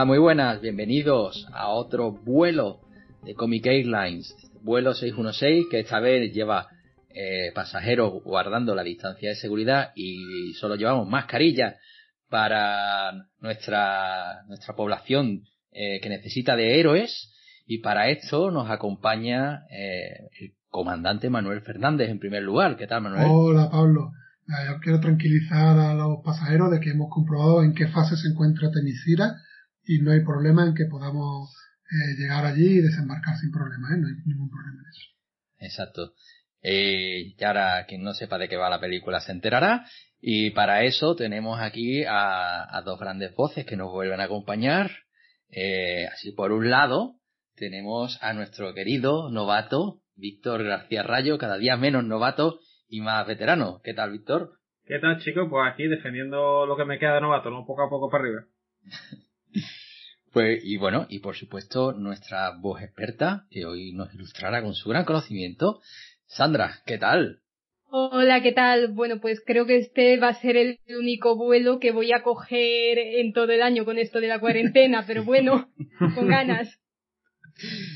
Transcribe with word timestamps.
Hola, 0.00 0.06
muy 0.06 0.18
buenas, 0.18 0.62
bienvenidos 0.62 1.46
a 1.52 1.68
otro 1.68 2.10
vuelo 2.10 2.80
de 3.22 3.34
Comic 3.34 3.66
Airlines, 3.66 4.34
vuelo 4.62 4.94
616 4.94 5.66
que 5.70 5.80
esta 5.80 6.00
vez 6.00 6.32
lleva 6.32 6.68
eh, 7.10 7.52
pasajeros 7.54 8.22
guardando 8.24 8.74
la 8.74 8.82
distancia 8.82 9.28
de 9.28 9.34
seguridad 9.34 9.90
y 9.94 10.54
solo 10.54 10.76
llevamos 10.76 11.06
mascarillas 11.06 11.74
para 12.30 13.12
nuestra, 13.40 14.42
nuestra 14.48 14.74
población 14.74 15.42
eh, 15.70 16.00
que 16.00 16.08
necesita 16.08 16.56
de 16.56 16.80
héroes 16.80 17.34
y 17.66 17.82
para 17.82 18.08
esto 18.08 18.50
nos 18.50 18.70
acompaña 18.70 19.66
eh, 19.70 20.30
el 20.40 20.54
comandante 20.70 21.28
Manuel 21.28 21.60
Fernández 21.60 22.08
en 22.08 22.20
primer 22.20 22.42
lugar. 22.42 22.78
¿Qué 22.78 22.86
tal, 22.86 23.02
Manuel? 23.02 23.26
Hola, 23.28 23.70
Pablo. 23.70 24.12
Yo 24.48 24.80
quiero 24.80 24.98
tranquilizar 24.98 25.78
a 25.78 25.92
los 25.92 26.24
pasajeros 26.24 26.70
de 26.70 26.80
que 26.80 26.88
hemos 26.88 27.10
comprobado 27.10 27.62
en 27.62 27.74
qué 27.74 27.86
fase 27.88 28.16
se 28.16 28.28
encuentra 28.28 28.70
Temisira 28.70 29.36
y 29.90 29.98
no 29.98 30.12
hay 30.12 30.20
problema 30.24 30.64
en 30.64 30.74
que 30.74 30.84
podamos 30.84 31.52
eh, 31.90 32.14
llegar 32.16 32.46
allí 32.46 32.78
y 32.78 32.80
desembarcar 32.80 33.36
sin 33.38 33.50
problema, 33.50 33.88
¿eh? 33.92 33.98
no 33.98 34.06
hay 34.06 34.14
ningún 34.24 34.48
problema 34.48 34.82
en 34.82 34.88
eso. 34.88 35.08
Exacto. 35.58 36.14
Eh, 36.62 37.34
y 37.36 37.44
ahora 37.44 37.84
quien 37.88 38.04
no 38.04 38.14
sepa 38.14 38.38
de 38.38 38.48
qué 38.48 38.56
va 38.56 38.70
la 38.70 38.80
película 38.80 39.18
se 39.20 39.32
enterará. 39.32 39.84
Y 40.20 40.50
para 40.50 40.84
eso 40.84 41.16
tenemos 41.16 41.58
aquí 41.60 42.04
a, 42.04 42.76
a 42.76 42.82
dos 42.82 43.00
grandes 43.00 43.34
voces 43.34 43.66
que 43.66 43.76
nos 43.76 43.90
vuelven 43.90 44.20
a 44.20 44.24
acompañar. 44.24 44.92
Eh, 45.48 46.06
así 46.06 46.30
por 46.30 46.52
un 46.52 46.70
lado 46.70 47.16
tenemos 47.56 48.16
a 48.22 48.32
nuestro 48.32 48.72
querido 48.74 49.28
novato 49.28 50.02
Víctor 50.14 50.62
García 50.62 51.02
Rayo, 51.02 51.36
cada 51.36 51.58
día 51.58 51.76
menos 51.76 52.04
novato 52.04 52.60
y 52.88 53.00
más 53.00 53.26
veterano. 53.26 53.80
¿Qué 53.82 53.92
tal, 53.92 54.12
Víctor? 54.12 54.52
¿Qué 54.84 55.00
tal, 55.00 55.18
chicos? 55.18 55.48
Pues 55.50 55.72
aquí 55.72 55.88
defendiendo 55.88 56.64
lo 56.64 56.76
que 56.76 56.84
me 56.84 57.00
queda 57.00 57.14
de 57.14 57.22
novato, 57.22 57.50
¿no? 57.50 57.66
Poco 57.66 57.82
a 57.82 57.90
poco 57.90 58.08
para 58.08 58.22
arriba. 58.22 58.44
Pues, 60.32 60.60
y 60.64 60.76
bueno, 60.76 61.06
y 61.08 61.18
por 61.18 61.36
supuesto, 61.36 61.92
nuestra 61.92 62.52
voz 62.60 62.82
experta, 62.82 63.46
que 63.50 63.66
hoy 63.66 63.92
nos 63.92 64.14
ilustrará 64.14 64.62
con 64.62 64.74
su 64.74 64.88
gran 64.88 65.04
conocimiento. 65.04 65.80
Sandra, 66.26 66.82
¿qué 66.86 66.98
tal? 66.98 67.40
Hola, 67.92 68.40
¿qué 68.40 68.52
tal? 68.52 68.92
Bueno, 68.92 69.20
pues 69.20 69.42
creo 69.44 69.66
que 69.66 69.78
este 69.78 70.16
va 70.18 70.28
a 70.28 70.40
ser 70.40 70.56
el 70.56 70.78
único 70.96 71.36
vuelo 71.36 71.80
que 71.80 71.90
voy 71.90 72.12
a 72.12 72.22
coger 72.22 72.98
en 72.98 73.32
todo 73.32 73.50
el 73.50 73.62
año 73.62 73.84
con 73.84 73.98
esto 73.98 74.20
de 74.20 74.28
la 74.28 74.38
cuarentena, 74.38 75.04
pero 75.08 75.24
bueno, 75.24 75.68
con 76.14 76.28
ganas. 76.28 76.78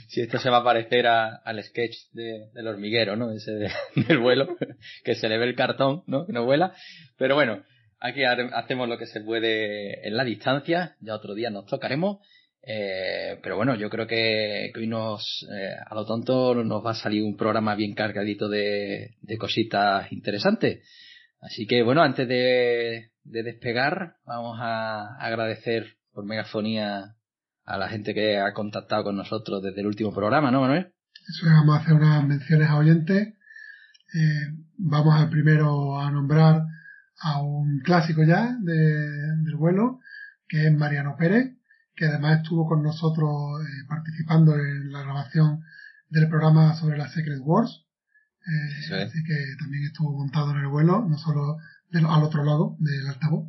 Si 0.08 0.20
esto 0.20 0.38
se 0.38 0.50
va 0.50 0.58
a 0.58 0.64
parecer 0.64 1.06
a, 1.06 1.36
al 1.36 1.62
sketch 1.62 1.94
de, 2.12 2.50
del 2.52 2.66
hormiguero, 2.66 3.14
¿no? 3.14 3.30
Ese 3.30 3.52
de, 3.52 3.70
del 4.08 4.18
vuelo, 4.18 4.56
que 5.04 5.14
se 5.14 5.28
le 5.28 5.38
ve 5.38 5.44
el 5.44 5.54
cartón, 5.54 6.02
¿no? 6.08 6.26
Que 6.26 6.32
no 6.32 6.44
vuela. 6.44 6.74
Pero 7.16 7.36
bueno, 7.36 7.62
Aquí 8.06 8.22
hacemos 8.22 8.86
lo 8.86 8.98
que 8.98 9.06
se 9.06 9.22
puede 9.22 10.06
en 10.06 10.14
la 10.14 10.24
distancia, 10.24 10.94
ya 11.00 11.14
otro 11.14 11.32
día 11.32 11.48
nos 11.48 11.64
tocaremos. 11.64 12.18
Eh, 12.62 13.40
pero 13.42 13.56
bueno, 13.56 13.76
yo 13.76 13.88
creo 13.88 14.06
que, 14.06 14.70
que 14.74 14.80
hoy 14.80 14.86
nos, 14.86 15.46
eh, 15.50 15.74
a 15.86 15.94
lo 15.94 16.04
tonto, 16.04 16.54
nos 16.54 16.84
va 16.84 16.90
a 16.90 16.96
salir 16.96 17.22
un 17.22 17.34
programa 17.34 17.74
bien 17.74 17.94
cargadito 17.94 18.50
de, 18.50 19.16
cositas 19.38 20.12
interesantes. 20.12 20.86
Así 21.40 21.66
que 21.66 21.82
bueno, 21.82 22.02
antes 22.02 22.28
de, 22.28 23.12
de, 23.22 23.42
despegar, 23.42 24.16
vamos 24.26 24.58
a 24.60 25.16
agradecer 25.16 25.96
por 26.12 26.26
megafonía 26.26 27.14
a 27.64 27.78
la 27.78 27.88
gente 27.88 28.12
que 28.12 28.36
ha 28.36 28.52
contactado 28.52 29.04
con 29.04 29.16
nosotros 29.16 29.62
desde 29.62 29.80
el 29.80 29.86
último 29.86 30.12
programa, 30.12 30.50
¿no, 30.50 30.60
Manuel? 30.60 30.92
Eso, 31.26 31.46
vamos 31.46 31.78
a 31.78 31.80
hacer 31.80 31.94
unas 31.94 32.22
menciones 32.26 32.68
a 32.68 32.76
oyentes. 32.76 33.28
Eh, 33.28 34.52
vamos 34.76 35.26
primero 35.30 35.98
a 35.98 36.10
nombrar 36.10 36.64
a 37.20 37.40
un 37.42 37.80
clásico 37.80 38.22
ya 38.24 38.56
de, 38.60 38.74
del 39.42 39.56
vuelo, 39.56 40.00
que 40.48 40.66
es 40.66 40.72
Mariano 40.72 41.16
Pérez, 41.16 41.56
que 41.94 42.06
además 42.06 42.38
estuvo 42.38 42.66
con 42.68 42.82
nosotros 42.82 43.30
eh, 43.62 43.86
participando 43.88 44.54
en 44.56 44.92
la 44.92 45.02
grabación 45.02 45.62
del 46.10 46.28
programa 46.28 46.74
sobre 46.74 46.98
las 46.98 47.12
Secret 47.12 47.40
Wars. 47.40 47.84
Eh, 48.46 49.02
Así 49.02 49.22
que 49.24 49.36
también 49.58 49.84
estuvo 49.84 50.16
montado 50.16 50.50
en 50.50 50.58
el 50.58 50.68
vuelo, 50.68 51.06
no 51.08 51.16
solo 51.18 51.56
del, 51.90 52.06
al 52.06 52.22
otro 52.22 52.44
lado 52.44 52.76
del 52.78 53.06
altavoz. 53.08 53.48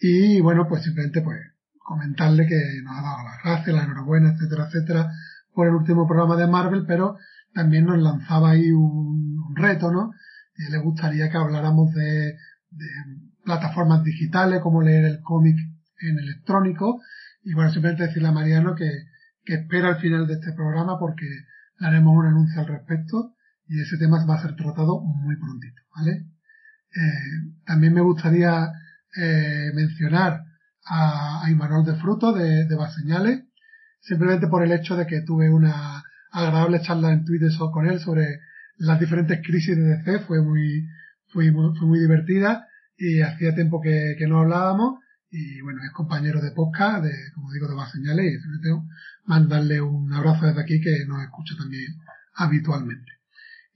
Y 0.00 0.40
bueno, 0.40 0.68
pues 0.68 0.82
simplemente 0.84 1.20
pues 1.22 1.38
comentarle 1.78 2.46
que 2.46 2.80
nos 2.82 2.96
ha 2.96 3.02
dado 3.02 3.24
las 3.24 3.42
gracias, 3.42 3.76
la 3.76 3.84
enhorabuena, 3.84 4.32
etcétera, 4.32 4.66
etcétera, 4.66 5.12
por 5.52 5.66
el 5.66 5.74
último 5.74 6.06
programa 6.06 6.36
de 6.36 6.46
Marvel, 6.46 6.84
pero 6.86 7.18
también 7.52 7.86
nos 7.86 7.98
lanzaba 7.98 8.50
ahí 8.50 8.70
un, 8.70 9.38
un 9.48 9.56
reto, 9.56 9.90
¿no? 9.90 10.12
Y 10.56 10.70
le 10.70 10.78
gustaría 10.78 11.30
que 11.30 11.36
habláramos 11.36 11.92
de 11.94 12.38
de 12.70 12.86
plataformas 13.44 14.04
digitales, 14.04 14.60
como 14.60 14.82
leer 14.82 15.04
el 15.04 15.20
cómic 15.20 15.56
en 16.00 16.18
electrónico. 16.18 17.00
Y 17.42 17.54
bueno, 17.54 17.70
simplemente 17.70 18.06
decirle 18.06 18.28
a 18.28 18.32
Mariano 18.32 18.74
que, 18.74 18.90
que 19.44 19.54
espera 19.54 19.88
al 19.88 20.00
final 20.00 20.26
de 20.26 20.34
este 20.34 20.52
programa 20.52 20.98
porque 20.98 21.26
haremos 21.78 22.16
un 22.16 22.26
anuncio 22.26 22.60
al 22.60 22.68
respecto 22.68 23.34
y 23.66 23.80
ese 23.80 23.96
tema 23.98 24.24
va 24.26 24.34
a 24.34 24.42
ser 24.42 24.56
tratado 24.56 25.00
muy 25.00 25.36
prontito, 25.36 25.82
¿vale? 25.94 26.26
Eh, 26.92 27.52
también 27.64 27.94
me 27.94 28.00
gustaría 28.00 28.72
eh, 29.16 29.70
mencionar 29.74 30.44
a, 30.86 31.44
Imanol 31.48 31.84
de 31.84 31.94
Fruto 31.94 32.32
de, 32.32 32.66
de 32.66 32.74
Baseñales, 32.74 33.44
simplemente 34.00 34.48
por 34.48 34.64
el 34.64 34.72
hecho 34.72 34.96
de 34.96 35.06
que 35.06 35.20
tuve 35.22 35.50
una 35.50 36.02
agradable 36.32 36.80
charla 36.80 37.12
en 37.12 37.24
Twitter 37.24 37.50
con 37.72 37.86
él 37.86 38.00
sobre 38.00 38.40
las 38.76 38.98
diferentes 38.98 39.40
crisis 39.44 39.76
de 39.76 39.82
DC, 39.82 40.20
fue 40.20 40.42
muy, 40.42 40.88
fue 41.32 41.50
muy, 41.50 41.76
fue 41.78 41.86
muy 41.86 41.98
divertida 42.00 42.66
y 42.96 43.20
hacía 43.20 43.54
tiempo 43.54 43.80
que, 43.80 44.16
que, 44.18 44.26
no 44.26 44.40
hablábamos 44.40 45.00
y 45.30 45.60
bueno, 45.62 45.80
es 45.84 45.90
compañero 45.92 46.40
de 46.40 46.50
podcast, 46.50 47.04
de, 47.04 47.12
como 47.34 47.52
digo, 47.52 47.68
de 47.68 47.74
más 47.74 47.92
señales 47.92 48.34
y 48.34 48.40
sobre 48.40 48.58
todo 48.58 48.84
mandarle 49.24 49.80
un 49.80 50.12
abrazo 50.12 50.46
desde 50.46 50.60
aquí 50.60 50.80
que 50.80 51.06
nos 51.06 51.22
escucha 51.22 51.54
también 51.56 51.96
habitualmente. 52.34 53.12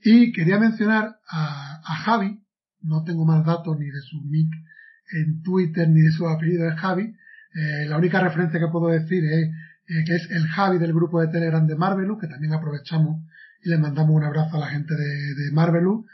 Y 0.03 0.33
quería 0.33 0.59
mencionar 0.59 1.19
a, 1.29 1.81
a 1.85 1.97
Javi, 2.05 2.43
no 2.83 3.05
tengo 3.05 3.25
más 3.25 3.45
datos 3.47 3.79
ni 3.79 3.87
de 3.87 4.01
su 4.03 4.21
nick 4.25 4.53
en 5.13 5.43
Twitter 5.43 5.89
ni 5.89 6.01
de 6.01 6.11
su 6.11 6.29
apellido 6.29 6.69
es 6.69 6.79
Javi, 6.79 7.15
eh, 7.55 7.87
la 7.87 7.99
única 7.99 8.21
referencia 8.21 8.59
que 8.59 8.69
puedo 8.69 8.89
decir 8.89 9.25
es 9.25 9.49
eh, 9.87 10.05
que 10.07 10.17
es 10.17 10.31
el 10.31 10.47
Javi 10.49 10.79
del 10.79 10.93
grupo 10.93 11.21
de 11.21 11.29
Telegram 11.29 11.67
de 11.67 11.77
Marvelous, 11.77 12.21
que 12.21 12.27
también 12.27 12.53
aprovechamos 12.53 13.23
y 13.63 13.69
le 13.71 13.79
mandamos 13.79 14.15
un 14.15 14.25
abrazo 14.25 14.57
a 14.57 14.61
la 14.61 14.67
gente 14.67 14.95
de, 14.95 15.35
de 15.35 15.53
Marvelous 15.53 16.05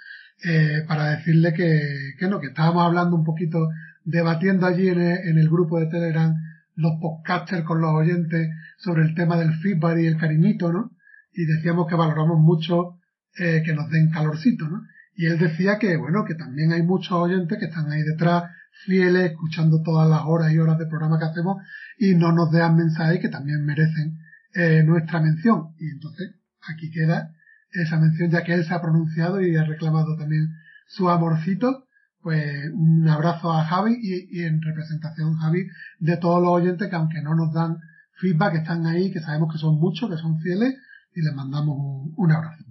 eh, 0.43 0.85
para 0.89 1.17
decirle 1.17 1.53
que, 1.53 2.15
que 2.19 2.29
no, 2.29 2.41
que 2.41 2.49
estábamos 2.49 2.85
hablando 2.85 3.17
un 3.17 3.25
poquito, 3.25 3.69
debatiendo 4.05 4.67
allí 4.67 4.89
en 4.89 5.01
el, 5.01 5.29
en 5.29 5.39
el 5.39 5.49
grupo 5.49 5.79
de 5.79 5.87
Telegram 5.87 6.35
los 6.77 6.93
podcasters 7.01 7.65
con 7.65 7.81
los 7.81 7.91
oyentes 7.93 8.49
sobre 8.79 9.03
el 9.03 9.15
tema 9.15 9.37
del 9.37 9.55
feedback 9.59 9.99
y 9.99 10.07
el 10.07 10.17
cariñito, 10.17 10.73
¿no? 10.73 10.93
Y 11.33 11.45
decíamos 11.45 11.87
que 11.87 11.95
valoramos 11.95 12.39
mucho 12.41 12.99
eh, 13.39 13.63
que 13.65 13.75
nos 13.75 13.91
den 13.91 14.11
calorcito, 14.11 14.67
¿no? 14.69 14.83
Y 15.15 15.27
él 15.27 15.39
decía 15.39 15.79
que, 15.79 15.97
bueno, 15.97 16.25
que 16.25 16.35
también 16.35 16.73
hay 16.73 16.83
muchos 16.83 17.13
oyentes 17.13 17.59
que 17.59 17.67
están 17.67 17.91
ahí 17.91 18.03
detrás, 18.03 18.45
fieles, 18.87 19.33
escuchando 19.33 19.83
todas 19.83 20.09
las 20.09 20.23
horas 20.25 20.53
y 20.53 20.59
horas 20.59 20.79
de 20.79 20.87
programa 20.87 21.19
que 21.19 21.27
hacemos 21.27 21.63
y 21.99 22.15
no 22.15 22.33
nos 22.33 22.51
dejan 22.51 22.77
mensajes 22.77 23.21
que 23.21 23.29
también 23.29 23.65
merecen 23.67 24.19
eh, 24.55 24.83
nuestra 24.83 25.21
mención. 25.21 25.75
Y 25.79 25.91
entonces 25.91 26.35
aquí 26.67 26.91
queda 26.91 27.35
esa 27.73 27.99
mención 27.99 28.31
ya 28.31 28.45
que 28.45 28.55
él 28.55 28.65
se 28.65 28.75
ha 28.75 28.81
pronunciado 28.81 29.41
y 29.41 29.57
ha 29.57 29.65
reclamado 29.65 30.17
también 30.17 30.55
su 30.87 31.09
amorcito. 31.09 31.87
Pues 32.23 32.71
un 32.75 33.09
abrazo 33.09 33.51
a 33.51 33.65
Javi 33.65 33.97
y, 34.03 34.43
en 34.43 34.61
representación 34.61 35.37
Javi 35.37 35.67
de 36.01 36.17
todos 36.19 36.43
los 36.43 36.51
oyentes 36.51 36.89
que 36.89 36.97
aunque 36.97 37.23
no 37.23 37.35
nos 37.35 37.53
dan 37.55 37.79
feedback 38.21 38.57
están 38.57 38.87
ahí, 38.87 39.11
que 39.11 39.21
sabemos 39.21 39.51
que 39.53 39.59
son 39.59 39.79
muchos, 39.79 40.11
que 40.11 40.19
son 40.19 40.39
fieles 40.41 40.75
y 41.15 41.23
les 41.23 41.35
mandamos 41.35 42.13
un, 42.15 42.33
abrazo. 42.33 42.63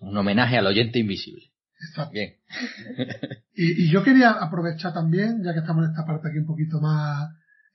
Un 0.00 0.16
homenaje 0.16 0.56
al 0.56 0.66
oyente 0.66 1.00
invisible. 1.00 1.42
Exacto. 1.80 2.12
Bien. 2.12 2.34
y, 3.54 3.84
y, 3.84 3.90
yo 3.90 4.04
quería 4.04 4.30
aprovechar 4.30 4.94
también, 4.94 5.42
ya 5.42 5.52
que 5.52 5.60
estamos 5.60 5.84
en 5.84 5.90
esta 5.90 6.06
parte 6.06 6.28
aquí 6.28 6.38
un 6.38 6.46
poquito 6.46 6.80
más 6.80 7.30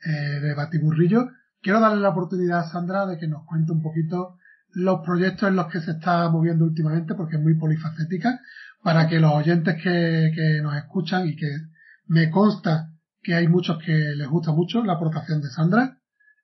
eh, 0.05 0.39
de 0.39 0.53
batiburrillo, 0.53 1.29
quiero 1.61 1.79
darle 1.79 2.01
la 2.01 2.09
oportunidad 2.09 2.59
a 2.59 2.69
Sandra 2.69 3.05
de 3.05 3.17
que 3.17 3.27
nos 3.27 3.45
cuente 3.45 3.71
un 3.71 3.81
poquito 3.81 4.37
los 4.73 5.01
proyectos 5.05 5.49
en 5.49 5.55
los 5.55 5.67
que 5.71 5.79
se 5.79 5.91
está 5.91 6.29
moviendo 6.29 6.65
últimamente, 6.65 7.15
porque 7.15 7.37
es 7.37 7.41
muy 7.41 7.55
polifacética, 7.55 8.39
para 8.81 9.07
que 9.07 9.19
los 9.19 9.33
oyentes 9.33 9.75
que, 9.75 10.31
que 10.35 10.61
nos 10.61 10.75
escuchan 10.75 11.27
y 11.27 11.35
que 11.35 11.49
me 12.07 12.29
consta 12.29 12.89
que 13.21 13.33
hay 13.33 13.47
muchos 13.47 13.81
que 13.83 13.91
les 13.91 14.27
gusta 14.27 14.51
mucho 14.51 14.83
la 14.83 14.93
aportación 14.93 15.41
de 15.41 15.49
Sandra, 15.49 15.97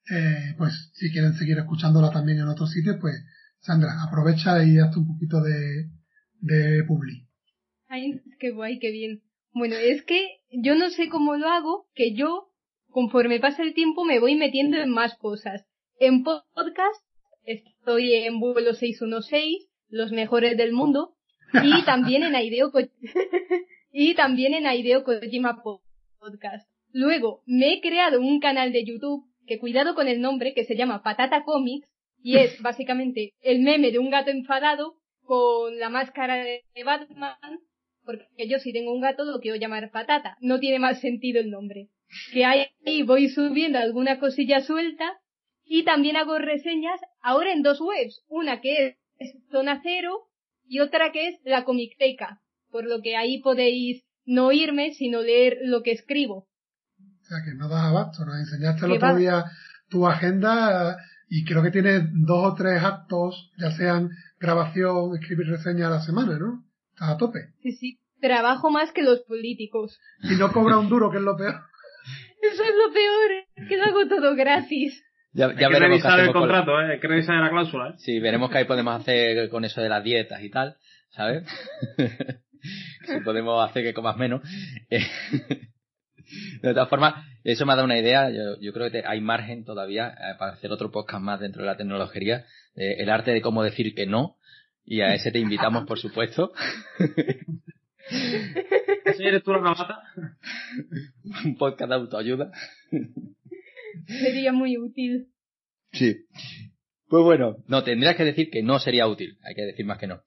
eh, 0.10 0.56
pues 0.58 0.92
si 0.94 1.12
quieren 1.12 1.34
seguir 1.34 1.58
escuchándola 1.58 2.10
también 2.12 2.40
en 2.40 2.48
otros 2.48 2.72
sitios, 2.72 2.98
pues 3.02 3.16
Sandra, 3.60 4.02
aprovecha 4.08 4.64
y 4.64 4.80
hazte 4.80 5.00
un 5.00 5.08
poquito 5.08 5.42
de, 5.42 5.90
de 6.40 6.84
publi. 6.86 7.28
Ay, 7.88 8.22
qué 8.40 8.52
guay, 8.52 8.80
qué 8.80 8.92
bien. 8.92 9.22
Bueno, 9.52 9.76
es 9.76 10.04
que 10.04 10.40
yo 10.52 10.76
no 10.76 10.90
sé 10.90 11.10
cómo 11.10 11.36
lo 11.36 11.50
hago, 11.50 11.88
que 11.94 12.16
yo 12.16 12.50
conforme 12.92 13.40
pasa 13.40 13.64
el 13.64 13.74
tiempo 13.74 14.06
me 14.06 14.20
voy 14.20 14.36
metiendo 14.36 14.78
en 14.78 14.90
más 14.90 15.18
cosas. 15.18 15.66
En 16.00 16.24
podcast 16.24 17.04
estoy 17.44 18.14
en 18.14 18.40
vuelo 18.40 18.74
616, 18.74 19.68
los 19.90 20.12
mejores 20.12 20.58
del 20.58 20.74
mundo, 20.74 21.16
y 21.54 21.84
también 21.86 22.24
en 22.24 22.36
Aideo 22.36 22.72
y 23.92 24.14
también 24.16 24.54
en 24.54 24.68
Aideo 24.68 25.04
Kojima 25.04 25.62
Podcast. 25.64 26.70
Luego 26.92 27.42
me 27.46 27.74
he 27.74 27.82
creado 27.82 28.20
un 28.20 28.40
canal 28.40 28.72
de 28.72 28.86
YouTube 28.86 29.26
que 29.48 29.60
cuidado 29.60 29.96
con 29.96 30.08
el 30.08 30.22
nombre 30.22 30.54
que 30.54 30.66
se 30.66 30.76
llama 30.76 31.02
Patata 31.02 31.44
Comics 31.44 31.88
y 32.22 32.38
es 32.38 32.60
básicamente 32.62 33.34
el 33.42 33.62
meme 33.62 33.92
de 33.92 34.00
un 34.00 34.10
gato 34.10 34.30
enfadado 34.30 34.96
con 35.24 35.78
la 35.80 35.90
máscara 35.90 36.36
de 36.44 36.64
Batman 36.84 37.60
porque 38.04 38.48
yo 38.48 38.58
si 38.60 38.74
tengo 38.74 38.92
un 38.92 39.02
gato 39.02 39.24
lo 39.24 39.40
quiero 39.40 39.58
llamar 39.58 39.92
Patata. 39.92 40.38
No 40.40 40.60
tiene 40.60 40.80
más 40.80 41.00
sentido 41.00 41.40
el 41.40 41.50
nombre 41.50 41.90
que 42.34 42.46
ahí 42.46 43.04
voy 43.04 43.30
subiendo 43.30 43.78
alguna 43.80 44.20
cosilla 44.20 44.62
suelta 44.62 45.20
y 45.70 45.86
también 45.86 46.18
hago 46.18 46.40
reseñas 46.40 47.00
ahora 47.22 47.54
en 47.54 47.62
dos 47.62 47.80
webs, 47.80 48.24
una 48.28 48.60
que 48.60 48.98
es 49.20 49.36
Zona 49.52 49.80
Cero 49.84 50.28
y 50.68 50.80
otra 50.80 51.12
que 51.12 51.28
es 51.28 51.40
la 51.46 51.64
Comicteca, 51.64 52.42
por 52.72 52.86
lo 52.86 53.02
que 53.02 53.16
ahí 53.16 53.40
podéis 53.40 54.04
no 54.26 54.48
oírme, 54.48 54.94
sino 54.96 55.22
leer 55.22 55.60
lo 55.62 55.84
que 55.84 55.92
escribo. 55.92 56.48
O 56.98 57.26
sea 57.26 57.38
que 57.46 57.54
no 57.54 57.70
das 57.70 57.86
abasto, 57.86 58.26
nos 58.26 58.40
enseñaste 58.40 58.88
el 58.88 58.94
otro 58.94 59.16
día 59.16 59.46
tu 59.90 60.08
agenda 60.08 60.98
y 61.30 61.46
creo 61.46 61.62
que 61.62 61.72
tienes 61.72 62.02
dos 62.14 62.54
o 62.54 62.56
tres 62.56 62.84
actos, 62.84 63.52
ya 63.60 63.70
sean 63.70 64.10
grabación, 64.40 65.16
escribir 65.16 65.48
reseñas 65.48 65.88
a 65.88 65.96
la 65.96 66.02
semana, 66.02 66.40
¿no? 66.40 66.64
Estás 66.94 67.10
a 67.10 67.18
tope. 67.18 67.54
Sí, 67.62 67.74
sí. 67.74 68.00
Trabajo 68.20 68.72
más 68.72 68.92
que 68.92 69.04
los 69.04 69.22
políticos. 69.22 70.00
Y 70.24 70.36
no 70.36 70.52
cobra 70.52 70.80
un 70.80 70.90
duro, 70.90 71.12
que 71.12 71.18
es 71.18 71.24
lo 71.24 71.38
peor. 71.38 71.62
Eso 72.42 72.64
es 72.64 72.76
lo 72.76 72.92
peor, 72.92 73.68
que 73.70 73.78
lo 73.78 73.84
hago 73.84 74.08
todo 74.08 74.36
gratis. 74.36 75.04
Ya, 75.32 75.54
ya 75.54 75.68
hay 75.68 75.74
que 75.74 75.80
revisar 75.80 76.20
el 76.20 76.32
contrato, 76.32 76.82
¿eh? 76.82 76.94
hay 76.94 77.00
que 77.00 77.08
revisar 77.08 77.36
la 77.36 77.50
cláusula. 77.50 77.90
¿eh? 77.90 77.94
Sí, 77.98 78.20
veremos 78.20 78.50
qué 78.50 78.60
ahí 78.60 78.66
podemos 78.66 79.00
hacer 79.00 79.50
con 79.50 79.64
eso 79.64 79.82
de 79.82 79.90
las 79.90 80.04
dietas 80.04 80.42
y 80.42 80.50
tal, 80.50 80.78
¿sabes? 81.10 81.44
si 83.06 83.20
podemos 83.24 83.70
hacer 83.70 83.84
que 83.84 83.94
comas 83.94 84.18
menos. 84.18 84.42
de 84.90 86.74
todas 86.74 86.90
formas, 86.90 87.26
eso 87.44 87.66
me 87.66 87.74
ha 87.74 87.76
dado 87.76 87.86
una 87.86 88.00
idea. 88.00 88.30
Yo, 88.32 88.60
yo 88.60 88.74
creo 88.74 88.90
que 88.90 89.04
hay 89.06 89.22
margen 89.22 89.66
todavía 89.66 90.10
eh, 90.10 90.36
para 90.40 90.54
hacer 90.54 90.72
otro 90.72 90.92
podcast 90.92 91.22
más 91.22 91.40
dentro 91.40 91.62
de 91.62 91.68
la 91.68 91.78
tecnología. 91.78 92.46
el 92.76 93.10
arte 93.10 93.32
de 93.32 93.42
cómo 93.42 93.64
decir 93.64 93.94
que 93.94 94.08
no. 94.08 94.38
Y 94.84 95.02
a 95.02 95.14
ese 95.14 95.32
te 95.32 95.38
invitamos, 95.38 95.86
por 95.86 96.00
supuesto. 96.00 96.52
eres 99.20 99.44
tú 99.44 99.54
la 99.54 100.04
Un 101.46 101.58
podcast 101.58 101.90
de 101.90 101.96
autoayuda. 101.96 102.52
Sería 104.08 104.52
muy 104.52 104.78
útil. 104.78 105.30
Sí. 105.92 106.26
Pues 107.08 107.24
bueno, 107.24 107.58
no, 107.68 107.84
tendrías 107.84 108.16
que 108.16 108.26
decir 108.26 108.50
que 108.52 108.62
no 108.62 108.80
sería 108.80 109.08
útil. 109.08 109.38
Hay 109.44 109.56
que 109.56 109.64
decir 109.64 109.86
más 109.86 109.98
que 109.98 110.08
no. 110.08 110.22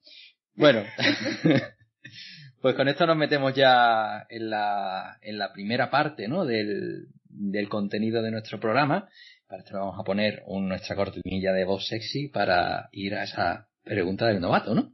Bueno. 0.54 0.82
pues 2.60 2.74
con 2.74 2.88
esto 2.88 3.06
nos 3.06 3.16
metemos 3.16 3.54
ya 3.54 4.26
en 4.28 4.50
la, 4.50 5.18
en 5.22 5.38
la 5.38 5.52
primera 5.52 5.90
parte, 5.90 6.26
¿no? 6.26 6.44
Del, 6.44 7.06
del 7.28 7.68
contenido 7.68 8.22
de 8.22 8.30
nuestro 8.30 8.58
programa. 8.58 9.08
Para 9.46 9.62
esto 9.62 9.78
vamos 9.78 9.98
a 9.98 10.04
poner 10.04 10.42
un, 10.46 10.68
nuestra 10.68 10.96
cortinilla 10.96 11.52
de 11.52 11.64
voz 11.64 11.86
sexy 11.86 12.28
para 12.28 12.88
ir 12.90 13.14
a 13.14 13.24
esa 13.24 13.68
pregunta 13.84 14.26
del 14.26 14.40
novato, 14.40 14.74
¿no? 14.74 14.90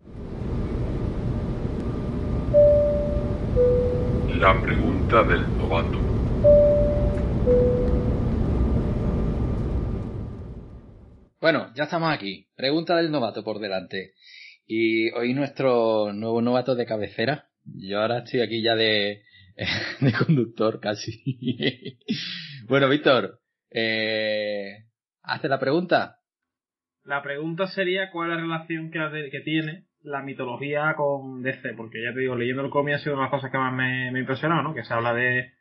La 4.39 4.61
pregunta 4.61 5.23
del 5.25 5.43
novato. 5.59 6.18
Bueno, 11.41 11.73
ya 11.77 11.85
estamos 11.85 12.13
aquí. 12.13 12.49
Pregunta 12.57 12.97
del 12.97 13.13
novato 13.13 13.45
por 13.45 13.61
delante. 13.61 14.15
Y 14.67 15.11
hoy 15.13 15.35
nuestro 15.35 16.13
nuevo 16.13 16.43
novato 16.43 16.75
de 16.75 16.85
cabecera. 16.85 17.49
Yo 17.65 18.01
ahora 18.01 18.19
estoy 18.19 18.41
aquí 18.41 18.61
ya 18.61 18.75
de, 18.75 19.23
de 20.01 20.13
conductor 20.13 20.81
casi. 20.81 21.23
bueno, 22.69 22.89
Víctor, 22.89 23.39
eh, 23.71 24.87
¿hace 25.23 25.49
la 25.49 25.61
pregunta? 25.61 26.19
La 27.05 27.23
pregunta 27.23 27.69
sería 27.69 28.11
cuál 28.11 28.31
es 28.31 28.37
la 28.37 28.43
relación 28.43 28.91
que, 28.91 29.29
que 29.31 29.41
tiene 29.41 29.87
la 30.03 30.23
mitología 30.23 30.95
con 30.97 31.43
DC, 31.43 31.75
porque 31.75 32.03
ya 32.03 32.13
te 32.13 32.21
digo, 32.21 32.35
leyendo 32.35 32.65
el 32.65 32.71
cómic 32.71 32.97
ha 32.97 32.99
sido 32.99 33.15
una 33.15 33.23
de 33.23 33.27
las 33.27 33.31
cosas 33.31 33.53
que 33.53 33.59
más 33.59 33.73
me, 33.73 34.11
me 34.11 34.21
impresionado, 34.21 34.63
¿no? 34.63 34.75
Que 34.75 34.85
se 34.85 34.93
habla 34.93 35.15
de, 35.15 35.53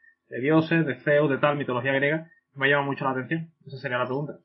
dioses, 0.42 0.88
de 0.88 0.96
Zeus, 1.02 1.30
de 1.30 1.38
tal, 1.38 1.56
mitología 1.56 1.94
griega, 1.94 2.32
me 2.56 2.68
llama 2.68 2.86
mucho 2.86 3.06
la 3.06 3.12
atención. 3.12 3.52
Esa 3.66 3.78
sería 3.78 4.00
la 4.00 4.06
pregunta. 4.06 4.40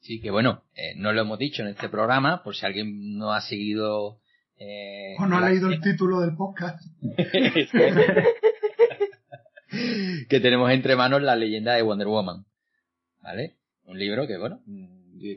Sí, 0.00 0.20
que 0.20 0.30
bueno, 0.30 0.64
eh, 0.74 0.94
no 0.96 1.12
lo 1.12 1.22
hemos 1.22 1.38
dicho 1.38 1.62
en 1.62 1.68
este 1.68 1.88
programa, 1.88 2.42
por 2.42 2.56
si 2.56 2.66
alguien 2.66 3.16
no 3.16 3.32
ha 3.32 3.40
seguido... 3.40 4.20
Eh, 4.58 5.14
o 5.18 5.26
no 5.26 5.38
ha 5.38 5.48
leído 5.48 5.68
el 5.68 5.80
título 5.80 6.20
del 6.20 6.36
podcast. 6.36 6.82
que 10.28 10.40
tenemos 10.40 10.70
entre 10.70 10.96
manos 10.96 11.22
la 11.22 11.36
leyenda 11.36 11.74
de 11.74 11.82
Wonder 11.82 12.08
Woman. 12.08 12.44
¿Vale? 13.22 13.56
Un 13.84 13.98
libro 13.98 14.26
que, 14.26 14.38
bueno, 14.38 14.60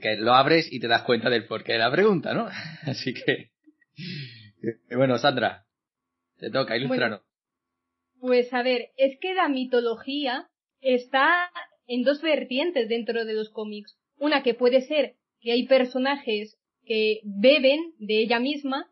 que 0.02 0.18
lo 0.18 0.34
abres 0.34 0.72
y 0.72 0.80
te 0.80 0.88
das 0.88 1.04
cuenta 1.04 1.30
del 1.30 1.46
porqué 1.46 1.74
de 1.74 1.80
la 1.80 1.92
pregunta, 1.92 2.34
¿no? 2.34 2.48
Así 2.84 3.14
que 3.14 3.52
bueno, 4.96 5.18
Sandra, 5.18 5.66
te 6.38 6.50
toca, 6.50 6.78
ilustrarnos. 6.78 7.22
pues 8.20 8.54
a 8.54 8.64
ver, 8.64 8.90
es 8.98 9.18
que 9.20 9.34
la 9.34 9.50
mitología 9.50 10.50
está 10.82 11.50
en 11.88 12.04
dos 12.04 12.22
vertientes 12.22 12.90
dentro 12.90 13.26
de 13.26 13.34
los 13.34 13.50
cómics. 13.50 13.98
Una 14.22 14.44
que 14.44 14.54
puede 14.54 14.82
ser 14.82 15.16
que 15.40 15.52
hay 15.52 15.66
personajes 15.66 16.56
que 16.86 17.22
beben 17.24 17.80
de 17.98 18.22
ella 18.22 18.40
misma, 18.40 18.86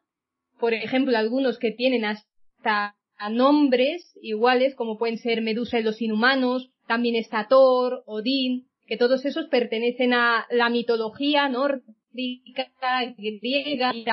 por 0.60 0.74
ejemplo, 0.74 1.16
algunos 1.16 1.60
que 1.60 1.72
tienen 1.72 2.04
hasta 2.04 2.96
nombres 3.30 4.18
iguales, 4.24 4.74
como 4.74 4.98
pueden 4.98 5.20
ser 5.20 5.44
Medusa 5.44 5.80
y 5.80 5.84
los 5.84 6.02
Inhumanos, 6.02 6.72
también 6.88 7.16
está 7.16 7.48
Thor, 7.48 8.02
Odín, 8.08 8.70
que 8.88 8.98
todos 8.98 9.24
esos 9.24 9.46
pertenecen 9.50 10.16
a 10.16 10.48
la 10.50 10.70
mitología 10.70 11.48
nórdica, 11.48 12.72
griega 13.16 13.94
y 13.94 14.06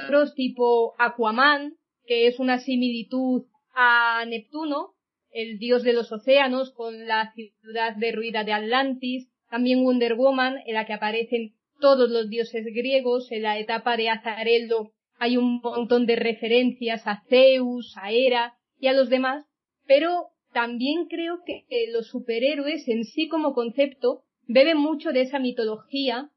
otros 0.00 0.36
tipo 0.36 0.94
Aquaman, 1.00 1.74
que 2.06 2.28
es 2.28 2.38
una 2.38 2.60
similitud 2.60 3.42
a 3.74 4.24
Neptuno, 4.24 4.94
el 5.32 5.58
dios 5.58 5.82
de 5.82 5.94
los 5.94 6.12
océanos, 6.12 6.72
con 6.74 7.08
la 7.08 7.32
ciudad 7.34 7.96
derruida 7.96 8.44
de 8.44 8.52
Atlantis, 8.52 9.33
también 9.54 9.84
Wonder 9.84 10.16
Woman, 10.16 10.56
en 10.66 10.74
la 10.74 10.84
que 10.84 10.94
aparecen 10.94 11.52
todos 11.78 12.10
los 12.10 12.28
dioses 12.28 12.64
griegos, 12.74 13.30
en 13.30 13.42
la 13.42 13.56
etapa 13.56 13.96
de 13.96 14.08
Azarello 14.08 14.90
hay 15.16 15.36
un 15.36 15.60
montón 15.62 16.06
de 16.06 16.16
referencias 16.16 17.06
a 17.06 17.22
Zeus, 17.28 17.94
a 17.96 18.10
Hera 18.10 18.54
y 18.80 18.88
a 18.88 18.92
los 18.92 19.08
demás, 19.10 19.46
pero 19.86 20.30
también 20.52 21.06
creo 21.06 21.44
que 21.46 21.62
los 21.92 22.08
superhéroes 22.08 22.88
en 22.88 23.04
sí 23.04 23.28
como 23.28 23.54
concepto 23.54 24.24
beben 24.48 24.76
mucho 24.78 25.12
de 25.12 25.20
esa 25.20 25.38
mitología, 25.38 26.30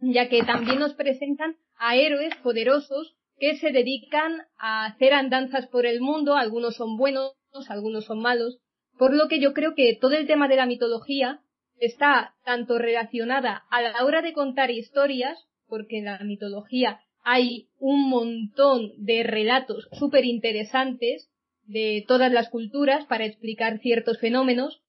ya 0.00 0.28
que 0.28 0.42
también 0.42 0.80
nos 0.80 0.94
presentan 0.94 1.54
a 1.78 1.94
héroes 1.94 2.34
poderosos 2.42 3.14
que 3.38 3.54
se 3.58 3.70
dedican 3.70 4.32
a 4.58 4.86
hacer 4.86 5.14
andanzas 5.14 5.68
por 5.68 5.86
el 5.86 6.00
mundo, 6.00 6.34
algunos 6.34 6.74
son 6.74 6.96
buenos, 6.96 7.36
algunos 7.68 8.06
son 8.06 8.18
malos, 8.20 8.58
por 8.98 9.14
lo 9.14 9.28
que 9.28 9.38
yo 9.38 9.54
creo 9.54 9.76
que 9.76 9.96
todo 10.00 10.16
el 10.16 10.26
tema 10.26 10.48
de 10.48 10.56
la 10.56 10.66
mitología 10.66 11.40
está 11.80 12.34
tanto 12.44 12.78
relacionada 12.78 13.64
a 13.70 13.82
la 13.82 14.04
hora 14.04 14.22
de 14.22 14.32
contar 14.32 14.70
historias, 14.70 15.46
porque 15.66 15.98
en 15.98 16.06
la 16.06 16.18
mitología 16.20 17.00
hay 17.24 17.68
un 17.78 18.08
montón 18.08 18.92
de 18.96 19.22
relatos 19.22 19.88
súper 19.92 20.24
interesantes 20.24 21.30
de 21.64 22.04
todas 22.08 22.32
las 22.32 22.48
culturas 22.48 23.04
para 23.06 23.26
explicar 23.26 23.78
ciertos 23.80 24.18
fenómenos, 24.18 24.82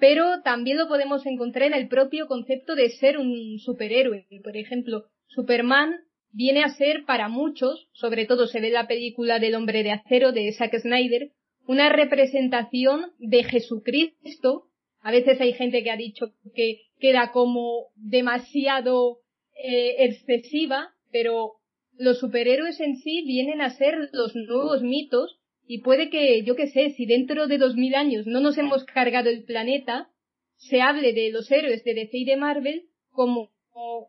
pero 0.00 0.42
también 0.42 0.78
lo 0.78 0.88
podemos 0.88 1.24
encontrar 1.26 1.68
en 1.68 1.74
el 1.74 1.88
propio 1.88 2.26
concepto 2.26 2.74
de 2.74 2.90
ser 2.90 3.18
un 3.18 3.58
superhéroe. 3.60 4.26
Por 4.42 4.56
ejemplo, 4.56 5.04
Superman 5.28 5.94
viene 6.32 6.64
a 6.64 6.70
ser 6.70 7.04
para 7.04 7.28
muchos, 7.28 7.88
sobre 7.92 8.26
todo 8.26 8.48
se 8.48 8.60
ve 8.60 8.68
en 8.68 8.74
la 8.74 8.88
película 8.88 9.38
del 9.38 9.54
hombre 9.54 9.84
de 9.84 9.92
acero 9.92 10.32
de 10.32 10.52
Zack 10.52 10.80
Snyder, 10.80 11.30
una 11.66 11.88
representación 11.88 13.12
de 13.18 13.44
Jesucristo. 13.44 14.64
A 15.02 15.10
veces 15.10 15.40
hay 15.40 15.52
gente 15.52 15.82
que 15.82 15.90
ha 15.90 15.96
dicho 15.96 16.32
que 16.54 16.82
queda 16.98 17.32
como 17.32 17.88
demasiado 17.96 19.18
eh, 19.62 20.04
excesiva, 20.04 20.94
pero 21.10 21.52
los 21.98 22.18
superhéroes 22.18 22.80
en 22.80 22.96
sí 22.96 23.22
vienen 23.26 23.60
a 23.60 23.70
ser 23.70 24.10
los 24.12 24.34
nuevos 24.34 24.82
mitos 24.82 25.38
y 25.66 25.82
puede 25.82 26.10
que, 26.10 26.42
yo 26.44 26.56
qué 26.56 26.68
sé, 26.68 26.90
si 26.90 27.06
dentro 27.06 27.46
de 27.46 27.58
dos 27.58 27.76
mil 27.76 27.94
años 27.94 28.26
no 28.26 28.40
nos 28.40 28.58
hemos 28.58 28.84
cargado 28.84 29.30
el 29.30 29.44
planeta, 29.44 30.08
se 30.56 30.80
hable 30.80 31.12
de 31.12 31.30
los 31.30 31.50
héroes 31.50 31.84
de 31.84 31.94
DC 31.94 32.18
y 32.18 32.24
de 32.24 32.36
Marvel 32.36 32.88
como 33.10 33.50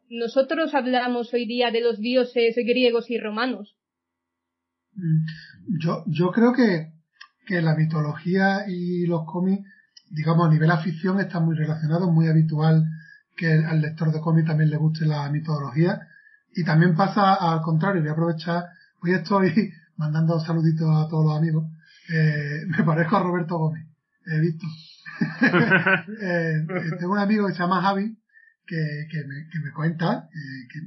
nosotros 0.10 0.74
hablamos 0.74 1.34
hoy 1.34 1.46
día 1.46 1.72
de 1.72 1.82
los 1.82 2.00
dioses 2.00 2.56
griegos 2.56 3.10
y 3.10 3.18
romanos. 3.18 3.78
Mm, 4.96 5.26
yo, 5.80 6.04
yo 6.08 6.32
creo 6.32 6.54
que, 6.54 6.92
que 7.48 7.62
la 7.62 7.76
mitología 7.76 8.66
y 8.68 9.06
los 9.06 9.26
cómics, 9.26 9.68
digamos, 10.10 10.48
a 10.48 10.52
nivel 10.52 10.72
afición 10.72 11.20
están 11.20 11.46
muy 11.46 11.56
relacionados, 11.56 12.12
muy 12.12 12.28
habitual 12.28 12.86
que 13.36 13.52
al 13.52 13.82
lector 13.82 14.12
de 14.12 14.22
cómics 14.22 14.48
también 14.48 14.70
le 14.70 14.78
guste 14.78 15.06
la 15.06 15.30
mitología. 15.30 16.08
Y 16.56 16.64
también 16.64 16.96
pasa 16.96 17.34
al 17.34 17.62
contrario, 17.62 18.02
voy 18.02 18.10
a 18.10 18.14
aprovechar, 18.14 18.66
hoy 19.02 19.14
estoy 19.14 19.74
mandando 19.98 20.40
saluditos 20.40 20.88
a 20.88 21.10
todos 21.10 21.26
los 21.26 21.38
amigos. 21.38 21.66
Eh, 22.10 22.66
me 22.68 22.84
parezco 22.84 23.18
a 23.18 23.24
Roberto 23.24 23.58
Gómez, 23.58 23.88
he 24.26 24.40
visto. 24.40 24.66
Eh, 26.22 26.66
tengo 27.00 27.14
un 27.14 27.20
amigo 27.20 27.48
que 27.48 27.54
se 27.54 27.60
llama 27.60 27.82
Javi, 27.82 28.18
que, 28.66 29.08
que, 29.10 29.18
me, 29.26 29.48
que 29.52 29.60
me 29.60 29.72
cuenta 29.72 30.28
eh, 30.34 30.68
que, 30.72 30.80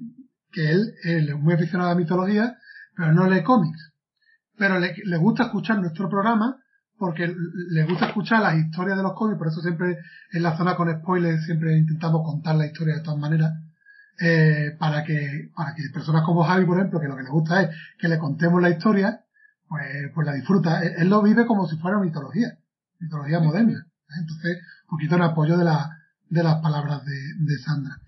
que 0.53 0.71
él, 0.71 0.95
él, 1.05 1.29
es 1.29 1.37
muy 1.37 1.55
aficionado 1.55 1.91
a 1.91 1.95
la 1.95 2.01
mitología, 2.01 2.59
pero 2.97 3.13
no 3.13 3.29
lee 3.29 3.43
cómics. 3.43 3.93
Pero 4.59 4.79
le, 4.79 4.95
le 5.05 5.17
gusta 5.17 5.45
escuchar 5.45 5.79
nuestro 5.79 6.09
programa 6.09 6.59
porque 6.99 7.35
le 7.71 7.85
gusta 7.85 8.07
escuchar 8.07 8.43
las 8.43 8.57
historias 8.57 8.97
de 8.97 9.03
los 9.03 9.15
cómics, 9.15 9.39
por 9.39 9.49
eso 9.49 9.61
siempre 9.61 9.99
en 10.33 10.43
la 10.43 10.57
zona 10.57 10.77
con 10.77 10.91
spoilers 10.91 11.45
siempre 11.45 11.77
intentamos 11.77 12.23
contar 12.25 12.57
la 12.57 12.67
historia 12.67 12.97
de 12.97 13.03
todas 13.03 13.21
maneras 13.21 13.53
eh, 14.19 14.75
para 14.79 15.05
que 15.05 15.51
para 15.55 15.75
que 15.75 15.83
personas 15.93 16.23
como 16.25 16.43
Javi, 16.43 16.65
por 16.65 16.79
ejemplo, 16.79 17.01
que 17.01 17.09
lo 17.09 17.17
que 17.17 17.23
le 17.23 17.31
gusta 17.31 17.63
es 17.63 17.77
que 17.99 18.09
le 18.09 18.19
contemos 18.19 18.63
la 18.63 18.71
historia, 18.71 19.21
pues, 19.69 20.11
pues 20.15 20.27
la 20.27 20.33
disfruta. 20.33 20.83
Él, 20.83 21.09
lo 21.11 21.23
vive 21.23 21.47
como 21.47 21.67
si 21.67 21.77
fuera 21.77 21.99
mitología, 21.99 22.59
mitología 22.99 23.41
moderna. 23.41 23.87
Entonces, 24.19 24.59
un 24.85 24.91
poquito 24.91 25.17
en 25.17 25.23
apoyo 25.23 25.59
de, 25.59 25.65
la, 25.65 25.91
de 26.31 26.43
las 26.43 26.63
palabras 26.63 27.05
de, 27.05 27.35
de 27.41 27.59
Sandra. 27.59 28.01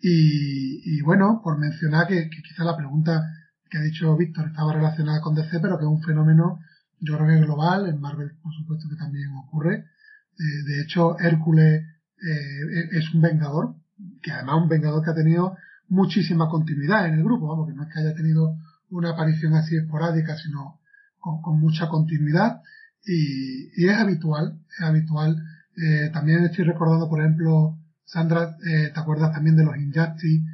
Y, 0.00 0.98
y, 0.98 1.02
bueno, 1.02 1.40
por 1.42 1.58
mencionar 1.58 2.06
que, 2.06 2.28
que 2.28 2.42
quizá 2.42 2.62
la 2.62 2.76
pregunta 2.76 3.24
que 3.68 3.78
ha 3.78 3.82
dicho 3.82 4.16
Víctor 4.16 4.48
estaba 4.48 4.72
relacionada 4.72 5.20
con 5.20 5.34
DC, 5.34 5.58
pero 5.60 5.78
que 5.78 5.84
es 5.84 5.90
un 5.90 6.02
fenómeno, 6.02 6.60
yo 7.00 7.18
creo 7.18 7.40
global, 7.42 7.88
en 7.88 8.00
Marvel 8.00 8.32
por 8.42 8.52
supuesto 8.54 8.88
que 8.88 8.96
también 8.96 9.30
ocurre. 9.36 9.84
Eh, 10.38 10.62
de 10.66 10.82
hecho, 10.82 11.18
Hércules 11.18 11.82
eh, 11.82 12.88
es 12.92 13.14
un 13.14 13.20
vengador, 13.20 13.74
que 14.22 14.32
además 14.32 14.62
un 14.62 14.68
Vengador 14.68 15.02
que 15.02 15.10
ha 15.10 15.14
tenido 15.14 15.56
muchísima 15.88 16.48
continuidad 16.48 17.06
en 17.06 17.14
el 17.14 17.24
grupo, 17.24 17.48
vamos, 17.48 17.68
que 17.68 17.74
no 17.74 17.84
es 17.84 17.92
que 17.92 18.00
haya 18.00 18.14
tenido 18.14 18.56
una 18.90 19.10
aparición 19.10 19.54
así 19.54 19.76
esporádica, 19.76 20.36
sino 20.36 20.80
con, 21.18 21.58
mucha 21.58 21.88
continuidad 21.88 22.62
y, 23.04 23.82
y, 23.82 23.88
es 23.88 23.96
habitual, 23.96 24.60
es 24.70 24.80
habitual. 24.80 25.42
Eh, 25.76 26.10
también 26.12 26.44
estoy 26.44 26.64
recordando, 26.64 27.08
por 27.08 27.20
ejemplo, 27.20 27.78
Sandra, 28.04 28.56
eh, 28.66 28.90
¿te 28.94 29.00
acuerdas 29.00 29.32
también 29.32 29.56
de 29.56 29.64
los 29.64 29.76
Injustice? 29.76 30.44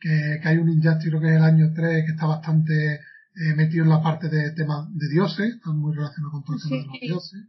Que, 0.00 0.40
que 0.42 0.48
hay 0.48 0.56
un 0.58 0.70
Injustice, 0.70 1.10
creo 1.10 1.20
que 1.20 1.30
es 1.30 1.36
el 1.36 1.44
año 1.44 1.72
3, 1.74 2.04
que 2.04 2.12
está 2.12 2.26
bastante 2.26 3.00
eh, 3.34 3.54
metido 3.54 3.84
en 3.84 3.90
la 3.90 4.02
parte 4.02 4.28
de 4.28 4.52
temas 4.54 4.88
de 4.94 5.08
dioses, 5.08 5.54
está 5.54 5.70
muy 5.70 5.94
relacionado 5.94 6.32
con 6.32 6.44
todo 6.44 6.56
el 6.56 6.62
tema 6.62 6.76
de 6.76 6.88
los 6.88 7.00
dioses. 7.00 7.48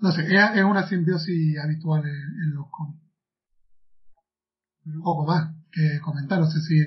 No 0.00 0.10
sé, 0.10 0.22
es, 0.22 0.56
es 0.56 0.64
una 0.64 0.86
simbiosis 0.86 1.58
habitual 1.58 2.02
en, 2.04 2.44
en 2.44 2.54
los 2.54 2.66
cómics 2.70 3.02
un 4.86 5.02
poco 5.02 5.26
más 5.26 5.54
que 5.70 6.00
comentar. 6.02 6.38
No 6.38 6.46
sé 6.46 6.60
si 6.60 6.80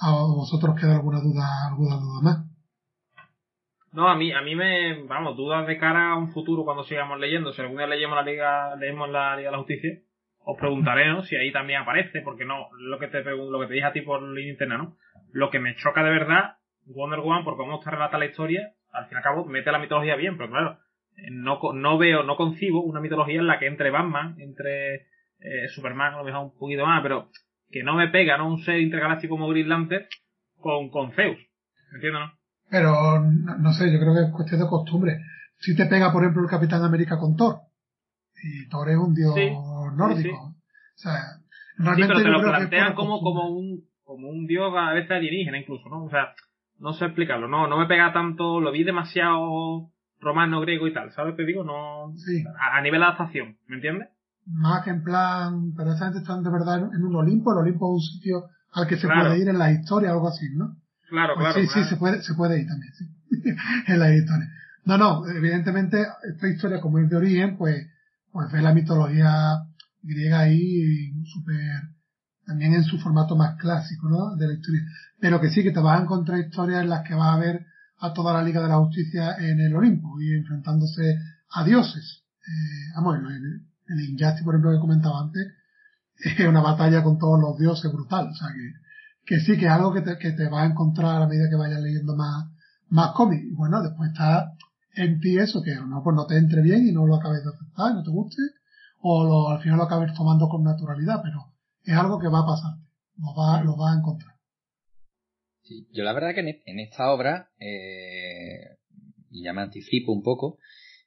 a 0.00 0.10
vosotros 0.10 0.78
queda 0.78 0.96
alguna 0.96 1.20
duda, 1.20 1.68
alguna 1.68 1.96
duda 1.96 2.20
más. 2.22 2.46
No, 3.92 4.08
a 4.08 4.16
mí, 4.16 4.32
a 4.32 4.42
mí 4.42 4.54
me, 4.54 5.04
vamos, 5.04 5.36
dudas 5.36 5.66
de 5.66 5.78
cara 5.78 6.12
a 6.12 6.16
un 6.16 6.30
futuro 6.32 6.64
cuando 6.64 6.84
sigamos 6.84 7.18
leyendo. 7.18 7.52
Si 7.52 7.62
algún 7.62 7.78
día 7.78 7.86
leemos 7.86 8.16
la 8.16 8.30
Liga, 8.30 8.76
leemos 8.76 9.08
la 9.08 9.36
Liga 9.36 9.48
de 9.48 9.52
la 9.52 9.58
Justicia, 9.58 9.90
os 10.44 10.58
preguntaré, 10.58 11.08
¿no? 11.08 11.22
Si 11.22 11.34
ahí 11.34 11.50
también 11.50 11.80
aparece, 11.80 12.20
porque 12.20 12.44
no, 12.44 12.68
lo 12.78 12.98
que 12.98 13.08
te 13.08 13.22
lo 13.24 13.60
que 13.60 13.66
te 13.66 13.74
dije 13.74 13.86
a 13.86 13.92
ti 13.92 14.02
por 14.02 14.22
línea 14.22 14.52
interna, 14.52 14.76
¿no? 14.76 14.96
Lo 15.32 15.50
que 15.50 15.60
me 15.60 15.76
choca 15.76 16.02
de 16.02 16.10
verdad, 16.10 16.56
Wonder 16.86 17.20
Woman, 17.20 17.44
por 17.44 17.56
cómo 17.56 17.80
te 17.80 17.90
relata 17.90 18.18
la 18.18 18.26
historia, 18.26 18.72
al 18.92 19.06
fin 19.06 19.14
y 19.14 19.16
al 19.18 19.22
cabo, 19.22 19.44
mete 19.44 19.70
la 19.72 19.78
mitología 19.78 20.16
bien, 20.16 20.36
pero 20.36 20.50
claro, 20.50 20.78
no, 21.30 21.58
no 21.74 21.98
veo, 21.98 22.22
no 22.22 22.36
concibo 22.36 22.82
una 22.82 23.00
mitología 23.00 23.40
en 23.40 23.46
la 23.46 23.58
que 23.58 23.66
entre 23.66 23.90
Batman, 23.90 24.36
entre 24.38 25.06
eh, 25.40 25.68
Superman, 25.74 26.14
a 26.14 26.18
lo 26.18 26.24
mejor 26.24 26.44
un 26.44 26.58
poquito 26.58 26.86
más, 26.86 27.02
pero 27.02 27.30
que 27.70 27.82
no 27.82 27.94
me 27.94 28.08
pega, 28.08 28.38
¿no? 28.38 28.48
Un 28.48 28.62
ser 28.62 28.80
intergaláctico 28.80 29.34
como 29.34 29.48
Green 29.48 29.68
Lantern 29.68 30.06
con, 30.58 30.90
con 30.90 31.12
Zeus. 31.12 31.38
¿Entiendes, 31.92 32.20
no? 32.20 32.32
Pero, 32.70 33.20
no, 33.20 33.72
sé, 33.72 33.92
yo 33.92 33.98
creo 33.98 34.14
que 34.14 34.22
es 34.22 34.32
cuestión 34.34 34.60
de 34.60 34.66
costumbre. 34.66 35.20
Si 35.58 35.76
te 35.76 35.86
pega, 35.86 36.12
por 36.12 36.22
ejemplo, 36.22 36.42
el 36.42 36.50
Capitán 36.50 36.82
América 36.82 37.18
con 37.18 37.36
Thor. 37.36 37.60
Y 38.42 38.68
Thor 38.68 38.88
es 38.90 38.96
un 38.96 39.14
dios 39.14 39.34
nórdico. 39.96 40.36
O 40.36 40.98
sea, 40.98 41.20
realmente 41.78 42.14
sí, 42.14 42.22
pero 42.22 42.38
te 42.40 42.42
lo 42.42 42.42
plantean 42.42 42.94
como, 42.94 43.20
como 43.20 43.50
un, 43.50 43.84
como 44.02 44.28
un 44.28 44.46
dios 44.46 44.72
a 44.76 44.92
veces 44.94 45.10
alienígena 45.12 45.58
incluso, 45.58 45.88
¿no? 45.88 46.04
O 46.04 46.10
sea, 46.10 46.34
no 46.78 46.92
sé 46.92 47.06
explicarlo, 47.06 47.48
no, 47.48 47.66
no 47.66 47.78
me 47.78 47.86
pega 47.86 48.12
tanto, 48.12 48.60
lo 48.60 48.72
vi 48.72 48.84
demasiado 48.84 49.90
romano, 50.20 50.60
griego 50.60 50.86
y 50.86 50.92
tal, 50.92 51.12
¿sabes? 51.12 51.36
Te 51.36 51.44
digo, 51.44 51.64
no, 51.64 52.12
sí. 52.16 52.44
a, 52.58 52.78
a 52.78 52.80
nivel 52.80 53.00
de 53.00 53.06
adaptación, 53.06 53.56
¿me 53.66 53.76
entiendes? 53.76 54.08
más 54.46 54.84
que 54.84 54.90
en 54.90 55.02
plan, 55.02 55.74
pero 55.76 55.92
esa 55.92 56.06
gente 56.06 56.20
están 56.20 56.42
de 56.42 56.50
verdad 56.50 56.78
en 56.94 57.04
un 57.04 57.16
Olimpo, 57.16 57.52
el 57.52 57.58
Olimpo 57.58 57.86
es 57.86 57.94
un 57.94 58.00
sitio 58.00 58.44
al 58.72 58.86
que 58.86 58.96
se 58.96 59.08
puede 59.08 59.38
ir 59.38 59.48
en 59.48 59.58
la 59.58 59.72
historia, 59.72 60.10
algo 60.10 60.28
así, 60.28 60.46
¿no? 60.54 60.76
Claro, 61.08 61.34
pues 61.34 61.52
claro. 61.52 61.60
Sí, 61.60 61.66
sí, 61.72 61.88
se 61.88 61.96
puede, 61.96 62.22
se 62.22 62.34
puede 62.34 62.60
ir 62.60 62.66
también, 62.66 62.92
sí. 62.94 63.04
en 63.92 63.98
la 63.98 64.14
historia. 64.14 64.48
No, 64.84 64.98
no, 64.98 65.26
evidentemente, 65.28 66.04
esta 66.30 66.48
historia 66.48 66.80
como 66.80 66.98
es 66.98 67.08
de 67.08 67.16
origen, 67.16 67.56
pues, 67.56 67.88
pues 68.30 68.52
ve 68.52 68.62
la 68.62 68.74
mitología 68.74 69.32
griega 70.02 70.40
ahí 70.40 71.12
súper, 71.24 71.56
también 72.46 72.74
en 72.74 72.84
su 72.84 72.98
formato 72.98 73.36
más 73.36 73.56
clásico, 73.56 74.08
¿no? 74.08 74.36
De 74.36 74.46
la 74.46 74.54
historia. 74.54 74.82
Pero 75.20 75.40
que 75.40 75.50
sí, 75.50 75.62
que 75.62 75.72
te 75.72 75.80
vas 75.80 75.98
a 75.98 76.02
encontrar 76.04 76.38
historias 76.38 76.82
en 76.82 76.88
las 76.88 77.02
que 77.06 77.14
vas 77.14 77.34
a 77.34 77.40
ver 77.40 77.66
a 77.98 78.12
toda 78.12 78.32
la 78.32 78.42
Liga 78.42 78.62
de 78.62 78.68
la 78.68 78.78
Justicia 78.78 79.36
en 79.38 79.60
el 79.60 79.74
Olimpo 79.74 80.20
y 80.20 80.34
enfrentándose 80.34 81.18
a 81.50 81.64
dioses. 81.64 82.22
Eh, 82.46 82.92
vamos, 82.94 83.16
en, 83.18 83.66
el 83.88 84.00
Injustice, 84.10 84.44
por 84.44 84.54
ejemplo, 84.54 84.72
que 84.72 84.80
comentaba 84.80 85.20
antes, 85.20 85.52
es 86.16 86.46
una 86.46 86.60
batalla 86.60 87.02
con 87.02 87.18
todos 87.18 87.40
los 87.40 87.58
dioses 87.58 87.92
brutal. 87.92 88.28
O 88.28 88.34
sea, 88.34 88.48
que, 88.48 89.34
que 89.34 89.40
sí, 89.40 89.58
que 89.58 89.66
es 89.66 89.72
algo 89.72 89.92
que 89.92 90.02
te, 90.02 90.16
que 90.18 90.32
te 90.32 90.48
vas 90.48 90.62
a 90.62 90.70
encontrar 90.70 91.22
a 91.22 91.26
medida 91.26 91.50
que 91.50 91.56
vayas 91.56 91.80
leyendo 91.80 92.14
más, 92.14 92.46
más 92.88 93.10
cómics. 93.12 93.44
Y 93.44 93.54
bueno, 93.54 93.82
después 93.82 94.10
está 94.10 94.52
en 94.94 95.20
ti 95.20 95.36
eso, 95.36 95.62
que 95.62 95.74
no, 95.74 96.02
pues 96.02 96.14
no 96.14 96.26
te 96.26 96.36
entre 96.36 96.62
bien 96.62 96.86
y 96.86 96.92
no 96.92 97.06
lo 97.06 97.16
acabes 97.16 97.42
de 97.44 97.50
aceptar 97.50 97.94
no 97.94 98.02
te 98.02 98.10
guste, 98.10 98.42
o 99.00 99.24
lo, 99.24 99.50
al 99.50 99.62
final 99.62 99.78
lo 99.78 99.84
acabes 99.84 100.14
tomando 100.14 100.48
con 100.48 100.64
naturalidad, 100.64 101.20
pero 101.22 101.55
es 101.86 101.96
algo 101.96 102.18
que 102.18 102.28
va 102.28 102.40
a 102.40 102.46
pasar, 102.46 102.72
lo 103.16 103.34
vas 103.34 103.64
lo 103.64 103.76
va 103.76 103.92
a 103.92 103.98
encontrar. 103.98 104.34
Sí, 105.62 105.86
yo 105.92 106.04
la 106.04 106.12
verdad 106.12 106.34
que 106.34 106.62
en, 106.64 106.80
esta 106.80 107.10
obra, 107.12 107.50
eh, 107.58 108.76
y 109.30 109.44
ya 109.44 109.52
me 109.52 109.62
anticipo 109.62 110.12
un 110.12 110.22
poco, 110.22 110.58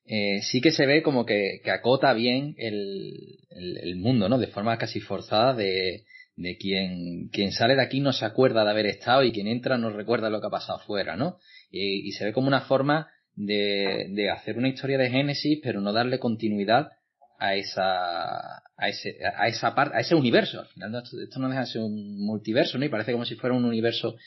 eh, 0.05 0.41
sí 0.41 0.59
que 0.61 0.71
se 0.71 0.85
ve 0.85 1.03
como 1.03 1.25
que, 1.25 1.61
que 1.63 1.71
acota 1.71 2.13
bien 2.13 2.55
el, 2.57 3.39
el, 3.49 3.77
el, 3.77 3.95
mundo, 3.97 4.27
¿no? 4.27 4.37
De 4.37 4.47
forma 4.47 4.77
casi 4.77 4.99
forzada 4.99 5.53
de, 5.53 6.05
de 6.35 6.57
quien, 6.57 7.29
quien 7.29 7.51
sale 7.51 7.75
de 7.75 7.83
aquí 7.83 7.99
no 7.99 8.11
se 8.11 8.25
acuerda 8.25 8.63
de 8.63 8.71
haber 8.71 8.85
estado 8.87 9.23
y 9.23 9.31
quien 9.31 9.47
entra 9.47 9.77
no 9.77 9.91
recuerda 9.91 10.29
lo 10.29 10.41
que 10.41 10.47
ha 10.47 10.51
pasado 10.51 10.79
afuera, 10.79 11.15
¿no? 11.15 11.37
Y, 11.69 12.07
y 12.07 12.11
se 12.13 12.25
ve 12.25 12.33
como 12.33 12.47
una 12.47 12.61
forma 12.61 13.07
de, 13.35 14.07
de 14.09 14.29
hacer 14.29 14.57
una 14.57 14.69
historia 14.69 14.97
de 14.97 15.09
Génesis, 15.09 15.59
pero 15.61 15.79
no 15.79 15.93
darle 15.93 16.19
continuidad 16.19 16.89
a 17.39 17.55
esa, 17.55 18.57
a 18.77 18.89
ese, 18.89 19.17
a 19.35 19.47
esa 19.47 19.73
parte, 19.73 19.97
a 19.97 20.01
ese 20.01 20.13
universo. 20.13 20.59
Al 20.59 20.67
final 20.67 20.95
esto, 20.95 21.39
no 21.39 21.47
deja 21.47 21.61
de 21.61 21.65
ser 21.67 21.81
un 21.81 22.25
multiverso, 22.25 22.77
¿no? 22.77 22.85
Y 22.85 22.89
parece 22.89 23.13
como 23.13 23.25
si 23.25 23.35
fuera 23.35 23.55
un 23.55 23.65
universo 23.65 24.17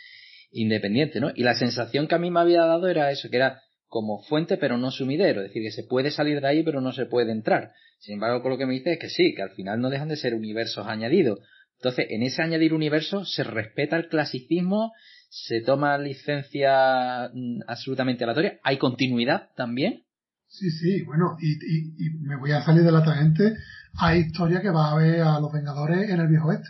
independiente, 0.51 1.21
¿no? 1.21 1.31
Y 1.35 1.43
la 1.43 1.55
sensación 1.55 2.09
que 2.09 2.15
a 2.15 2.19
mí 2.19 2.31
me 2.31 2.41
había 2.41 2.63
dado 2.63 2.89
era 2.89 3.11
eso, 3.11 3.29
que 3.31 3.37
era 3.37 3.61
como 3.87 4.23
fuente 4.23 4.57
pero 4.57 4.79
no 4.79 4.91
sumidero, 4.91 5.43
es 5.43 5.49
decir, 5.49 5.63
que 5.63 5.71
se 5.71 5.85
puede 5.85 6.11
salir 6.11 6.41
de 6.41 6.49
ahí 6.49 6.63
pero 6.63 6.81
no 6.81 6.93
se 6.93 7.05
puede 7.05 7.33
entrar. 7.33 7.73
Sin 7.99 8.15
embargo, 8.15 8.43
con 8.43 8.51
lo 8.51 8.59
que 8.59 8.67
me 8.67 8.73
dice 8.73 8.95
es 8.95 8.99
que 8.99 9.11
sí, 9.11 9.35
que 9.35 9.43
al 9.43 9.51
final 9.51 9.81
no 9.81 9.91
dejan 9.91 10.09
de 10.09 10.17
ser 10.17 10.35
universos 10.35 10.87
añadidos. 10.87 11.39
Entonces, 11.77 12.07
en 12.09 12.23
ese 12.23 12.43
añadir 12.43 12.73
universo 12.73 13.25
se 13.25 13.45
respeta 13.45 13.97
el 13.97 14.09
clasicismo, 14.09 14.93
se 15.29 15.61
toma 15.61 15.99
licencia 15.99 17.31
mm, 17.33 17.61
absolutamente 17.67 18.25
aleatoria, 18.25 18.59
hay 18.63 18.79
continuidad 18.79 19.51
también. 19.57 20.05
Sí, 20.53 20.71
sí, 20.71 21.03
bueno, 21.03 21.37
y, 21.41 22.07
y, 22.07 22.11
me 22.21 22.37
voy 22.37 22.53
a 22.53 22.63
salir 22.63 22.83
de 22.83 22.93
la 22.93 23.03
tangente, 23.03 23.57
hay 23.95 24.21
historia 24.21 24.61
que 24.61 24.71
va 24.71 24.93
a 24.93 24.97
ver 24.97 25.23
a 25.23 25.41
los 25.41 25.51
Vengadores 25.51 26.09
en 26.11 26.21
el 26.21 26.29
viejo 26.29 26.53
este, 26.53 26.69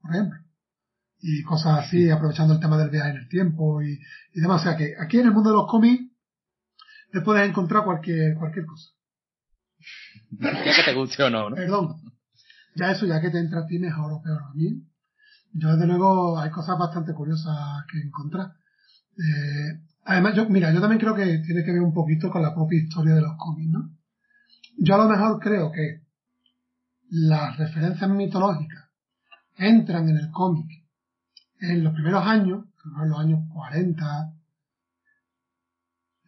por 0.00 0.14
ejemplo 0.14 0.46
y 1.28 1.42
cosas 1.42 1.84
así, 1.84 2.08
aprovechando 2.10 2.54
el 2.54 2.60
tema 2.60 2.78
del 2.78 2.90
viaje 2.90 3.10
en 3.10 3.16
el 3.16 3.28
tiempo 3.28 3.82
y, 3.82 4.00
y 4.32 4.40
demás. 4.40 4.60
O 4.60 4.64
sea 4.64 4.76
que 4.76 4.94
aquí 4.98 5.18
en 5.18 5.26
el 5.26 5.32
mundo 5.32 5.50
de 5.50 5.56
los 5.56 5.68
cómics 5.68 6.04
te 7.10 7.20
puedes 7.20 7.48
encontrar 7.48 7.84
cualquier, 7.84 8.36
cualquier 8.36 8.66
cosa. 8.66 8.90
ya 10.30 10.76
que 10.76 10.82
te 10.84 10.94
guste 10.94 11.22
o 11.24 11.30
no, 11.30 11.50
¿no? 11.50 11.56
Perdón. 11.56 11.96
Ya 12.76 12.92
eso, 12.92 13.06
ya 13.06 13.20
que 13.20 13.30
te 13.30 13.38
entra 13.38 13.60
a 13.60 13.66
ti 13.66 13.78
mejor 13.78 14.12
o 14.12 14.22
peor 14.22 14.42
a 14.42 14.54
mí. 14.54 14.84
Yo 15.52 15.72
desde 15.72 15.86
luego 15.86 16.38
hay 16.38 16.50
cosas 16.50 16.78
bastante 16.78 17.14
curiosas 17.14 17.84
que 17.90 17.98
encontrar. 17.98 18.52
Eh, 19.18 19.80
además, 20.06 20.34
yo, 20.34 20.48
mira, 20.48 20.72
yo 20.72 20.80
también 20.80 21.00
creo 21.00 21.14
que 21.14 21.38
tiene 21.38 21.64
que 21.64 21.72
ver 21.72 21.82
un 21.82 21.92
poquito 21.92 22.30
con 22.30 22.42
la 22.42 22.54
propia 22.54 22.80
historia 22.80 23.14
de 23.14 23.22
los 23.22 23.36
cómics, 23.36 23.70
¿no? 23.70 23.90
Yo 24.78 24.94
a 24.94 24.98
lo 24.98 25.08
mejor 25.08 25.38
creo 25.40 25.72
que 25.72 26.02
las 27.10 27.56
referencias 27.56 28.08
mitológicas 28.10 28.84
entran 29.56 30.08
en 30.08 30.18
el 30.18 30.30
cómic 30.30 30.70
en 31.60 31.82
los 31.82 31.94
primeros 31.94 32.26
años, 32.26 32.66
en 33.02 33.08
los 33.08 33.18
años 33.18 33.40
40, 33.52 34.32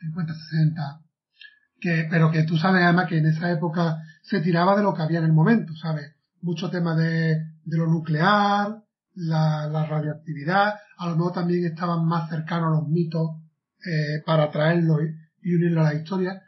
50, 0.00 0.34
60, 0.34 1.00
que, 1.80 2.06
pero 2.10 2.30
que 2.30 2.44
tú 2.44 2.56
sabes 2.56 2.82
además 2.82 3.06
que 3.08 3.18
en 3.18 3.26
esa 3.26 3.50
época 3.50 4.02
se 4.22 4.40
tiraba 4.40 4.76
de 4.76 4.82
lo 4.82 4.94
que 4.94 5.02
había 5.02 5.18
en 5.18 5.26
el 5.26 5.32
momento, 5.32 5.74
¿sabes? 5.76 6.14
Mucho 6.40 6.70
tema 6.70 6.94
de, 6.94 7.36
de 7.64 7.76
lo 7.76 7.86
nuclear, 7.86 8.82
la, 9.14 9.66
la, 9.66 9.86
radioactividad, 9.86 10.74
a 10.96 11.08
lo 11.08 11.16
mejor 11.16 11.32
también 11.32 11.66
estaban 11.66 12.06
más 12.06 12.30
cercanos 12.30 12.68
a 12.68 12.80
los 12.80 12.88
mitos 12.88 13.30
eh, 13.88 14.22
para 14.26 14.50
traerlo 14.50 14.98
y, 15.02 15.54
unirlo 15.54 15.80
a 15.80 15.92
la 15.92 15.94
historia. 15.94 16.42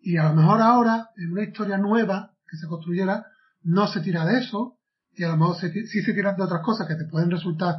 Y 0.00 0.16
a 0.16 0.30
lo 0.30 0.34
mejor 0.34 0.62
ahora, 0.62 1.10
en 1.16 1.32
una 1.32 1.42
historia 1.42 1.76
nueva 1.76 2.32
que 2.48 2.56
se 2.56 2.66
construyera, 2.66 3.26
no 3.62 3.86
se 3.86 4.00
tira 4.00 4.24
de 4.24 4.38
eso, 4.38 4.78
y 5.14 5.24
a 5.24 5.28
lo 5.28 5.36
mejor 5.36 5.56
se, 5.56 5.70
sí 5.70 6.02
se 6.02 6.14
tiran 6.14 6.36
de 6.36 6.44
otras 6.44 6.62
cosas 6.62 6.86
que 6.86 6.94
te 6.94 7.04
pueden 7.04 7.30
resultar 7.30 7.74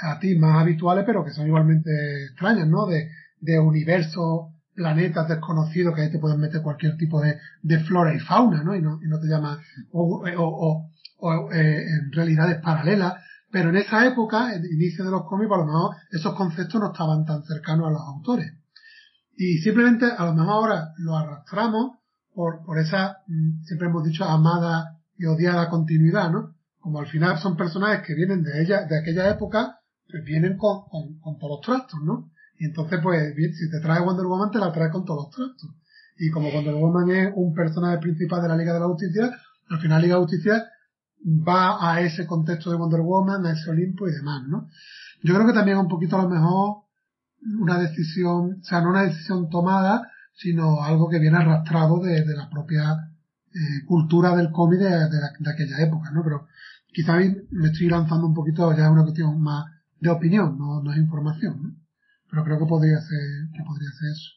a 0.00 0.18
ti 0.18 0.36
más 0.36 0.60
habituales, 0.60 1.04
pero 1.06 1.24
que 1.24 1.30
son 1.30 1.46
igualmente 1.46 1.90
extrañas, 2.26 2.66
¿no? 2.68 2.86
De, 2.86 3.10
de 3.40 3.58
universos, 3.58 4.52
planetas 4.74 5.28
desconocidos 5.28 5.94
que 5.94 6.02
ahí 6.02 6.10
te 6.10 6.18
pueden 6.18 6.40
meter 6.40 6.62
cualquier 6.62 6.96
tipo 6.96 7.20
de, 7.20 7.38
de 7.62 7.80
flora 7.80 8.14
y 8.14 8.20
fauna, 8.20 8.62
¿no? 8.62 8.76
Y 8.76 8.82
no, 8.82 9.00
y 9.02 9.08
no 9.08 9.18
te 9.18 9.26
llama, 9.26 9.60
o, 9.92 10.24
o, 10.36 10.90
o, 11.18 11.52
eh, 11.52 11.84
en 11.84 12.12
realidades 12.12 12.60
paralelas. 12.60 13.14
Pero 13.50 13.70
en 13.70 13.76
esa 13.76 14.06
época, 14.06 14.54
el 14.54 14.64
inicio 14.66 15.04
de 15.04 15.10
los 15.10 15.24
cómics, 15.24 15.50
a 15.52 15.56
lo 15.56 15.66
mejor 15.66 15.96
esos 16.10 16.34
conceptos 16.34 16.80
no 16.80 16.92
estaban 16.92 17.24
tan 17.24 17.42
cercanos 17.44 17.88
a 17.88 17.90
los 17.90 18.02
autores. 18.02 18.52
Y 19.40 19.58
simplemente, 19.58 20.04
a 20.04 20.24
lo 20.24 20.34
mejor 20.34 20.52
ahora 20.52 20.94
lo 20.98 21.16
arrastramos 21.16 21.92
por, 22.34 22.64
por 22.64 22.76
esa, 22.76 23.18
mm, 23.28 23.62
siempre 23.62 23.86
hemos 23.86 24.02
dicho, 24.02 24.24
amada 24.24 24.98
y 25.16 25.26
odiada 25.26 25.70
continuidad, 25.70 26.32
¿no? 26.32 26.56
Como 26.80 26.98
al 26.98 27.06
final 27.06 27.38
son 27.38 27.56
personajes 27.56 28.04
que 28.04 28.16
vienen 28.16 28.42
de 28.42 28.60
ella, 28.60 28.84
de 28.86 28.98
aquella 28.98 29.30
época, 29.30 29.78
pues 30.10 30.24
vienen 30.24 30.56
con, 30.56 30.88
con, 31.20 31.38
todos 31.38 31.50
los 31.52 31.60
trastos, 31.60 32.00
¿no? 32.02 32.32
Y 32.58 32.64
entonces, 32.64 32.98
pues, 33.00 33.32
si 33.36 33.70
te 33.70 33.78
trae 33.80 34.04
Wonder 34.04 34.26
Woman, 34.26 34.50
te 34.50 34.58
la 34.58 34.72
trae 34.72 34.90
con 34.90 35.04
todos 35.04 35.26
los 35.26 35.30
trastos. 35.30 35.70
Y 36.18 36.30
como 36.32 36.50
Wonder 36.50 36.74
Woman 36.74 37.10
es 37.10 37.32
un 37.36 37.54
personaje 37.54 37.98
principal 37.98 38.42
de 38.42 38.48
la 38.48 38.56
Liga 38.56 38.74
de 38.74 38.80
la 38.80 38.86
Justicia, 38.86 39.30
al 39.70 39.78
final 39.78 40.02
Liga 40.02 40.16
de 40.16 40.22
Justicia 40.22 40.64
va 41.24 41.92
a 41.92 42.00
ese 42.00 42.26
contexto 42.26 42.70
de 42.70 42.76
Wonder 42.76 43.02
Woman, 43.02 43.46
a 43.46 43.52
ese 43.52 43.70
Olimpo 43.70 44.08
y 44.08 44.12
demás, 44.12 44.42
¿no? 44.48 44.66
Yo 45.22 45.32
creo 45.32 45.46
que 45.46 45.52
también 45.52 45.78
un 45.78 45.86
poquito 45.86 46.16
a 46.16 46.22
lo 46.22 46.28
mejor 46.28 46.87
una 47.60 47.78
decisión, 47.78 48.58
o 48.60 48.64
sea, 48.64 48.80
no 48.80 48.90
una 48.90 49.04
decisión 49.04 49.48
tomada, 49.48 50.10
sino 50.34 50.82
algo 50.82 51.08
que 51.08 51.18
viene 51.18 51.36
arrastrado 51.38 52.00
de, 52.00 52.24
de 52.24 52.36
la 52.36 52.48
propia 52.48 53.12
eh, 53.54 53.84
cultura 53.86 54.36
del 54.36 54.50
cómic 54.50 54.80
de, 54.80 54.90
de, 54.90 55.20
de, 55.38 55.50
aquella 55.50 55.82
época, 55.82 56.10
¿no? 56.10 56.22
Pero 56.22 56.46
quizá 56.92 57.16
me 57.16 57.68
estoy 57.68 57.88
lanzando 57.88 58.26
un 58.26 58.34
poquito, 58.34 58.70
ya 58.76 58.84
es 58.84 58.90
una 58.90 59.02
cuestión 59.02 59.40
más 59.40 59.66
de 60.00 60.10
opinión, 60.10 60.58
no, 60.58 60.82
no 60.82 60.92
es 60.92 60.98
información, 60.98 61.62
¿no? 61.62 61.76
Pero 62.30 62.44
creo 62.44 62.58
que 62.58 62.66
podría 62.66 63.00
ser, 63.00 63.48
que 63.52 63.62
podría 63.64 63.90
ser 63.90 64.10
eso. 64.10 64.32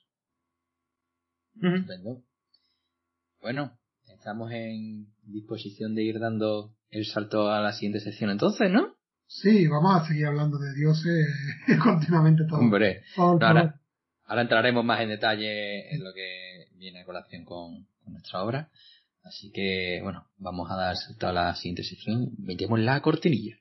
Bueno, 3.41 3.77
estamos 4.07 4.51
en 4.51 5.13
disposición 5.23 5.93
de 5.93 6.03
ir 6.03 6.19
dando 6.19 6.75
el 6.89 7.05
salto 7.05 7.51
a 7.51 7.59
la 7.59 7.73
siguiente 7.73 7.99
sección 7.99 8.29
entonces, 8.29 8.71
¿no? 8.71 8.95
Sí, 9.33 9.65
vamos 9.65 9.95
a 9.95 10.05
seguir 10.05 10.25
hablando 10.25 10.57
de 10.57 10.73
dioses 10.73 11.25
continuamente 11.81 12.43
todo. 12.43 12.59
Hombre, 12.59 13.03
ahora, 13.15 13.79
ahora, 14.25 14.41
entraremos 14.41 14.83
más 14.83 14.99
en 14.99 15.07
detalle 15.07 15.95
en 15.95 16.03
lo 16.03 16.13
que 16.13 16.67
viene 16.75 16.99
a 16.99 17.05
colación 17.05 17.45
con, 17.45 17.87
con 18.03 18.11
nuestra 18.11 18.43
obra. 18.43 18.69
Así 19.23 19.49
que, 19.53 20.01
bueno, 20.03 20.27
vamos 20.37 20.69
a 20.69 20.75
dar 20.75 20.97
salto 20.97 21.27
a 21.27 21.31
la 21.31 21.55
siguiente 21.55 21.83
sección. 21.83 22.31
Metemos 22.39 22.77
la 22.81 23.01
cortinilla. 23.01 23.55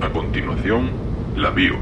A 0.00 0.12
continuación, 0.12 0.92
la 1.36 1.50
bio. 1.50 1.74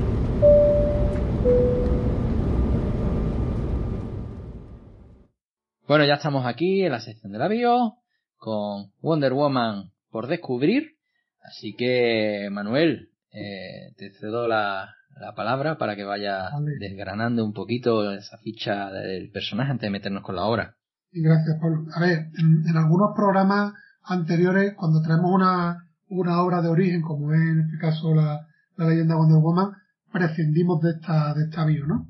Bueno, 5.87 6.07
ya 6.07 6.15
estamos 6.15 6.47
aquí 6.47 6.83
en 6.83 6.93
la 6.93 7.01
sección 7.01 7.31
de 7.31 7.39
la 7.39 7.49
bio 7.49 8.04
con 8.45 8.93
Wonder 9.01 9.33
Woman 9.33 9.91
por 10.11 10.27
descubrir. 10.27 10.99
Así 11.43 11.75
que, 11.75 12.49
Manuel, 12.53 13.09
eh, 13.33 13.95
te 13.97 14.11
cedo 14.11 14.47
la, 14.47 14.91
la, 15.19 15.35
palabra 15.35 15.79
para 15.79 15.97
que 15.97 16.05
vaya 16.05 16.51
desgranando 16.79 17.43
un 17.43 17.55
poquito 17.55 18.13
esa 18.13 18.37
ficha 18.37 18.91
del 18.91 19.31
personaje 19.31 19.71
antes 19.71 19.87
de 19.87 19.91
meternos 19.91 20.23
con 20.23 20.37
la 20.37 20.45
obra. 20.45 20.77
Y 21.11 21.23
gracias, 21.23 21.57
Pablo. 21.59 21.87
A 21.95 22.01
ver, 22.01 22.27
en 22.39 22.77
algunos 22.77 23.13
programas 23.17 23.73
anteriores, 24.03 24.75
cuando 24.75 25.01
traemos 25.01 25.31
una, 25.33 25.89
una 26.09 26.43
obra 26.43 26.61
de 26.61 26.69
origen, 26.69 27.01
como 27.01 27.33
es 27.33 27.41
en 27.41 27.61
este 27.61 27.79
caso 27.79 28.15
la, 28.15 28.47
la 28.77 28.89
leyenda 28.89 29.17
Wonder 29.17 29.39
Woman, 29.39 29.73
prescindimos 30.13 30.83
de 30.83 30.91
esta, 30.91 31.33
de 31.33 31.45
esta 31.45 31.65
bio, 31.65 31.87
¿no? 31.87 32.09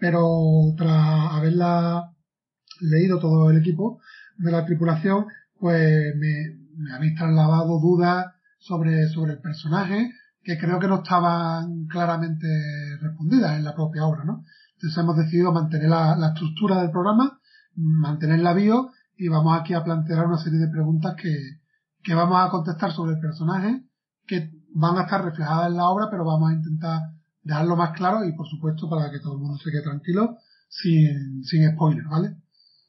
Pero 0.00 0.74
tras 0.78 1.34
haberla 1.34 2.10
leído 2.80 3.20
todo 3.20 3.50
el 3.50 3.58
equipo 3.58 4.00
de 4.38 4.50
la 4.50 4.64
tripulación, 4.64 5.26
pues 5.64 6.14
me, 6.16 6.58
me 6.76 6.92
habéis 6.92 7.14
trasladado 7.14 7.80
dudas 7.80 8.26
sobre, 8.58 9.08
sobre 9.08 9.32
el 9.32 9.38
personaje 9.40 10.12
que 10.42 10.58
creo 10.58 10.78
que 10.78 10.88
no 10.88 10.96
estaban 10.96 11.86
claramente 11.86 12.46
respondidas 13.00 13.56
en 13.56 13.64
la 13.64 13.74
propia 13.74 14.04
obra, 14.04 14.24
¿no? 14.24 14.44
Entonces 14.74 14.98
hemos 14.98 15.16
decidido 15.16 15.54
mantener 15.54 15.88
la, 15.88 16.16
la 16.16 16.28
estructura 16.34 16.82
del 16.82 16.90
programa, 16.90 17.40
mantener 17.76 18.40
la 18.40 18.52
bio 18.52 18.90
y 19.16 19.28
vamos 19.28 19.58
aquí 19.58 19.72
a 19.72 19.82
plantear 19.82 20.26
una 20.26 20.36
serie 20.36 20.58
de 20.58 20.68
preguntas 20.68 21.14
que, 21.16 21.34
que 22.02 22.14
vamos 22.14 22.46
a 22.46 22.50
contestar 22.50 22.92
sobre 22.92 23.14
el 23.14 23.20
personaje, 23.20 23.86
que 24.26 24.50
van 24.74 24.98
a 24.98 25.04
estar 25.04 25.24
reflejadas 25.24 25.68
en 25.68 25.78
la 25.78 25.88
obra, 25.88 26.08
pero 26.10 26.26
vamos 26.26 26.50
a 26.50 26.54
intentar 26.56 27.00
dejarlo 27.42 27.74
más 27.74 27.92
claro 27.96 28.22
y 28.22 28.36
por 28.36 28.46
supuesto 28.46 28.86
para 28.90 29.10
que 29.10 29.20
todo 29.20 29.32
el 29.32 29.40
mundo 29.40 29.56
se 29.56 29.70
quede 29.70 29.82
tranquilo, 29.82 30.36
sin, 30.68 31.42
sin 31.42 31.72
spoiler, 31.72 32.04
¿vale? 32.04 32.36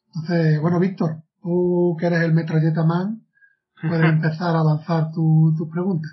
Entonces, 0.08 0.60
bueno, 0.60 0.78
Víctor, 0.78 1.25
tú 1.46 1.96
que 2.00 2.08
eres 2.08 2.22
el 2.22 2.34
metralleta 2.34 2.84
man, 2.84 3.22
puedes 3.80 4.04
empezar 4.10 4.56
a 4.56 4.64
lanzar 4.64 5.12
tus 5.14 5.56
tu 5.56 5.70
preguntas. 5.70 6.12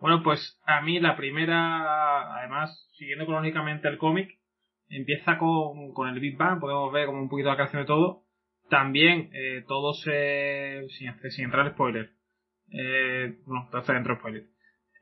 Bueno, 0.00 0.22
pues 0.22 0.58
a 0.66 0.82
mí 0.82 1.00
la 1.00 1.16
primera, 1.16 2.38
además, 2.38 2.70
siguiendo 2.96 3.24
cronológicamente 3.24 3.88
el 3.88 3.98
cómic, 3.98 4.28
empieza 4.88 5.38
con, 5.38 5.92
con 5.92 6.08
el 6.08 6.20
Big 6.20 6.36
Bang, 6.36 6.60
podemos 6.60 6.92
ver 6.92 7.06
como 7.06 7.20
un 7.20 7.28
poquito 7.28 7.48
la 7.48 7.56
creación 7.56 7.82
de 7.82 7.86
todo. 7.86 8.24
También 8.68 9.30
eh, 9.32 9.64
todo 9.66 9.94
se, 9.94 10.86
sin, 10.90 11.12
sin 11.30 11.46
entrar 11.46 11.66
en 11.66 11.72
spoiler, 11.72 12.10
eh, 12.70 13.38
no, 13.46 13.64
entonces 13.64 13.94
dentro 13.94 14.16
spoiler. 14.16 14.44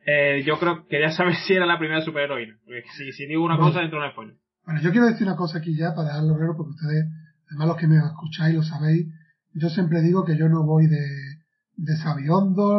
Eh, 0.06 0.42
yo 0.46 0.58
creo 0.58 0.82
que 0.82 0.88
quería 0.88 1.10
saber 1.10 1.34
si 1.46 1.54
era 1.54 1.66
la 1.66 1.78
primera 1.78 2.00
superheroína. 2.00 2.58
Porque 2.64 2.84
si, 2.96 3.12
si 3.12 3.26
digo 3.26 3.44
una 3.44 3.56
bueno, 3.56 3.70
cosa, 3.70 3.80
dentro 3.80 4.02
de 4.02 4.10
spoiler. 4.10 4.36
Bueno, 4.64 4.80
yo 4.82 4.90
quiero 4.90 5.06
decir 5.06 5.26
una 5.26 5.36
cosa 5.36 5.58
aquí 5.58 5.76
ya 5.76 5.94
para 5.94 6.08
dejarlo 6.08 6.36
claro, 6.36 6.54
porque 6.56 6.70
ustedes, 6.70 7.04
además 7.48 7.68
los 7.68 7.76
que 7.76 7.86
me 7.86 7.96
escucháis 7.96 8.54
lo 8.54 8.62
sabéis, 8.62 9.06
yo 9.54 9.68
siempre 9.70 10.02
digo 10.02 10.24
que 10.24 10.36
yo 10.36 10.48
no 10.48 10.64
voy 10.64 10.86
de, 10.86 11.06
de 11.76 11.94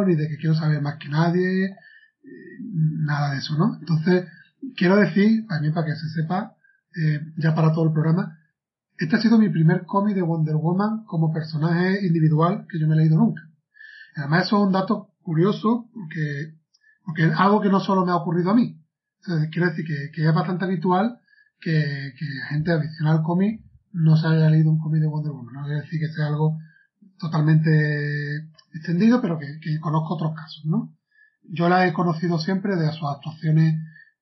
ni 0.06 0.14
de 0.14 0.28
que 0.28 0.36
quiero 0.36 0.54
saber 0.54 0.80
más 0.82 0.96
que 0.96 1.08
nadie, 1.08 1.64
eh, 1.66 2.58
nada 2.98 3.32
de 3.32 3.38
eso, 3.38 3.56
¿no? 3.56 3.78
Entonces, 3.80 4.26
quiero 4.76 4.96
decir, 4.96 5.46
también 5.48 5.72
para 5.72 5.86
que 5.86 5.96
se 5.96 6.08
sepa, 6.10 6.54
eh, 6.96 7.20
ya 7.36 7.54
para 7.54 7.72
todo 7.72 7.86
el 7.86 7.92
programa, 7.92 8.38
este 8.98 9.16
ha 9.16 9.20
sido 9.20 9.38
mi 9.38 9.48
primer 9.48 9.86
cómic 9.86 10.14
de 10.14 10.22
Wonder 10.22 10.56
Woman 10.56 11.04
como 11.06 11.32
personaje 11.32 12.06
individual 12.06 12.66
que 12.68 12.78
yo 12.78 12.86
me 12.86 12.94
he 12.94 12.98
leído 12.98 13.16
nunca. 13.16 13.42
Además, 14.16 14.46
eso 14.46 14.58
es 14.58 14.66
un 14.66 14.72
dato 14.72 15.14
curioso 15.22 15.88
porque, 15.94 16.58
porque 17.04 17.26
es 17.28 17.32
algo 17.36 17.60
que 17.62 17.70
no 17.70 17.80
solo 17.80 18.04
me 18.04 18.12
ha 18.12 18.16
ocurrido 18.16 18.50
a 18.50 18.54
mí, 18.54 18.78
Entonces, 19.22 19.48
quiero 19.50 19.68
decir 19.68 19.86
que, 19.86 20.10
que 20.12 20.28
es 20.28 20.34
bastante 20.34 20.64
habitual 20.66 21.18
que, 21.60 22.12
que 22.18 22.26
gente 22.50 22.72
adicional 22.72 23.18
al 23.18 23.22
cómic 23.22 23.62
no 23.92 24.16
se 24.16 24.26
haya 24.26 24.50
leído 24.50 24.70
un 24.70 24.78
cómic 24.78 25.00
de 25.00 25.08
Wonder 25.08 25.32
Woman. 25.32 25.54
No 25.54 25.64
quiere 25.64 25.82
decir 25.82 26.00
que 26.00 26.08
sea 26.08 26.26
algo 26.26 26.58
totalmente 27.18 27.70
extendido, 28.72 29.20
pero 29.20 29.38
que, 29.38 29.78
conozco 29.80 30.14
otros 30.14 30.34
casos, 30.34 30.64
¿no? 30.64 30.96
Yo 31.42 31.68
la 31.68 31.86
he 31.86 31.92
conocido 31.92 32.38
siempre 32.38 32.76
de 32.76 32.90
sus 32.92 33.08
actuaciones 33.08 33.74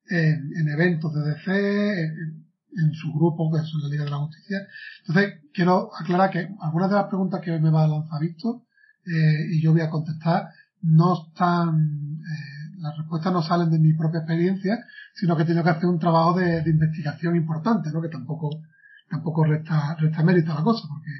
en, 0.08 0.52
en 0.56 0.68
eventos 0.68 1.12
de 1.14 1.20
DC, 1.22 2.04
en, 2.04 2.92
su 2.92 3.12
grupo, 3.12 3.50
que 3.50 3.58
es 3.58 3.72
la 3.82 3.88
Liga 3.88 4.04
de 4.04 4.10
la 4.10 4.18
Justicia. 4.18 4.58
Entonces, 5.00 5.40
quiero 5.52 5.90
aclarar 5.98 6.30
que 6.30 6.48
algunas 6.60 6.90
de 6.90 6.96
las 6.96 7.06
preguntas 7.06 7.40
que 7.40 7.58
me 7.58 7.70
va 7.70 7.84
a 7.84 7.88
lanzar 7.88 8.20
Víctor, 8.20 8.62
eh, 9.06 9.46
y 9.52 9.62
yo 9.62 9.72
voy 9.72 9.80
a 9.80 9.90
contestar, 9.90 10.48
no 10.82 11.28
están, 11.28 12.20
eh, 12.20 12.78
las 12.78 12.96
respuestas 12.96 13.32
no 13.32 13.42
salen 13.42 13.70
de 13.70 13.78
mi 13.78 13.94
propia 13.94 14.20
experiencia, 14.20 14.78
sino 15.14 15.36
que 15.36 15.44
tengo 15.44 15.64
que 15.64 15.70
hacer 15.70 15.86
un 15.86 15.98
trabajo 15.98 16.38
de, 16.38 16.62
de 16.62 16.70
investigación 16.70 17.36
importante, 17.36 17.90
¿no? 17.90 18.00
Que 18.00 18.08
tampoco, 18.08 18.62
tampoco 19.08 19.44
resta, 19.44 19.96
resta 19.96 20.22
mérito 20.22 20.52
a 20.52 20.56
la 20.56 20.62
cosa, 20.62 20.86
porque 20.88 21.10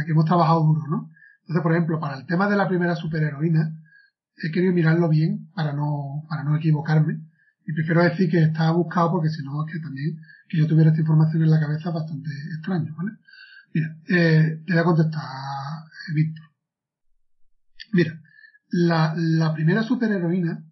aquí, 0.00 0.10
hemos 0.10 0.24
trabajado 0.24 0.64
duro, 0.64 0.86
¿no? 0.88 1.10
Entonces, 1.40 1.62
por 1.62 1.72
ejemplo, 1.72 2.00
para 2.00 2.16
el 2.18 2.26
tema 2.26 2.48
de 2.48 2.56
la 2.56 2.68
primera 2.68 2.96
superheroína, 2.96 3.76
he 4.42 4.50
querido 4.50 4.72
mirarlo 4.72 5.08
bien 5.08 5.50
para 5.54 5.72
no, 5.72 6.24
para 6.28 6.44
no 6.44 6.56
equivocarme. 6.56 7.20
Y 7.66 7.72
prefiero 7.72 8.02
decir 8.02 8.30
que 8.30 8.42
está 8.42 8.70
buscado 8.72 9.12
porque 9.12 9.28
si 9.28 9.42
no 9.44 9.64
es 9.64 9.72
que 9.72 9.80
también 9.80 10.18
que 10.48 10.58
yo 10.58 10.66
tuviera 10.66 10.90
esta 10.90 11.00
información 11.00 11.42
en 11.42 11.50
la 11.50 11.60
cabeza 11.60 11.88
es 11.88 11.94
bastante 11.94 12.30
extraño, 12.56 12.94
¿vale? 12.96 13.12
Mira, 13.72 13.96
eh, 14.08 14.62
te 14.66 14.72
voy 14.72 14.80
a 14.80 14.84
contestar, 14.84 15.22
Víctor. 16.14 16.44
Mira, 17.92 18.20
la, 18.70 19.14
la 19.16 19.54
primera 19.54 19.82
superheroína 19.82 20.64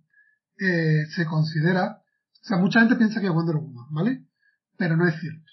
eh, 0.59 1.07
se 1.15 1.25
considera, 1.27 2.03
o 2.03 2.45
sea, 2.45 2.59
mucha 2.59 2.81
gente 2.81 2.97
piensa 2.97 3.21
que 3.21 3.27
es 3.27 3.33
Wonder 3.33 3.57
Woman, 3.57 3.87
¿vale? 3.91 4.27
Pero 4.77 4.97
no 4.97 5.07
es 5.07 5.19
cierto. 5.21 5.50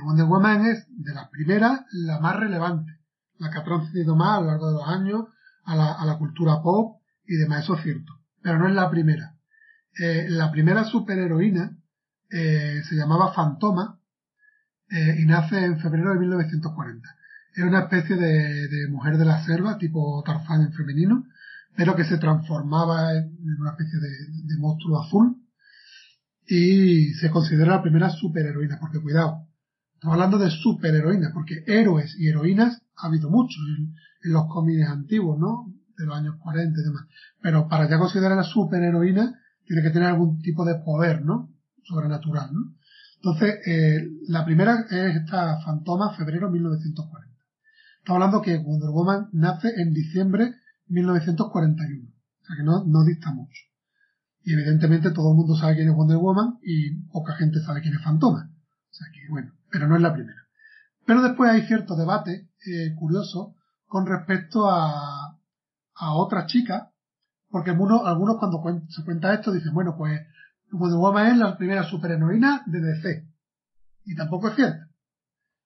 Wonder 0.00 0.26
Woman 0.26 0.66
es 0.66 0.86
de 0.88 1.14
las 1.14 1.28
primeras 1.28 1.82
la 1.92 2.20
más 2.20 2.36
relevante, 2.36 2.98
la 3.38 3.50
que 3.50 3.58
ha 3.58 3.64
transcurrido 3.64 4.16
más 4.16 4.38
a 4.38 4.40
lo 4.40 4.46
largo 4.48 4.68
de 4.68 4.74
los 4.74 4.88
años 4.88 5.24
a 5.64 6.04
la, 6.04 6.18
cultura 6.18 6.60
pop 6.62 7.00
y 7.26 7.36
demás, 7.36 7.64
eso 7.64 7.76
es 7.76 7.82
cierto. 7.82 8.12
Pero 8.42 8.58
no 8.58 8.68
es 8.68 8.74
la 8.74 8.90
primera. 8.90 9.36
Eh, 9.98 10.26
la 10.28 10.50
primera 10.50 10.84
superheroína 10.84 11.76
eh, 12.30 12.82
se 12.88 12.96
llamaba 12.96 13.32
Fantoma 13.32 14.00
eh, 14.90 15.16
y 15.20 15.26
nace 15.26 15.64
en 15.64 15.78
febrero 15.78 16.12
de 16.12 16.20
1940. 16.20 17.08
Era 17.54 17.66
una 17.66 17.80
especie 17.80 18.16
de, 18.16 18.68
de, 18.68 18.88
mujer 18.88 19.18
de 19.18 19.26
la 19.26 19.44
selva, 19.44 19.78
tipo 19.78 20.22
Tarzán 20.24 20.62
en 20.62 20.72
femenino, 20.72 21.24
pero 21.76 21.94
que 21.94 22.04
se 22.04 22.18
transformaba 22.18 23.12
en 23.12 23.36
una 23.60 23.72
especie 23.72 23.98
de, 24.00 24.08
de 24.08 24.58
monstruo 24.58 25.00
azul 25.00 25.36
y 26.46 27.12
se 27.14 27.30
considera 27.30 27.76
la 27.76 27.82
primera 27.82 28.10
superheroína, 28.10 28.78
porque 28.80 29.00
cuidado, 29.00 29.46
estamos 30.02 30.14
hablando 30.14 30.38
de 30.38 30.50
superheroínas, 30.50 31.30
porque 31.32 31.62
héroes 31.64 32.16
y 32.18 32.26
heroínas 32.26 32.82
ha 32.96 33.06
habido 33.06 33.30
muchos 33.30 33.62
en, 33.78 33.94
los 34.32 34.48
cómics 34.48 34.88
antiguos, 34.88 35.38
¿no? 35.38 35.72
De 35.96 36.06
los 36.06 36.16
años 36.16 36.34
40 36.42 36.80
y 36.80 36.82
demás. 36.82 37.04
Pero 37.40 37.68
para 37.68 37.88
ya 37.88 37.98
considerar 37.98 38.36
la 38.36 38.42
superheroína, 38.42 39.38
tiene 39.64 39.82
que 39.82 39.90
tener 39.90 40.08
algún 40.08 40.40
tipo 40.40 40.64
de 40.64 40.74
poder, 40.84 41.24
¿no? 41.24 41.54
Sobrenatural, 41.84 42.52
¿no? 42.52 42.74
Entonces, 43.16 43.60
eh, 43.64 44.08
la 44.26 44.44
primera 44.44 44.86
es 44.90 45.16
esta 45.22 45.60
Fantoma, 45.60 46.16
febrero 46.16 46.50
1940. 46.50 47.36
Estamos 47.98 48.22
hablando 48.22 48.42
que 48.42 48.58
Wonder 48.58 48.90
Woman 48.90 49.28
nace 49.32 49.68
en 49.76 49.92
diciembre 49.92 50.56
1941. 50.88 52.08
O 52.08 52.44
sea 52.44 52.56
que 52.56 52.64
no, 52.64 52.84
no 52.86 53.04
dista 53.04 53.32
mucho. 53.32 53.62
Y 54.42 54.52
evidentemente 54.52 55.12
todo 55.12 55.30
el 55.30 55.36
mundo 55.36 55.54
sabe 55.54 55.76
quién 55.76 55.90
es 55.90 55.94
Wonder 55.94 56.16
Woman 56.16 56.58
y 56.60 57.02
poca 57.12 57.36
gente 57.36 57.60
sabe 57.60 57.82
quién 57.82 57.94
es 57.94 58.02
Fantoma. 58.02 58.51
O 58.92 58.94
sea 58.94 59.06
que, 59.12 59.26
bueno, 59.30 59.52
pero 59.70 59.88
no 59.88 59.96
es 59.96 60.02
la 60.02 60.12
primera. 60.12 60.46
Pero 61.06 61.22
después 61.22 61.50
hay 61.50 61.62
cierto 61.62 61.96
debate 61.96 62.50
eh, 62.66 62.94
curioso 62.94 63.56
con 63.86 64.06
respecto 64.06 64.70
a, 64.70 65.38
a 65.94 66.14
otra 66.14 66.46
chica, 66.46 66.92
porque 67.48 67.70
algunos, 67.70 68.02
algunos 68.06 68.38
cuando 68.38 68.62
se 68.88 69.02
cuenta 69.04 69.32
esto 69.32 69.50
dicen, 69.50 69.72
bueno, 69.72 69.96
pues 69.96 70.20
Wonder 70.70 70.98
Woman 70.98 71.26
es 71.28 71.36
la 71.38 71.56
primera 71.56 71.84
superheroína 71.84 72.62
de 72.66 72.80
DC. 72.80 73.26
Y 74.04 74.14
tampoco 74.14 74.48
es 74.48 74.56
cierto. 74.56 74.86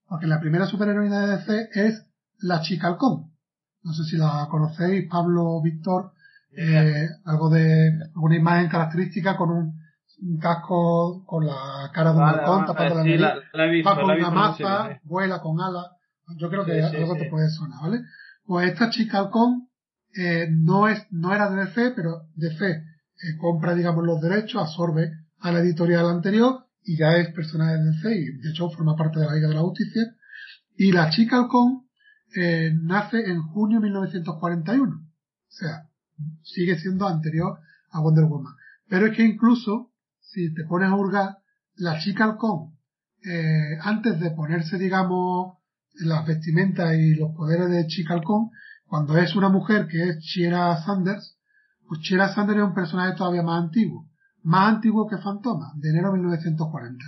Porque 0.06 0.26
la 0.26 0.40
primera 0.40 0.66
superheroína 0.66 1.26
de 1.26 1.36
DC 1.36 1.68
es 1.74 2.06
la 2.38 2.60
chica 2.60 2.88
halcón. 2.88 3.32
No 3.82 3.92
sé 3.92 4.04
si 4.04 4.16
la 4.16 4.46
conocéis, 4.50 5.08
Pablo, 5.08 5.60
Víctor, 5.62 6.12
eh, 6.56 7.08
algo 7.24 7.50
de, 7.50 8.00
alguna 8.14 8.36
imagen 8.36 8.68
característica 8.68 9.36
con 9.36 9.50
un, 9.50 9.85
un 10.18 10.38
casco 10.38 11.24
con 11.26 11.46
la 11.46 11.90
cara 11.92 12.10
de 12.12 12.16
un 12.16 12.22
Vale, 12.22 12.38
halcón 12.38 12.60
vale, 12.60 12.66
tapando 12.66 12.94
la 12.94 13.64
nariz, 13.66 13.86
va 13.86 13.96
con 13.96 14.10
una 14.10 14.30
maza, 14.30 14.88
sí. 14.88 15.00
vuela 15.04 15.40
con 15.40 15.60
alas. 15.60 15.86
Yo 16.38 16.48
creo 16.48 16.64
que 16.64 16.72
Sí, 16.90 16.96
algo 16.96 17.14
sí. 17.14 17.20
te 17.20 17.30
puede 17.30 17.48
sonar, 17.50 17.80
¿vale? 17.82 18.00
Pues 18.44 18.72
esta 18.72 18.90
chica 18.90 19.18
halcón 19.18 19.68
eh, 20.16 20.48
no 20.50 20.88
es 20.88 21.06
no 21.10 21.34
era 21.34 21.50
de 21.50 21.64
DC, 21.66 21.92
pero 21.94 22.22
DC 22.34 22.66
eh, 22.66 22.82
compra, 23.38 23.74
digamos, 23.74 24.04
los 24.04 24.20
derechos, 24.20 24.62
absorbe 24.62 25.10
a 25.40 25.52
la 25.52 25.60
editorial 25.60 26.08
anterior 26.08 26.66
y 26.82 26.96
ya 26.96 27.16
es 27.16 27.32
personaje 27.32 27.76
de 27.76 27.84
DC 27.90 28.14
y 28.14 28.24
de 28.38 28.50
hecho 28.50 28.70
forma 28.70 28.96
parte 28.96 29.20
de 29.20 29.26
la 29.26 29.34
Liga 29.34 29.48
de 29.48 29.54
la 29.54 29.60
Justicia. 29.60 30.02
Y 30.76 30.92
la 30.92 31.10
chica 31.10 31.36
halcón 31.36 31.86
eh, 32.34 32.72
nace 32.82 33.30
en 33.30 33.42
junio 33.42 33.78
de 33.80 33.84
1941. 33.84 34.92
O 34.92 35.00
sea, 35.48 35.88
sigue 36.42 36.78
siendo 36.78 37.06
anterior 37.06 37.58
a 37.90 38.00
Wonder 38.00 38.24
Woman. 38.24 38.54
Pero 38.88 39.06
es 39.06 39.16
que 39.16 39.24
incluso, 39.24 39.90
si 40.36 40.52
te 40.52 40.64
pones 40.64 40.90
a 40.90 40.94
hurgar, 40.94 41.38
la 41.76 41.98
chica 41.98 42.24
halcón, 42.24 42.76
eh, 43.24 43.78
antes 43.80 44.20
de 44.20 44.32
ponerse, 44.32 44.76
digamos, 44.76 45.56
las 45.94 46.26
vestimentas 46.26 46.94
y 46.94 47.14
los 47.14 47.34
poderes 47.34 47.70
de 47.70 47.86
chica 47.86 48.12
halcón, 48.12 48.50
cuando 48.84 49.16
es 49.16 49.34
una 49.34 49.48
mujer 49.48 49.88
que 49.88 50.10
es 50.10 50.18
Chiera 50.18 50.76
Sanders, 50.84 51.38
pues 51.88 52.02
Chiera 52.02 52.28
Sanders 52.34 52.58
es 52.58 52.64
un 52.66 52.74
personaje 52.74 53.16
todavía 53.16 53.42
más 53.42 53.64
antiguo, 53.64 54.10
más 54.42 54.74
antiguo 54.74 55.08
que 55.08 55.16
Fantoma, 55.16 55.72
de 55.76 55.88
enero 55.88 56.12
de 56.12 56.18
1940. 56.18 57.02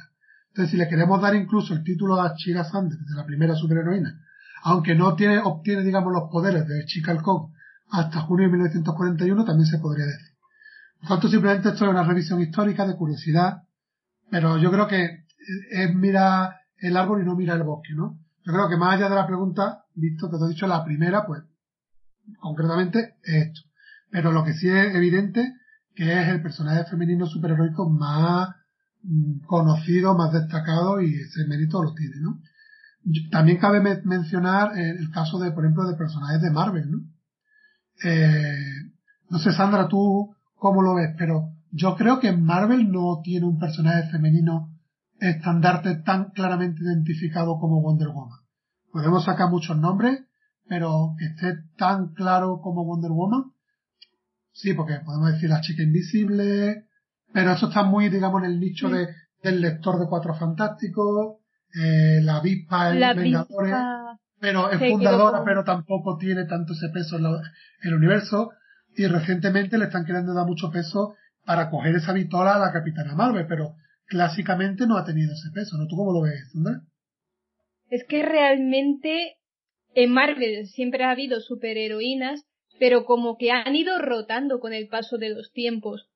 Entonces, 0.49 0.71
si 0.71 0.79
le 0.79 0.88
queremos 0.88 1.21
dar 1.21 1.35
incluso 1.35 1.75
el 1.75 1.85
título 1.85 2.19
a 2.19 2.35
Chiera 2.35 2.64
Sanders, 2.64 3.05
de 3.05 3.14
la 3.14 3.27
primera 3.27 3.55
superheroína, 3.55 4.23
aunque 4.62 4.95
no 4.95 5.14
tiene, 5.17 5.38
obtiene, 5.38 5.83
digamos, 5.83 6.14
los 6.14 6.31
poderes 6.31 6.67
de 6.67 6.87
Chica 6.87 7.12
Halcón 7.12 7.53
hasta 7.91 8.23
junio 8.23 8.47
de 8.47 8.53
1941, 8.53 9.45
también 9.45 9.67
se 9.67 9.79
podría 9.79 10.07
decir. 10.07 10.28
Por 11.01 11.09
tanto, 11.09 11.29
simplemente 11.29 11.69
esto 11.71 11.85
es 11.85 11.91
una 11.91 12.03
revisión 12.05 12.41
histórica 12.41 12.87
de 12.87 12.97
curiosidad, 12.97 13.63
pero 14.31 14.59
yo 14.59 14.71
creo 14.71 14.89
que 14.89 15.25
es 15.71 15.95
mirar 15.95 16.57
el 16.79 16.97
árbol 16.97 17.23
y 17.23 17.25
no 17.25 17.37
mirar 17.37 17.57
el 17.59 17.63
bosque, 17.65 17.95
¿no? 17.95 18.19
Yo 18.45 18.53
creo 18.53 18.69
que 18.69 18.77
más 18.77 18.95
allá 18.97 19.09
de 19.09 19.15
la 19.15 19.27
pregunta, 19.27 19.85
visto 19.95 20.31
que 20.31 20.39
te 20.39 20.45
he 20.45 20.49
dicho 20.49 20.67
la 20.67 20.85
primera, 20.85 21.27
pues, 21.27 21.43
concretamente 22.41 23.15
es 23.23 23.47
esto. 23.49 23.61
Pero 24.11 24.33
lo 24.33 24.45
que 24.45 24.55
sí 24.55 24.69
es 24.69 24.95
evidente 24.95 25.55
que 25.95 26.21
es 26.23 26.29
el 26.29 26.43
personaje 26.43 26.85
femenino 26.85 27.27
superheroico 27.27 27.89
más 27.91 28.51
mm, 29.03 29.41
conocido, 29.47 30.15
más 30.17 30.33
destacado 30.33 31.01
y 31.01 31.15
ese 31.15 31.47
mérito 31.47 31.83
lo 31.83 31.95
tiene, 31.95 32.17
¿no? 32.21 32.41
También 33.31 33.59
cabe 33.59 33.81
me- 33.81 34.03
mencionar 34.05 34.77
eh, 34.79 34.91
el 34.91 35.11
caso 35.11 35.39
de, 35.39 35.51
por 35.53 35.65
ejemplo, 35.65 35.87
de 35.89 35.97
personajes 35.97 36.41
de 36.43 36.51
Marvel, 36.51 36.91
¿no? 36.91 36.99
Eh, 38.05 38.93
no 39.31 39.39
sé, 39.39 39.53
Sandra, 39.53 39.89
tú 39.89 40.35
cómo 40.59 40.83
lo 40.83 40.94
ves, 40.94 41.11
pero 41.16 41.51
yo 41.71 41.97
creo 41.97 42.18
que 42.21 42.33
Marvel 42.33 42.90
no 42.90 43.21
tiene 43.23 43.47
un 43.47 43.59
personaje 43.59 44.09
femenino 44.11 44.71
estandarte 45.21 45.97
tan 45.97 46.31
claramente 46.31 46.83
identificado 46.83 47.59
como 47.59 47.81
Wonder 47.83 48.09
Woman. 48.09 48.38
Podemos 48.92 49.25
sacar 49.25 49.51
muchos 49.51 49.77
nombres, 49.77 50.21
pero 50.68 51.14
que 51.18 51.27
esté 51.27 51.62
tan 51.77 52.12
claro 52.14 52.61
como 52.62 52.85
Wonder 52.85 53.11
Woman, 53.11 53.44
sí, 54.53 54.75
porque 54.75 54.94
podemos 55.05 55.33
decir 55.33 55.49
la 55.51 55.61
chica 55.61 55.83
invisible, 55.83 56.85
pero 57.33 57.53
eso 57.53 57.68
está 57.68 57.83
muy, 57.83 58.09
digamos, 58.09 58.42
en 58.42 58.51
el 58.51 58.61
nicho 58.61 58.88
Sí. 58.88 58.94
de, 58.94 59.09
del 59.42 59.61
lector 59.61 59.99
de 59.99 60.07
Cuatro 60.09 60.35
Fantásticos, 60.35 61.37
eh, 61.75 62.21
la 62.23 62.37
avispa 62.37 62.90
en 62.90 63.16
Vengadores, 63.16 63.75
pero 64.40 64.71
es 64.71 64.79
quedó 64.79 64.90
fundadora, 64.92 65.44
pero 65.44 65.64
tampoco 65.64 66.16
tiene 66.16 66.44
tanto 66.47 66.73
ese 66.73 66.88
peso 66.90 67.16
en, 67.16 67.25
la- 67.25 67.31
en 67.83 67.88
el 67.88 67.94
universo. 67.94 68.51
Y 68.99 69.07
recientemente 69.07 69.79
le 69.79 69.85
están 69.85 70.05
queriendo 70.05 70.35
dar 70.35 70.45
mucho 70.45 70.73
peso 70.73 71.15
para 71.47 71.71
coger 71.71 71.95
esa 71.95 72.13
vitola 72.13 72.57
a 72.57 72.59
la 72.59 72.73
Capitana 72.73 73.15
Marvel, 73.15 73.47
pero 73.49 73.77
clásicamente 74.07 74.89
no 74.89 74.97
ha 74.97 75.05
tenido 75.05 75.33
ese 75.33 75.51
peso, 75.55 75.77
¿no? 75.79 75.87
¿Tú 75.87 75.97
cómo 75.97 76.13
lo 76.13 76.23
ves, 76.23 76.51
Sandra? 76.53 76.81
Es 77.89 78.05
que 78.09 78.23
realmente 78.23 79.37
en 79.95 80.11
Marvel 80.11 80.67
siempre 80.67 81.05
ha 81.05 81.13
habido 81.13 81.41
superheroínas, 81.41 82.45
pero 82.81 83.05
como 83.05 83.37
que 83.39 83.53
han 83.53 83.77
ido 83.77 83.99
rotando 83.99 84.59
con 84.59 84.73
el 84.73 84.89
paso 84.89 85.17
de 85.17 85.31
los 85.31 85.53
tiempos. 85.53 86.09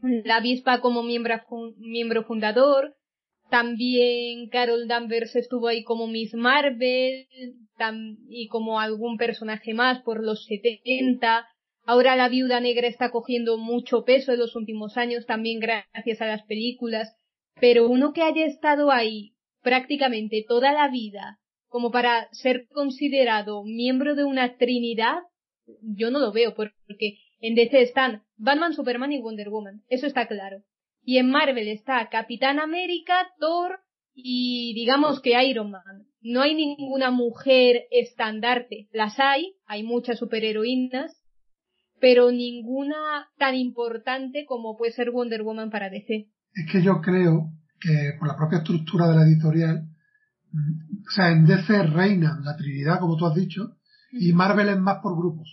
La 0.00 0.36
avispa 0.36 0.80
como 0.80 1.02
miembro, 1.02 1.34
miembro 1.76 2.22
fundador, 2.22 2.94
también 3.50 4.48
Carol 4.48 4.86
Danvers 4.86 5.34
estuvo 5.34 5.66
ahí 5.66 5.82
como 5.82 6.06
Miss 6.06 6.34
Marvel, 6.34 7.26
y 8.28 8.46
como 8.48 8.78
algún 8.78 9.16
personaje 9.16 9.74
más 9.74 10.02
por 10.02 10.22
los 10.22 10.44
70. 10.44 11.46
Ahora 11.90 12.16
la 12.16 12.28
viuda 12.28 12.60
negra 12.60 12.86
está 12.86 13.10
cogiendo 13.10 13.56
mucho 13.56 14.04
peso 14.04 14.34
en 14.34 14.40
los 14.40 14.54
últimos 14.54 14.98
años, 14.98 15.24
también 15.24 15.58
gracias 15.58 16.20
a 16.20 16.26
las 16.26 16.42
películas, 16.42 17.16
pero 17.58 17.88
uno 17.88 18.12
que 18.12 18.20
haya 18.20 18.44
estado 18.44 18.90
ahí 18.90 19.32
prácticamente 19.62 20.44
toda 20.46 20.74
la 20.74 20.90
vida 20.90 21.38
como 21.66 21.90
para 21.90 22.28
ser 22.32 22.68
considerado 22.68 23.64
miembro 23.64 24.14
de 24.16 24.24
una 24.24 24.58
trinidad, 24.58 25.20
yo 25.80 26.10
no 26.10 26.18
lo 26.18 26.30
veo, 26.30 26.54
porque 26.54 27.20
en 27.40 27.54
DC 27.54 27.80
están 27.80 28.22
Batman, 28.36 28.74
Superman 28.74 29.12
y 29.12 29.22
Wonder 29.22 29.48
Woman, 29.48 29.80
eso 29.88 30.06
está 30.06 30.28
claro. 30.28 30.58
Y 31.02 31.16
en 31.16 31.30
Marvel 31.30 31.68
está 31.68 32.06
Capitán 32.10 32.60
América, 32.60 33.30
Thor 33.40 33.80
y 34.14 34.74
digamos 34.74 35.22
que 35.22 35.42
Iron 35.42 35.70
Man. 35.70 36.06
No 36.20 36.42
hay 36.42 36.54
ninguna 36.54 37.10
mujer 37.10 37.86
estandarte. 37.90 38.88
Las 38.92 39.18
hay, 39.18 39.54
hay 39.64 39.84
muchas 39.84 40.18
superheroínas, 40.18 41.17
pero 42.00 42.30
ninguna 42.30 43.28
tan 43.38 43.54
importante 43.54 44.44
como 44.46 44.76
puede 44.76 44.92
ser 44.92 45.10
Wonder 45.10 45.42
Woman 45.42 45.70
para 45.70 45.90
DC. 45.90 46.28
Es 46.54 46.72
que 46.72 46.82
yo 46.82 47.00
creo 47.00 47.52
que 47.80 48.14
por 48.18 48.28
la 48.28 48.36
propia 48.36 48.58
estructura 48.58 49.08
de 49.08 49.16
la 49.16 49.22
editorial, 49.22 49.88
mm, 50.52 51.06
o 51.06 51.10
sea, 51.10 51.30
en 51.30 51.46
DC 51.46 51.82
reina 51.84 52.40
la 52.42 52.56
Trinidad, 52.56 53.00
como 53.00 53.16
tú 53.16 53.26
has 53.26 53.34
dicho, 53.34 53.76
y 54.10 54.32
Marvel 54.32 54.68
es 54.68 54.78
más 54.78 54.98
por 55.02 55.16
grupos. 55.16 55.48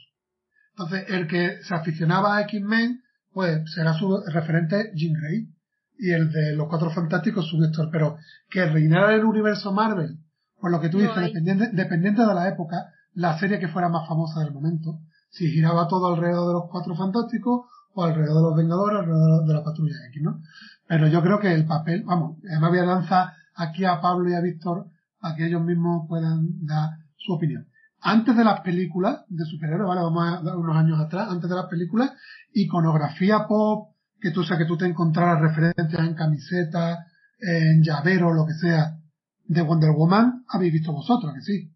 Entonces, 0.71 1.05
el 1.09 1.27
que 1.27 1.63
se 1.63 1.73
aficionaba 1.73 2.37
a 2.37 2.41
X-Men, 2.41 3.01
pues 3.33 3.61
será 3.73 3.93
su 3.93 4.21
referente 4.27 4.91
Jim 4.95 5.13
Grey. 5.13 5.49
Y 5.97 6.11
el 6.11 6.29
de 6.29 6.53
los 6.55 6.67
Cuatro 6.67 6.89
Fantásticos, 6.89 7.47
su 7.47 7.57
Víctor. 7.57 7.89
Pero 7.91 8.17
que 8.49 8.65
reinara 8.65 9.15
el 9.15 9.23
universo 9.23 9.71
Marvel, 9.71 10.17
por 10.59 10.71
lo 10.71 10.81
que 10.81 10.89
tú 10.89 10.99
dices, 10.99 11.15
dependiente, 11.15 11.69
dependiente 11.71 12.21
de 12.21 12.33
la 12.33 12.49
época, 12.49 12.91
la 13.13 13.37
serie 13.39 13.59
que 13.59 13.69
fuera 13.69 13.87
más 13.87 14.07
famosa 14.07 14.41
del 14.41 14.53
momento, 14.53 14.99
si 15.35 15.51
giraba 15.51 15.87
todo 15.87 16.13
alrededor 16.13 16.47
de 16.47 16.53
los 16.53 16.63
Cuatro 16.71 16.95
Fantásticos 16.95 17.65
o 17.93 18.03
alrededor 18.03 18.37
de 18.37 18.41
los 18.41 18.55
Vengadores, 18.55 18.99
alrededor 18.99 19.45
de 19.45 19.53
la 19.53 19.63
Patrulla 19.63 19.95
X, 20.09 20.21
¿no? 20.23 20.41
Pero 20.87 21.07
yo 21.07 21.21
creo 21.21 21.39
que 21.39 21.53
el 21.53 21.65
papel, 21.65 22.03
vamos, 22.03 22.37
además 22.49 22.69
voy 22.69 22.79
a 22.79 22.85
lanzar 22.85 23.33
aquí 23.53 23.83
a 23.83 23.99
Pablo 23.99 24.29
y 24.29 24.33
a 24.33 24.39
Víctor 24.39 24.87
a 25.19 25.35
que 25.35 25.47
ellos 25.47 25.61
mismos 25.61 26.07
puedan 26.07 26.65
dar 26.65 26.91
su 27.17 27.33
opinión. 27.33 27.67
Antes 27.99 28.37
de 28.37 28.45
las 28.45 28.61
películas 28.61 29.25
de 29.27 29.43
superhéroes, 29.43 29.89
vale, 29.89 30.01
vamos 30.01 30.23
a 30.25 30.41
dar 30.41 30.55
unos 30.55 30.77
años 30.77 30.99
atrás, 30.99 31.27
antes 31.29 31.49
de 31.49 31.55
las 31.55 31.65
películas, 31.65 32.13
iconografía 32.53 33.45
pop, 33.45 33.95
que 34.21 34.31
tú, 34.31 34.43
sabes 34.43 34.63
que 34.63 34.67
tú 34.67 34.77
te 34.77 34.85
encontraras 34.85 35.41
referencias 35.41 36.07
en 36.07 36.13
camisetas, 36.13 36.99
en 37.39 37.83
llavero, 37.83 38.33
lo 38.33 38.45
que 38.45 38.53
sea, 38.53 38.99
de 39.47 39.61
Wonder 39.61 39.91
Woman, 39.91 40.45
habéis 40.47 40.71
visto 40.71 40.93
vosotros, 40.93 41.33
que 41.33 41.41
sí. 41.41 41.73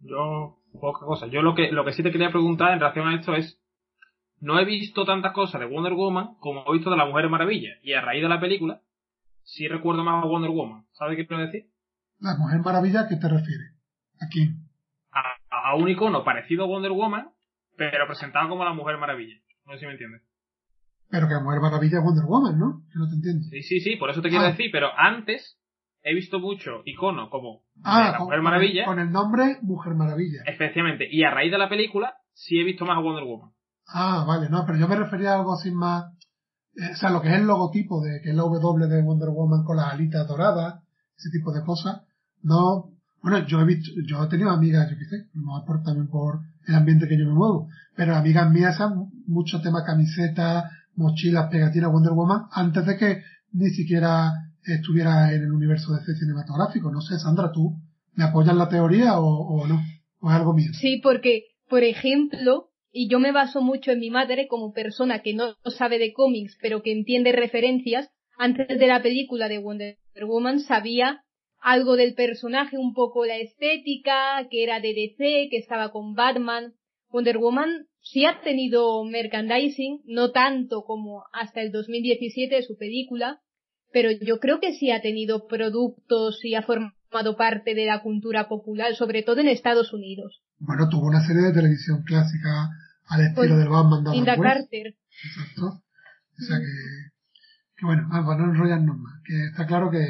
Yo, 0.00 0.58
poca 0.80 1.04
cosa. 1.06 1.26
Yo 1.26 1.42
lo 1.42 1.54
que, 1.54 1.70
lo 1.72 1.84
que 1.84 1.92
sí 1.92 2.02
te 2.02 2.10
quería 2.12 2.30
preguntar 2.30 2.72
en 2.72 2.80
relación 2.80 3.08
a 3.08 3.14
esto 3.14 3.34
es, 3.34 3.60
no 4.40 4.58
he 4.58 4.64
visto 4.64 5.04
tantas 5.04 5.32
cosas 5.32 5.60
de 5.60 5.66
Wonder 5.66 5.94
Woman 5.94 6.34
como 6.40 6.64
he 6.68 6.72
visto 6.74 6.90
de 6.90 6.96
la 6.96 7.06
Mujer 7.06 7.28
Maravilla. 7.28 7.70
Y 7.82 7.92
a 7.94 8.00
raíz 8.00 8.22
de 8.22 8.28
la 8.28 8.40
película, 8.40 8.80
sí 9.42 9.68
recuerdo 9.68 10.04
más 10.04 10.22
a 10.22 10.26
Wonder 10.26 10.50
Woman. 10.50 10.84
¿Sabes 10.92 11.16
qué 11.16 11.26
quiero 11.26 11.42
decir? 11.44 11.66
La 12.20 12.36
Mujer 12.36 12.60
Maravilla, 12.60 13.00
¿a 13.02 13.08
qué 13.08 13.16
te 13.16 13.28
refieres? 13.28 13.72
A, 15.12 15.70
a 15.70 15.74
un 15.76 15.88
icono 15.88 16.24
parecido 16.24 16.64
a 16.64 16.66
Wonder 16.66 16.92
Woman, 16.92 17.28
pero 17.76 18.06
presentado 18.06 18.48
como 18.48 18.64
la 18.64 18.72
Mujer 18.72 18.98
Maravilla. 18.98 19.36
No 19.66 19.72
sé 19.74 19.80
si 19.80 19.86
me 19.86 19.92
entiendes. 19.92 20.22
Pero 21.10 21.28
que 21.28 21.34
la 21.34 21.40
Mujer 21.40 21.60
Maravilla 21.60 21.98
es 21.98 22.04
Wonder 22.04 22.24
Woman, 22.24 22.58
¿no? 22.58 22.82
Que 22.92 22.98
no 22.98 23.08
te 23.08 23.14
entiendo. 23.14 23.44
Sí, 23.50 23.62
sí, 23.62 23.80
sí, 23.80 23.96
por 23.96 24.10
eso 24.10 24.20
te 24.22 24.28
quiero 24.28 24.44
Ah. 24.44 24.48
decir, 24.50 24.70
pero 24.72 24.88
antes 24.96 25.58
he 26.04 26.14
visto 26.14 26.38
mucho 26.38 26.82
icono 26.84 27.28
como 27.30 27.62
Ah, 27.82 28.10
la 28.12 28.18
con, 28.18 28.26
Mujer 28.26 28.38
con 28.38 28.44
Maravilla, 28.44 28.80
el, 28.82 28.86
con 28.86 28.98
el 29.00 29.10
nombre 29.10 29.58
Mujer 29.62 29.94
Maravilla. 29.94 30.42
especialmente, 30.46 31.06
y 31.10 31.24
a 31.24 31.30
raíz 31.30 31.50
de 31.50 31.58
la 31.58 31.68
película 31.68 32.14
sí 32.34 32.58
he 32.58 32.64
visto 32.64 32.84
más 32.84 32.98
a 32.98 33.00
Wonder 33.00 33.24
Woman. 33.24 33.50
Ah, 33.88 34.24
vale, 34.26 34.48
no, 34.48 34.64
pero 34.66 34.78
yo 34.78 34.86
me 34.88 34.96
refería 34.96 35.32
a 35.32 35.38
algo 35.38 35.56
sin 35.56 35.74
más, 35.74 36.04
eh, 36.76 36.92
o 36.92 36.96
sea, 36.96 37.10
lo 37.10 37.20
que 37.20 37.28
es 37.28 37.34
el 37.34 37.46
logotipo 37.46 38.00
de 38.02 38.20
que 38.22 38.30
es 38.30 38.36
la 38.36 38.42
W 38.42 38.86
de 38.86 39.02
Wonder 39.02 39.30
Woman 39.30 39.64
con 39.64 39.76
las 39.76 39.92
alitas 39.92 40.26
doradas, 40.28 40.82
ese 41.16 41.30
tipo 41.30 41.52
de 41.52 41.62
cosas, 41.64 42.02
no, 42.42 42.90
bueno, 43.22 43.46
yo 43.46 43.60
he 43.60 43.64
visto, 43.64 43.90
yo 44.06 44.22
he 44.22 44.28
tenido 44.28 44.50
amigas, 44.50 44.90
yo 44.90 44.96
qué 44.98 45.04
sé, 45.06 45.28
mejor 45.34 45.64
por- 45.66 45.82
también 45.82 46.08
por 46.08 46.40
el 46.66 46.74
ambiente 46.74 47.08
que 47.08 47.18
yo 47.18 47.26
me 47.26 47.34
muevo, 47.34 47.68
pero 47.96 48.14
amigas 48.16 48.50
mías 48.50 48.80
han 48.80 49.06
mucho 49.26 49.60
tema 49.62 49.84
camisetas, 49.84 50.64
mochilas, 50.96 51.48
pegatinas 51.50 51.90
Wonder 51.90 52.12
Woman, 52.12 52.42
antes 52.52 52.84
de 52.86 52.96
que 52.96 53.22
ni 53.52 53.70
siquiera 53.70 54.32
estuviera 54.64 55.32
en 55.32 55.42
el 55.42 55.52
universo 55.52 55.92
de 55.92 56.00
DC 56.00 56.20
cinematográfico. 56.20 56.90
No 56.90 57.00
sé, 57.00 57.18
Sandra, 57.18 57.52
¿tú 57.52 57.76
me 58.14 58.24
apoyas 58.24 58.56
la 58.56 58.68
teoría 58.68 59.18
o, 59.18 59.26
o 59.26 59.66
no? 59.66 59.80
¿O 60.20 60.30
es 60.30 60.36
algo 60.36 60.54
mío? 60.54 60.70
Sí, 60.80 61.00
porque, 61.02 61.44
por 61.68 61.82
ejemplo, 61.82 62.70
y 62.92 63.08
yo 63.08 63.18
me 63.18 63.32
baso 63.32 63.60
mucho 63.60 63.90
en 63.90 63.98
mi 63.98 64.10
madre 64.10 64.46
como 64.46 64.72
persona 64.72 65.20
que 65.20 65.34
no 65.34 65.54
sabe 65.66 65.98
de 65.98 66.12
cómics, 66.12 66.56
pero 66.62 66.82
que 66.82 66.92
entiende 66.92 67.32
referencias, 67.32 68.08
antes 68.38 68.78
de 68.78 68.86
la 68.86 69.02
película 69.02 69.48
de 69.48 69.58
Wonder 69.58 69.96
Woman 70.26 70.60
sabía 70.60 71.24
algo 71.60 71.96
del 71.96 72.14
personaje, 72.14 72.78
un 72.78 72.94
poco 72.94 73.24
la 73.24 73.38
estética, 73.38 74.46
que 74.50 74.62
era 74.62 74.80
de 74.80 74.94
DC, 74.94 75.48
que 75.50 75.56
estaba 75.56 75.90
con 75.90 76.14
Batman. 76.14 76.74
Wonder 77.10 77.38
Woman 77.38 77.86
sí 78.00 78.26
ha 78.26 78.40
tenido 78.42 79.02
merchandising, 79.04 80.02
no 80.04 80.30
tanto 80.30 80.84
como 80.84 81.24
hasta 81.32 81.62
el 81.62 81.72
2017 81.72 82.54
de 82.54 82.62
su 82.62 82.76
película, 82.76 83.40
pero 83.94 84.10
yo 84.10 84.40
creo 84.40 84.58
que 84.60 84.74
sí 84.74 84.90
ha 84.90 85.00
tenido 85.00 85.46
productos 85.46 86.44
y 86.44 86.56
ha 86.56 86.62
formado 86.62 87.36
parte 87.38 87.76
de 87.76 87.86
la 87.86 88.02
cultura 88.02 88.48
popular, 88.48 88.96
sobre 88.96 89.22
todo 89.22 89.40
en 89.40 89.46
Estados 89.46 89.92
Unidos. 89.92 90.42
Bueno, 90.58 90.88
tuvo 90.88 91.06
una 91.06 91.24
serie 91.24 91.42
de 91.42 91.52
televisión 91.52 92.02
clásica 92.02 92.70
al 93.06 93.20
estilo 93.20 93.54
Pues, 93.54 93.56
del 93.56 93.68
Batman 93.68 94.02
de 94.02 94.10
Linda. 94.10 94.36
Carter. 94.36 94.96
Exacto. 95.24 95.66
O 95.66 96.42
sea 96.42 96.58
que, 96.58 96.74
que 97.76 97.86
bueno, 97.86 98.08
ah, 98.10 98.24
para 98.26 98.38
no 98.44 98.52
enrollarnos 98.52 98.98
más, 98.98 99.22
que 99.24 99.44
está 99.44 99.64
claro 99.64 99.92
que, 99.92 100.04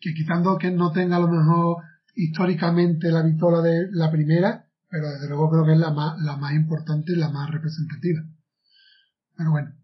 que 0.00 0.14
quitando 0.14 0.56
que 0.56 0.70
no 0.70 0.90
tenga 0.92 1.16
a 1.16 1.20
lo 1.20 1.28
mejor 1.28 1.84
históricamente 2.14 3.10
la 3.10 3.22
vitola 3.22 3.60
de 3.60 3.88
la 3.90 4.10
primera, 4.10 4.64
pero 4.88 5.10
desde 5.10 5.28
luego 5.28 5.50
creo 5.50 5.66
que 5.66 5.72
es 5.72 5.78
la 5.78 5.90
más, 5.90 6.18
la 6.22 6.38
más 6.38 6.54
importante 6.54 7.12
y 7.12 7.16
la 7.16 7.28
más 7.28 7.50
representativa. 7.50 8.22
Pero 9.36 9.50
bueno, 9.50 9.74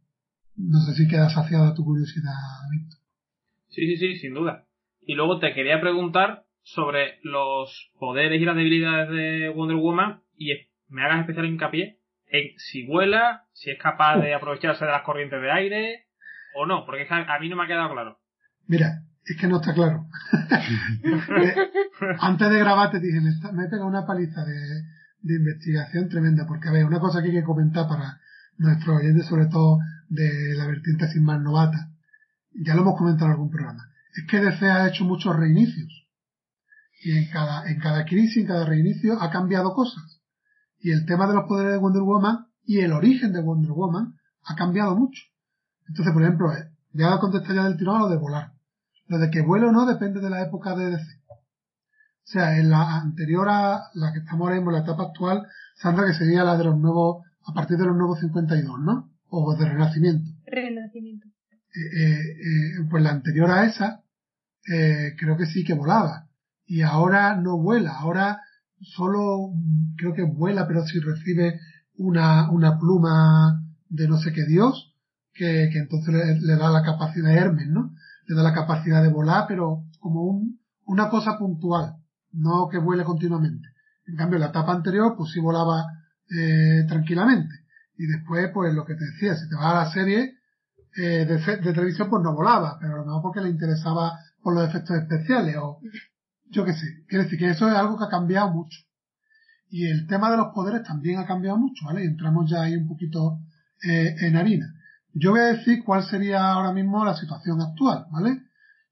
no 0.56 0.80
sé 0.86 0.94
si 0.94 1.06
queda 1.06 1.28
saciada 1.28 1.74
tu 1.74 1.84
curiosidad, 1.84 2.32
Víctor. 2.70 3.03
Sí, 3.74 3.86
sí, 3.86 3.96
sí, 3.96 4.16
sin 4.16 4.34
duda. 4.34 4.64
Y 5.00 5.14
luego 5.14 5.38
te 5.38 5.52
quería 5.52 5.80
preguntar 5.80 6.44
sobre 6.62 7.18
los 7.22 7.90
poderes 7.98 8.40
y 8.40 8.44
las 8.44 8.56
debilidades 8.56 9.10
de 9.10 9.48
Wonder 9.50 9.76
Woman 9.76 10.20
y 10.36 10.50
me 10.88 11.02
hagas 11.04 11.20
especial 11.20 11.46
hincapié 11.46 11.98
en 12.28 12.58
si 12.58 12.86
vuela, 12.86 13.44
si 13.52 13.70
es 13.70 13.78
capaz 13.78 14.18
de 14.20 14.34
aprovecharse 14.34 14.84
de 14.84 14.90
las 14.90 15.02
corrientes 15.02 15.40
de 15.40 15.50
aire 15.50 16.06
o 16.56 16.66
no, 16.66 16.84
porque 16.86 17.06
a 17.08 17.38
mí 17.38 17.48
no 17.48 17.56
me 17.56 17.64
ha 17.64 17.66
quedado 17.66 17.92
claro. 17.92 18.18
Mira, 18.66 19.02
es 19.24 19.36
que 19.38 19.46
no 19.46 19.56
está 19.56 19.74
claro. 19.74 20.06
Eh, 21.04 21.54
Antes 22.20 22.50
de 22.50 22.58
grabar 22.58 22.90
te 22.90 23.00
dije, 23.00 23.20
me, 23.20 23.30
está- 23.30 23.52
me 23.52 23.64
he 23.64 23.68
pegado 23.68 23.86
una 23.88 24.06
paliza 24.06 24.44
de, 24.44 24.54
de 25.20 25.34
investigación 25.36 26.08
tremenda, 26.08 26.46
porque 26.46 26.68
a 26.68 26.72
ver, 26.72 26.84
una 26.86 27.00
cosa 27.00 27.20
que 27.22 27.28
hay 27.28 27.34
que 27.34 27.42
comentar 27.44 27.86
para 27.88 28.18
nuestros 28.58 28.96
oyentes, 29.00 29.26
sobre 29.26 29.46
todo 29.46 29.78
de 30.08 30.54
la 30.56 30.66
vertiente 30.66 31.08
sin 31.08 31.24
más 31.24 31.40
novata, 31.40 31.90
ya 32.54 32.74
lo 32.74 32.82
hemos 32.82 32.98
comentado 32.98 33.26
en 33.26 33.32
algún 33.32 33.50
programa, 33.50 33.82
es 34.14 34.26
que 34.28 34.40
DC 34.40 34.66
ha 34.66 34.88
hecho 34.88 35.04
muchos 35.04 35.36
reinicios. 35.36 36.06
Y 37.02 37.18
en 37.18 37.30
cada, 37.30 37.68
en 37.68 37.78
cada 37.80 38.04
crisis, 38.04 38.38
en 38.38 38.46
cada 38.46 38.64
reinicio, 38.64 39.20
ha 39.20 39.30
cambiado 39.30 39.74
cosas. 39.74 40.22
Y 40.78 40.92
el 40.92 41.04
tema 41.06 41.26
de 41.26 41.34
los 41.34 41.44
poderes 41.44 41.72
de 41.72 41.78
Wonder 41.78 42.02
Woman 42.02 42.46
y 42.64 42.80
el 42.80 42.92
origen 42.92 43.32
de 43.32 43.42
Wonder 43.42 43.72
Woman 43.72 44.14
ha 44.44 44.54
cambiado 44.54 44.96
mucho. 44.96 45.22
Entonces, 45.88 46.12
por 46.14 46.22
ejemplo, 46.22 46.52
eh, 46.52 46.70
voy 46.92 47.04
a 47.04 47.18
contestar 47.18 47.56
ya 47.56 47.64
del 47.64 47.76
tirón 47.76 47.96
a 47.96 48.00
lo 48.00 48.08
de 48.08 48.16
volar. 48.16 48.52
Lo 49.06 49.18
de 49.18 49.30
que 49.30 49.42
vuele 49.42 49.66
o 49.66 49.72
no 49.72 49.84
depende 49.84 50.20
de 50.20 50.30
la 50.30 50.42
época 50.42 50.74
de 50.74 50.90
DC. 50.90 51.24
O 51.28 52.26
sea, 52.26 52.58
en 52.58 52.70
la 52.70 53.00
anterior 53.00 53.48
a 53.50 53.90
la 53.92 54.12
que 54.12 54.20
estamos 54.20 54.46
ahora 54.46 54.56
mismo, 54.56 54.70
la 54.70 54.78
etapa 54.78 55.02
actual, 55.02 55.46
Sandra, 55.76 56.06
que 56.06 56.14
sería 56.14 56.42
la 56.42 56.56
de 56.56 56.64
los 56.64 56.78
nuevos, 56.78 57.22
a 57.46 57.52
partir 57.52 57.76
de 57.76 57.84
los 57.84 57.96
nuevos 57.96 58.18
52, 58.20 58.80
¿no? 58.80 59.10
O 59.28 59.54
de 59.56 59.68
Renacimiento. 59.68 60.30
Renacimiento. 60.46 61.26
Eh, 61.74 61.80
eh, 61.80 62.86
pues 62.88 63.02
la 63.02 63.10
anterior 63.10 63.50
a 63.50 63.64
esa, 63.64 64.02
eh, 64.72 65.14
creo 65.18 65.36
que 65.36 65.46
sí 65.46 65.64
que 65.64 65.74
volaba. 65.74 66.28
Y 66.66 66.82
ahora 66.82 67.36
no 67.36 67.58
vuela, 67.58 67.92
ahora 67.98 68.40
solo 68.80 69.50
creo 69.96 70.14
que 70.14 70.22
vuela, 70.22 70.66
pero 70.66 70.84
si 70.84 71.00
recibe 71.00 71.58
una, 71.96 72.50
una 72.50 72.78
pluma 72.78 73.62
de 73.88 74.08
no 74.08 74.18
sé 74.18 74.32
qué 74.32 74.44
dios, 74.44 74.94
que, 75.32 75.68
que 75.72 75.78
entonces 75.78 76.14
le, 76.14 76.40
le 76.40 76.56
da 76.56 76.70
la 76.70 76.82
capacidad 76.82 77.28
de 77.28 77.36
Hermes, 77.36 77.68
¿no? 77.68 77.94
Le 78.26 78.36
da 78.36 78.42
la 78.42 78.54
capacidad 78.54 79.02
de 79.02 79.08
volar, 79.08 79.46
pero 79.48 79.84
como 79.98 80.22
un, 80.22 80.60
una 80.86 81.08
cosa 81.10 81.38
puntual, 81.38 81.96
no 82.32 82.68
que 82.68 82.78
vuele 82.78 83.04
continuamente. 83.04 83.68
En 84.06 84.16
cambio, 84.16 84.38
la 84.38 84.46
etapa 84.46 84.72
anterior, 84.72 85.14
pues 85.16 85.32
sí 85.32 85.40
volaba 85.40 85.86
eh, 86.30 86.84
tranquilamente. 86.86 87.54
Y 87.96 88.06
después, 88.06 88.50
pues 88.52 88.72
lo 88.74 88.84
que 88.84 88.94
te 88.94 89.04
decía, 89.04 89.34
si 89.34 89.48
te 89.48 89.56
vas 89.56 89.74
a 89.74 89.84
la 89.84 89.92
serie 89.92 90.34
eh, 90.96 91.26
de, 91.26 91.72
televisión, 91.72 92.08
pues 92.08 92.22
no 92.22 92.34
volaba, 92.34 92.78
pero 92.80 92.94
a 92.94 92.98
lo 92.98 93.04
mejor 93.04 93.22
porque 93.22 93.40
le 93.40 93.50
interesaba 93.50 94.18
por 94.42 94.54
los 94.54 94.68
efectos 94.68 94.96
especiales 94.96 95.56
o 95.56 95.80
yo 96.50 96.64
qué 96.64 96.72
sé. 96.72 97.04
Quiero 97.08 97.24
decir 97.24 97.38
que 97.38 97.50
eso 97.50 97.68
es 97.68 97.74
algo 97.74 97.98
que 97.98 98.04
ha 98.04 98.08
cambiado 98.08 98.50
mucho. 98.50 98.78
Y 99.68 99.86
el 99.86 100.06
tema 100.06 100.30
de 100.30 100.36
los 100.36 100.48
poderes 100.54 100.84
también 100.84 101.18
ha 101.18 101.26
cambiado 101.26 101.58
mucho, 101.58 101.86
¿vale? 101.86 102.04
Y 102.04 102.06
entramos 102.06 102.48
ya 102.48 102.62
ahí 102.62 102.76
un 102.76 102.86
poquito 102.86 103.40
eh, 103.82 104.14
en 104.20 104.36
harina. 104.36 104.72
Yo 105.14 105.32
voy 105.32 105.40
a 105.40 105.54
decir 105.54 105.82
cuál 105.84 106.04
sería 106.04 106.52
ahora 106.52 106.72
mismo 106.72 107.04
la 107.04 107.16
situación 107.16 107.60
actual, 107.60 108.06
¿vale? 108.10 108.42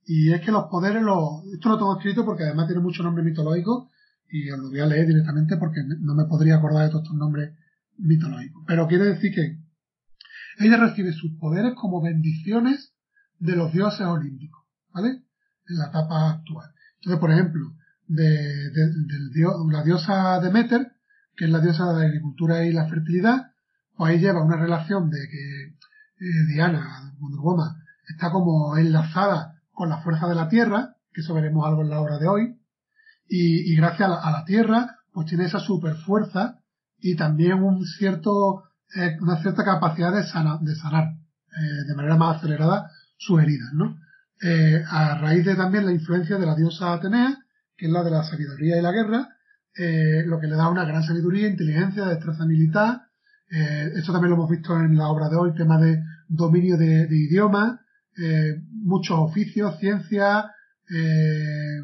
Y 0.04 0.32
es 0.32 0.40
que 0.40 0.50
los 0.50 0.64
poderes, 0.64 1.02
los, 1.02 1.44
esto 1.52 1.68
lo 1.68 1.78
tengo 1.78 1.96
escrito 1.96 2.24
porque 2.24 2.44
además 2.44 2.66
tiene 2.66 2.82
mucho 2.82 3.02
nombre 3.02 3.22
mitológico 3.22 3.90
y 4.28 4.50
os 4.50 4.58
lo 4.58 4.70
voy 4.70 4.80
a 4.80 4.86
leer 4.86 5.06
directamente 5.06 5.56
porque 5.56 5.82
no 6.00 6.14
me 6.14 6.24
podría 6.24 6.56
acordar 6.56 6.84
de 6.84 6.90
todos 6.90 7.04
estos 7.04 7.16
nombres 7.16 7.54
mitológicos. 7.98 8.64
Pero 8.66 8.88
quiere 8.88 9.04
decir 9.04 9.32
que 9.34 9.61
ella 10.58 10.76
recibe 10.76 11.12
sus 11.12 11.32
poderes 11.38 11.74
como 11.74 12.02
bendiciones 12.02 12.94
de 13.38 13.56
los 13.56 13.72
dioses 13.72 14.06
olímpicos, 14.06 14.64
¿vale? 14.92 15.22
En 15.68 15.78
la 15.78 15.88
etapa 15.88 16.30
actual. 16.30 16.70
Entonces, 16.96 17.20
por 17.20 17.32
ejemplo, 17.32 17.74
de, 18.06 18.70
la 19.70 19.82
diosa 19.82 20.40
Demeter, 20.40 20.92
que 21.36 21.46
es 21.46 21.50
la 21.50 21.60
diosa 21.60 21.92
de 21.92 21.98
la 21.98 22.06
agricultura 22.06 22.64
y 22.64 22.72
la 22.72 22.86
fertilidad, 22.88 23.52
pues 23.96 24.10
ahí 24.10 24.20
lleva 24.20 24.44
una 24.44 24.56
relación 24.56 25.10
de 25.10 25.18
que 25.28 25.64
eh, 26.24 26.46
Diana, 26.48 27.14
Wonder 27.18 27.40
Woman, 27.40 27.76
está 28.08 28.30
como 28.30 28.76
enlazada 28.76 29.60
con 29.72 29.88
la 29.88 29.98
fuerza 30.02 30.28
de 30.28 30.34
la 30.34 30.48
Tierra, 30.48 30.96
que 31.12 31.22
eso 31.22 31.34
veremos 31.34 31.66
algo 31.66 31.82
en 31.82 31.90
la 31.90 32.00
obra 32.00 32.18
de 32.18 32.28
hoy, 32.28 32.58
y, 33.28 33.74
gracias 33.76 34.10
a 34.10 34.30
la, 34.30 34.44
Tierra, 34.44 34.98
pues 35.12 35.26
tiene 35.26 35.46
esa 35.46 35.58
super 35.58 35.94
fuerza 35.94 36.60
y 36.98 37.16
también 37.16 37.62
un 37.62 37.82
cierto, 37.86 38.64
eh, 38.94 39.16
una 39.20 39.40
cierta 39.40 39.64
capacidad 39.64 40.12
de, 40.12 40.20
de 40.20 40.76
sanar 40.76 41.04
eh, 41.04 41.84
de 41.86 41.94
manera 41.94 42.16
más 42.16 42.38
acelerada 42.38 42.90
sus 43.16 43.42
heridas, 43.42 43.72
¿no? 43.74 43.98
Eh, 44.42 44.82
a 44.88 45.18
raíz 45.18 45.44
de 45.44 45.54
también 45.54 45.86
la 45.86 45.92
influencia 45.92 46.36
de 46.36 46.46
la 46.46 46.56
diosa 46.56 46.92
Atenea, 46.92 47.38
que 47.76 47.86
es 47.86 47.92
la 47.92 48.02
de 48.02 48.10
la 48.10 48.24
sabiduría 48.24 48.78
y 48.78 48.82
la 48.82 48.92
guerra, 48.92 49.28
lo 50.26 50.38
que 50.38 50.48
le 50.48 50.56
da 50.56 50.68
una 50.68 50.84
gran 50.84 51.02
sabiduría, 51.02 51.48
inteligencia, 51.48 52.04
destreza 52.04 52.44
militar. 52.44 53.02
Esto 53.48 54.12
también 54.12 54.30
lo 54.30 54.36
hemos 54.36 54.50
visto 54.50 54.76
en 54.78 54.96
la 54.96 55.08
obra 55.08 55.28
de 55.28 55.36
hoy, 55.36 55.54
tema 55.54 55.78
de 55.78 56.02
dominio 56.28 56.76
de, 56.76 57.06
de 57.06 57.16
idiomas, 57.16 57.80
muchos 58.82 59.16
oficios, 59.18 59.78
ciencia, 59.78 60.52
eh, 60.94 61.80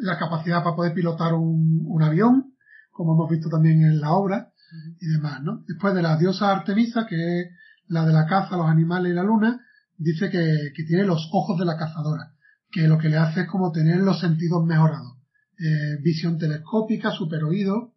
la 0.00 0.16
capacidad 0.16 0.62
para 0.62 0.76
poder 0.76 0.94
pilotar 0.94 1.34
un, 1.34 2.00
avión, 2.02 2.54
como 2.92 3.14
hemos 3.14 3.28
visto 3.28 3.48
también 3.48 3.82
en 3.82 4.00
la 4.00 4.12
obra, 4.12 4.52
y 5.00 5.06
demás, 5.06 5.42
¿no? 5.42 5.64
Después 5.66 5.94
de 5.94 6.02
la 6.02 6.16
diosa 6.16 6.50
Artemisa, 6.52 7.06
que 7.06 7.40
es 7.40 7.46
la 7.86 8.04
de 8.04 8.12
la 8.12 8.26
caza, 8.26 8.56
los 8.56 8.68
animales 8.68 9.12
y 9.12 9.14
la 9.14 9.22
luna, 9.22 9.64
dice 9.96 10.30
que, 10.30 10.72
que, 10.74 10.84
tiene 10.84 11.04
los 11.04 11.28
ojos 11.32 11.58
de 11.58 11.64
la 11.64 11.76
cazadora, 11.76 12.34
que 12.70 12.86
lo 12.86 12.98
que 12.98 13.08
le 13.08 13.16
hace 13.16 13.42
es 13.42 13.48
como 13.48 13.72
tener 13.72 13.98
los 13.98 14.20
sentidos 14.20 14.64
mejorados. 14.64 15.18
Eh, 15.58 15.96
visión 16.02 16.38
telescópica, 16.38 17.10
super 17.10 17.42
oído. 17.42 17.94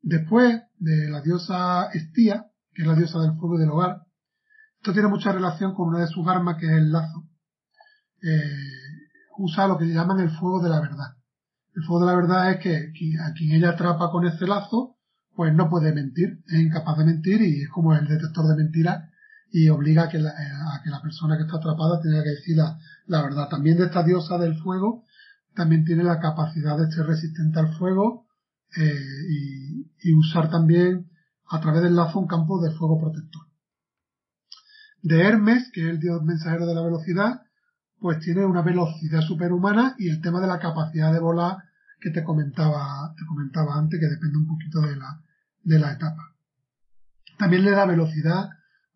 Después 0.00 0.62
de 0.78 1.08
la 1.08 1.20
diosa 1.20 1.90
Estía, 1.92 2.46
que 2.72 2.82
es 2.82 2.88
la 2.88 2.94
diosa 2.94 3.20
del 3.20 3.32
fuego 3.32 3.56
y 3.56 3.60
del 3.60 3.70
hogar, 3.70 4.02
esto 4.76 4.92
tiene 4.92 5.08
mucha 5.08 5.32
relación 5.32 5.74
con 5.74 5.88
una 5.88 6.00
de 6.00 6.06
sus 6.06 6.26
armas, 6.28 6.56
que 6.58 6.66
es 6.66 6.72
el 6.72 6.92
lazo. 6.92 7.28
Eh, 8.22 8.68
usa 9.38 9.66
lo 9.66 9.78
que 9.78 9.86
llaman 9.86 10.20
el 10.20 10.30
fuego 10.30 10.62
de 10.62 10.68
la 10.68 10.80
verdad. 10.80 11.16
El 11.74 11.82
fuego 11.82 12.04
de 12.04 12.12
la 12.12 12.16
verdad 12.16 12.52
es 12.52 12.58
que 12.60 12.92
a 13.20 13.32
quien 13.32 13.52
ella 13.52 13.70
atrapa 13.70 14.10
con 14.12 14.24
ese 14.24 14.46
lazo, 14.46 14.97
pues 15.38 15.54
no 15.54 15.70
puede 15.70 15.92
mentir, 15.92 16.42
es 16.48 16.58
incapaz 16.58 16.98
de 16.98 17.04
mentir 17.04 17.40
y 17.42 17.62
es 17.62 17.68
como 17.68 17.94
el 17.94 18.08
detector 18.08 18.44
de 18.48 18.56
mentiras 18.56 19.08
y 19.52 19.68
obliga 19.68 20.02
a 20.02 20.08
que 20.08 20.18
la, 20.18 20.30
a 20.30 20.82
que 20.82 20.90
la 20.90 21.00
persona 21.00 21.36
que 21.36 21.44
está 21.44 21.58
atrapada 21.58 22.00
tenga 22.00 22.24
que 22.24 22.30
decir 22.30 22.56
la, 22.56 22.76
la, 23.06 23.22
verdad. 23.22 23.48
También 23.48 23.78
de 23.78 23.84
esta 23.84 24.02
diosa 24.02 24.36
del 24.36 24.56
fuego, 24.56 25.04
también 25.54 25.84
tiene 25.84 26.02
la 26.02 26.18
capacidad 26.18 26.76
de 26.76 26.90
ser 26.90 27.06
resistente 27.06 27.60
al 27.60 27.72
fuego 27.76 28.26
eh, 28.76 28.98
y, 29.30 30.10
y, 30.10 30.12
usar 30.12 30.50
también 30.50 31.08
a 31.48 31.60
través 31.60 31.82
del 31.82 31.94
lazo 31.94 32.18
un 32.18 32.26
campo 32.26 32.60
de 32.60 32.72
fuego 32.72 32.98
protector. 32.98 33.42
De 35.02 35.22
Hermes, 35.22 35.70
que 35.72 35.82
es 35.82 35.88
el 35.88 36.00
dios 36.00 36.20
mensajero 36.24 36.66
de 36.66 36.74
la 36.74 36.82
velocidad, 36.82 37.42
pues 38.00 38.18
tiene 38.18 38.44
una 38.44 38.62
velocidad 38.62 39.20
superhumana 39.20 39.94
y 40.00 40.08
el 40.08 40.20
tema 40.20 40.40
de 40.40 40.48
la 40.48 40.58
capacidad 40.58 41.12
de 41.12 41.20
volar 41.20 41.58
que 42.00 42.10
te 42.10 42.24
comentaba, 42.24 43.14
te 43.16 43.24
comentaba 43.24 43.78
antes, 43.78 44.00
que 44.00 44.06
depende 44.08 44.36
un 44.36 44.48
poquito 44.48 44.80
de 44.80 44.96
la, 44.96 45.22
de 45.68 45.78
la 45.78 45.92
etapa. 45.92 46.34
También 47.38 47.64
le 47.64 47.72
da 47.72 47.84
velocidad 47.84 48.48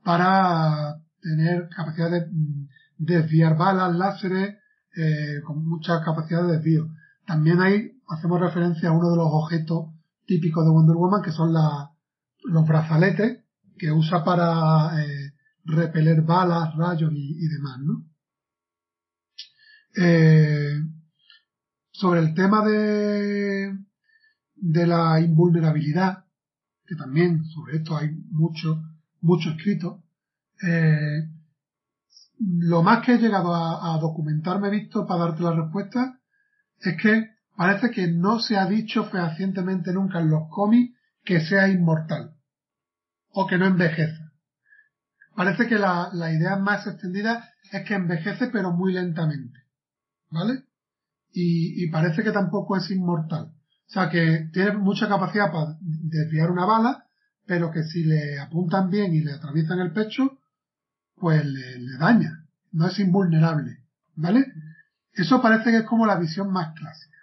para 0.02 0.96
tener 1.20 1.68
capacidad 1.68 2.10
de 2.10 2.26
mm, 2.26 2.68
desviar 2.98 3.56
balas, 3.56 3.94
láseres, 3.94 4.56
eh, 4.96 5.40
con 5.44 5.66
mucha 5.66 6.02
capacidad 6.02 6.42
de 6.46 6.54
desvío. 6.54 6.88
También 7.26 7.60
ahí 7.60 7.92
hacemos 8.08 8.40
referencia 8.40 8.88
a 8.88 8.92
uno 8.92 9.10
de 9.10 9.16
los 9.16 9.28
objetos 9.30 9.90
típicos 10.26 10.64
de 10.64 10.70
Wonder 10.70 10.96
Woman, 10.96 11.22
que 11.22 11.30
son 11.30 11.52
los 11.52 12.66
brazaletes 12.66 13.44
que 13.78 13.92
usa 13.92 14.24
para 14.24 15.02
eh, 15.02 15.32
repeler 15.64 16.22
balas, 16.22 16.74
rayos 16.76 17.12
y, 17.14 17.48
demás, 17.48 17.78
¿no? 17.80 18.06
Eh, 19.96 20.80
sobre 21.90 22.20
el 22.20 22.34
tema 22.34 22.64
de 22.64 23.76
la 24.86 25.20
invulnerabilidad, 25.20 26.24
que 26.86 26.96
también 26.96 27.44
sobre 27.46 27.78
esto 27.78 27.96
hay 27.96 28.10
mucho, 28.30 28.82
mucho 29.20 29.50
escrito. 29.50 30.02
Eh, 30.62 31.28
lo 32.38 32.82
más 32.82 33.04
que 33.04 33.14
he 33.14 33.18
llegado 33.18 33.54
a, 33.54 33.98
documentarme 34.00 34.70
visto 34.70 35.06
para 35.06 35.26
darte 35.26 35.42
la 35.42 35.52
respuesta 35.52 36.18
es 36.80 36.96
que 37.00 37.30
parece 37.56 37.90
que 37.90 38.08
no 38.08 38.40
se 38.40 38.56
ha 38.56 38.66
dicho 38.66 39.04
fehacientemente 39.04 39.92
nunca 39.92 40.20
en 40.20 40.30
los 40.30 40.48
cómics 40.50 40.98
que 41.24 41.40
sea 41.40 41.68
inmortal 41.68 42.34
o 43.30 43.46
que 43.46 43.58
no 43.58 43.66
envejeza. 43.66 44.32
Parece 45.36 45.68
que 45.68 45.78
la, 45.78 46.10
la 46.12 46.32
idea 46.32 46.56
más 46.56 46.86
extendida 46.86 47.48
es 47.70 47.86
que 47.86 47.94
envejece 47.94 48.48
pero 48.48 48.72
muy 48.72 48.92
lentamente. 48.92 49.60
¿Vale? 50.30 50.64
Y 51.34 51.88
parece 51.90 52.22
que 52.22 52.32
tampoco 52.32 52.76
es 52.76 52.90
inmortal. 52.90 53.54
O 53.88 53.92
sea 53.92 54.08
que 54.08 54.48
tiene 54.52 54.72
mucha 54.72 55.08
capacidad 55.08 55.52
para 55.52 55.76
desviar 55.80 56.50
una 56.50 56.64
bala, 56.64 57.06
pero 57.46 57.70
que 57.70 57.82
si 57.82 58.04
le 58.04 58.38
apuntan 58.38 58.90
bien 58.90 59.12
y 59.14 59.20
le 59.20 59.32
atraviesan 59.32 59.80
el 59.80 59.92
pecho, 59.92 60.38
pues 61.16 61.44
le, 61.44 61.98
daña. 61.98 62.46
No 62.72 62.86
es 62.86 62.98
invulnerable. 62.98 63.78
¿Vale? 64.14 64.46
Eso 65.12 65.42
parece 65.42 65.70
que 65.70 65.78
es 65.78 65.84
como 65.84 66.06
la 66.06 66.16
visión 66.16 66.50
más 66.50 66.74
clásica. 66.74 67.18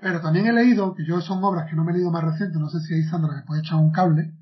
Pero 0.00 0.20
también 0.20 0.46
he 0.46 0.52
leído, 0.52 0.94
que 0.94 1.04
yo 1.04 1.20
son 1.20 1.44
obras 1.44 1.68
que 1.68 1.76
no 1.76 1.84
me 1.84 1.92
he 1.92 1.96
leído 1.96 2.10
más 2.10 2.24
recientes, 2.24 2.58
no 2.58 2.70
sé 2.70 2.80
si 2.80 2.94
ahí 2.94 3.02
Sandra 3.02 3.36
me 3.36 3.42
puede 3.42 3.60
echar 3.60 3.76
un 3.76 3.92
cable, 3.92 4.32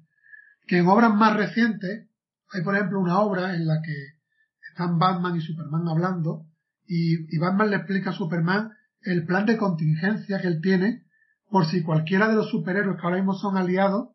que 0.69 0.79
en 0.79 0.87
obras 0.87 1.13
más 1.13 1.37
recientes 1.37 2.09
hay 2.53 2.63
por 2.63 2.77
ejemplo 2.77 3.01
una 3.01 3.19
obra 3.19 3.55
en 3.55 3.67
la 3.67 3.83
que 3.83 3.95
están 4.71 4.99
Batman 4.99 5.37
y 5.37 5.41
Superman 5.41 5.89
hablando 5.89 6.47
y, 6.87 7.35
y 7.35 7.39
Batman 7.39 7.71
le 7.71 7.77
explica 7.77 8.11
a 8.11 8.13
Superman 8.13 8.71
el 9.03 9.25
plan 9.25 9.47
de 9.47 9.57
contingencia 9.57 10.41
que 10.41 10.49
él 10.49 10.61
tiene 10.61 11.05
por 11.51 11.67
si 11.67 11.83
cualquiera 11.83 12.29
de 12.29 12.35
los 12.35 12.51
superhéroes 12.51 12.97
que 12.97 13.03
ahora 13.03 13.17
mismo 13.17 13.35
son 13.35 13.57
aliados 13.57 14.11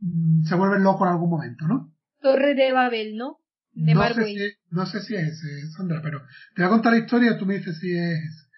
Mm, 0.00 0.44
se 0.44 0.54
vuelven 0.54 0.82
locos 0.82 1.06
en 1.06 1.12
algún 1.12 1.30
momento, 1.30 1.66
¿no? 1.66 1.92
Torre 2.20 2.54
de 2.54 2.72
Babel, 2.72 3.16
¿no? 3.16 3.38
De 3.72 3.94
no, 3.94 4.02
sé 4.08 4.24
si, 4.24 4.36
no 4.70 4.86
sé 4.86 5.00
si 5.00 5.14
es 5.14 5.28
ese, 5.28 5.70
Sandra, 5.76 6.00
pero 6.02 6.20
te 6.54 6.62
voy 6.62 6.64
a 6.64 6.70
contar 6.70 6.92
la 6.92 6.98
historia 6.98 7.32
y 7.32 7.38
tú 7.38 7.46
me 7.46 7.58
dices 7.58 7.78
si 7.78 7.96
es 7.96 8.48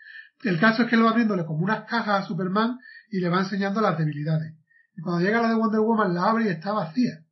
El 0.42 0.58
caso 0.58 0.82
es 0.82 0.88
que 0.88 0.96
él 0.96 1.04
va 1.04 1.10
abriéndole 1.10 1.44
como 1.44 1.64
unas 1.64 1.84
cajas 1.84 2.24
a 2.24 2.26
Superman 2.26 2.78
y 3.10 3.20
le 3.20 3.28
va 3.28 3.40
enseñando 3.40 3.80
las 3.80 3.98
debilidades. 3.98 4.54
Y 4.96 5.02
cuando 5.02 5.24
llega 5.24 5.42
la 5.42 5.48
de 5.48 5.54
Wonder 5.54 5.80
Woman 5.80 6.14
la 6.14 6.30
abre 6.30 6.46
y 6.46 6.48
está 6.48 6.72
vacía. 6.72 7.24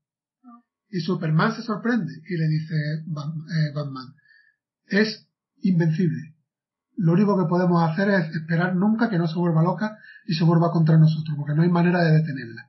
Y 0.91 1.01
Superman 1.01 1.55
se 1.55 1.63
sorprende 1.63 2.13
y 2.29 2.37
le 2.37 2.49
dice 2.49 2.75
eh, 2.75 3.73
Batman, 3.75 4.15
es 4.87 5.27
invencible. 5.63 6.30
Lo 7.01 7.13
único 7.13 7.35
que 7.39 7.49
podemos 7.49 7.83
hacer 7.83 8.11
es 8.11 8.37
esperar 8.37 8.77
nunca 8.77 9.09
que 9.09 9.17
no 9.17 9.27
se 9.27 9.39
vuelva 9.39 9.63
loca 9.63 9.97
y 10.27 10.35
se 10.35 10.45
vuelva 10.45 10.71
contra 10.71 10.99
nosotros, 10.99 11.35
porque 11.35 11.55
no 11.55 11.63
hay 11.63 11.71
manera 11.71 12.05
de 12.05 12.19
detenerla. 12.19 12.69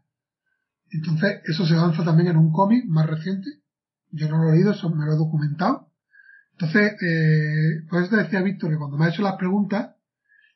Entonces, 0.90 1.42
eso 1.44 1.66
se 1.66 1.76
avanza 1.76 2.06
también 2.06 2.30
en 2.30 2.38
un 2.38 2.54
cómic 2.54 2.86
más 2.88 3.08
reciente. 3.08 3.50
Yo 4.10 4.30
no 4.30 4.38
lo 4.38 4.50
he 4.50 4.54
leído, 4.54 4.72
eso 4.72 4.90
me 4.90 5.06
lo 5.06 5.12
he 5.12 5.18
documentado. 5.18 5.90
Entonces, 6.54 6.94
eh, 7.02 7.86
por 7.90 8.02
eso 8.02 8.12
te 8.12 8.24
decía 8.24 8.42
Víctor 8.42 8.70
que 8.70 8.78
cuando 8.78 8.98
me 8.98 9.04
ha 9.04 9.10
hecho 9.10 9.22
las 9.22 9.36
preguntas, 9.36 9.96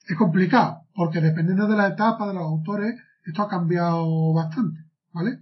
es 0.07 0.15
complicado, 0.15 0.83
porque 0.93 1.19
dependiendo 1.19 1.67
de 1.67 1.75
la 1.75 1.89
etapa 1.89 2.29
de 2.29 2.33
los 2.33 2.43
autores, 2.43 2.95
esto 3.25 3.41
ha 3.41 3.49
cambiado 3.49 4.33
bastante, 4.33 4.85
¿vale? 5.11 5.39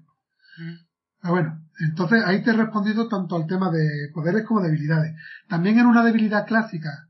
Mm. 0.57 0.73
Pero 1.21 1.33
bueno, 1.33 1.61
entonces 1.87 2.23
ahí 2.25 2.41
te 2.41 2.49
he 2.49 2.53
respondido 2.53 3.07
tanto 3.07 3.35
al 3.35 3.45
tema 3.45 3.69
de 3.69 4.09
poderes 4.11 4.43
como 4.43 4.61
debilidades. 4.61 5.15
También 5.47 5.77
en 5.77 5.85
una 5.85 6.03
debilidad 6.03 6.47
clásica 6.47 7.09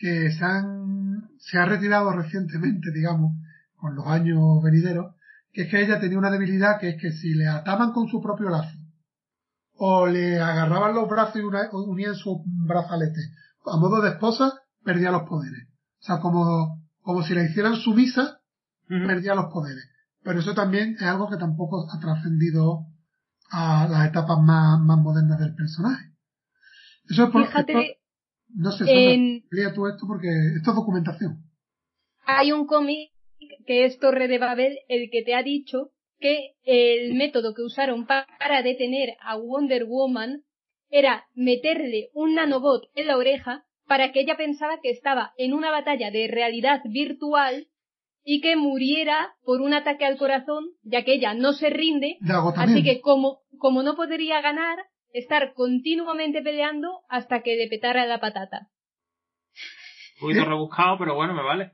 que 0.00 0.32
se 0.32 0.44
han, 0.44 1.28
se 1.38 1.58
ha 1.58 1.66
retirado 1.66 2.10
recientemente, 2.12 2.90
digamos, 2.92 3.36
con 3.76 3.94
los 3.94 4.06
años 4.06 4.62
venideros, 4.62 5.14
que 5.52 5.62
es 5.62 5.70
que 5.70 5.82
ella 5.82 6.00
tenía 6.00 6.18
una 6.18 6.30
debilidad 6.30 6.80
que 6.80 6.90
es 6.90 7.00
que 7.00 7.12
si 7.12 7.34
le 7.34 7.46
ataban 7.46 7.92
con 7.92 8.08
su 8.08 8.22
propio 8.22 8.48
lazo 8.48 8.76
o 9.74 10.06
le 10.06 10.40
agarraban 10.40 10.94
los 10.94 11.08
brazos 11.08 11.36
y 11.36 11.74
unían 11.74 12.14
su 12.14 12.42
brazalete 12.66 13.20
a 13.66 13.76
modo 13.76 14.00
de 14.00 14.10
esposa, 14.10 14.60
perdía 14.84 15.10
los 15.10 15.28
poderes. 15.28 15.68
O 16.00 16.02
sea, 16.02 16.20
como, 16.20 16.82
como 17.02 17.22
si 17.22 17.34
la 17.34 17.44
hicieran 17.44 17.76
sumisa, 17.76 18.40
perdía 18.88 19.34
los 19.34 19.52
poderes. 19.52 19.84
Pero 20.22 20.40
eso 20.40 20.54
también 20.54 20.96
es 20.96 21.02
algo 21.02 21.28
que 21.28 21.36
tampoco 21.36 21.86
ha 21.90 21.98
trascendido 22.00 22.86
a 23.50 23.88
las 23.88 24.08
etapas 24.08 24.38
más, 24.40 24.80
más 24.80 24.98
modernas 24.98 25.38
del 25.38 25.54
personaje. 25.54 26.12
Eso 27.08 27.24
es 27.24 27.30
por, 27.30 27.46
Fíjate, 27.46 27.99
no 28.54 28.72
sé, 28.72 28.84
en- 28.88 29.36
explica 29.38 29.72
tú 29.74 29.86
esto 29.86 30.06
porque 30.06 30.28
esto 30.56 30.70
es 30.70 30.76
documentación. 30.76 31.38
hay 32.26 32.52
un 32.52 32.66
cómic 32.66 33.10
que 33.66 33.84
es 33.84 33.98
Torre 33.98 34.28
de 34.28 34.38
Babel 34.38 34.78
el 34.88 35.10
que 35.10 35.22
te 35.22 35.34
ha 35.34 35.42
dicho 35.42 35.90
que 36.18 36.52
el 36.64 37.14
método 37.14 37.54
que 37.54 37.62
usaron 37.62 38.06
pa- 38.06 38.26
para 38.38 38.62
detener 38.62 39.16
a 39.20 39.36
Wonder 39.36 39.84
Woman 39.84 40.42
era 40.90 41.24
meterle 41.34 42.10
un 42.14 42.34
nanobot 42.34 42.90
en 42.94 43.06
la 43.06 43.16
oreja 43.16 43.64
para 43.86 44.12
que 44.12 44.20
ella 44.20 44.36
pensaba 44.36 44.80
que 44.82 44.90
estaba 44.90 45.32
en 45.38 45.52
una 45.54 45.70
batalla 45.70 46.10
de 46.10 46.28
realidad 46.28 46.82
virtual 46.84 47.68
y 48.22 48.40
que 48.42 48.54
muriera 48.54 49.32
por 49.44 49.62
un 49.62 49.72
ataque 49.72 50.04
al 50.04 50.18
corazón, 50.18 50.66
ya 50.82 51.04
que 51.04 51.14
ella 51.14 51.32
no 51.34 51.52
se 51.54 51.70
rinde, 51.70 52.18
así 52.56 52.82
que 52.84 53.00
como, 53.00 53.40
como 53.58 53.82
no 53.82 53.96
podría 53.96 54.40
ganar, 54.42 54.78
estar 55.12 55.54
continuamente 55.54 56.42
peleando 56.42 57.00
hasta 57.08 57.42
que 57.42 57.56
le 57.56 57.68
petara 57.68 58.06
la 58.06 58.20
patata. 58.20 58.68
Un 60.20 60.28
poquito 60.28 60.44
rebuscado, 60.44 60.98
pero 60.98 61.14
bueno, 61.14 61.34
me 61.34 61.42
vale. 61.42 61.72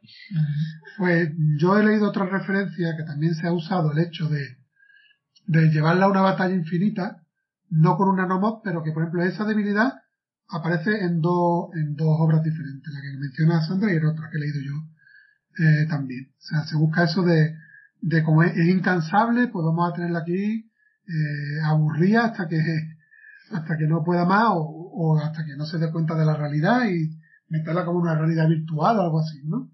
Pues 0.98 1.30
yo 1.58 1.78
he 1.78 1.84
leído 1.84 2.08
otra 2.08 2.26
referencia 2.26 2.96
que 2.96 3.02
también 3.02 3.34
se 3.34 3.46
ha 3.46 3.52
usado 3.52 3.92
el 3.92 3.98
hecho 3.98 4.28
de, 4.28 4.40
de 5.46 5.68
llevarla 5.70 6.06
a 6.06 6.10
una 6.10 6.22
batalla 6.22 6.54
infinita, 6.54 7.22
no 7.70 7.96
con 7.96 8.08
un 8.08 8.16
nanomod, 8.16 8.60
pero 8.62 8.82
que 8.84 8.92
por 8.92 9.02
ejemplo 9.02 9.24
esa 9.24 9.44
debilidad 9.44 9.94
aparece 10.48 11.04
en 11.04 11.20
dos, 11.20 11.70
en 11.74 11.96
dos 11.96 12.16
obras 12.20 12.42
diferentes, 12.42 12.92
la 12.92 13.00
que 13.00 13.18
menciona 13.18 13.66
Sandra 13.66 13.92
y 13.92 13.96
en 13.96 14.06
otra 14.06 14.28
que 14.30 14.36
he 14.36 14.40
leído 14.40 14.60
yo 14.60 15.64
eh, 15.64 15.86
también. 15.88 16.32
O 16.38 16.40
sea, 16.40 16.64
se 16.64 16.76
busca 16.76 17.04
eso 17.04 17.22
de, 17.22 17.56
de 18.00 18.22
como 18.22 18.44
es, 18.44 18.56
es 18.56 18.68
incansable, 18.68 19.48
pues 19.48 19.64
vamos 19.64 19.90
a 19.90 19.94
tenerla 19.94 20.20
aquí 20.20 20.70
eh, 21.08 21.60
aburrida 21.64 22.26
hasta 22.26 22.46
que 22.48 22.58
hasta 23.52 23.76
que 23.76 23.86
no 23.86 24.02
pueda 24.04 24.24
más 24.24 24.48
o, 24.50 24.60
o 24.60 25.18
hasta 25.18 25.44
que 25.44 25.56
no 25.56 25.64
se 25.66 25.78
dé 25.78 25.90
cuenta 25.92 26.14
de 26.14 26.24
la 26.24 26.36
realidad 26.36 26.84
y 26.86 27.10
meterla 27.48 27.84
como 27.84 28.00
una 28.00 28.16
realidad 28.16 28.48
virtual 28.48 28.98
o 28.98 29.02
algo 29.02 29.20
así, 29.20 29.42
¿no? 29.44 29.70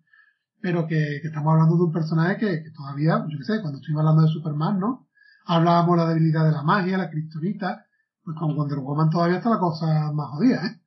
pero 0.62 0.87
que, 0.87 1.18
que 1.20 1.29
estamos 1.29 1.53
hablando 1.53 1.77
de 1.77 1.83
un 1.83 1.93
personaje 1.93 2.39
que, 2.39 2.62
que 2.62 2.70
todavía, 2.70 3.27
yo 3.29 3.37
qué 3.37 3.45
sé, 3.45 3.61
cuando 3.61 3.79
estuvimos 3.79 4.03
hablando 4.03 4.23
de 4.23 4.33
Superman, 4.33 4.79
¿no? 4.79 5.09
Hablábamos 5.45 5.99
de 5.99 6.05
la 6.05 6.09
debilidad 6.09 6.47
de 6.47 6.53
la 6.53 6.62
magia, 6.62 6.97
la 6.97 7.11
kriptonita, 7.11 7.85
pues 8.25 8.37
con 8.39 8.55
Wonder 8.57 8.79
Woman 8.79 9.11
todavía 9.11 9.39
está 9.39 9.51
la 9.51 9.59
cosa 9.59 10.12
más 10.12 10.29
jodida, 10.31 10.64
¿eh? 10.64 10.81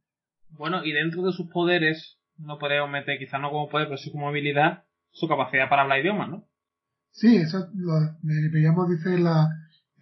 Bueno, 0.51 0.85
y 0.85 0.93
dentro 0.93 1.21
de 1.23 1.33
sus 1.33 1.49
poderes, 1.51 2.17
no 2.37 2.57
podemos 2.57 2.89
meter, 2.89 3.19
quizás 3.19 3.41
no 3.41 3.51
como 3.51 3.67
poder, 3.67 3.87
pero 3.87 3.97
sí 3.97 4.09
como 4.13 4.29
habilidad, 4.29 4.85
su 5.11 5.27
capacidad 5.27 5.67
para 5.69 5.81
hablar 5.81 5.99
idiomas, 5.99 6.29
¿no? 6.29 6.45
Sí, 7.11 7.35
eso 7.35 7.67
lo 7.75 7.93
veíamos, 8.23 8.89
dice, 8.89 9.13
en, 9.13 9.25
la, 9.25 9.49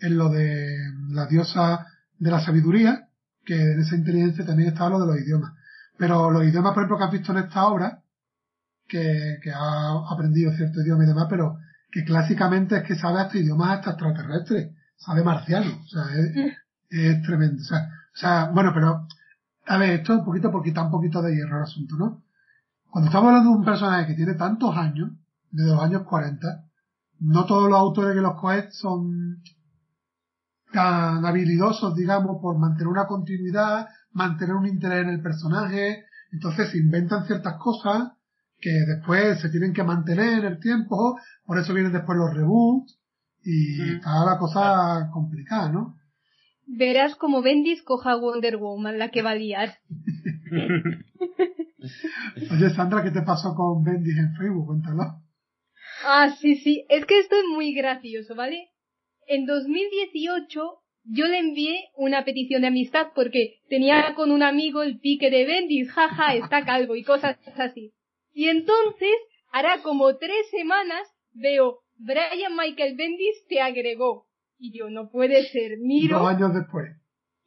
en 0.02 0.18
lo 0.18 0.30
de 0.30 0.78
la 1.10 1.26
diosa 1.26 1.88
de 2.24 2.32
la 2.32 2.40
sabiduría, 2.40 3.10
que 3.46 3.74
en 3.74 3.82
esa 3.82 3.96
inteligencia 3.96 4.46
también 4.46 4.70
estaba 4.70 4.92
lo 4.92 5.00
de 5.02 5.08
los 5.08 5.18
idiomas. 5.18 5.52
Pero 5.98 6.32
los 6.32 6.44
idiomas, 6.46 6.74
por 6.74 6.84
ejemplo, 6.84 6.98
que 6.98 7.04
has 7.04 7.12
visto 7.12 7.32
en 7.34 7.40
esta 7.40 7.68
obra, 7.68 8.02
que, 8.88 9.40
que 9.42 9.52
ha 9.52 9.92
aprendido 10.10 10.54
cierto 10.54 10.82
idioma 10.82 11.04
y 11.04 11.08
demás, 11.08 11.28
pero 11.30 11.58
que 11.92 12.06
clásicamente 12.06 12.78
es 12.78 12.84
que 12.84 12.96
sabe 12.96 13.20
hasta 13.20 13.38
idiomas 13.38 13.78
hasta 13.78 13.92
extraterrestres, 13.92 14.72
sabe 14.96 15.24
marciano, 15.24 15.82
o 15.84 15.88
sea, 15.88 16.04
es, 16.16 16.58
es 16.90 17.22
tremendo. 17.24 17.62
O 17.62 17.66
sea, 17.66 17.90
o 18.14 18.18
sea, 18.18 18.52
bueno, 18.54 18.72
pero, 18.74 19.06
a 19.68 19.78
ver, 19.78 19.90
esto 20.00 20.14
es 20.14 20.20
un 20.20 20.26
poquito 20.26 20.50
por 20.50 20.64
quitar 20.64 20.86
un 20.86 20.92
poquito 20.92 21.22
de 21.22 21.36
hierro 21.36 21.58
al 21.58 21.64
asunto, 21.64 21.98
¿no? 21.98 22.24
Cuando 22.90 23.10
estamos 23.10 23.28
hablando 23.28 23.50
de 23.50 23.58
un 23.58 23.66
personaje 23.66 24.08
que 24.08 24.16
tiene 24.16 24.36
tantos 24.36 24.78
años, 24.78 25.12
desde 25.52 25.72
los 25.72 25.84
años 25.84 26.04
40, 26.04 26.48
no 27.20 27.46
todos 27.46 27.70
los 27.70 27.80
autores 27.80 28.16
que 28.16 28.22
los 28.22 28.40
cogen 28.40 28.72
son 28.72 29.42
tan 30.74 31.26
habilidosos, 31.26 31.96
digamos, 31.96 32.42
por 32.42 32.58
mantener 32.58 32.88
una 32.88 33.06
continuidad, 33.08 33.88
mantener 34.12 34.56
un 34.56 34.68
interés 34.68 35.04
en 35.04 35.10
el 35.10 35.22
personaje. 35.22 36.06
Entonces 36.32 36.72
se 36.72 36.80
inventan 36.80 37.26
ciertas 37.26 37.56
cosas 37.60 38.12
que 38.60 38.72
después 38.72 39.40
se 39.40 39.50
tienen 39.50 39.74
que 39.74 39.84
mantener 39.84 40.40
en 40.40 40.46
el 40.46 40.60
tiempo, 40.60 41.20
por 41.46 41.58
eso 41.60 41.74
vienen 41.74 41.92
después 41.94 42.18
los 42.18 42.34
reboots 42.34 43.00
y 43.44 43.82
Mm. 43.82 43.96
está 43.98 44.26
la 44.26 44.38
cosa 44.40 45.10
complicada, 45.14 45.70
¿no? 45.70 45.96
Verás 46.66 47.16
como 47.16 47.42
Bendis 47.42 47.84
coja 47.84 48.12
a 48.14 48.16
Wonder 48.16 48.56
Woman, 48.58 48.98
la 48.98 49.10
que 49.12 49.22
va 49.22 49.32
a 49.32 49.36
liar. 49.36 49.74
Oye, 52.52 52.70
Sandra, 52.70 53.04
¿qué 53.04 53.12
te 53.12 53.22
pasó 53.22 53.54
con 53.54 53.84
Bendis 53.84 54.18
en 54.18 54.34
Facebook? 54.36 54.68
Cuéntalo. 54.68 55.22
Ah, 56.06 56.30
sí, 56.40 56.56
sí. 56.56 56.86
Es 56.90 57.06
que 57.06 57.20
esto 57.20 57.36
es 57.36 57.44
muy 57.54 57.74
gracioso, 57.74 58.36
¿vale? 58.36 58.70
En 59.28 59.46
2018 59.46 60.80
yo 61.06 61.26
le 61.26 61.38
envié 61.38 61.90
una 61.96 62.24
petición 62.24 62.62
de 62.62 62.68
amistad 62.68 63.08
porque 63.14 63.60
tenía 63.70 64.14
con 64.16 64.32
un 64.32 64.42
amigo 64.42 64.84
el 64.84 65.00
pique 65.00 65.30
de 65.30 65.46
Bendis, 65.46 65.92
jaja, 65.92 66.36
está 66.36 66.64
calvo 66.66 66.96
y 66.96 67.04
cosas 67.04 67.38
así. 67.58 67.94
Y 68.34 68.48
entonces, 68.48 69.12
hará 69.52 69.82
como 69.84 70.18
tres 70.18 70.50
semanas, 70.50 71.08
veo, 71.34 71.80
Brian 71.98 72.56
Michael 72.56 72.96
Bendis 72.96 73.46
te 73.48 73.60
agregó. 73.62 74.28
Y 74.58 74.78
yo, 74.78 74.90
no 74.90 75.10
puede 75.12 75.44
ser, 75.48 75.72
Dos 75.72 75.80
miro 75.80 76.26
años 76.26 76.54
después. 76.54 76.90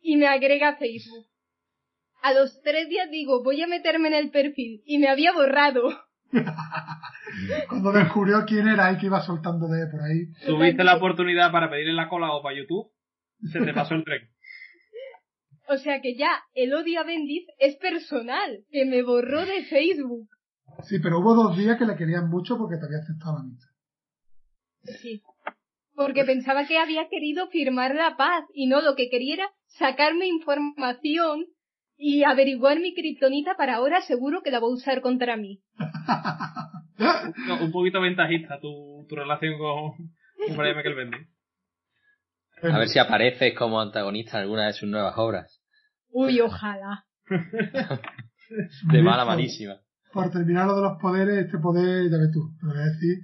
y 0.01 0.17
me 0.17 0.27
agrega 0.27 0.69
a 0.69 0.77
Facebook. 0.77 1.27
A 2.23 2.35
los 2.35 2.61
tres 2.63 2.89
días 2.89 3.11
digo, 3.11 3.43
voy 3.43 3.63
a 3.63 3.67
meterme 3.67 4.09
en 4.09 4.15
el 4.15 4.31
perfil 4.31 4.83
y 4.85 4.99
me 4.99 5.09
había 5.09 5.33
borrado. 5.33 5.89
Cuando 7.69 7.93
descubrió 7.93 8.45
quién 8.47 8.69
era 8.69 8.93
y 8.93 8.99
que 8.99 9.07
iba 9.07 9.21
soltando 9.21 9.69
de 9.69 9.87
por 9.87 10.03
ahí. 10.03 10.27
Tuviste 10.45 10.85
la 10.85 10.97
oportunidad 10.97 11.53
para 11.53 11.71
pedirle 11.71 11.93
la 11.93 12.09
cola 12.09 12.33
o 12.33 12.43
para 12.43 12.57
YouTube, 12.57 12.91
se 13.53 13.61
te 13.61 13.73
pasó 13.73 13.95
el 13.95 14.05
tren. 14.05 14.29
O 15.69 15.79
sea 15.79 16.01
que 16.01 16.15
ya 16.15 16.31
el 16.55 16.73
odio 16.75 17.01
a 17.01 17.03
Bendis 17.03 17.45
es 17.59 17.75
personal, 17.79 18.65
que 18.71 18.85
me 18.85 19.03
borró 19.03 19.45
de 19.45 19.65
Facebook. 19.65 20.29
Sí, 20.85 21.01
pero 21.01 21.19
hubo 21.19 21.35
dos 21.35 21.59
días 21.59 21.77
que 21.77 21.87
le 21.87 21.97
querían 21.97 22.31
mucho 22.31 22.57
porque 22.57 22.77
te 22.77 22.87
había 22.87 22.99
aceptado 22.99 23.39
la. 23.43 24.93
Sí. 24.93 25.23
Porque 25.97 26.25
pensaba 26.25 26.69
que 26.69 26.79
había 26.79 27.09
querido 27.09 27.49
firmar 27.49 27.97
la 27.97 28.17
paz 28.17 28.45
y 28.55 28.69
no 28.69 28.81
lo 28.81 28.95
que 28.95 29.09
quería 29.09 29.35
era 29.35 29.51
sacarme 29.67 30.29
información 30.29 31.47
y 31.97 32.25
averiguar 32.25 32.79
mi 32.79 32.95
kriptonita 32.95 33.57
para 33.57 33.77
ahora 33.77 34.01
seguro 34.03 34.43
que 34.43 34.51
la 34.51 34.61
va 34.61 34.67
a 34.67 34.73
usar 34.73 35.01
contra 35.01 35.37
mí. 35.37 35.63
No, 36.99 37.63
un 37.63 37.73
poquito 37.73 38.01
ventajista 38.01 38.59
tu, 38.61 39.05
tu 39.09 39.17
relación 39.17 39.59
con, 39.59 39.93
con 40.47 40.57
Brian 40.57 40.77
Michael. 40.77 41.29
A 42.63 42.79
ver 42.79 42.89
si 42.89 42.99
apareces 42.99 43.55
como 43.55 43.81
antagonista 43.81 44.39
en 44.39 44.45
alguna 44.45 44.67
de 44.67 44.73
sus 44.73 44.89
nuevas 44.89 45.15
obras. 45.19 45.63
Uy, 46.09 46.41
ojalá. 46.41 47.05
De 48.91 49.03
mala 49.03 49.25
malísima. 49.25 49.77
Por 50.13 50.31
terminar 50.31 50.67
lo 50.67 50.77
de 50.77 50.83
los 50.83 50.99
poderes, 50.99 51.45
este 51.45 51.59
poder, 51.59 52.11
ya 52.11 52.17
ves 52.17 52.31
tú, 52.33 52.57
te 52.59 52.67
voy 52.67 52.79
a 52.79 52.91
decir, 52.91 53.19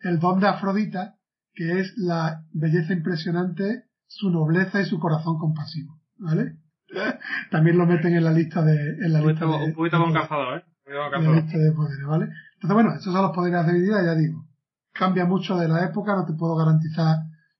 el 0.00 0.18
don 0.18 0.40
de 0.40 0.48
Afrodita, 0.48 1.14
que 1.54 1.78
es 1.78 1.94
la 1.96 2.40
belleza 2.52 2.92
impresionante, 2.92 3.84
su 4.06 4.30
nobleza 4.30 4.80
y 4.80 4.86
su 4.86 4.98
corazón 4.98 5.38
compasivo, 5.38 6.00
¿vale? 6.16 6.56
También 7.50 7.78
lo 7.78 7.86
meten 7.86 8.14
en 8.14 8.24
la 8.24 8.32
lista 8.32 8.62
de, 8.62 8.74
en 8.74 9.12
la 9.12 9.20
lista 9.20 9.46
de, 9.46 9.52
un 9.52 9.74
poquito 9.74 9.98
de 9.98 10.02
con 10.04 10.12
cazador, 10.12 10.58
¿eh? 10.58 10.64
En 10.86 11.24
la 11.24 11.40
lista 11.40 11.58
de 11.58 11.72
poderes, 11.72 12.06
¿vale? 12.06 12.26
Entonces, 12.54 12.74
bueno, 12.74 12.90
esos 12.94 13.12
son 13.12 13.22
los 13.22 13.32
poderes 13.32 13.64
de 13.64 13.70
habilidad, 13.70 14.04
ya 14.04 14.14
digo. 14.14 14.44
Cambia 14.92 15.24
mucho 15.24 15.56
de 15.56 15.68
la 15.68 15.84
época, 15.84 16.14
no 16.14 16.24
te 16.24 16.34
puedo 16.34 16.56
garantizar 16.56 17.16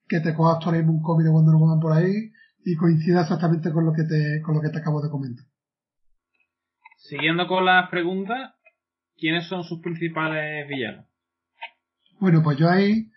que 0.09 0.21
te 0.21 0.35
cojas 0.35 0.65
ahora 0.65 0.79
mismo 0.79 0.93
un 0.93 1.03
cómic 1.03 1.25
de 1.25 1.33
Wonder 1.33 1.55
Woman 1.55 1.81
por 1.81 1.93
ahí 1.93 2.31
y 2.65 2.77
coincida 2.77 3.23
exactamente 3.23 3.73
con 3.73 3.85
lo 3.85 3.93
que 3.93 4.05
te, 4.05 4.41
con 4.43 4.55
lo 4.55 4.61
que 4.61 4.71
te 4.71 4.79
acabo 4.79 5.03
de 5.03 5.11
comentar. 5.11 5.45
Siguiendo 6.99 7.47
con 7.47 7.65
las 7.65 7.91
preguntas, 7.91 8.55
¿quiénes 9.17 9.47
son 9.49 9.65
sus 9.65 9.81
principales 9.81 10.67
villanos? 10.69 11.07
Bueno, 12.21 12.43
pues 12.43 12.57
yo 12.57 12.71
ahí 12.71 13.11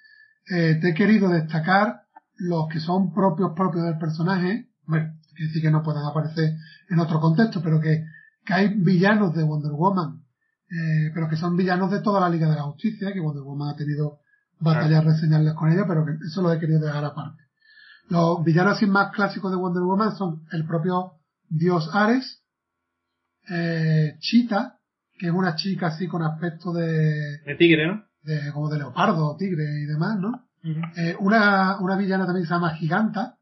eh, 0.50 0.76
te 0.82 0.90
he 0.90 0.94
querido 0.94 1.30
destacar 1.30 2.02
los 2.36 2.68
que 2.68 2.80
son 2.80 3.14
propios 3.14 3.52
propios 3.56 3.86
del 3.86 3.98
personaje. 3.98 4.68
Bueno, 4.86 5.14
quiere 5.38 5.48
decir 5.48 5.62
que 5.62 5.72
no 5.72 5.84
puedan 5.84 6.06
aparecer 6.06 6.58
en 6.90 7.00
otro 7.00 7.20
contexto, 7.20 7.62
pero 7.62 7.80
que, 7.80 8.06
que 8.44 8.54
hay 8.54 8.74
villanos 8.76 9.36
de 9.36 9.44
Wonder 9.44 9.72
Woman, 9.72 10.24
eh, 10.70 11.12
pero 11.14 11.30
que 11.30 11.38
son 11.38 11.56
villanos 11.56 11.92
de 11.92 12.02
toda 12.02 12.20
la 12.20 12.30
Liga 12.30 12.50
de 12.50 12.56
la 12.56 12.64
Justicia, 12.64 13.14
que 13.14 13.20
Wonder 13.20 13.44
Woman 13.44 13.70
ha 13.70 13.78
tenido 13.78 14.20
batallas 14.60 15.06
reseñables 15.06 15.54
con 15.54 15.72
ellos, 15.72 15.86
pero 15.88 16.06
que 16.06 16.14
eso 16.26 16.42
lo 16.42 16.52
he 16.52 16.60
querido 16.60 16.80
dejar 16.80 17.06
aparte. 17.06 17.44
Los 18.10 18.44
villanos 18.44 18.78
así 18.78 18.86
más 18.86 19.14
clásicos 19.14 19.52
de 19.52 19.58
Wonder 19.58 19.84
Woman 19.84 20.16
son 20.18 20.44
el 20.52 20.66
propio 20.66 21.14
dios 21.50 21.90
Ares, 21.94 22.42
eh, 23.50 24.16
Cheetah, 24.20 24.80
que 25.18 25.28
es 25.28 25.34
una 25.34 25.56
chica 25.56 25.88
así 25.88 26.08
con 26.08 26.24
aspecto 26.24 26.74
de, 26.74 27.40
De 27.46 27.56
tigre, 27.58 27.88
¿no? 27.88 28.04
de 28.24 28.52
como 28.52 28.70
de 28.70 28.78
leopardo, 28.78 29.36
tigre 29.38 29.64
y 29.82 29.86
demás, 29.86 30.20
¿no? 30.20 30.48
Eh, 30.98 31.16
una, 31.20 31.80
una 31.80 31.96
villana 31.96 32.26
también 32.26 32.46
se 32.46 32.54
llama 32.54 32.76
Giganta, 32.76 33.38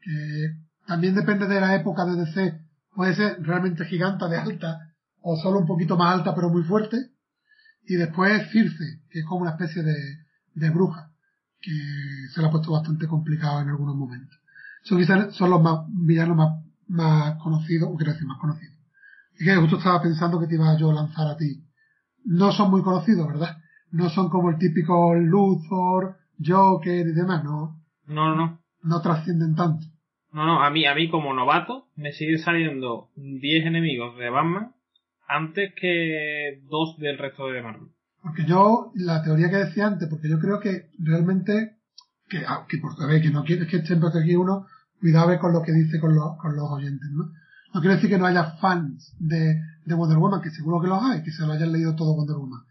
que 0.00 0.56
también 0.86 1.14
depende 1.14 1.46
de 1.46 1.60
la 1.60 1.74
época 1.74 2.04
de 2.04 2.16
DC, 2.16 2.60
puede 2.94 3.14
ser 3.14 3.42
realmente 3.42 3.84
giganta 3.84 4.28
de 4.28 4.36
alta 4.36 4.78
o 5.20 5.36
solo 5.36 5.60
un 5.60 5.66
poquito 5.66 5.96
más 5.96 6.14
alta 6.14 6.34
pero 6.34 6.50
muy 6.50 6.62
fuerte. 6.62 7.10
Y 7.86 7.96
después 7.96 8.50
Circe, 8.50 9.02
que 9.10 9.20
es 9.20 9.24
como 9.26 9.42
una 9.42 9.52
especie 9.52 9.82
de, 9.82 9.96
de 10.54 10.70
bruja, 10.70 11.10
que 11.60 11.72
se 12.32 12.40
le 12.40 12.46
ha 12.46 12.50
puesto 12.50 12.72
bastante 12.72 13.06
complicado 13.06 13.60
en 13.60 13.68
algunos 13.68 13.96
momentos. 13.96 14.38
Son 14.82 14.98
quizás 14.98 15.34
son 15.34 15.50
los 15.50 15.62
más 15.62 15.80
villanos 15.88 16.36
más, 16.36 16.62
más 16.88 17.42
conocidos, 17.42 17.90
o 17.90 17.96
quiero 17.96 18.12
decir 18.12 18.26
más 18.26 18.38
conocidos. 18.38 18.74
Y 19.38 19.44
que 19.44 19.56
justo 19.56 19.78
estaba 19.78 20.02
pensando 20.02 20.38
que 20.38 20.46
te 20.46 20.54
iba 20.54 20.76
yo 20.76 20.90
a 20.90 20.94
lanzar 20.94 21.26
a 21.26 21.36
ti. 21.36 21.64
No 22.24 22.52
son 22.52 22.70
muy 22.70 22.82
conocidos, 22.82 23.26
¿verdad? 23.26 23.58
No 23.90 24.08
son 24.10 24.28
como 24.28 24.50
el 24.50 24.58
típico 24.58 25.14
Luthor, 25.14 26.16
Joker 26.44 27.06
y 27.06 27.12
demás, 27.12 27.44
no. 27.44 27.82
No, 28.06 28.28
no, 28.28 28.36
no. 28.36 28.60
No 28.82 29.00
trascienden 29.00 29.54
tanto. 29.54 29.86
No, 30.34 30.46
no, 30.46 30.64
a 30.64 30.70
mí, 30.70 30.84
a 30.84 30.96
mí 30.96 31.08
como 31.08 31.32
novato 31.32 31.86
me 31.94 32.10
siguen 32.10 32.40
saliendo 32.40 33.10
10 33.14 33.66
enemigos 33.66 34.18
de 34.18 34.30
Batman 34.30 34.72
antes 35.28 35.72
que 35.80 36.60
dos 36.68 36.98
del 36.98 37.18
resto 37.18 37.46
de 37.46 37.62
Marvel. 37.62 37.90
Porque 38.20 38.44
yo, 38.44 38.90
la 38.96 39.22
teoría 39.22 39.48
que 39.48 39.58
decía 39.58 39.86
antes, 39.86 40.08
porque 40.08 40.28
yo 40.28 40.40
creo 40.40 40.58
que 40.58 40.90
realmente, 40.98 41.76
que, 42.28 42.38
ah, 42.48 42.66
que 42.68 42.78
por 42.78 42.96
saber 42.96 43.22
que 43.22 43.30
no 43.30 43.44
quieres 43.44 43.68
que 43.68 43.76
estén 43.76 44.02
aquí 44.04 44.34
uno, 44.34 44.66
cuidado 45.00 45.38
con 45.38 45.52
lo 45.52 45.62
que 45.62 45.70
dice 45.70 46.00
con 46.00 46.16
los, 46.16 46.36
con 46.38 46.56
los 46.56 46.68
oyentes, 46.68 47.08
¿no? 47.12 47.30
No 47.72 47.80
quiere 47.80 47.94
decir 47.94 48.10
que 48.10 48.18
no 48.18 48.26
haya 48.26 48.56
fans 48.60 49.14
de, 49.20 49.60
de 49.84 49.94
Wonder 49.94 50.18
Woman, 50.18 50.42
que 50.42 50.50
seguro 50.50 50.80
que 50.80 50.88
los 50.88 51.00
hay, 51.00 51.22
que 51.22 51.30
se 51.30 51.46
lo 51.46 51.52
hayan 51.52 51.70
leído 51.70 51.94
todo 51.94 52.16
Wonder 52.16 52.36
Woman. 52.36 52.62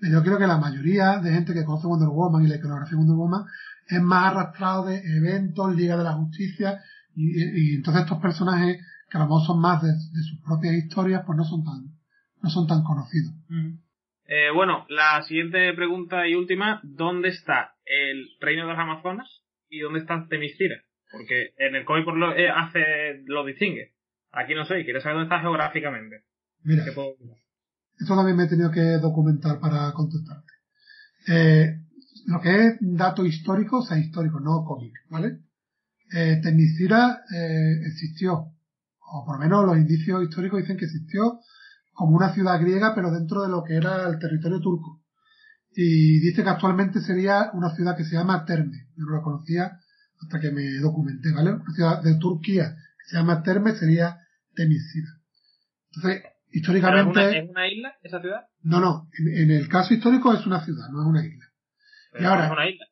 Pero 0.00 0.12
yo 0.12 0.22
creo 0.22 0.38
que 0.38 0.46
la 0.46 0.58
mayoría 0.58 1.18
de 1.18 1.32
gente 1.32 1.52
que 1.52 1.64
conoce 1.64 1.88
Wonder 1.88 2.10
Woman 2.10 2.44
y 2.44 2.48
la 2.48 2.56
iconografía 2.56 2.92
de 2.92 2.96
Wonder 2.96 3.16
Woman 3.16 3.44
es 3.88 4.02
más 4.02 4.32
arrastrado 4.32 4.86
de 4.86 4.98
eventos, 5.16 5.74
Liga 5.74 5.96
de 5.96 6.04
la 6.04 6.12
Justicia, 6.12 6.80
y, 7.18 7.72
y 7.72 7.74
entonces 7.76 8.02
estos 8.02 8.20
personajes, 8.20 8.78
que 9.10 9.16
a 9.16 9.20
lo 9.20 9.26
mejor 9.26 9.46
son 9.46 9.60
más 9.60 9.82
de, 9.82 9.88
de, 9.88 10.22
sus 10.22 10.40
propias 10.44 10.74
historias, 10.74 11.24
pues 11.26 11.36
no 11.36 11.44
son 11.44 11.64
tan, 11.64 11.98
no 12.42 12.48
son 12.48 12.66
tan 12.66 12.84
conocidos. 12.84 13.34
Mm. 13.48 13.78
Eh, 14.26 14.50
bueno, 14.54 14.86
la 14.88 15.22
siguiente 15.22 15.72
pregunta 15.72 16.28
y 16.28 16.34
última, 16.34 16.80
¿dónde 16.84 17.30
está 17.30 17.74
el 17.84 18.28
reino 18.40 18.62
de 18.62 18.68
las 18.68 18.78
Amazonas 18.78 19.42
y 19.68 19.80
dónde 19.80 20.00
está 20.00 20.26
Temiscira? 20.28 20.76
Porque 21.10 21.54
en 21.56 21.74
el 21.74 21.84
cómic 21.84 22.06
lo, 22.06 22.36
eh, 22.36 22.50
hace, 22.50 23.22
lo 23.24 23.44
distingue. 23.44 23.94
Aquí 24.30 24.54
no 24.54 24.66
sé, 24.66 24.84
quiero 24.84 25.00
saber 25.00 25.16
dónde 25.16 25.34
está 25.34 25.40
geográficamente. 25.40 26.24
Mira, 26.62 26.84
puedo... 26.94 27.14
esto 27.98 28.14
también 28.14 28.36
me 28.36 28.44
he 28.44 28.48
tenido 28.48 28.70
que 28.70 28.98
documentar 29.00 29.58
para 29.58 29.90
contestarte. 29.92 30.52
Eh, 31.26 31.74
lo 32.26 32.40
que 32.40 32.54
es 32.54 32.76
dato 32.80 33.24
histórico, 33.24 33.78
o 33.78 33.82
sea, 33.82 33.98
histórico, 33.98 34.38
no 34.40 34.62
cómic, 34.66 34.92
¿vale? 35.08 35.38
Eh, 36.12 36.40
eh, 36.42 37.80
existió, 37.86 38.32
o 38.32 39.24
por 39.26 39.36
lo 39.36 39.40
menos 39.40 39.66
los 39.66 39.76
indicios 39.76 40.22
históricos 40.22 40.60
dicen 40.60 40.76
que 40.76 40.86
existió 40.86 41.40
como 41.92 42.16
una 42.16 42.32
ciudad 42.32 42.60
griega, 42.60 42.94
pero 42.94 43.10
dentro 43.10 43.42
de 43.42 43.48
lo 43.48 43.64
que 43.64 43.74
era 43.74 44.08
el 44.08 44.18
territorio 44.18 44.60
turco. 44.60 45.02
Y 45.72 46.20
dice 46.20 46.42
que 46.42 46.48
actualmente 46.48 47.00
sería 47.00 47.50
una 47.52 47.74
ciudad 47.74 47.96
que 47.96 48.04
se 48.04 48.14
llama 48.14 48.44
Terme. 48.44 48.88
Yo 48.96 49.04
no 49.04 49.16
la 49.16 49.22
conocía 49.22 49.78
hasta 50.20 50.40
que 50.40 50.50
me 50.50 50.78
documenté, 50.78 51.32
¿vale? 51.32 51.52
Una 51.52 51.74
ciudad 51.74 52.02
de 52.02 52.14
Turquía 52.18 52.74
que 52.74 53.10
se 53.10 53.16
llama 53.16 53.42
Terme 53.42 53.72
sería 53.72 54.18
Temiscira. 54.54 55.08
Entonces, 55.94 56.22
históricamente... 56.50 57.20
¿Es 57.20 57.28
una, 57.28 57.38
¿Es 57.38 57.50
una, 57.50 57.68
isla 57.68 57.92
esa 58.02 58.20
ciudad? 58.20 58.46
No, 58.62 58.80
no. 58.80 59.08
En, 59.18 59.50
en, 59.50 59.50
el 59.50 59.68
caso 59.68 59.94
histórico 59.94 60.32
es 60.32 60.46
una 60.46 60.64
ciudad, 60.64 60.88
no 60.90 61.02
es 61.02 61.06
una 61.06 61.26
isla. 61.26 61.46
Pero 62.12 62.24
y 62.24 62.26
ahora, 62.26 62.46
es 62.46 62.52
una 62.52 62.70
isla. 62.70 62.86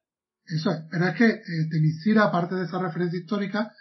Eso 0.46 0.70
es. 0.70 0.78
Pero 0.90 1.06
es 1.08 1.16
que 1.16 1.26
eh, 1.26 1.68
Temiscira, 1.70 2.24
aparte 2.24 2.54
de 2.54 2.64
esa 2.64 2.78
referencia 2.78 3.18
histórica, 3.18 3.72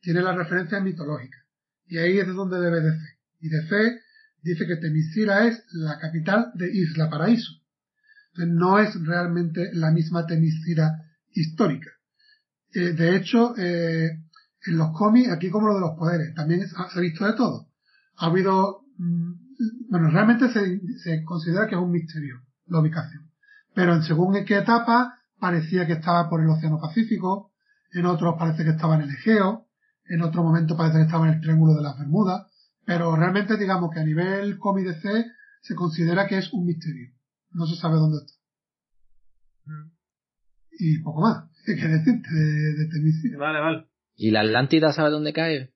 tiene 0.00 0.22
la 0.22 0.34
referencia 0.34 0.80
mitológica. 0.80 1.38
Y 1.86 1.98
ahí 1.98 2.18
es 2.18 2.26
de 2.26 2.32
donde 2.32 2.60
debe 2.60 2.80
de 2.80 2.92
fe. 2.92 3.18
Y 3.40 3.48
de 3.48 3.62
fe 3.62 4.00
dice 4.42 4.66
que 4.66 4.76
Temiscira 4.76 5.46
es 5.46 5.62
la 5.72 5.98
capital 5.98 6.52
de 6.54 6.70
Isla 6.72 7.10
Paraíso. 7.10 7.52
Entonces 8.32 8.54
no 8.54 8.78
es 8.78 9.06
realmente 9.06 9.70
la 9.74 9.90
misma 9.90 10.26
Temiscira 10.26 10.90
histórica. 11.32 11.90
Eh, 12.72 12.92
de 12.92 13.16
hecho, 13.16 13.54
eh, 13.56 14.10
en 14.66 14.78
los 14.78 14.92
cómics, 14.92 15.30
aquí 15.30 15.50
como 15.50 15.68
lo 15.68 15.74
de 15.74 15.80
los 15.80 15.96
poderes, 15.98 16.34
también 16.34 16.66
se 16.66 16.74
ha 16.76 17.00
visto 17.00 17.26
de 17.26 17.34
todo. 17.34 17.68
Ha 18.16 18.26
habido, 18.26 18.82
mmm, 18.96 19.32
bueno, 19.90 20.10
realmente 20.10 20.48
se, 20.52 20.80
se, 21.02 21.22
considera 21.24 21.66
que 21.66 21.74
es 21.74 21.80
un 21.80 21.92
misterio 21.92 22.40
la 22.66 22.80
ubicación. 22.80 23.30
Pero 23.74 23.94
en 23.94 24.02
según 24.02 24.36
en 24.36 24.44
qué 24.44 24.58
etapa, 24.58 25.18
parecía 25.44 25.86
que 25.86 25.92
estaba 25.92 26.30
por 26.30 26.40
el 26.40 26.48
Océano 26.48 26.80
Pacífico, 26.80 27.52
en 27.92 28.06
otros 28.06 28.36
parece 28.38 28.64
que 28.64 28.70
estaba 28.70 28.94
en 28.94 29.02
el 29.02 29.10
Egeo, 29.10 29.68
en 30.06 30.22
otro 30.22 30.42
momento 30.42 30.74
parece 30.74 30.96
que 30.96 31.04
estaba 31.04 31.28
en 31.28 31.34
el 31.34 31.40
Triángulo 31.42 31.74
de 31.74 31.82
las 31.82 31.98
Bermudas, 31.98 32.50
pero 32.86 33.14
realmente 33.14 33.58
digamos 33.58 33.90
que 33.92 34.00
a 34.00 34.04
nivel 34.04 34.58
cómic 34.58 34.86
de 34.86 34.94
C 35.02 35.26
se 35.60 35.74
considera 35.74 36.26
que 36.26 36.38
es 36.38 36.50
un 36.54 36.64
misterio. 36.64 37.10
No 37.50 37.66
se 37.66 37.76
sabe 37.76 37.96
dónde 37.96 38.24
está. 38.24 38.32
Mm. 39.66 39.90
Y 40.78 40.98
poco 41.02 41.20
más. 41.20 41.44
¿Qué 41.66 41.76
que 41.76 41.88
decirte 41.88 42.30
de, 42.32 42.74
de 42.78 42.88
Temiscira? 42.88 43.36
Vale, 43.36 43.60
vale. 43.60 43.86
¿Y 44.16 44.30
la 44.30 44.40
Atlántida 44.40 44.94
sabe 44.94 45.10
dónde 45.10 45.34
cae? 45.34 45.74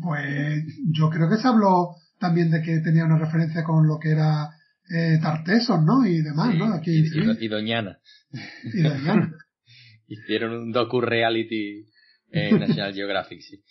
Pues 0.00 0.64
yo 0.92 1.10
creo 1.10 1.28
que 1.28 1.38
se 1.38 1.48
habló 1.48 1.96
también 2.20 2.52
de 2.52 2.62
que 2.62 2.78
tenía 2.78 3.04
una 3.04 3.18
referencia 3.18 3.64
con 3.64 3.88
lo 3.88 3.98
que 3.98 4.12
era 4.12 4.50
eh, 4.90 5.18
Tartesos, 5.20 5.82
¿no? 5.84 6.06
Y 6.06 6.22
demás, 6.22 6.52
Sí, 6.52 6.58
¿no? 6.58 6.74
Aquí, 6.74 6.90
y, 6.90 7.06
sí. 7.08 7.18
y- 7.20 7.44
y 7.44 7.48
Doñana. 7.48 7.98
Y 8.74 8.82
Doñana. 8.82 9.32
Hicieron 10.06 10.54
un 10.54 10.72
docu-reality 10.72 11.86
en 12.30 12.60
National 12.60 12.94
Geographic, 12.94 13.40
sí. 13.42 13.62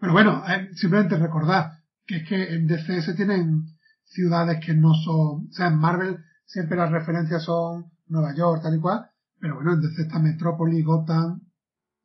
Pero 0.00 0.12
bueno, 0.12 0.42
eh, 0.48 0.68
simplemente 0.74 1.16
recordar 1.16 1.70
que 2.06 2.16
es 2.18 2.28
que 2.28 2.54
en 2.54 2.66
DC 2.66 3.00
se 3.02 3.14
tienen 3.14 3.62
ciudades 4.04 4.58
que 4.64 4.74
no 4.74 4.92
son, 4.94 5.46
o 5.48 5.52
sea, 5.52 5.68
en 5.68 5.78
Marvel 5.78 6.18
siempre 6.44 6.76
las 6.76 6.90
referencias 6.90 7.42
son 7.44 7.86
Nueva 8.06 8.34
York, 8.36 8.62
tal 8.62 8.76
y 8.76 8.80
cual, 8.80 9.06
pero 9.40 9.56
bueno, 9.56 9.72
en 9.74 9.80
DC 9.80 10.02
está 10.02 10.18
Metrópolis, 10.18 10.84
Gotham, 10.84 11.40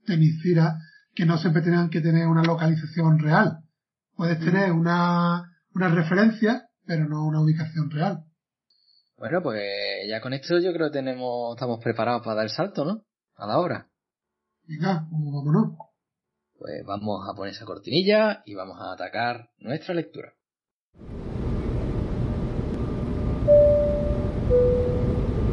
Temiscira, 0.06 0.78
que 1.14 1.26
no 1.26 1.38
siempre 1.38 1.62
tienen 1.62 1.90
que 1.90 2.02
tener 2.02 2.28
una 2.28 2.44
localización 2.44 3.20
real. 3.20 3.60
Puedes 4.16 4.40
tener 4.40 4.72
una, 4.72 5.44
una 5.74 5.90
referencia, 5.90 6.64
pero 6.86 7.08
no 7.08 7.26
una 7.26 7.42
ubicación 7.42 7.90
real. 7.90 8.26
Bueno, 9.18 9.42
pues 9.44 9.62
ya 10.10 10.20
con 10.22 10.34
esto 10.34 10.60
yo 10.60 10.74
creo 10.74 10.88
que 10.90 10.98
tenemos, 10.98 11.56
estamos 11.56 11.80
preparados 11.84 12.24
para 12.24 12.38
dar 12.38 12.46
el 12.46 12.52
salto, 12.52 12.86
¿no? 12.86 13.06
A 13.36 13.46
la 13.48 13.60
hora. 13.60 13.90
Venga, 14.64 15.08
pues 15.10 15.24
vámonos. 15.24 15.78
Pues 16.58 16.84
vamos 16.86 17.28
a 17.28 17.34
poner 17.36 17.54
esa 17.54 17.66
cortinilla 17.66 18.44
y 18.46 18.56
vamos 18.56 18.78
a 18.80 18.94
atacar 18.94 19.50
nuestra 19.60 19.94
lectura. 19.94 20.34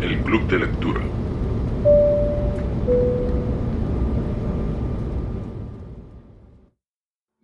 El 0.01 0.23
Club 0.23 0.49
de 0.49 0.59
Lectura. 0.59 1.01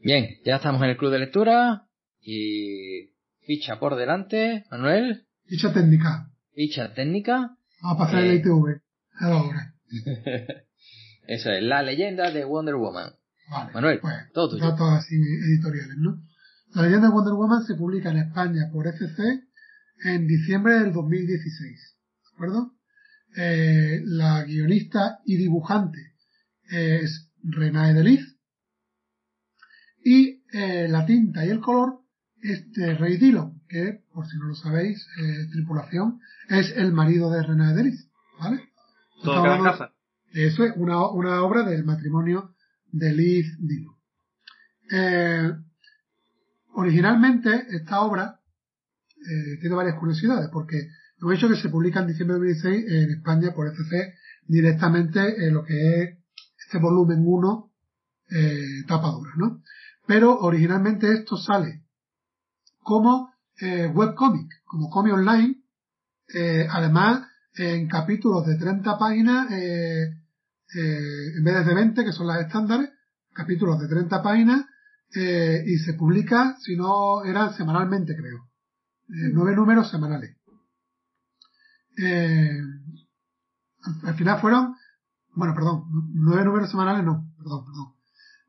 Bien, 0.05 0.39
ya 0.45 0.57
estamos 0.57 0.83
en 0.83 0.91
el 0.91 0.99
club 0.99 1.11
de 1.11 1.19
lectura 1.19 1.89
y 2.21 3.14
ficha 3.47 3.79
por 3.79 3.97
delante, 3.97 4.65
Manuel, 4.71 5.27
Ficha 5.47 5.73
técnica. 5.73 6.31
ficha 6.55 6.95
técnica. 6.95 7.57
Vamos 7.83 7.97
a 7.97 8.05
pasar 8.05 8.25
Eh. 8.25 8.31
el 8.31 8.37
ITV. 8.37 8.81
A 9.21 9.29
la 9.29 9.43
hora. 9.43 9.75
Eso 11.27 11.51
es, 11.51 11.63
la 11.63 11.83
leyenda 11.83 12.31
de 12.31 12.45
Wonder 12.45 12.75
Woman. 12.77 13.13
Vale. 13.51 13.73
Manuel, 13.73 14.01
pues, 14.01 14.15
todo 14.33 14.51
tuyo. 14.51 14.65
datos 14.71 14.91
así 14.93 15.15
editoriales, 15.17 15.97
¿no? 15.99 16.23
La 16.75 16.83
leyenda 16.83 17.09
de 17.09 17.13
Wonder 17.15 17.35
Woman 17.35 17.65
se 17.65 17.75
publica 17.75 18.11
en 18.11 18.19
España 18.19 18.69
por 18.73 18.87
FC 18.87 19.23
en 20.05 20.27
diciembre 20.27 20.81
del 20.81 20.93
2016. 20.93 21.97
¿De 22.23 22.35
acuerdo? 22.35 22.73
Eh, 23.37 24.01
la 24.05 24.45
guionista 24.45 25.19
y 25.25 25.37
dibujante 25.37 25.99
es 26.71 27.31
Renae 27.43 27.95
Deliz. 27.95 28.37
Y 30.05 30.43
eh, 30.53 30.89
la 30.89 31.07
tinta 31.07 31.45
y 31.47 31.51
el 31.51 31.61
color 31.61 32.01
es 32.45 32.71
de 32.73 32.95
Ray 32.95 33.17
Dillon, 33.17 33.63
que, 33.69 34.03
por 34.13 34.27
si 34.29 34.37
no 34.37 34.45
lo 34.45 34.55
sabéis, 34.55 35.07
eh, 35.19 35.47
tripulación, 35.51 36.21
es 36.49 36.73
el 36.77 36.93
marido 36.93 37.31
de 37.31 37.43
Renae 37.43 37.75
Deliz. 37.75 38.07
¿Vale? 38.39 38.61
Todo 39.23 39.43
queda 39.43 39.57
en 39.57 39.65
casa. 39.65 39.93
eso 40.33 40.65
es 40.65 40.73
una, 40.77 41.09
una 41.09 41.43
obra 41.43 41.63
del 41.63 41.85
matrimonio 41.85 42.55
de 42.93 43.13
Liz 43.15 43.57
Dillon. 43.59 43.95
Eh, 44.91 45.53
originalmente, 46.75 47.67
esta 47.71 48.03
obra 48.03 48.41
eh, 49.17 49.59
tiene 49.61 49.75
varias 49.75 49.99
curiosidades, 49.99 50.51
porque 50.53 50.89
hemos 51.21 51.35
dicho 51.35 51.49
que 51.49 51.57
se 51.57 51.71
publica 51.71 52.01
en 52.01 52.09
diciembre 52.09 52.35
de 52.35 52.55
2016 52.55 52.85
en 52.91 53.11
España 53.17 53.55
por 53.55 53.69
FC 53.69 54.15
directamente 54.47 55.47
en 55.47 55.55
lo 55.55 55.65
que 55.65 56.03
es 56.03 56.19
este 56.59 56.77
volumen 56.77 57.23
1 57.25 57.71
eh, 58.33 58.85
tapa 58.87 59.13
dura, 59.13 59.31
¿no? 59.37 59.63
Pero 60.07 60.39
originalmente 60.41 61.11
esto 61.11 61.39
sale 61.39 61.84
como 62.85 63.35
eh, 63.61 63.87
webcomic, 63.87 64.63
como 64.65 64.91
cómic 64.91 65.15
online, 65.15 65.61
eh, 66.33 66.69
además 66.71 67.27
en 67.57 67.89
capítulos 67.89 68.47
de 68.47 68.57
30 68.57 68.99
páginas, 68.99 69.51
eh, 69.51 70.09
en 70.77 71.45
vez 71.45 71.67
de 71.67 71.75
20, 71.75 72.05
que 72.05 72.13
son 72.13 72.27
las 72.27 72.41
estándares, 72.41 72.91
capítulos 73.33 73.81
de 73.81 73.89
30 73.89 74.23
páginas, 74.23 74.65
y 75.17 75.79
se 75.79 75.95
publica, 75.95 76.57
si 76.59 76.75
no, 76.77 77.25
eran 77.25 77.55
semanalmente, 77.55 78.17
creo. 78.17 78.49
Nueve 79.07 79.55
números 79.55 79.89
semanales. 79.89 80.37
Al 84.03 84.15
final 84.17 84.41
fueron, 84.41 84.75
bueno, 85.37 85.55
perdón, 85.55 85.85
nueve 86.15 86.45
números 86.45 86.71
semanales 86.71 87.05
no, 87.05 87.33
perdón, 87.39 87.65
perdón. 87.67 87.95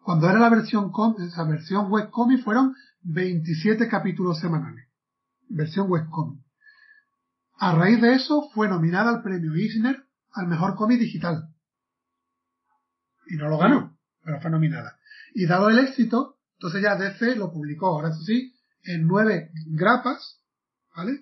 Cuando 0.04 0.28
era 0.28 0.40
la 0.40 0.50
versión 0.50 0.92
com, 0.92 1.16
esa 1.20 1.44
versión 1.44 1.92
webcomic 1.92 2.44
fueron 2.44 2.74
27 3.06 3.88
capítulos 3.88 4.40
semanales. 4.40 4.88
Versión 5.48 5.90
webcomic. 5.90 6.44
A 7.58 7.74
raíz 7.74 8.02
de 8.02 8.14
eso 8.14 8.50
fue 8.54 8.68
nominada 8.68 9.10
al 9.12 9.22
premio 9.22 9.54
Eisner 9.54 10.04
al 10.34 10.48
mejor 10.48 10.76
cómic 10.76 11.00
digital. 11.00 11.50
Y 13.28 13.38
no 13.38 13.48
lo 13.48 13.58
ganó, 13.58 13.98
pero 14.24 14.42
fue 14.42 14.52
nominada. 14.52 14.98
Y 15.34 15.46
dado 15.46 15.70
el 15.70 15.80
éxito, 15.80 16.38
entonces 16.58 16.82
ya 16.82 16.96
DC 16.96 17.36
lo 17.36 17.52
publicó, 17.52 17.88
ahora 17.88 18.10
eso 18.10 18.22
sí, 18.22 18.54
en 18.84 19.08
nueve 19.08 19.52
grapas, 19.68 20.42
¿vale? 20.96 21.22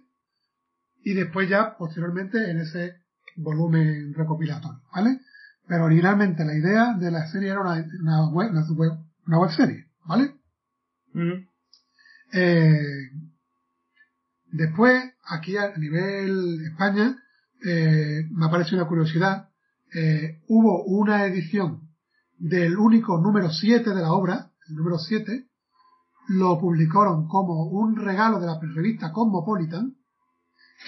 Y 1.03 1.13
después 1.13 1.49
ya, 1.49 1.77
posteriormente, 1.77 2.49
en 2.49 2.59
ese 2.59 2.95
volumen 3.35 4.13
recopilatorio, 4.13 4.81
¿vale? 4.93 5.19
Pero 5.67 5.85
originalmente 5.85 6.43
la 6.45 6.55
idea 6.55 6.93
de 6.97 7.11
la 7.11 7.27
serie 7.27 7.51
era 7.51 7.61
una, 7.61 7.85
una 8.01 8.29
web, 8.29 8.51
una 9.27 9.39
web 9.39 9.51
serie, 9.51 9.87
¿vale? 10.05 10.35
Eh, 12.33 13.11
después, 14.47 15.03
aquí 15.25 15.55
a 15.57 15.75
nivel 15.77 16.65
España, 16.71 17.17
eh, 17.65 18.23
me 18.31 18.45
aparece 18.45 18.75
una 18.75 18.87
curiosidad. 18.87 19.49
Eh, 19.93 20.41
hubo 20.47 20.83
una 20.85 21.25
edición 21.25 21.89
del 22.37 22.77
único 22.77 23.19
número 23.19 23.49
7 23.49 23.89
de 23.91 24.01
la 24.01 24.11
obra, 24.11 24.51
el 24.67 24.75
número 24.75 24.97
7, 24.97 25.47
lo 26.29 26.59
publicaron 26.59 27.27
como 27.27 27.65
un 27.65 27.95
regalo 27.95 28.39
de 28.39 28.47
la 28.47 28.59
revista 28.59 29.11
Cosmopolitan 29.11 29.95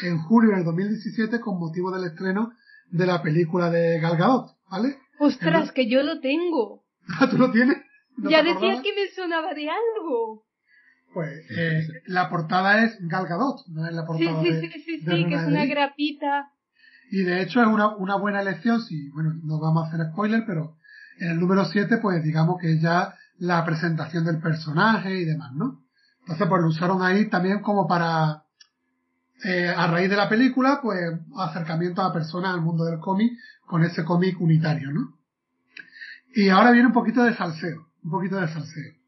en 0.02 0.18
julio 0.24 0.56
del 0.56 0.64
2017 0.64 1.39
con 1.39 1.60
motivo 1.60 1.91
del 1.91 2.06
estreno 2.06 2.54
de 2.89 3.06
la 3.06 3.22
película 3.22 3.70
de 3.70 4.00
Gal 4.00 4.18
Gadot, 4.18 4.58
¿vale? 4.70 4.98
Ostras, 5.20 5.72
que 5.72 5.89
yo 5.89 6.04
lo 6.04 6.20
tengo. 6.20 6.84
¿Tú 7.30 7.38
lo 7.38 7.52
tienes? 7.52 7.78
ya 8.18 8.43
decía 8.43 8.82
que 8.82 8.93
me 8.93 9.08
sonaba 9.14 9.54
de 9.54 9.70
algo. 9.70 10.46
Pues 11.16 11.45
eh, 11.49 11.88
la 12.07 12.30
portada 12.30 12.84
es 12.84 12.97
Gal 13.07 13.26
Gadot, 13.26 13.66
no 13.70 13.88
es 13.88 13.93
la 13.93 14.05
portada 14.05 14.43
sí, 14.43 14.51
de, 14.51 14.61
sí, 14.61 14.68
sí, 14.68 14.82
sí, 14.82 15.05
de 15.05 15.16
sí, 15.16 15.26
que 15.26 15.36
es 15.36 15.47
una 15.47 15.66
grapita. 15.66 16.51
Y 17.09 17.24
de 17.24 17.41
hecho 17.41 17.61
es 17.61 17.68
una, 17.68 17.95
una 17.95 18.18
buena 18.18 18.41
elección, 18.41 18.82
si, 18.82 19.09
bueno, 19.11 19.34
no 19.41 19.59
vamos 19.59 19.86
a 19.86 19.88
hacer 19.88 20.05
spoiler, 20.11 20.43
pero 20.45 20.76
en 21.20 21.32
el 21.32 21.39
número 21.39 21.63
7, 21.63 21.99
pues 22.01 22.22
digamos 22.22 22.59
que 22.59 22.74
es 22.74 22.82
ya 22.82 23.13
la 23.38 23.63
presentación 23.63 24.26
del 24.26 24.39
personaje 24.39 25.22
y 25.22 25.24
demás, 25.24 25.53
¿no? 25.53 25.86
Entonces, 26.20 26.47
pues 26.49 26.61
lo 26.61 26.68
usaron 26.68 27.01
ahí 27.01 27.30
también 27.30 27.61
como 27.61 27.88
para, 27.88 28.43
eh, 29.45 29.70
a 29.70 29.88
raíz 29.88 30.09
de 30.09 30.18
la 30.18 30.28
película, 30.28 30.80
pues 30.82 30.99
acercamiento 31.38 32.01
a 32.01 32.11
personas 32.11 32.53
al 32.53 32.61
mundo 32.61 32.84
del 32.84 32.99
cómic 32.99 33.32
con 33.66 33.84
ese 33.84 34.03
cómic 34.03 34.41
unitario, 34.41 34.91
¿no? 34.91 35.13
Y 36.34 36.49
ahora 36.49 36.72
viene 36.72 36.88
un 36.88 36.93
poquito 36.93 37.24
de 37.24 37.36
salseo, 37.36 37.88
un 38.03 38.11
poquito 38.11 38.36
de 38.36 38.49
salseo. 38.49 39.05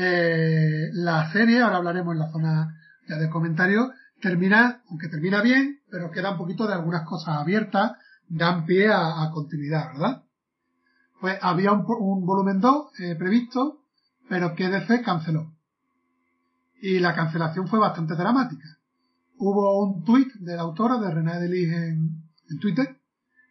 Eh, 0.00 0.90
la 0.92 1.32
serie, 1.32 1.60
ahora 1.60 1.78
hablaremos 1.78 2.12
en 2.12 2.20
la 2.20 2.30
zona 2.30 2.80
ya 3.08 3.16
de 3.16 3.28
comentarios, 3.28 3.88
termina, 4.20 4.80
aunque 4.88 5.08
termina 5.08 5.42
bien, 5.42 5.80
pero 5.90 6.12
queda 6.12 6.30
un 6.30 6.38
poquito 6.38 6.68
de 6.68 6.74
algunas 6.74 7.02
cosas 7.02 7.36
abiertas, 7.36 7.94
dan 8.28 8.64
pie 8.64 8.92
a, 8.92 9.28
continuidad, 9.34 9.88
¿verdad? 9.88 10.22
Pues 11.20 11.36
había 11.42 11.72
un, 11.72 11.84
un 11.98 12.24
volumen 12.24 12.60
2 12.60 13.00
eh, 13.00 13.16
previsto, 13.16 13.80
pero 14.28 14.54
que 14.54 14.68
DC 14.68 15.02
canceló. 15.02 15.52
Y 16.80 17.00
la 17.00 17.16
cancelación 17.16 17.66
fue 17.66 17.80
bastante 17.80 18.14
dramática. 18.14 18.78
Hubo 19.38 19.82
un 19.84 20.04
tuit 20.04 20.32
de 20.34 20.54
la 20.54 20.62
autora, 20.62 20.98
de 20.98 21.10
René 21.10 21.40
Delis 21.40 21.72
en, 21.72 22.22
en 22.48 22.58
Twitter, 22.60 23.00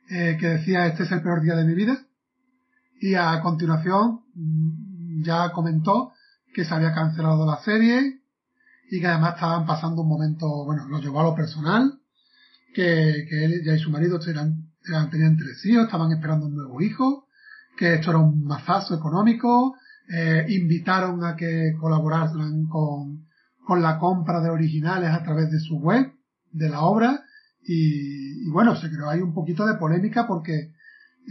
eh, 0.10 0.38
que 0.40 0.48
decía 0.48 0.88
este 0.88 1.04
es 1.04 1.12
el 1.12 1.22
peor 1.22 1.42
día 1.42 1.58
de 1.58 1.66
mi 1.66 1.74
vida. 1.74 2.06
Y 3.02 3.16
a 3.16 3.42
continuación 3.42 4.22
mm, 4.34 5.24
ya 5.24 5.52
comentó 5.52 6.14
que 6.58 6.66
se 6.66 6.74
había 6.74 6.92
cancelado 6.92 7.46
la 7.46 7.60
serie 7.60 8.20
y 8.90 9.00
que 9.00 9.06
además 9.06 9.36
estaban 9.36 9.68
pasando 9.68 10.02
un 10.02 10.10
momento, 10.10 10.66
bueno, 10.66 10.88
lo 10.88 11.00
llevó 11.00 11.20
a 11.20 11.26
lo 11.26 11.36
personal, 11.36 12.00
que, 12.74 13.28
que 13.30 13.46
él 13.46 13.62
ya 13.64 13.76
y 13.76 13.80
su 13.80 13.92
marido 13.92 14.20
eran, 14.28 14.72
tenían 15.12 15.38
tres 15.38 15.64
hijos, 15.68 15.86
estaban 15.86 16.12
esperando 16.12 16.48
un 16.48 16.56
nuevo 16.56 16.82
hijo, 16.82 17.28
que 17.78 17.94
esto 17.94 18.10
era 18.10 18.18
un 18.18 18.44
mazazo 18.44 18.96
económico, 18.96 19.76
eh, 20.10 20.48
invitaron 20.50 21.24
a 21.24 21.36
que 21.36 21.76
colaboraran 21.80 22.66
con, 22.66 23.28
con 23.64 23.84
la 23.84 24.00
compra 24.00 24.42
de 24.42 24.50
originales 24.50 25.12
a 25.12 25.22
través 25.22 25.52
de 25.52 25.60
su 25.60 25.78
web, 25.78 26.12
de 26.52 26.70
la 26.70 26.82
obra, 26.82 27.24
y, 27.62 28.48
y 28.48 28.50
bueno, 28.50 28.76
se 28.76 28.90
creó 28.90 29.12
ahí 29.12 29.22
un 29.22 29.36
poquito 29.36 29.64
de 29.68 29.76
polémica 29.76 30.26
porque 30.26 30.74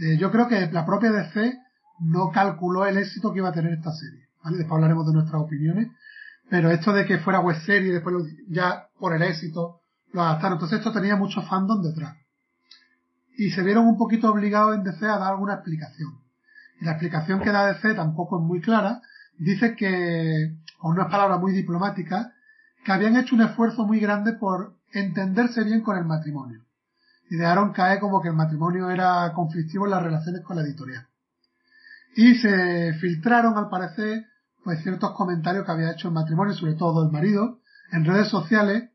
eh, 0.01 0.17
yo 0.17 0.31
creo 0.31 0.47
que 0.47 0.71
la 0.71 0.85
propia 0.85 1.11
DC 1.11 1.53
no 1.99 2.31
calculó 2.31 2.85
el 2.85 2.97
éxito 2.97 3.33
que 3.33 3.39
iba 3.39 3.49
a 3.49 3.53
tener 3.53 3.73
esta 3.73 3.91
serie, 3.91 4.26
Después 4.55 4.71
hablaremos 4.71 5.05
de 5.07 5.13
nuestras 5.13 5.41
opiniones, 5.41 5.89
pero 6.49 6.71
esto 6.71 6.93
de 6.93 7.05
que 7.05 7.17
fuera 7.19 7.39
web 7.39 7.57
serie 7.65 7.89
y 7.89 7.93
después 7.93 8.13
lo- 8.15 8.25
ya 8.49 8.87
por 8.99 9.13
el 9.15 9.21
éxito 9.23 9.81
lo 10.13 10.21
adaptaron, 10.21 10.53
entonces 10.57 10.79
esto 10.79 10.91
tenía 10.93 11.15
mucho 11.15 11.41
fandom 11.41 11.81
detrás. 11.81 12.15
Y 13.37 13.51
se 13.51 13.61
vieron 13.61 13.85
un 13.87 13.97
poquito 13.97 14.31
obligados 14.31 14.75
en 14.75 14.83
DC 14.83 15.05
a 15.05 15.17
dar 15.19 15.33
alguna 15.33 15.55
explicación. 15.55 16.19
Y 16.81 16.85
la 16.85 16.91
explicación 16.91 17.39
que 17.41 17.51
da 17.51 17.67
DC 17.71 17.93
tampoco 17.93 18.39
es 18.39 18.43
muy 18.45 18.61
clara. 18.61 19.01
Dice 19.37 19.75
que, 19.75 20.55
con 20.79 20.93
unas 20.93 21.11
palabras 21.11 21.39
muy 21.39 21.51
diplomáticas, 21.51 22.27
que 22.83 22.91
habían 22.91 23.15
hecho 23.17 23.35
un 23.35 23.41
esfuerzo 23.41 23.85
muy 23.85 23.99
grande 23.99 24.33
por 24.33 24.75
entenderse 24.91 25.63
bien 25.63 25.81
con 25.81 25.97
el 25.97 26.05
matrimonio. 26.05 26.61
Y 27.29 27.35
dejaron 27.35 27.73
caer 27.73 27.99
como 27.99 28.21
que 28.21 28.29
el 28.29 28.35
matrimonio 28.35 28.89
era 28.89 29.31
conflictivo 29.33 29.85
en 29.85 29.91
las 29.91 30.03
relaciones 30.03 30.41
con 30.41 30.55
la 30.55 30.63
editorial. 30.63 31.05
Y 32.15 32.35
se 32.35 32.93
filtraron, 32.93 33.57
al 33.57 33.69
parecer, 33.69 34.25
pues 34.67 34.83
ciertos 34.83 35.11
comentarios 35.13 35.65
que 35.65 35.71
había 35.71 35.93
hecho 35.93 36.09
el 36.09 36.13
matrimonio, 36.13 36.53
sobre 36.53 36.73
todo 36.73 37.01
el 37.05 37.09
marido, 37.09 37.61
en 37.93 38.03
redes 38.03 38.27
sociales, 38.27 38.89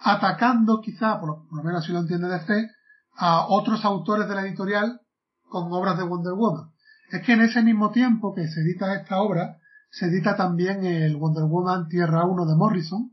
atacando 0.00 0.80
quizá, 0.80 1.20
por 1.20 1.28
lo, 1.50 1.62
menos 1.62 1.84
así 1.84 1.92
lo 1.92 1.98
entiende 1.98 2.28
DC, 2.28 2.70
a 3.18 3.46
otros 3.46 3.84
autores 3.84 4.26
de 4.26 4.34
la 4.34 4.46
editorial 4.46 5.02
con 5.50 5.70
obras 5.70 5.98
de 5.98 6.04
Wonder 6.04 6.32
Woman. 6.32 6.70
Es 7.10 7.20
que 7.26 7.34
en 7.34 7.42
ese 7.42 7.62
mismo 7.62 7.90
tiempo 7.90 8.34
que 8.34 8.48
se 8.48 8.62
edita 8.62 8.94
esta 8.94 9.20
obra, 9.20 9.58
se 9.90 10.06
edita 10.06 10.34
también 10.34 10.82
el 10.86 11.14
Wonder 11.18 11.44
Woman 11.44 11.88
Tierra 11.88 12.24
1 12.24 12.46
de 12.46 12.56
Morrison, 12.56 13.12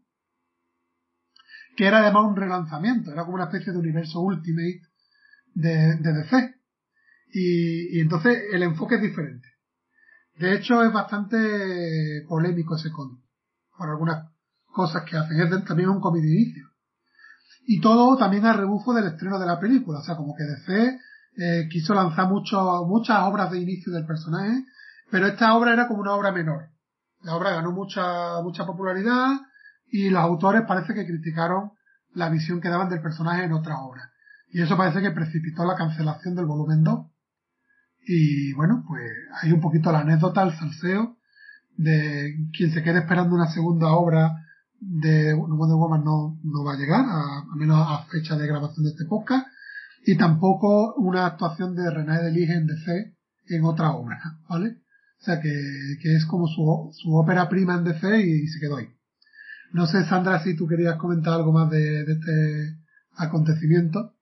que 1.75 1.85
era 1.85 1.99
además 1.99 2.27
un 2.27 2.37
relanzamiento, 2.37 3.11
era 3.11 3.25
como 3.25 3.35
una 3.35 3.47
especie 3.47 3.73
de 3.73 3.79
universo 3.79 4.21
Ultimate 4.21 4.83
de, 5.53 5.97
de 5.97 6.13
DC. 6.13 6.55
Y 7.33 7.99
entonces 7.99 8.41
el 8.53 8.63
enfoque 8.63 8.95
es 8.95 9.01
diferente. 9.01 9.48
De 10.39 10.55
hecho 10.55 10.81
es 10.83 10.93
bastante 10.93 12.25
polémico 12.27 12.77
ese 12.77 12.91
cómic, 12.91 13.19
por 13.77 13.89
algunas 13.89 14.29
cosas 14.65 15.03
que 15.03 15.17
hacen. 15.17 15.41
Es 15.41 15.65
también 15.65 15.89
un 15.89 15.99
cómic 15.99 16.23
de 16.23 16.31
inicio. 16.31 16.65
Y 17.67 17.81
todo 17.81 18.15
también 18.17 18.45
a 18.45 18.53
rebufo 18.53 18.93
del 18.93 19.07
estreno 19.07 19.37
de 19.37 19.45
la 19.45 19.59
película, 19.59 19.99
o 19.99 20.01
sea, 20.01 20.15
como 20.15 20.33
que 20.37 20.45
DC 20.45 20.99
eh, 21.37 21.67
quiso 21.69 21.93
lanzar 21.93 22.29
mucho, 22.29 22.85
muchas 22.87 23.19
obras 23.23 23.51
de 23.51 23.59
inicio 23.59 23.91
del 23.91 24.05
personaje, 24.05 24.63
pero 25.11 25.27
esta 25.27 25.53
obra 25.55 25.73
era 25.73 25.89
como 25.89 25.99
una 25.99 26.13
obra 26.13 26.31
menor. 26.31 26.69
La 27.21 27.35
obra 27.35 27.51
ganó 27.51 27.71
mucha, 27.71 28.41
mucha 28.41 28.65
popularidad 28.65 29.41
y 29.91 30.09
los 30.09 30.23
autores 30.23 30.63
parece 30.65 30.93
que 30.93 31.05
criticaron 31.05 31.71
la 32.13 32.29
visión 32.29 32.61
que 32.61 32.69
daban 32.69 32.89
del 32.89 33.01
personaje 33.01 33.43
en 33.43 33.51
otra 33.51 33.81
obra. 33.81 34.09
Y 34.51 34.61
eso 34.61 34.77
parece 34.77 35.01
que 35.01 35.11
precipitó 35.11 35.65
la 35.65 35.75
cancelación 35.75 36.33
del 36.33 36.45
volumen 36.45 36.81
2. 36.83 37.07
Y 38.05 38.53
bueno, 38.53 38.83
pues 38.87 39.03
hay 39.41 39.51
un 39.51 39.61
poquito 39.61 39.91
la 39.91 39.99
anécdota, 39.99 40.43
el 40.43 40.57
salseo 40.57 41.17
de 41.79 42.35
quien 42.51 42.71
se 42.73 42.83
quede 42.83 42.99
esperando 42.99 43.35
una 43.35 43.49
segunda 43.51 43.93
obra 43.93 44.45
de 44.81 45.33
Wonder 45.33 45.77
Woman 45.77 46.03
no, 46.03 46.37
no 46.43 46.63
va 46.63 46.73
a 46.73 46.77
llegar, 46.77 47.05
a, 47.07 47.45
menos 47.55 47.77
a 47.79 48.05
fecha 48.11 48.35
de 48.35 48.47
grabación 48.47 48.83
de 48.83 48.91
este 48.91 49.05
podcast, 49.05 49.47
y 50.05 50.17
tampoco 50.17 50.95
una 50.95 51.25
actuación 51.25 51.75
de 51.75 51.89
René 51.89 52.21
Delige 52.21 52.53
en 52.53 52.67
DC 52.67 53.15
en 53.47 53.63
otra 53.63 53.91
obra, 53.91 54.19
¿vale? 54.49 54.77
O 55.19 55.23
sea 55.23 55.41
que, 55.41 55.51
que 56.01 56.15
es 56.15 56.25
como 56.25 56.47
su, 56.47 56.91
su 56.93 57.15
ópera 57.15 57.49
prima 57.49 57.75
en 57.75 57.83
DC 57.83 58.21
y, 58.21 58.47
se 58.47 58.59
quedó 58.59 58.77
ahí. 58.77 58.87
No 59.71 59.85
sé, 59.85 60.03
Sandra, 60.05 60.43
si 60.43 60.55
tú 60.55 60.67
querías 60.67 60.97
comentar 60.97 61.33
algo 61.33 61.51
más 61.51 61.69
de 61.69 62.01
este 62.01 62.77
acontecimiento. 63.15 64.15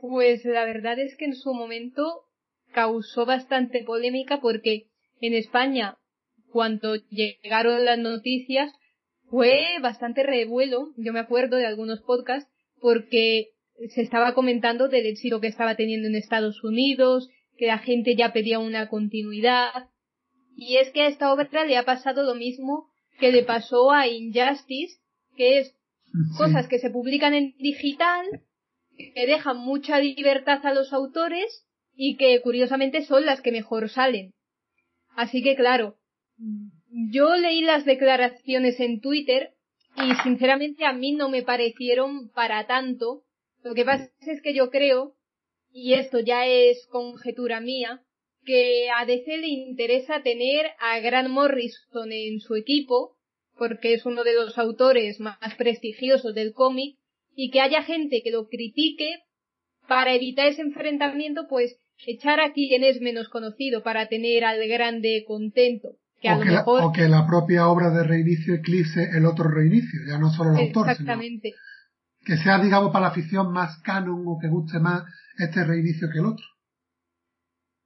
Pues 0.00 0.44
la 0.44 0.64
verdad 0.64 0.98
es 0.98 1.16
que 1.16 1.26
en 1.26 1.34
su 1.34 1.54
momento 1.54 2.25
causó 2.72 3.26
bastante 3.26 3.82
polémica 3.84 4.40
porque 4.40 4.86
en 5.20 5.34
España, 5.34 5.96
cuando 6.50 6.96
llegaron 7.10 7.84
las 7.84 7.98
noticias, 7.98 8.72
fue 9.30 9.78
bastante 9.80 10.22
revuelo. 10.22 10.92
Yo 10.96 11.12
me 11.12 11.20
acuerdo 11.20 11.56
de 11.56 11.66
algunos 11.66 12.00
podcasts 12.02 12.50
porque 12.80 13.48
se 13.94 14.02
estaba 14.02 14.34
comentando 14.34 14.88
del 14.88 15.06
éxito 15.06 15.40
que 15.40 15.48
estaba 15.48 15.74
teniendo 15.74 16.08
en 16.08 16.14
Estados 16.16 16.62
Unidos, 16.62 17.28
que 17.56 17.66
la 17.66 17.78
gente 17.78 18.14
ya 18.16 18.32
pedía 18.32 18.58
una 18.58 18.88
continuidad. 18.88 19.88
Y 20.56 20.76
es 20.76 20.90
que 20.90 21.02
a 21.02 21.08
esta 21.08 21.32
obra 21.32 21.64
le 21.64 21.76
ha 21.76 21.84
pasado 21.84 22.22
lo 22.22 22.34
mismo 22.34 22.88
que 23.18 23.32
le 23.32 23.42
pasó 23.42 23.90
a 23.90 24.06
Injustice, 24.06 24.98
que 25.36 25.58
es 25.58 25.76
Sí. 26.16 26.38
cosas 26.38 26.68
que 26.68 26.78
se 26.78 26.90
publican 26.90 27.34
en 27.34 27.54
digital 27.58 28.26
que 28.96 29.26
dejan 29.26 29.58
mucha 29.58 29.98
libertad 29.98 30.64
a 30.64 30.72
los 30.72 30.92
autores 30.92 31.65
y 31.96 32.16
que 32.16 32.40
curiosamente 32.42 33.02
son 33.02 33.26
las 33.26 33.40
que 33.40 33.50
mejor 33.50 33.88
salen. 33.88 34.32
Así 35.16 35.42
que 35.42 35.56
claro, 35.56 35.96
yo 37.10 37.34
leí 37.36 37.62
las 37.62 37.84
declaraciones 37.84 38.78
en 38.78 39.00
Twitter 39.00 39.54
y 39.96 40.14
sinceramente 40.22 40.84
a 40.84 40.92
mí 40.92 41.12
no 41.12 41.30
me 41.30 41.42
parecieron 41.42 42.28
para 42.30 42.66
tanto. 42.66 43.22
Lo 43.64 43.74
que 43.74 43.84
pasa 43.84 44.10
es 44.20 44.42
que 44.42 44.54
yo 44.54 44.70
creo, 44.70 45.16
y 45.72 45.94
esto 45.94 46.20
ya 46.20 46.46
es 46.46 46.86
conjetura 46.88 47.60
mía, 47.60 48.02
que 48.44 48.88
a 48.90 49.04
DC 49.06 49.38
le 49.38 49.48
interesa 49.48 50.22
tener 50.22 50.66
a 50.78 51.00
Grant 51.00 51.30
Morrison 51.30 52.12
en 52.12 52.40
su 52.40 52.54
equipo, 52.54 53.16
porque 53.56 53.94
es 53.94 54.04
uno 54.04 54.22
de 54.22 54.34
los 54.34 54.58
autores 54.58 55.18
más 55.18 55.38
prestigiosos 55.56 56.34
del 56.34 56.52
cómic, 56.52 56.96
y 57.34 57.50
que 57.50 57.60
haya 57.60 57.82
gente 57.82 58.22
que 58.22 58.30
lo 58.30 58.48
critique 58.48 59.22
para 59.88 60.14
evitar 60.14 60.48
ese 60.48 60.62
enfrentamiento, 60.62 61.46
pues 61.48 61.78
echar 62.06 62.40
a 62.40 62.52
quien 62.52 62.84
es 62.84 63.00
menos 63.00 63.28
conocido 63.28 63.82
para 63.82 64.08
tener 64.08 64.44
al 64.44 64.66
grande 64.68 65.24
contento. 65.26 65.96
Que 66.20 66.28
a 66.28 66.36
o, 66.36 66.38
lo 66.38 66.44
que 66.44 66.50
mejor... 66.50 66.80
la, 66.80 66.86
o 66.86 66.92
que 66.92 67.08
la 67.08 67.26
propia 67.26 67.68
obra 67.68 67.90
de 67.90 68.02
reinicio 68.02 68.54
eclipse 68.54 69.10
el 69.16 69.26
otro 69.26 69.48
reinicio, 69.48 70.00
ya 70.06 70.18
no 70.18 70.30
solo 70.30 70.52
el 70.52 70.66
autor, 70.66 70.90
Exactamente. 70.90 71.50
sino 71.50 71.66
que 72.26 72.36
sea, 72.42 72.58
digamos, 72.58 72.92
para 72.92 73.04
la 73.04 73.12
afición 73.12 73.52
más 73.52 73.78
canon 73.82 74.24
o 74.26 74.38
que 74.40 74.48
guste 74.48 74.80
más 74.80 75.04
este 75.38 75.64
reinicio 75.64 76.08
que 76.12 76.18
el 76.18 76.26
otro. 76.26 76.44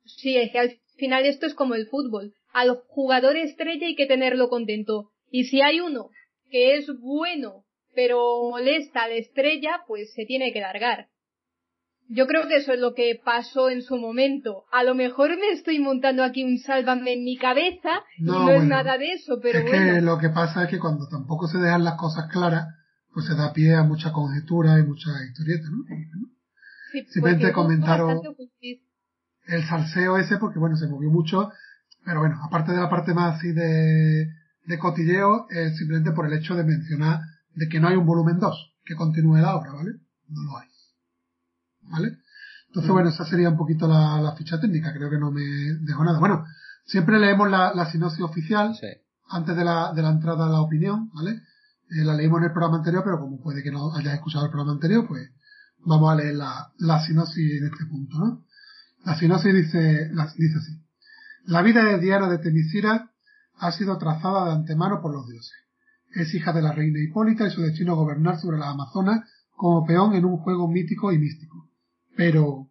Sí, 0.05 0.37
es 0.37 0.51
que 0.51 0.59
al 0.59 0.81
final 0.97 1.27
esto 1.27 1.47
es 1.47 1.55
como 1.55 1.75
el 1.75 1.87
fútbol. 1.87 2.33
Al 2.53 2.81
jugador 2.89 3.37
estrella 3.37 3.87
hay 3.87 3.95
que 3.95 4.07
tenerlo 4.07 4.49
contento. 4.49 5.11
Y 5.31 5.45
si 5.45 5.61
hay 5.61 5.81
uno 5.81 6.09
que 6.51 6.77
es 6.77 6.87
bueno, 7.01 7.65
pero 7.95 8.51
molesta 8.51 9.03
a 9.05 9.09
la 9.09 9.15
estrella, 9.15 9.83
pues 9.87 10.13
se 10.15 10.25
tiene 10.25 10.53
que 10.53 10.61
largar. 10.61 11.09
Yo 12.13 12.27
creo 12.27 12.49
que 12.49 12.57
eso 12.57 12.73
es 12.73 12.81
lo 12.81 12.93
que 12.93 13.21
pasó 13.25 13.71
en 13.71 13.83
su 13.83 13.97
momento. 13.97 14.65
A 14.73 14.83
lo 14.83 14.97
mejor 14.97 15.31
me 15.31 15.51
estoy 15.53 15.79
montando 15.79 16.25
aquí 16.25 16.43
un 16.43 16.59
sálvame 16.59 17.13
en 17.13 17.25
mi 17.25 17.37
cabeza 17.37 18.03
No, 18.19 18.33
y 18.33 18.37
no 18.37 18.43
bueno, 18.47 18.63
es 18.63 18.69
nada 18.69 18.99
de 18.99 19.13
eso, 19.13 19.39
pero 19.41 19.61
es 19.61 19.65
bueno. 19.65 19.95
que 19.95 20.01
lo 20.01 20.19
que 20.19 20.29
pasa 20.31 20.65
es 20.65 20.71
que 20.71 20.81
cuando 20.81 21.07
tampoco 21.09 21.47
se 21.47 21.59
dejan 21.59 21.85
las 21.85 21.95
cosas 21.95 22.27
claras, 22.33 22.67
pues 23.15 23.27
se 23.27 23.37
da 23.37 23.53
pie 23.53 23.77
a 23.77 23.85
mucha 23.85 24.11
conjetura 24.13 24.77
y 24.81 24.83
mucha 24.83 25.11
historieta, 25.25 25.69
¿no? 25.71 25.85
Sí, 26.91 27.07
simplemente 27.11 27.53
justicia. 28.35 28.85
El 29.47 29.63
salseo 29.65 30.17
ese, 30.17 30.39
porque 30.39 30.59
bueno, 30.59 30.77
se 30.77 30.89
movió 30.89 31.11
mucho, 31.11 31.53
pero 32.05 32.21
bueno, 32.21 32.41
aparte 32.43 32.73
de 32.73 32.79
la 32.79 32.91
parte 32.91 33.15
más 33.15 33.37
así 33.37 33.53
de, 33.53 34.27
de 34.65 34.79
cotilleo, 34.81 35.47
es 35.51 35.77
simplemente 35.77 36.11
por 36.11 36.27
el 36.27 36.33
hecho 36.33 36.57
de 36.57 36.65
mencionar 36.65 37.21
de 37.55 37.69
que 37.69 37.79
no 37.79 37.87
hay 37.87 37.97
un 37.97 38.07
volumen 38.07 38.41
2 38.41 38.75
que 38.85 38.97
continúe 38.97 39.37
la 39.37 39.55
obra, 39.57 39.73
¿vale? 39.73 39.93
No 40.29 40.43
lo 40.43 40.59
hay. 40.59 40.70
¿Vale? 41.91 42.19
Entonces, 42.69 42.91
bueno, 42.93 43.09
esa 43.09 43.25
sería 43.25 43.49
un 43.51 43.57
poquito 43.57 43.89
la, 43.89 44.21
la 44.21 44.33
ficha 44.37 44.61
técnica, 44.61 44.93
creo 44.93 45.11
que 45.11 45.19
no 45.19 45.31
me 45.33 45.43
dejo 45.43 46.05
nada. 46.05 46.19
Bueno, 46.21 46.45
siempre 46.85 47.19
leemos 47.19 47.51
la, 47.51 47.75
la 47.75 47.91
sinopsis 47.91 48.21
oficial 48.23 48.75
Sí. 48.81 48.87
antes 49.29 49.57
de 49.57 49.65
la, 49.65 49.93
de 49.93 50.03
la 50.03 50.11
entrada 50.11 50.47
a 50.47 50.51
la 50.51 50.61
opinión, 50.61 51.11
¿vale? 51.13 51.33
Eh, 51.91 52.05
la 52.05 52.15
leímos 52.15 52.39
en 52.39 52.45
el 52.45 52.53
programa 52.53 52.77
anterior, 52.79 53.03
pero 53.05 53.19
como 53.19 53.41
puede 53.41 53.63
que 53.65 53.73
no 53.73 53.93
hayas 53.95 54.15
escuchado 54.15 54.45
el 54.45 54.51
programa 54.53 54.73
anterior, 54.73 55.05
pues 55.09 55.29
vamos 55.85 56.13
a 56.13 56.15
leer 56.15 56.37
la, 56.37 56.71
la 56.79 57.05
sinopsis 57.05 57.61
en 57.61 57.67
este 57.67 57.87
punto, 57.87 58.19
¿no? 58.19 58.45
La 59.05 59.17
sinopsis 59.19 59.53
dice, 59.53 60.09
la- 60.13 60.33
dice 60.37 60.59
así. 60.59 60.81
La 61.47 61.63
vida 61.63 61.83
de 61.83 61.99
Diana 61.99 62.29
de 62.29 62.39
Temisira 62.39 63.11
ha 63.59 63.73
sido 63.73 63.99
trazada 63.99 64.45
de 64.47 64.53
antemano 64.53 65.01
por 65.03 65.13
los 65.13 65.27
dioses. 65.27 65.53
Es 66.15 66.33
hija 66.35 66.53
de 66.53 66.63
la 66.63 66.73
reina 66.73 67.01
Hipólita 67.01 67.47
y 67.47 67.51
su 67.51 67.63
destino 67.63 67.97
gobernar 67.97 68.39
sobre 68.39 68.59
las 68.59 68.69
Amazonas 68.69 69.21
como 69.57 69.85
peón 69.87 70.15
en 70.15 70.25
un 70.25 70.37
juego 70.39 70.69
mítico 70.69 71.13
y 71.13 71.19
místico. 71.19 71.60
Pero, 72.17 72.71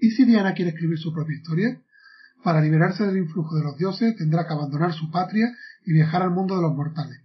¿y 0.00 0.10
si 0.10 0.24
Diana 0.24 0.54
quiere 0.54 0.70
escribir 0.70 0.98
su 0.98 1.12
propia 1.12 1.36
historia? 1.36 1.80
Para 2.42 2.60
liberarse 2.60 3.06
del 3.06 3.16
influjo 3.16 3.56
de 3.56 3.64
los 3.64 3.78
dioses 3.78 4.16
tendrá 4.16 4.46
que 4.46 4.52
abandonar 4.52 4.92
su 4.92 5.10
patria 5.10 5.46
y 5.86 5.92
viajar 5.92 6.22
al 6.22 6.30
mundo 6.30 6.56
de 6.56 6.62
los 6.62 6.74
mortales. 6.74 7.18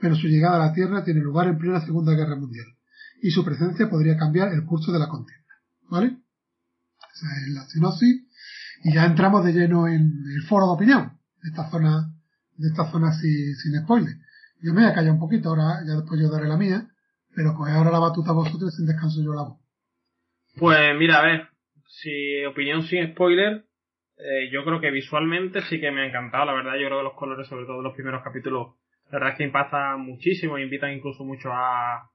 Pero 0.00 0.14
su 0.14 0.28
llegada 0.28 0.56
a 0.56 0.66
la 0.66 0.72
Tierra 0.74 1.04
tiene 1.04 1.20
lugar 1.20 1.48
en 1.48 1.58
plena 1.58 1.80
Segunda 1.80 2.12
Guerra 2.12 2.36
Mundial, 2.36 2.66
y 3.22 3.30
su 3.30 3.44
presencia 3.44 3.88
podría 3.88 4.18
cambiar 4.18 4.52
el 4.52 4.64
curso 4.64 4.92
de 4.92 4.98
la 4.98 5.08
contienda. 5.08 5.54
¿Vale? 5.88 6.18
Esa 7.14 7.26
es 7.40 7.48
la 7.54 7.66
sinopsis. 7.66 8.26
Y 8.84 8.92
ya 8.92 9.06
entramos 9.06 9.44
de 9.44 9.52
lleno 9.52 9.88
en 9.88 10.22
el 10.34 10.42
foro 10.46 10.66
de 10.66 10.72
opinión, 10.72 11.18
de 11.42 11.48
esta 11.48 11.70
zona, 11.70 12.14
de 12.56 12.68
esta 12.68 12.90
zona 12.90 13.12
sin, 13.18 13.56
sin 13.56 13.80
spoiler. 13.82 14.14
Yo 14.60 14.74
me 14.74 14.82
voy 14.82 14.90
a 14.90 14.94
callar 14.94 15.12
un 15.12 15.20
poquito, 15.20 15.48
ahora 15.48 15.82
ya 15.86 15.94
después 15.94 16.20
yo 16.20 16.30
daré 16.30 16.48
la 16.48 16.58
mía, 16.58 16.90
pero 17.34 17.54
coge 17.54 17.72
ahora 17.72 17.90
la 17.90 17.98
batuta 17.98 18.32
vosotros 18.32 18.74
y 18.74 18.76
sin 18.76 18.86
descanso 18.86 19.22
yo 19.22 19.32
la 19.32 19.42
voz. 19.42 19.65
Pues 20.58 20.96
mira, 20.96 21.18
a 21.18 21.22
ver, 21.22 21.48
si 21.84 22.42
opinión 22.46 22.82
sin 22.84 23.12
spoiler, 23.12 23.64
eh, 24.16 24.48
yo 24.50 24.64
creo 24.64 24.80
que 24.80 24.90
visualmente 24.90 25.60
sí 25.62 25.78
que 25.78 25.90
me 25.90 26.00
ha 26.00 26.06
encantado, 26.06 26.46
la 26.46 26.54
verdad, 26.54 26.76
yo 26.76 26.86
creo 26.86 26.98
que 26.98 27.04
los 27.04 27.14
colores, 27.14 27.46
sobre 27.46 27.66
todo 27.66 27.76
de 27.76 27.82
los 27.82 27.92
primeros 27.92 28.22
capítulos, 28.22 28.74
la 29.10 29.18
verdad 29.18 29.32
es 29.32 29.36
que 29.36 29.44
impactan 29.44 30.00
muchísimo, 30.00 30.58
invitan 30.58 30.92
incluso 30.92 31.24
mucho 31.24 31.52
a, 31.52 32.10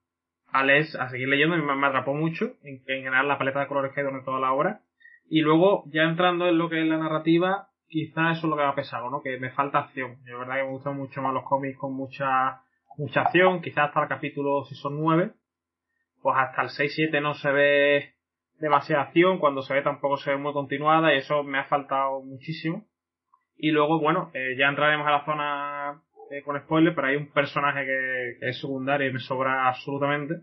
a 0.47 0.63
Les 0.65 0.95
a 0.95 1.09
seguir 1.09 1.27
leyendo, 1.27 1.55
me, 1.55 1.75
me 1.75 1.87
atrapó 1.87 2.15
mucho, 2.15 2.55
en, 2.63 2.81
en 2.87 3.03
general 3.03 3.27
la 3.27 3.37
paleta 3.37 3.59
de 3.59 3.67
colores 3.67 3.93
que 3.93 3.99
hay 3.99 4.05
durante 4.05 4.25
toda 4.25 4.39
la 4.39 4.53
obra. 4.53 4.81
Y 5.29 5.41
luego, 5.41 5.83
ya 5.91 6.01
entrando 6.01 6.47
en 6.47 6.57
lo 6.57 6.67
que 6.67 6.81
es 6.81 6.87
la 6.87 6.97
narrativa, 6.97 7.67
quizás 7.87 8.39
eso 8.39 8.47
es 8.47 8.49
lo 8.49 8.55
que 8.55 8.63
me 8.63 8.69
ha 8.69 8.75
pesado, 8.75 9.11
¿no? 9.11 9.21
Que 9.21 9.37
me 9.37 9.51
falta 9.51 9.79
acción. 9.79 10.17
Yo, 10.25 10.33
la 10.33 10.39
verdad 10.39 10.55
que 10.55 10.63
me 10.63 10.71
gustan 10.71 10.97
mucho 10.97 11.21
más 11.21 11.33
los 11.33 11.43
cómics 11.43 11.77
con 11.77 11.93
mucha, 11.93 12.63
mucha 12.97 13.21
acción, 13.21 13.61
quizás 13.61 13.89
hasta 13.89 14.01
el 14.01 14.09
capítulo, 14.09 14.65
si 14.65 14.73
son 14.73 14.99
nueve, 14.99 15.33
pues 16.23 16.35
hasta 16.39 16.63
el 16.63 16.69
6-7 16.69 17.21
no 17.21 17.35
se 17.35 17.51
ve 17.51 18.15
demasiada 18.61 19.03
acción, 19.03 19.39
cuando 19.39 19.61
se 19.61 19.73
ve 19.73 19.81
tampoco 19.81 20.17
se 20.17 20.31
ve 20.31 20.37
muy 20.37 20.53
continuada 20.53 21.13
y 21.13 21.17
eso 21.17 21.43
me 21.43 21.59
ha 21.59 21.65
faltado 21.65 22.21
muchísimo. 22.23 22.85
Y 23.57 23.71
luego, 23.71 23.99
bueno, 23.99 24.31
eh, 24.33 24.55
ya 24.57 24.69
entraremos 24.69 25.05
a 25.07 25.11
la 25.11 25.25
zona 25.25 26.01
eh, 26.31 26.41
con 26.43 26.59
spoiler, 26.59 26.95
pero 26.95 27.07
hay 27.07 27.15
un 27.15 27.31
personaje 27.31 27.85
que, 27.85 28.49
es 28.49 28.61
secundario 28.61 29.09
y 29.09 29.13
me 29.13 29.19
sobra 29.19 29.67
absolutamente. 29.67 30.35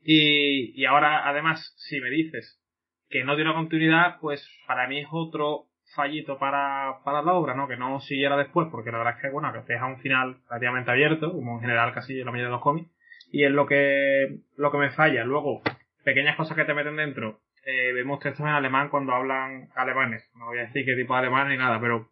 Y, 0.00 0.72
y 0.80 0.84
ahora, 0.86 1.28
además, 1.28 1.74
si 1.76 2.00
me 2.00 2.10
dices 2.10 2.60
que 3.08 3.24
no 3.24 3.36
tiene 3.36 3.54
continuidad, 3.54 4.18
pues 4.20 4.46
para 4.66 4.88
mí 4.88 5.00
es 5.00 5.08
otro 5.10 5.68
fallito 5.94 6.38
para, 6.38 7.00
para 7.04 7.22
la 7.22 7.34
obra, 7.34 7.54
¿no? 7.54 7.68
Que 7.68 7.76
no 7.76 8.00
siguiera 8.00 8.36
después, 8.36 8.68
porque 8.70 8.90
la 8.90 8.98
verdad 8.98 9.14
es 9.16 9.22
que, 9.22 9.30
bueno, 9.30 9.52
que 9.52 9.60
te 9.60 9.74
deja 9.74 9.86
un 9.86 10.00
final 10.00 10.38
relativamente 10.48 10.90
abierto, 10.90 11.32
como 11.32 11.54
en 11.54 11.60
general 11.60 11.92
casi 11.92 12.14
la 12.14 12.30
mayoría 12.30 12.46
de 12.46 12.52
los 12.52 12.62
cómics, 12.62 12.90
y 13.30 13.44
es 13.44 13.50
lo 13.50 13.66
que, 13.66 14.38
lo 14.56 14.70
que 14.72 14.78
me 14.78 14.90
falla. 14.90 15.24
Luego, 15.24 15.62
pequeñas 16.04 16.36
cosas 16.36 16.56
que 16.56 16.64
te 16.64 16.74
meten 16.74 16.96
dentro. 16.96 17.40
Eh, 17.64 17.92
vemos 17.92 18.20
textos 18.20 18.44
en 18.46 18.52
alemán 18.52 18.88
cuando 18.88 19.12
hablan 19.12 19.68
alemanes. 19.74 20.28
No 20.34 20.46
voy 20.46 20.58
a 20.58 20.66
decir 20.66 20.84
qué 20.84 20.96
tipo 20.96 21.14
de 21.14 21.20
alemán 21.20 21.48
ni 21.48 21.56
nada, 21.56 21.80
pero 21.80 22.10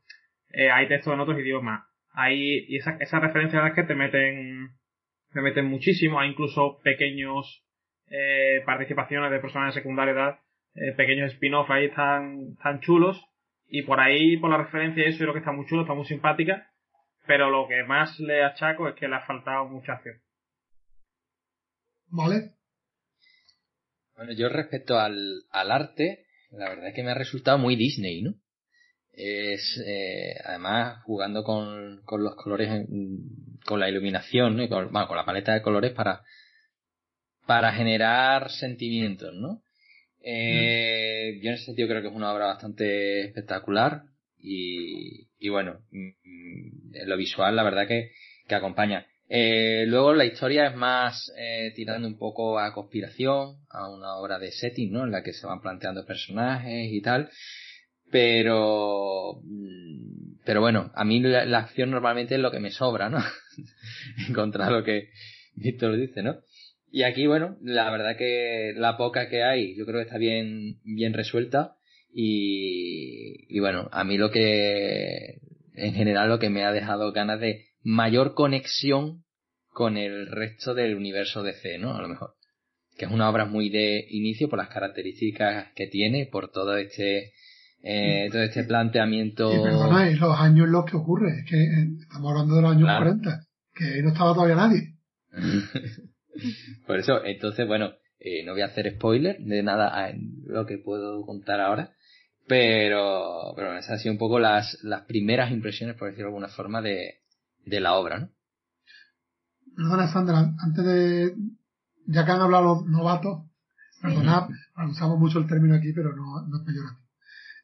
eh, 0.51 0.71
hay 0.71 0.89
textos 0.89 1.13
en 1.15 1.21
otros 1.21 1.39
idiomas. 1.39 1.85
Hay, 2.13 2.67
y 2.69 2.77
esa, 2.77 2.97
esa 3.01 3.21
referencia 3.21 3.67
es 3.67 3.75
que 3.75 3.83
te 3.85 3.95
meten, 3.95 4.71
te 5.33 5.41
meten 5.41 5.67
muchísimo. 5.67 6.21
Hay 6.21 6.31
incluso 6.31 6.81
pequeños 6.83 7.65
eh, 8.09 8.63
participaciones 8.67 9.31
de 9.31 9.39
personajes 9.39 9.75
secundarios, 9.75 10.17
tal, 10.17 10.41
eh, 10.75 10.93
pequeños 10.93 11.33
spin-off 11.33 11.71
ahí 11.71 11.91
tan, 11.91 12.57
tan 12.57 12.81
chulos. 12.81 13.25
Y 13.69 13.83
por 13.83 14.01
ahí, 14.01 14.37
por 14.37 14.51
la 14.51 14.59
referencia, 14.59 15.05
eso 15.07 15.19
creo 15.19 15.33
que 15.33 15.39
está 15.39 15.53
muy 15.53 15.67
chulo, 15.67 15.83
está 15.83 15.95
muy 15.95 16.05
simpática. 16.05 16.69
Pero 17.27 17.51
lo 17.51 17.69
que 17.69 17.85
más 17.85 18.19
le 18.19 18.43
achaco 18.43 18.89
es 18.89 18.95
que 18.97 19.07
le 19.07 19.17
ha 19.17 19.21
faltado 19.21 19.67
mucha 19.67 19.95
acción. 19.95 20.17
¿Vale? 22.09 22.55
Bueno, 24.21 24.35
yo 24.35 24.51
respecto 24.51 24.99
al, 24.99 25.45
al 25.51 25.71
arte, 25.71 26.27
la 26.51 26.69
verdad 26.69 26.89
es 26.89 26.95
que 26.95 27.03
me 27.03 27.11
ha 27.13 27.15
resultado 27.15 27.57
muy 27.57 27.75
Disney, 27.75 28.21
¿no? 28.21 28.35
Es, 29.15 29.83
eh, 29.87 30.35
además, 30.45 31.03
jugando 31.05 31.43
con, 31.43 32.03
con 32.05 32.23
los 32.23 32.35
colores, 32.37 32.87
con 33.65 33.81
la 33.81 33.89
iluminación, 33.89 34.59
¿no? 34.59 34.63
Y 34.63 34.69
con, 34.69 34.93
bueno, 34.93 35.09
con 35.09 35.17
la 35.17 35.25
paleta 35.25 35.55
de 35.55 35.63
colores 35.63 35.93
para, 35.93 36.21
para 37.47 37.73
generar 37.73 38.51
sentimientos, 38.51 39.33
¿no? 39.35 39.63
Eh, 40.23 41.41
Yo 41.43 41.49
en 41.49 41.55
ese 41.55 41.65
sentido 41.65 41.89
creo 41.89 42.03
que 42.03 42.09
es 42.09 42.15
una 42.15 42.35
obra 42.35 42.45
bastante 42.45 43.23
espectacular 43.23 44.03
y, 44.39 45.29
y 45.39 45.49
bueno, 45.49 45.81
mm, 45.93 46.09
mm, 46.09 46.95
en 46.95 47.09
lo 47.09 47.17
visual 47.17 47.57
la 47.57 47.63
verdad 47.63 47.89
que, 47.89 48.11
que 48.47 48.55
acompaña. 48.55 49.07
Eh, 49.33 49.85
luego 49.87 50.13
la 50.13 50.25
historia 50.25 50.67
es 50.67 50.75
más 50.75 51.33
eh, 51.39 51.73
tirando 51.77 52.09
un 52.09 52.19
poco 52.19 52.59
a 52.59 52.75
conspiración, 52.75 53.59
a 53.71 53.89
una 53.89 54.17
obra 54.17 54.41
de 54.41 54.51
setting, 54.51 54.93
¿no? 54.93 55.05
En 55.05 55.13
la 55.13 55.23
que 55.23 55.33
se 55.33 55.47
van 55.47 55.61
planteando 55.61 56.05
personajes 56.05 56.93
y 56.93 57.01
tal. 57.01 57.31
Pero, 58.11 59.41
mm, 59.45 60.41
pero 60.45 60.61
bueno, 60.61 60.91
a 60.97 61.05
mí 61.05 61.21
la, 61.21 61.45
la 61.45 61.61
acción 61.61 61.93
normalmente 61.93 62.35
es 62.35 62.41
lo 62.41 62.51
que 62.51 62.59
me 62.59 62.73
sobra, 62.73 63.09
¿no? 63.09 63.19
en 64.29 64.35
contra 64.35 64.67
de 64.67 64.73
lo 64.73 64.83
que 64.83 65.11
Víctor 65.55 65.97
dice, 65.97 66.25
¿no? 66.25 66.41
Y 66.91 67.05
aquí, 67.05 67.29
bueno, 67.29 67.57
la 67.63 67.89
verdad 67.93 68.17
que 68.17 68.73
la 68.77 68.97
poca 68.97 69.29
que 69.29 69.45
hay, 69.45 69.77
yo 69.77 69.87
creo 69.87 69.99
que 70.01 70.07
está 70.07 70.19
bien, 70.19 70.81
bien 70.83 71.13
resuelta. 71.15 71.77
Y, 72.13 73.47
y 73.49 73.61
bueno, 73.61 73.89
a 73.93 74.03
mí 74.03 74.19
lo 74.19 74.33
que, 74.33 75.39
en 75.75 75.95
general, 75.95 76.29
lo 76.29 76.41
que 76.41 76.51
me 76.51 76.65
ha 76.65 76.73
dejado 76.73 77.13
ganas 77.13 77.39
de 77.39 77.70
mayor 77.83 78.35
conexión 78.35 79.25
con 79.69 79.97
el 79.97 80.27
resto 80.27 80.75
del 80.75 80.97
universo 80.97 81.43
DC, 81.43 81.79
¿no? 81.79 81.97
A 81.97 82.03
lo 82.03 82.09
mejor. 82.09 82.35
que 82.99 83.07
es 83.07 83.11
una 83.11 83.31
obra 83.31 83.47
muy 83.47 83.71
de 83.71 84.05
inicio 84.11 84.49
por 84.49 84.59
las 84.59 84.69
características 84.69 85.73
que 85.75 85.87
tiene, 85.87 86.27
por 86.27 86.51
todo 86.51 86.77
este 86.77 87.33
eh, 87.83 88.29
todo 88.31 88.43
este 88.43 88.65
planteamiento. 88.65 89.53
Y 89.55 89.63
perdona, 89.63 90.11
y 90.11 90.15
los 90.17 90.39
años 90.39 90.67
en 90.67 90.73
los 90.73 90.85
que 90.85 90.97
ocurre, 90.97 91.31
es 91.39 91.45
que 91.49 91.57
eh, 91.57 91.89
estamos 92.01 92.31
hablando 92.31 92.57
de 92.57 92.63
los 92.63 92.71
años 92.73 92.89
40, 92.99 93.47
que 93.75 93.85
ahí 93.85 94.03
no 94.03 94.11
estaba 94.11 94.35
todavía 94.35 94.57
nadie. 94.57 94.97
por 96.87 96.99
eso, 96.99 97.25
entonces, 97.25 97.67
bueno, 97.67 97.93
eh, 98.19 98.45
no 98.45 98.53
voy 98.53 98.61
a 98.63 98.67
hacer 98.67 98.93
spoiler 98.95 99.39
de 99.39 99.63
nada 99.63 100.11
en 100.11 100.43
lo 100.45 100.67
que 100.67 100.77
puedo 100.77 101.25
contar 101.25 101.61
ahora, 101.61 101.95
pero, 102.47 103.55
pero 103.57 103.79
esas 103.79 103.93
han 103.93 103.99
sido 104.01 104.13
un 104.13 104.19
poco 104.19 104.39
las, 104.39 104.77
las 104.83 105.07
primeras 105.07 105.51
impresiones, 105.51 105.97
por 105.97 106.09
decirlo 106.09 106.27
de 106.27 106.35
alguna 106.35 106.49
forma, 106.49 106.83
de, 106.83 107.20
de 107.65 107.81
la 107.81 107.95
obra, 107.95 108.21
¿no? 108.21 108.29
Perdona, 109.77 110.13
Sandra, 110.13 110.55
antes 110.59 110.85
de, 110.85 111.35
ya 112.07 112.25
que 112.25 112.33
han 112.33 112.41
hablado 112.41 112.65
los 112.65 112.87
novatos, 112.87 113.47
perdonad, 114.03 114.49
usamos 114.91 115.19
mucho 115.19 115.39
el 115.39 115.47
término 115.47 115.75
aquí, 115.75 115.93
pero 115.93 116.15
no, 116.15 116.43
no 116.47 116.59
es 116.59 116.65
peyorativo. 116.65 117.01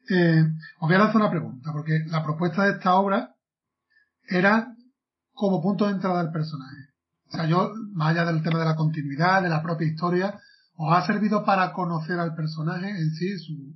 Eh, 0.09 0.43
os 0.79 0.87
voy 0.87 0.95
a 0.95 1.03
hacer 1.03 1.17
una 1.17 1.29
pregunta, 1.29 1.71
porque 1.73 2.05
la 2.07 2.23
propuesta 2.23 2.63
de 2.63 2.71
esta 2.73 2.95
obra 2.95 3.35
era 4.27 4.73
como 5.33 5.61
punto 5.61 5.85
de 5.85 5.93
entrada 5.93 6.23
del 6.23 6.31
personaje. 6.31 6.77
O 7.27 7.31
sea, 7.31 7.45
yo, 7.45 7.73
más 7.93 8.11
allá 8.11 8.25
del 8.25 8.41
tema 8.41 8.59
de 8.59 8.65
la 8.65 8.75
continuidad, 8.75 9.43
de 9.43 9.49
la 9.49 9.61
propia 9.61 9.87
historia, 9.87 10.39
os 10.75 10.95
ha 10.95 11.05
servido 11.05 11.43
para 11.43 11.73
conocer 11.73 12.19
al 12.19 12.35
personaje 12.35 12.89
en 12.89 13.11
sí, 13.11 13.37
su, 13.37 13.75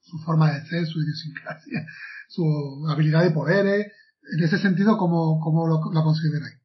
su 0.00 0.18
forma 0.18 0.52
de 0.52 0.66
ser, 0.66 0.86
su 0.86 1.00
idiosincrasia, 1.00 1.86
su 2.28 2.86
habilidad 2.90 3.22
de 3.22 3.30
poderes. 3.30 3.92
En 4.30 4.44
ese 4.44 4.58
sentido, 4.58 4.96
¿cómo, 4.96 5.40
cómo 5.40 5.66
lo, 5.66 5.80
consideráis? 5.80 6.60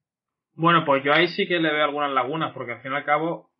Bueno, 0.54 0.86
pues 0.86 1.04
yo 1.04 1.14
ahí 1.14 1.28
sí 1.30 1.48
que 1.48 1.60
le 1.60 1.72
veo 1.72 1.84
algunas 1.84 2.12
lagunas, 2.12 2.54
porque 2.54 2.74
al 2.74 2.82
fin 2.82 2.92
y 2.92 2.96
al 2.96 3.06
cabo, 3.06 3.52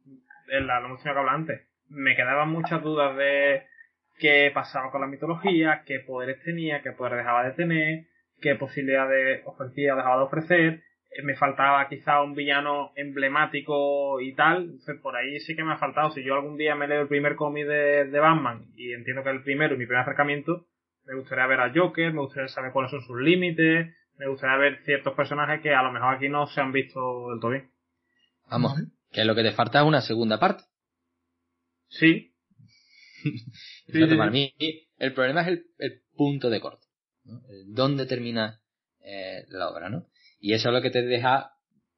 en 0.50 0.68
la 0.68 0.80
noción 0.80 1.14
que 1.14 1.20
hablaba 1.20 1.34
antes, 1.34 1.62
me 1.90 2.16
quedaban 2.16 2.50
muchas 2.50 2.82
dudas 2.84 3.16
de 3.18 3.64
qué 4.20 4.52
pasaba 4.54 4.92
con 4.92 5.02
la 5.02 5.08
mitología, 5.08 5.84
qué 5.86 6.00
poderes 6.00 6.42
tenía, 6.44 6.82
qué 6.82 6.92
poderes 6.92 7.20
dejaba 7.20 7.44
de 7.44 7.52
tener, 7.52 8.06
qué 8.42 8.56
posibilidades 8.56 9.42
ofrecía 9.46 9.94
o 9.94 9.98
dejaba 9.98 10.18
de 10.18 10.24
ofrecer. 10.24 10.84
Eh, 11.12 11.24
me 11.24 11.36
faltaba 11.36 11.88
quizá 11.88 12.22
un 12.22 12.36
villano 12.36 12.92
emblemático 12.96 14.20
y 14.22 14.34
tal. 14.36 14.64
Entonces, 14.64 15.00
por 15.02 15.16
ahí 15.16 15.40
sí 15.40 15.56
que 15.56 15.64
me 15.64 15.74
ha 15.74 15.78
faltado. 15.78 16.12
Si 16.12 16.24
yo 16.24 16.36
algún 16.36 16.58
día 16.58 16.76
me 16.76 16.88
leo 16.88 17.02
el 17.02 17.08
primer 17.08 17.36
cómic 17.36 17.68
de, 17.68 18.06
de 18.06 18.20
Batman 18.20 18.66
y 18.76 18.94
entiendo 18.94 19.24
que 19.24 19.30
es 19.30 19.36
el 19.36 19.44
primero 19.44 19.76
y 19.76 19.78
mi 19.78 19.86
primer 19.86 20.02
acercamiento, 20.02 20.66
me 21.08 21.16
gustaría 21.16 21.48
ver 21.48 21.62
a 21.62 21.72
Joker, 21.74 22.14
me 22.14 22.22
gustaría 22.22 22.50
saber 22.50 22.72
cuáles 22.72 22.92
son 22.92 23.02
sus 23.02 23.20
límites, 23.20 23.96
me 24.18 24.28
gustaría 24.28 24.58
ver 24.58 24.84
ciertos 24.84 25.16
personajes 25.16 25.62
que 25.62 25.74
a 25.74 25.82
lo 25.82 25.92
mejor 25.92 26.16
aquí 26.16 26.28
no 26.28 26.48
se 26.48 26.60
han 26.60 26.74
visto 26.74 27.30
del 27.30 27.40
todo 27.40 27.52
bien. 27.52 27.72
Vamos, 28.50 28.74
que 29.12 29.24
lo 29.24 29.34
que 29.34 29.44
te 29.44 29.54
falta 29.54 29.80
es 29.80 29.86
una 29.86 30.02
segunda 30.02 30.40
parte. 30.40 30.64
Sí. 31.88 32.34
sí, 33.24 34.18
Para 34.18 34.32
mí, 34.32 34.54
el 34.98 35.14
problema 35.14 35.42
es 35.42 35.62
el, 35.78 36.02
punto 36.16 36.50
de 36.50 36.60
corte. 36.60 36.86
¿no? 37.26 37.42
¿Dónde 37.68 38.08
termina 38.08 38.60
eh, 39.04 39.46
la 39.50 39.70
obra, 39.70 39.88
no? 39.88 40.08
Y 40.40 40.54
eso 40.54 40.70
es 40.70 40.74
lo 40.74 40.82
que 40.82 40.90
te 40.90 41.04
deja, 41.04 41.52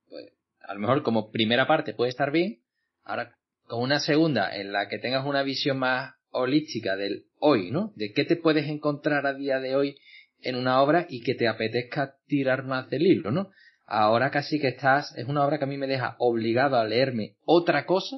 pues, 0.09 0.33
a 0.59 0.73
lo 0.73 0.81
mejor 0.81 1.03
como 1.03 1.31
primera 1.31 1.67
parte 1.67 1.93
puede 1.93 2.09
estar 2.09 2.31
bien, 2.31 2.61
ahora 3.03 3.37
con 3.63 3.81
una 3.81 3.99
segunda 4.01 4.55
en 4.55 4.73
la 4.73 4.89
que 4.89 4.99
tengas 4.99 5.25
una 5.25 5.41
visión 5.43 5.79
más 5.79 6.15
holística 6.31 6.95
del 6.95 7.25
hoy, 7.39 7.71
¿no? 7.71 7.91
De 7.95 8.13
qué 8.13 8.25
te 8.25 8.35
puedes 8.35 8.67
encontrar 8.67 9.25
a 9.25 9.33
día 9.33 9.59
de 9.59 9.75
hoy 9.75 9.95
en 10.41 10.55
una 10.55 10.81
obra 10.81 11.05
y 11.09 11.21
que 11.21 11.35
te 11.35 11.47
apetezca 11.47 12.15
tirar 12.27 12.63
más 12.63 12.89
del 12.89 13.05
hilo, 13.05 13.31
¿no? 13.31 13.49
Ahora 13.85 14.29
casi 14.29 14.59
que 14.59 14.67
estás, 14.67 15.15
es 15.17 15.27
una 15.27 15.43
obra 15.43 15.57
que 15.57 15.63
a 15.63 15.67
mí 15.67 15.77
me 15.77 15.87
deja 15.87 16.15
obligado 16.19 16.77
a 16.77 16.85
leerme 16.85 17.35
otra 17.45 17.85
cosa 17.85 18.17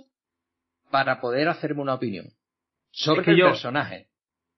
para 0.92 1.22
poder 1.22 1.48
hacerme 1.48 1.82
una 1.82 1.96
opinión 1.96 2.28
sobre 2.92 3.32
el 3.32 3.42
personaje. 3.42 4.08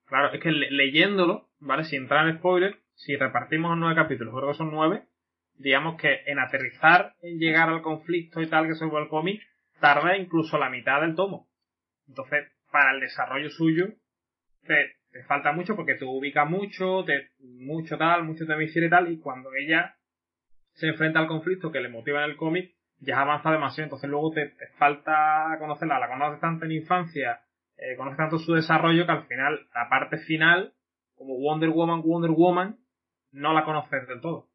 Claro, 0.06 0.34
es 0.34 0.42
que 0.42 0.50
leyéndolo, 0.50 1.48
¿vale? 1.60 1.84
Sin 1.84 2.02
entrar 2.02 2.28
en 2.28 2.38
spoiler, 2.38 2.76
si 2.94 3.16
repartimos 3.16 3.72
en 3.72 3.80
nueve 3.80 3.94
capítulos, 3.94 4.34
creo 4.34 4.48
que 4.48 4.58
son 4.58 4.70
nueve, 4.70 5.04
digamos 5.56 6.00
que 6.00 6.22
en 6.26 6.38
aterrizar, 6.38 7.14
en 7.22 7.38
llegar 7.38 7.68
al 7.68 7.82
conflicto 7.82 8.40
y 8.40 8.48
tal 8.48 8.66
que 8.66 8.74
se 8.74 8.84
el 8.84 9.08
cómic, 9.08 9.40
tarda 9.80 10.16
incluso 10.16 10.58
la 10.58 10.70
mitad 10.70 11.00
del 11.00 11.14
tomo. 11.14 11.48
Entonces, 12.08 12.48
para 12.74 12.90
el 12.90 12.98
desarrollo 12.98 13.50
suyo, 13.50 13.86
te, 14.66 14.96
te 15.12 15.22
falta 15.28 15.52
mucho 15.52 15.76
porque 15.76 15.94
te 15.94 16.04
ubica 16.04 16.44
mucho, 16.44 17.04
te, 17.04 17.30
mucho 17.38 17.96
tal, 17.96 18.24
mucho 18.24 18.46
te 18.46 18.64
y 18.64 18.90
tal, 18.90 19.12
y 19.12 19.20
cuando 19.20 19.50
ella 19.54 19.94
se 20.72 20.88
enfrenta 20.88 21.20
al 21.20 21.28
conflicto 21.28 21.70
que 21.70 21.78
le 21.78 21.88
motiva 21.88 22.24
en 22.24 22.30
el 22.32 22.36
cómic, 22.36 22.74
ya 22.98 23.20
avanza 23.20 23.52
demasiado, 23.52 23.84
entonces 23.84 24.10
luego 24.10 24.32
te, 24.32 24.48
te, 24.48 24.66
falta 24.76 25.56
conocerla, 25.60 26.00
la 26.00 26.08
conoces 26.08 26.40
tanto 26.40 26.64
en 26.64 26.72
infancia, 26.72 27.42
eh, 27.76 27.94
conoces 27.96 28.16
tanto 28.16 28.40
su 28.40 28.54
desarrollo 28.54 29.06
que 29.06 29.12
al 29.12 29.26
final, 29.28 29.68
la 29.72 29.88
parte 29.88 30.18
final, 30.18 30.72
como 31.14 31.38
Wonder 31.38 31.70
Woman, 31.70 32.02
Wonder 32.02 32.32
Woman, 32.32 32.76
no 33.30 33.52
la 33.52 33.64
conoces 33.64 34.08
del 34.08 34.20
todo. 34.20 34.48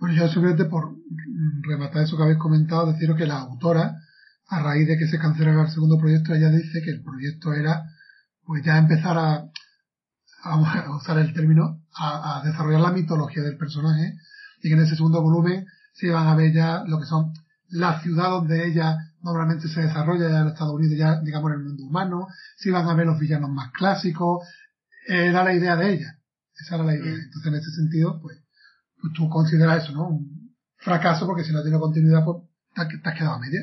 Bueno, 0.00 0.16
yo 0.16 0.26
simplemente 0.26 0.64
por 0.64 0.96
rematar 1.62 2.02
eso 2.02 2.16
que 2.16 2.24
habéis 2.24 2.38
comentado, 2.38 2.92
deciros 2.92 3.16
que 3.16 3.26
la 3.26 3.38
autora, 3.38 3.92
a 4.52 4.62
raíz 4.62 4.86
de 4.86 4.98
que 4.98 5.08
se 5.08 5.18
cancelara 5.18 5.62
el 5.62 5.70
segundo 5.70 5.98
proyecto, 5.98 6.34
ella 6.34 6.50
dice 6.50 6.82
que 6.82 6.90
el 6.90 7.02
proyecto 7.02 7.54
era 7.54 7.84
pues 8.44 8.62
ya 8.62 8.76
empezar 8.76 9.16
a, 9.16 9.50
vamos 10.44 10.68
a 10.76 10.94
usar 10.94 11.18
el 11.18 11.32
término, 11.32 11.82
a, 11.94 12.38
a, 12.38 12.44
desarrollar 12.44 12.82
la 12.82 12.92
mitología 12.92 13.42
del 13.42 13.56
personaje 13.56 14.14
y 14.62 14.68
que 14.68 14.74
en 14.74 14.82
ese 14.82 14.96
segundo 14.96 15.22
volumen 15.22 15.64
se 15.94 16.08
iban 16.08 16.26
a 16.26 16.34
ver 16.34 16.52
ya 16.52 16.84
lo 16.86 16.98
que 17.00 17.06
son 17.06 17.32
la 17.70 18.02
ciudad 18.02 18.28
donde 18.28 18.66
ella 18.66 18.98
normalmente 19.22 19.68
se 19.68 19.80
desarrolla 19.80 20.28
ya 20.28 20.40
en 20.40 20.48
Estados 20.48 20.74
Unidos, 20.74 20.98
ya 20.98 21.20
digamos 21.20 21.50
en 21.50 21.58
el 21.58 21.64
mundo 21.64 21.84
humano, 21.84 22.26
se 22.56 22.68
iban 22.68 22.86
a 22.86 22.94
ver 22.94 23.06
los 23.06 23.18
villanos 23.18 23.48
más 23.50 23.72
clásicos, 23.72 24.46
era 25.08 25.42
la 25.44 25.54
idea 25.54 25.76
de 25.76 25.94
ella, 25.94 26.18
esa 26.54 26.74
era 26.74 26.84
la 26.84 26.94
idea. 26.94 27.14
Entonces 27.14 27.46
en 27.46 27.54
ese 27.54 27.70
sentido, 27.70 28.20
pues, 28.20 28.36
pues 29.00 29.14
tú 29.14 29.30
consideras 29.30 29.84
eso, 29.84 29.92
¿no? 29.94 30.08
Un 30.08 30.54
fracaso 30.76 31.26
porque 31.26 31.44
si 31.44 31.52
no 31.52 31.62
tiene 31.62 31.78
continuidad, 31.78 32.22
pues 32.24 32.42
te 32.74 33.08
has 33.08 33.14
quedado 33.16 33.36
a 33.36 33.38
media. 33.38 33.60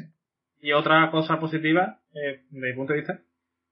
Y 0.61 0.73
otra 0.73 1.09
cosa 1.11 1.39
positiva, 1.39 1.99
eh, 2.13 2.43
desde 2.49 2.67
mi 2.67 2.73
punto 2.73 2.93
de 2.93 2.99
vista, 2.99 3.19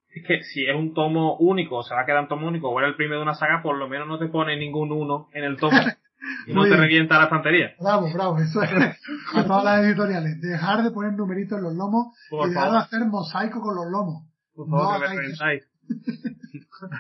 es 0.10 0.26
que 0.26 0.44
si 0.44 0.66
es 0.66 0.76
un 0.76 0.94
tomo 0.94 1.38
único, 1.38 1.78
o 1.78 1.84
se 1.84 1.94
va 1.94 2.02
a 2.02 2.06
quedar 2.06 2.22
un 2.22 2.28
tomo 2.28 2.48
único, 2.48 2.70
o 2.70 2.80
era 2.80 2.88
el 2.88 2.96
primero 2.96 3.18
de 3.20 3.24
una 3.24 3.36
saga, 3.36 3.62
por 3.62 3.78
lo 3.78 3.88
menos 3.88 4.08
no 4.08 4.18
te 4.18 4.28
pone 4.28 4.58
ningún 4.58 4.92
uno 4.92 5.30
en 5.34 5.44
el 5.44 5.58
tomo. 5.58 5.78
y 6.48 6.54
no 6.54 6.64
te 6.64 6.76
revienta 6.76 7.18
la 7.18 7.26
estantería. 7.26 7.76
Bravo, 7.80 8.12
bravo, 8.14 8.40
eso 8.40 8.64
es. 8.64 8.72
A 9.34 9.44
todas 9.46 9.64
las 9.64 9.86
editoriales. 9.86 10.42
Dejar 10.42 10.84
de 10.84 10.92
poner 10.92 11.14
numeritos 11.14 11.58
en 11.58 11.64
los 11.64 11.74
lomos 11.74 12.16
y 12.32 12.50
dejar 12.50 12.72
de 12.72 12.78
hacer 12.78 13.06
mosaico 13.06 13.62
con 13.62 13.76
los 13.76 13.86
lomos. 13.92 14.24
Por 14.56 14.70
favor, 14.70 15.00
no 15.00 15.08
que 15.08 15.16
me 15.16 15.62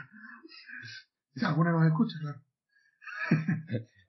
si 1.35 1.45
alguna 1.45 1.71
nos 1.71 1.85
escucha, 1.85 2.15
claro. 2.21 2.39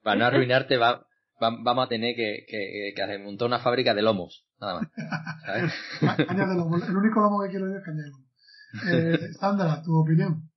Para 0.02 0.16
no 0.16 0.24
arruinarte, 0.26 0.76
va, 0.76 1.07
vamos 1.40 1.86
a 1.86 1.88
tener 1.88 2.14
que, 2.14 2.44
que, 2.48 2.92
que 2.94 3.18
montar 3.18 3.46
una 3.46 3.60
fábrica 3.60 3.94
de 3.94 4.02
lomos, 4.02 4.44
nada 4.60 4.80
más. 4.80 4.88
¿sabes? 5.44 5.72
caña 6.26 6.46
de 6.46 6.54
lomo. 6.56 6.76
El 6.76 6.96
único 6.96 7.20
lomo 7.20 7.42
que 7.42 7.50
quiero 7.50 7.66
es 7.76 7.84
caña 7.84 8.02
de 8.02 8.10
lomo. 8.10 8.24
Eh, 8.90 9.32
Sandra, 9.40 9.82
tu 9.82 9.96
opinión. 9.96 10.50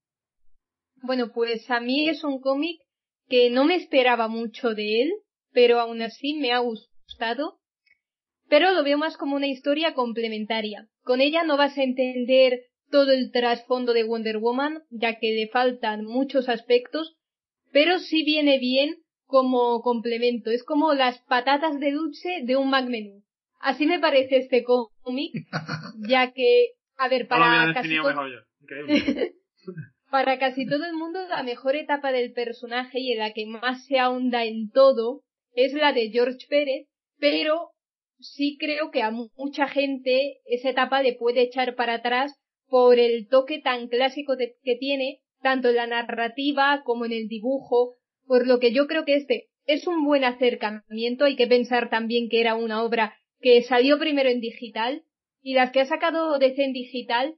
Bueno, 1.03 1.31
pues 1.33 1.69
a 1.69 1.79
mí 1.79 2.09
es 2.09 2.23
un 2.23 2.39
cómic 2.41 2.79
que 3.27 3.49
no 3.49 3.65
me 3.65 3.75
esperaba 3.75 4.27
mucho 4.27 4.73
de 4.73 5.03
él, 5.03 5.11
pero 5.51 5.79
aún 5.79 6.01
así 6.01 6.35
me 6.35 6.51
ha 6.51 6.59
gustado. 6.59 7.59
Pero 8.49 8.71
lo 8.71 8.83
veo 8.83 8.97
más 8.97 9.17
como 9.17 9.35
una 9.35 9.47
historia 9.47 9.93
complementaria. 9.93 10.87
Con 11.03 11.21
ella 11.21 11.43
no 11.43 11.57
vas 11.57 11.77
a 11.77 11.83
entender 11.83 12.65
todo 12.89 13.11
el 13.11 13.31
trasfondo 13.31 13.93
de 13.93 14.03
Wonder 14.03 14.37
Woman, 14.37 14.83
ya 14.89 15.17
que 15.17 15.31
le 15.31 15.47
faltan 15.47 16.03
muchos 16.05 16.49
aspectos, 16.49 17.15
pero 17.71 17.99
sí 17.99 18.23
viene 18.23 18.59
bien 18.59 19.00
como 19.31 19.81
complemento. 19.81 20.51
Es 20.51 20.63
como 20.63 20.93
las 20.93 21.17
patatas 21.23 21.79
de 21.79 21.93
dulce 21.93 22.41
de 22.43 22.57
un 22.57 22.69
Mac 22.69 22.87
Menú. 22.87 23.23
Así 23.59 23.85
me 23.85 23.99
parece 23.99 24.37
este 24.37 24.63
cómic, 24.63 25.33
ya 26.07 26.31
que 26.33 26.73
a 26.97 27.07
ver, 27.07 27.27
para 27.27 27.73
casi, 27.73 27.95
para 30.11 30.37
casi 30.37 30.67
todo 30.67 30.85
el 30.85 30.93
mundo 30.93 31.19
la 31.29 31.41
mejor 31.41 31.75
etapa 31.75 32.11
del 32.11 32.33
personaje 32.33 32.99
y 32.99 33.13
en 33.13 33.19
la 33.19 33.33
que 33.33 33.45
más 33.47 33.85
se 33.85 33.97
ahonda 33.97 34.43
en 34.45 34.69
todo 34.69 35.23
es 35.53 35.73
la 35.73 35.93
de 35.93 36.09
George 36.09 36.45
Pérez, 36.49 36.87
pero 37.17 37.71
sí 38.19 38.57
creo 38.59 38.91
que 38.91 39.01
a 39.01 39.11
mucha 39.11 39.67
gente 39.67 40.41
esa 40.45 40.69
etapa 40.69 41.01
le 41.01 41.13
puede 41.13 41.41
echar 41.41 41.75
para 41.75 41.95
atrás 41.95 42.35
por 42.67 42.99
el 42.99 43.27
toque 43.27 43.59
tan 43.59 43.87
clásico 43.87 44.35
que 44.37 44.75
tiene, 44.75 45.21
tanto 45.41 45.69
en 45.69 45.75
la 45.75 45.87
narrativa 45.87 46.83
como 46.83 47.05
en 47.05 47.13
el 47.13 47.27
dibujo, 47.27 47.95
por 48.31 48.47
lo 48.47 48.59
que 48.59 48.71
yo 48.71 48.87
creo 48.87 49.03
que 49.03 49.17
este 49.17 49.49
es 49.65 49.87
un 49.87 50.05
buen 50.05 50.23
acercamiento, 50.23 51.25
hay 51.25 51.35
que 51.35 51.47
pensar 51.47 51.89
también 51.89 52.29
que 52.29 52.39
era 52.39 52.55
una 52.55 52.81
obra 52.81 53.13
que 53.41 53.61
salió 53.61 53.99
primero 53.99 54.29
en 54.29 54.39
digital, 54.39 55.03
y 55.41 55.53
las 55.53 55.73
que 55.73 55.81
ha 55.81 55.85
sacado 55.85 56.39
DC 56.39 56.65
Digital 56.71 57.35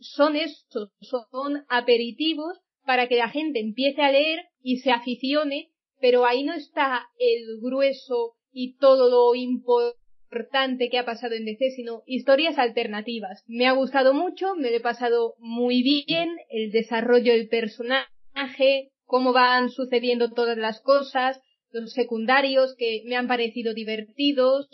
son 0.00 0.34
estos, 0.34 0.90
son 0.98 1.64
aperitivos 1.68 2.58
para 2.84 3.06
que 3.06 3.18
la 3.18 3.28
gente 3.28 3.60
empiece 3.60 4.02
a 4.02 4.10
leer 4.10 4.40
y 4.60 4.78
se 4.78 4.90
aficione, 4.90 5.70
pero 6.00 6.26
ahí 6.26 6.42
no 6.42 6.54
está 6.54 7.06
el 7.20 7.60
grueso 7.60 8.34
y 8.50 8.76
todo 8.78 9.10
lo 9.10 9.36
importante 9.36 10.88
que 10.90 10.98
ha 10.98 11.04
pasado 11.04 11.36
en 11.36 11.44
DC, 11.44 11.70
sino 11.70 12.02
historias 12.04 12.58
alternativas. 12.58 13.44
Me 13.46 13.68
ha 13.68 13.72
gustado 13.74 14.12
mucho, 14.12 14.56
me 14.56 14.72
lo 14.72 14.76
he 14.78 14.80
pasado 14.80 15.36
muy 15.38 15.84
bien, 15.84 16.36
el 16.50 16.72
desarrollo 16.72 17.32
del 17.32 17.46
personaje, 17.46 18.91
cómo 19.12 19.34
van 19.34 19.68
sucediendo 19.68 20.30
todas 20.30 20.56
las 20.56 20.80
cosas, 20.80 21.38
los 21.70 21.92
secundarios 21.92 22.74
que 22.78 23.02
me 23.04 23.14
han 23.14 23.28
parecido 23.28 23.74
divertidos, 23.74 24.70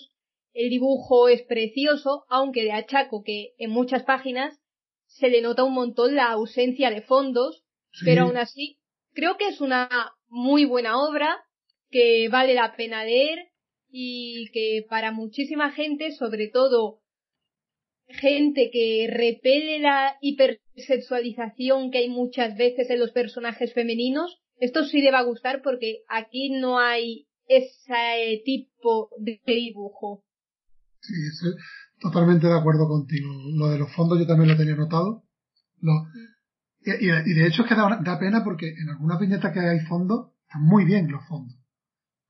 el 0.53 0.70
dibujo 0.70 1.28
es 1.28 1.43
precioso, 1.43 2.24
aunque 2.28 2.62
de 2.62 2.70
achaco 2.70 3.24
que 3.24 3.55
en 3.59 3.70
muchas 3.70 4.05
páginas 4.05 4.57
se 5.07 5.28
le 5.28 5.43
nota 5.43 5.64
un 5.64 5.74
montón 5.74 6.14
la 6.14 6.30
ausencia 6.30 6.89
de 6.91 7.03
fondos, 7.03 7.64
pero 8.05 8.26
aún 8.26 8.36
así 8.36 8.78
creo 9.12 9.36
que 9.39 9.49
es 9.49 9.61
una 9.61 9.89
muy 10.28 10.64
buena 10.64 11.03
obra 11.03 11.45
que 11.91 12.28
vale 12.28 12.55
la 12.55 12.76
pena 12.76 13.05
leer 13.05 13.49
y 13.91 14.53
que 14.53 14.86
para 14.89 15.11
muchísima 15.11 15.72
gente, 15.72 16.12
sobre 16.12 16.47
todo 16.47 17.01
gente 18.09 18.70
que 18.72 19.09
repele 19.11 19.80
la 19.80 20.16
hipersexualización 20.20 21.90
que 21.90 21.98
hay 21.98 22.09
muchas 22.09 22.56
veces 22.56 22.88
en 22.90 23.00
los 23.00 23.12
personajes 23.12 23.72
femeninos, 23.74 24.40
esto 24.61 24.84
sí 24.84 25.00
le 25.00 25.12
va 25.12 25.20
a 25.20 25.24
gustar 25.24 25.62
porque 25.62 26.02
aquí 26.09 26.50
no 26.50 26.78
hay 26.78 27.28
ese 27.46 28.42
tipo 28.44 29.11
de 29.18 29.40
dibujo. 29.46 30.24
Sí, 31.00 31.14
estoy 31.32 31.54
totalmente 32.00 32.46
de 32.46 32.59
acuerdo 32.59 32.88
contigo. 32.88 33.28
Lo 33.56 33.68
de 33.68 33.78
los 33.78 33.92
fondos 33.94 34.18
yo 34.18 34.26
también 34.26 34.50
lo 34.50 34.56
tenía 34.56 34.74
notado. 34.74 35.24
y, 36.84 37.34
de 37.34 37.46
hecho 37.46 37.62
es 37.62 37.68
que 37.68 37.74
da, 37.74 38.18
pena 38.18 38.44
porque 38.44 38.68
en 38.68 38.88
algunas 38.90 39.18
viñetas 39.20 39.52
que 39.52 39.61
hay 39.61 39.80
fondos, 39.80 40.32
están 40.42 40.62
muy 40.62 40.84
bien 40.84 41.11
los 41.11 41.26
fondos. 41.26 41.56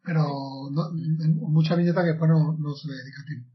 Pero 0.04 0.22
en 0.70 1.36
muchas 1.52 1.76
viñetas 1.76 2.04
que 2.04 2.10
después 2.10 2.30
no, 2.30 2.74
se 2.74 2.88
le 2.88 2.94
dedica 2.94 3.24
tiempo. 3.26 3.50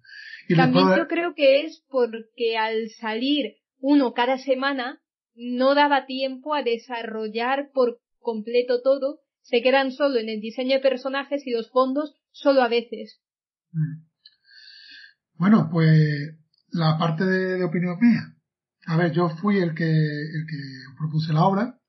Y 0.48 0.56
También 0.56 0.88
yo 0.98 1.08
creo 1.08 1.34
que 1.36 1.66
es 1.66 1.84
porque 1.90 2.58
al 2.58 2.90
salir 3.00 3.56
uno 3.80 4.14
cada 4.14 4.38
semana 4.38 5.02
no 5.36 5.76
daba 5.76 6.06
tiempo 6.06 6.54
a 6.54 6.64
desarrollar 6.64 7.72
por 7.74 8.00
completo 8.20 8.82
todo, 8.82 9.20
se 9.42 9.62
quedan 9.62 9.92
solo 9.92 10.20
en 10.20 10.30
el 10.30 10.40
diseño 10.40 10.76
de 10.76 10.82
personajes 10.82 11.46
y 11.46 11.52
los 11.52 11.70
fondos 11.70 12.16
solo 12.32 12.62
a 12.62 12.70
veces. 12.70 13.20
Mm. 13.72 14.06
Bueno, 15.36 15.70
pues 15.72 16.38
la 16.70 16.98
parte 16.98 17.26
de, 17.26 17.64
opinión 17.64 17.98
mía. 18.00 18.36
A 18.88 18.98
ver, 18.98 19.12
yo 19.12 19.30
fui 19.30 19.58
el 19.58 19.74
que, 19.74 19.86
el 19.86 20.46
que 20.48 20.58
propuse 20.98 21.34
la 21.34 21.46
obra. 21.46 21.80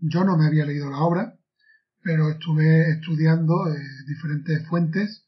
Yo 0.00 0.24
no 0.24 0.36
me 0.36 0.46
había 0.46 0.66
leído 0.66 0.90
la 0.90 0.98
obra, 0.98 1.38
pero 2.02 2.30
estuve 2.30 2.90
estudiando 2.90 3.54
eh, 3.68 3.78
diferentes 4.06 4.66
fuentes 4.68 5.26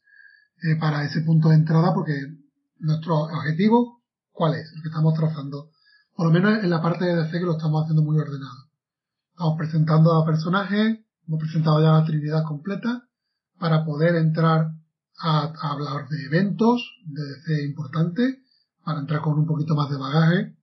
eh, 0.63 0.75
para 0.79 1.05
ese 1.05 1.21
punto 1.21 1.49
de 1.49 1.55
entrada 1.55 1.93
porque 1.93 2.13
nuestro 2.79 3.15
objetivo, 3.19 4.01
¿cuál 4.31 4.55
es? 4.55 4.71
El 4.75 4.81
que 4.81 4.89
estamos 4.89 5.13
trazando. 5.13 5.71
Por 6.15 6.27
lo 6.27 6.33
menos 6.33 6.63
en 6.63 6.69
la 6.69 6.81
parte 6.81 7.05
de 7.05 7.15
DC 7.15 7.39
que 7.39 7.45
lo 7.45 7.57
estamos 7.57 7.83
haciendo 7.83 8.03
muy 8.03 8.17
ordenado. 8.17 8.67
Estamos 9.31 9.57
presentando 9.57 10.13
a 10.13 10.25
personajes, 10.25 10.99
hemos 11.27 11.39
presentado 11.39 11.81
ya 11.81 11.91
la 11.91 12.05
Trinidad 12.05 12.43
completa 12.43 13.03
para 13.59 13.85
poder 13.85 14.15
entrar 14.15 14.71
a, 15.19 15.53
hablar 15.61 16.07
de 16.09 16.25
eventos 16.25 16.81
de 17.05 17.23
DC 17.23 17.65
importantes, 17.65 18.37
para 18.83 18.99
entrar 18.99 19.21
con 19.21 19.37
un 19.37 19.45
poquito 19.45 19.75
más 19.75 19.89
de 19.89 19.97
bagaje. 19.97 20.55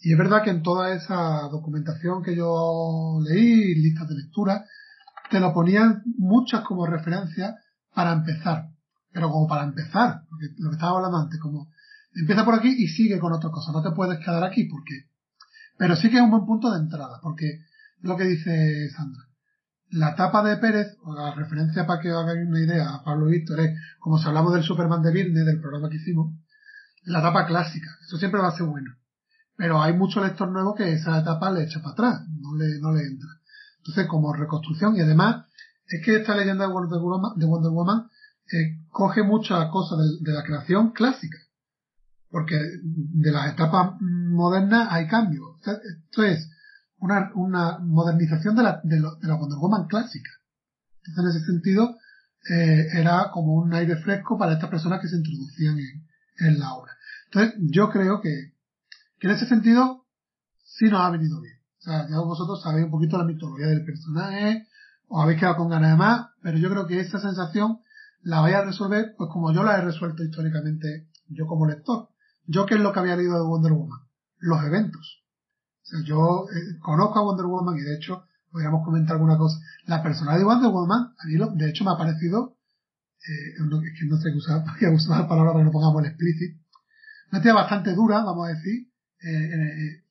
Y 0.00 0.12
es 0.12 0.18
verdad 0.18 0.42
que 0.42 0.50
en 0.50 0.62
toda 0.62 0.94
esa 0.94 1.48
documentación 1.50 2.22
que 2.22 2.36
yo 2.36 3.18
leí, 3.22 3.74
listas 3.74 4.08
de 4.08 4.14
lectura, 4.14 4.64
te 5.30 5.40
lo 5.40 5.52
ponían 5.52 6.02
muchas 6.16 6.62
como 6.62 6.86
referencia 6.86 7.56
para 7.94 8.12
empezar. 8.12 8.70
Pero 9.12 9.30
como 9.30 9.46
para 9.46 9.64
empezar, 9.64 10.22
porque 10.28 10.46
lo 10.58 10.70
que 10.70 10.76
estaba 10.76 10.96
hablando 10.96 11.18
antes, 11.18 11.40
como 11.40 11.70
empieza 12.14 12.44
por 12.44 12.54
aquí 12.54 12.68
y 12.68 12.88
sigue 12.88 13.18
con 13.18 13.32
otra 13.32 13.50
cosa. 13.50 13.72
No 13.72 13.82
te 13.82 13.92
puedes 13.92 14.18
quedar 14.18 14.44
aquí 14.44 14.64
porque. 14.64 15.08
Pero 15.76 15.96
sí 15.96 16.10
que 16.10 16.16
es 16.16 16.22
un 16.22 16.30
buen 16.30 16.44
punto 16.46 16.70
de 16.70 16.78
entrada, 16.78 17.20
porque 17.22 17.60
lo 18.00 18.16
que 18.16 18.24
dice 18.24 18.90
Sandra 18.90 19.28
la 19.90 20.14
tapa 20.14 20.42
de 20.42 20.56
Pérez, 20.58 20.96
o 21.02 21.14
la 21.14 21.34
referencia 21.34 21.86
para 21.86 22.00
que 22.00 22.10
hagáis 22.10 22.46
una 22.46 22.60
idea 22.60 22.94
a 22.94 23.04
Pablo 23.04 23.26
Víctor, 23.26 23.60
es 23.60 23.78
como 23.98 24.18
si 24.18 24.26
hablamos 24.26 24.52
del 24.52 24.62
Superman 24.62 25.02
de 25.02 25.12
Virne, 25.12 25.44
del 25.44 25.60
programa 25.60 25.88
que 25.88 25.96
hicimos, 25.96 26.34
la 27.04 27.22
tapa 27.22 27.46
clásica. 27.46 27.88
Eso 28.06 28.18
siempre 28.18 28.40
va 28.40 28.48
a 28.48 28.56
ser 28.56 28.66
bueno. 28.66 28.94
Pero 29.56 29.82
hay 29.82 29.94
mucho 29.94 30.22
lector 30.22 30.50
nuevo 30.50 30.74
que 30.74 30.92
esa 30.92 31.18
etapa 31.18 31.50
le 31.50 31.64
echa 31.64 31.80
para 31.80 31.92
atrás, 31.92 32.20
no 32.28 32.54
le, 32.54 32.78
no 32.80 32.92
le 32.92 33.02
entra. 33.02 33.28
Entonces, 33.78 34.06
como 34.06 34.32
reconstrucción, 34.32 34.94
y 34.96 35.00
además, 35.00 35.46
es 35.86 36.04
que 36.04 36.16
esta 36.16 36.36
leyenda 36.36 36.66
de 36.66 36.72
Wonder 36.72 37.70
Woman 37.70 38.08
eh, 38.52 38.78
coge 38.90 39.22
muchas 39.22 39.68
cosas 39.70 39.98
de, 40.20 40.32
la 40.32 40.42
creación 40.44 40.92
clásica. 40.92 41.38
Porque 42.30 42.56
de 42.82 43.32
las 43.32 43.52
etapas 43.52 44.00
modernas 44.00 44.88
hay 44.90 45.06
cambios. 45.06 45.56
esto 45.60 46.24
es, 46.24 46.50
una, 46.98 47.30
una 47.34 47.78
modernización 47.78 48.56
de 48.56 48.62
la, 48.62 48.80
de, 48.82 49.00
la 49.00 49.34
Wonder 49.34 49.58
Woman 49.58 49.86
clásica. 49.86 50.30
Entonces, 51.04 51.36
en 51.36 51.40
ese 51.40 51.46
sentido, 51.52 51.96
eh, 52.50 52.88
era 52.92 53.30
como 53.32 53.54
un 53.54 53.72
aire 53.72 53.96
fresco 53.96 54.38
para 54.38 54.54
estas 54.54 54.70
personas 54.70 55.00
que 55.00 55.08
se 55.08 55.16
introducían 55.16 55.78
en, 55.78 56.06
en 56.46 56.58
la 56.58 56.74
obra. 56.74 56.92
Entonces, 57.26 57.54
yo 57.70 57.90
creo 57.90 58.20
que, 58.20 58.52
que 59.18 59.26
en 59.26 59.32
ese 59.34 59.46
sentido, 59.46 60.06
sí 60.64 60.86
nos 60.86 61.00
ha 61.00 61.10
venido 61.10 61.40
bien. 61.40 61.56
O 61.78 61.82
sea, 61.82 62.08
ya 62.08 62.18
vosotros 62.18 62.62
sabéis 62.62 62.86
un 62.86 62.90
poquito 62.90 63.18
la 63.18 63.24
mitología 63.24 63.66
del 63.66 63.84
personaje, 63.84 64.66
os 65.08 65.22
habéis 65.22 65.38
quedado 65.40 65.56
con 65.56 65.70
ganas 65.70 65.92
de 65.92 65.96
más, 65.96 66.28
pero 66.42 66.58
yo 66.58 66.68
creo 66.68 66.86
que 66.86 67.00
esa 67.00 67.20
sensación 67.20 67.80
la 68.22 68.40
vais 68.40 68.56
a 68.56 68.64
resolver, 68.64 69.14
pues 69.16 69.30
como 69.32 69.52
yo 69.52 69.62
la 69.62 69.78
he 69.78 69.82
resuelto 69.82 70.22
históricamente, 70.24 71.08
yo 71.28 71.46
como 71.46 71.66
lector. 71.66 72.08
Yo, 72.46 72.66
¿qué 72.66 72.74
es 72.74 72.80
lo 72.80 72.92
que 72.92 73.00
había 73.00 73.16
leído 73.16 73.34
de 73.34 73.46
Wonder 73.46 73.72
Woman? 73.72 74.00
Los 74.38 74.64
eventos 74.64 75.18
yo 76.04 76.46
eh, 76.52 76.78
conozco 76.80 77.18
a 77.18 77.22
Wonder 77.22 77.46
Woman 77.46 77.76
y 77.78 77.82
de 77.82 77.96
hecho 77.96 78.24
podríamos 78.50 78.84
comentar 78.84 79.16
alguna 79.16 79.36
cosa. 79.36 79.58
La 79.86 80.02
personalidad 80.02 80.40
de 80.40 80.44
Wonder 80.44 80.70
Woman, 80.70 81.14
a 81.18 81.26
mí 81.26 81.34
de 81.56 81.68
hecho 81.68 81.84
me 81.84 81.92
ha 81.92 81.98
parecido, 81.98 82.56
eh, 83.26 83.50
es 83.52 83.98
que 83.98 84.06
no 84.06 84.16
sé 84.18 84.30
qué 84.30 84.36
usar, 84.36 84.64
usar 84.94 85.20
la 85.20 85.28
palabra 85.28 85.52
para 85.52 85.62
que 85.62 85.66
no 85.66 85.72
pongamos 85.72 86.02
el 86.02 86.10
explícito, 86.10 86.60
una 87.32 87.42
tía 87.42 87.54
bastante 87.54 87.94
dura, 87.94 88.22
vamos 88.22 88.48
a 88.48 88.54
decir, 88.54 88.90
eh, 89.22 90.02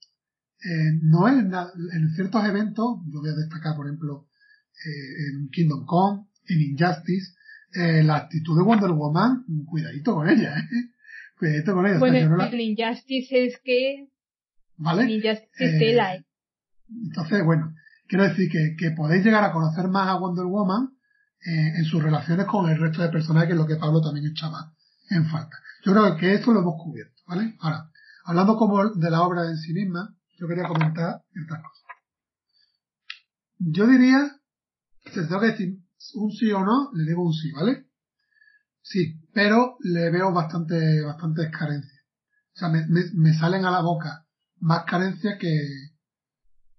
eh, 0.63 0.99
no 1.01 1.27
es 1.27 1.35
en 1.35 2.15
ciertos 2.15 2.43
eventos, 2.45 2.99
yo 3.07 3.19
voy 3.21 3.29
a 3.29 3.33
destacar 3.33 3.75
por 3.75 3.87
ejemplo 3.87 4.27
en 4.83 5.49
Kingdom 5.49 5.85
Come, 5.85 6.27
en 6.47 6.61
Injustice, 6.61 7.33
la 7.73 8.15
actitud 8.15 8.57
de 8.57 8.63
Wonder 8.63 8.91
Woman, 8.91 9.45
cuidadito 9.65 10.15
con 10.15 10.29
ella, 10.29 10.57
¿eh? 10.57 10.91
Cuidadito 11.37 11.73
con 11.73 11.85
ella. 11.85 11.99
Bueno, 11.99 12.43
en 12.43 12.61
Injustice 12.61 13.45
es 13.45 13.59
que 13.63 14.07
¿Vale? 14.77 15.11
Eh, 15.11 16.23
entonces, 16.89 17.43
bueno, 17.43 17.73
quiero 18.07 18.23
decir 18.25 18.49
que, 18.49 18.75
que, 18.77 18.91
podéis 18.91 19.25
llegar 19.25 19.43
a 19.43 19.51
conocer 19.51 19.87
más 19.87 20.07
a 20.07 20.19
Wonder 20.19 20.45
Woman 20.45 20.89
eh, 21.45 21.73
en 21.77 21.85
sus 21.85 22.01
relaciones 22.01 22.45
con 22.45 22.69
el 22.69 22.79
resto 22.79 23.01
de 23.01 23.09
personajes, 23.09 23.47
que 23.47 23.53
es 23.53 23.59
lo 23.59 23.65
que 23.65 23.75
Pablo 23.75 24.01
también 24.01 24.27
echaba 24.27 24.71
en 25.09 25.25
falta. 25.25 25.57
Yo 25.83 25.93
creo 25.93 26.15
que 26.17 26.35
esto 26.35 26.53
lo 26.53 26.59
hemos 26.59 26.81
cubierto, 26.81 27.21
¿vale? 27.27 27.55
Ahora, 27.59 27.89
hablando 28.25 28.55
como 28.55 28.87
de 28.89 29.09
la 29.09 29.21
obra 29.21 29.49
en 29.49 29.57
sí 29.57 29.73
misma, 29.73 30.15
yo 30.37 30.47
quería 30.47 30.67
comentar 30.67 31.21
ciertas 31.33 31.63
cosas. 31.63 31.83
Yo 33.59 33.87
diría, 33.87 34.31
si 35.05 35.27
tengo 35.27 35.39
que 35.39 35.47
decir 35.47 35.79
un 36.15 36.31
sí 36.31 36.51
o 36.51 36.63
no, 36.63 36.91
le 36.93 37.03
digo 37.03 37.23
un 37.23 37.33
sí, 37.33 37.51
¿vale? 37.51 37.87
Sí, 38.81 39.19
pero 39.33 39.77
le 39.81 40.09
veo 40.11 40.31
bastante, 40.33 41.01
bastantes 41.01 41.51
carencias. 41.51 42.01
O 42.55 42.59
sea, 42.59 42.69
me, 42.69 42.85
me 42.87 43.33
salen 43.33 43.65
a 43.65 43.71
la 43.71 43.81
boca 43.81 44.25
más 44.59 44.85
carencias 44.85 45.37
que, 45.39 45.67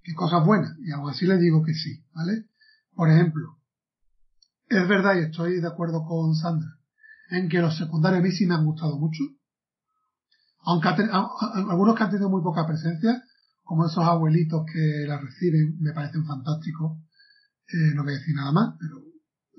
que 0.03 0.15
cosas 0.15 0.45
buenas. 0.45 0.77
Y 0.81 0.91
aún 0.93 1.11
así 1.11 1.27
le 1.27 1.39
digo 1.39 1.63
que 1.63 1.75
sí, 1.75 2.05
¿vale? 2.13 2.47
Por 2.95 3.11
ejemplo, 3.11 3.59
es 4.69 4.89
verdad 4.89 5.17
y 5.17 5.25
estoy 5.27 5.61
de 5.61 5.69
acuerdo 5.69 6.05
con 6.05 6.35
Sandra 6.35 6.79
en 7.31 7.49
que 7.49 7.61
los 7.61 7.77
secundarios 7.77 8.21
a 8.21 8.23
mí 8.23 8.33
sí 8.33 8.47
me 8.47 8.55
han 8.55 8.65
gustado 8.65 8.99
mucho. 8.99 9.23
Aunque 10.63 10.89
algunos 10.89 11.95
que 11.95 12.03
han 12.03 12.11
tenido 12.11 12.29
muy 12.29 12.43
poca 12.43 12.67
presencia, 12.67 13.23
como 13.63 13.87
esos 13.87 14.05
abuelitos 14.05 14.65
que 14.71 15.07
la 15.07 15.19
reciben, 15.19 15.77
me 15.81 15.93
parecen 15.93 16.25
fantásticos. 16.27 16.99
Eh, 17.69 17.95
no 17.95 18.03
voy 18.03 18.15
a 18.15 18.19
decir 18.19 18.35
nada 18.35 18.51
más, 18.51 18.77
pero 18.81 18.97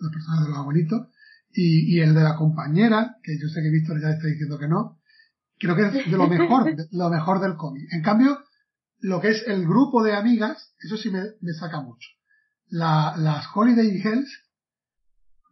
las 0.02 0.12
personas 0.12 0.44
de 0.44 0.50
los 0.50 0.58
abuelitos. 0.58 1.08
Y, 1.52 2.00
el 2.00 2.14
de 2.14 2.22
la 2.22 2.36
compañera, 2.36 3.18
que 3.24 3.38
yo 3.40 3.48
sé 3.48 3.62
que 3.62 3.72
Víctor 3.72 4.00
ya 4.00 4.12
está 4.12 4.28
diciendo 4.28 4.60
que 4.60 4.68
no, 4.68 5.00
creo 5.58 5.76
que 5.76 5.88
es 5.88 5.94
de 6.12 6.18
lo 6.18 6.28
mejor, 6.28 6.76
lo 6.92 7.10
mejor 7.10 7.42
del 7.42 7.56
cómic. 7.56 7.88
En 7.92 8.04
cambio, 8.04 8.40
lo 9.00 9.20
que 9.20 9.30
es 9.30 9.44
el 9.48 9.66
grupo 9.66 10.04
de 10.04 10.16
amigas, 10.16 10.74
eso 10.80 10.96
sí 10.96 11.10
me, 11.10 11.54
saca 11.54 11.82
mucho. 11.82 12.08
La, 12.68 13.16
las 13.18 13.48
Holiday 13.54 14.00
Hells 14.00 14.30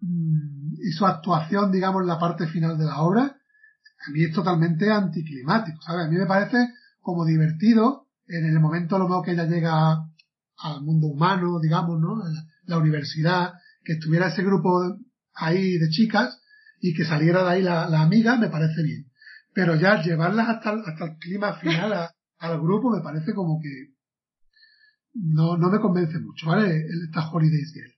mmm, 0.01 0.73
y 0.83 0.91
su 0.91 1.05
actuación, 1.05 1.71
digamos, 1.71 2.03
en 2.03 2.07
la 2.07 2.19
parte 2.19 2.45
final 2.47 2.77
de 2.77 2.85
la 2.85 3.01
obra, 3.01 3.23
a 3.23 4.11
mí 4.11 4.23
es 4.23 4.33
totalmente 4.33 4.91
anticlimático, 4.91 5.81
¿sabes? 5.81 6.05
A 6.05 6.09
mí 6.09 6.17
me 6.17 6.27
parece 6.27 6.57
como 7.01 7.25
divertido 7.25 8.07
en 8.27 8.45
el 8.45 8.59
momento 8.59 8.99
lo 8.99 9.07
mejor 9.07 9.25
que 9.25 9.31
ella 9.31 9.45
llega 9.45 10.05
al 10.57 10.81
mundo 10.81 11.07
humano, 11.07 11.59
digamos, 11.59 11.99
¿no? 11.99 12.21
La 12.65 12.77
universidad, 12.77 13.53
que 13.87 13.93
estuviera 13.93 14.27
ese 14.27 14.43
grupo 14.43 14.99
ahí 15.33 15.77
de 15.77 15.89
chicas 15.89 16.41
y 16.81 16.93
que 16.93 17.05
saliera 17.05 17.43
de 17.43 17.49
ahí 17.49 17.61
la, 17.61 18.01
amiga 18.01 18.35
me 18.35 18.49
parece 18.49 18.83
bien. 18.83 19.09
Pero 19.53 19.75
ya 19.75 20.03
llevarlas 20.03 20.49
hasta, 20.49 20.71
hasta 20.71 21.05
el 21.05 21.17
clima 21.17 21.53
final 21.53 22.09
al 22.37 22.61
grupo 22.61 22.91
me 22.91 23.01
parece 23.01 23.33
como 23.33 23.61
que 23.61 23.93
no, 25.13 25.55
no 25.55 25.69
me 25.69 25.79
convence 25.79 26.19
mucho, 26.19 26.47
¿vale? 26.47 26.83
Esta 27.05 27.31
Holidays 27.31 27.73
Girl. 27.73 27.93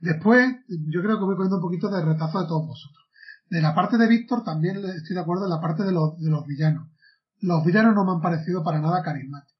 Después, 0.00 0.56
yo 0.66 1.02
creo 1.02 1.18
que 1.18 1.24
voy 1.24 1.36
cogiendo 1.36 1.56
un 1.56 1.62
poquito 1.62 1.90
de 1.90 2.02
retazo 2.02 2.40
de 2.40 2.48
todos 2.48 2.66
vosotros. 2.66 3.04
De 3.50 3.60
la 3.60 3.74
parte 3.74 3.98
de 3.98 4.08
Víctor 4.08 4.44
también 4.44 4.78
estoy 4.78 5.14
de 5.14 5.20
acuerdo 5.20 5.44
en 5.44 5.50
la 5.50 5.60
parte 5.60 5.82
de 5.84 5.92
los, 5.92 6.18
de 6.18 6.30
los 6.30 6.46
villanos. 6.46 6.88
Los 7.40 7.64
villanos 7.66 7.94
no 7.94 8.06
me 8.06 8.12
han 8.12 8.22
parecido 8.22 8.64
para 8.64 8.80
nada 8.80 9.02
carismáticos. 9.02 9.54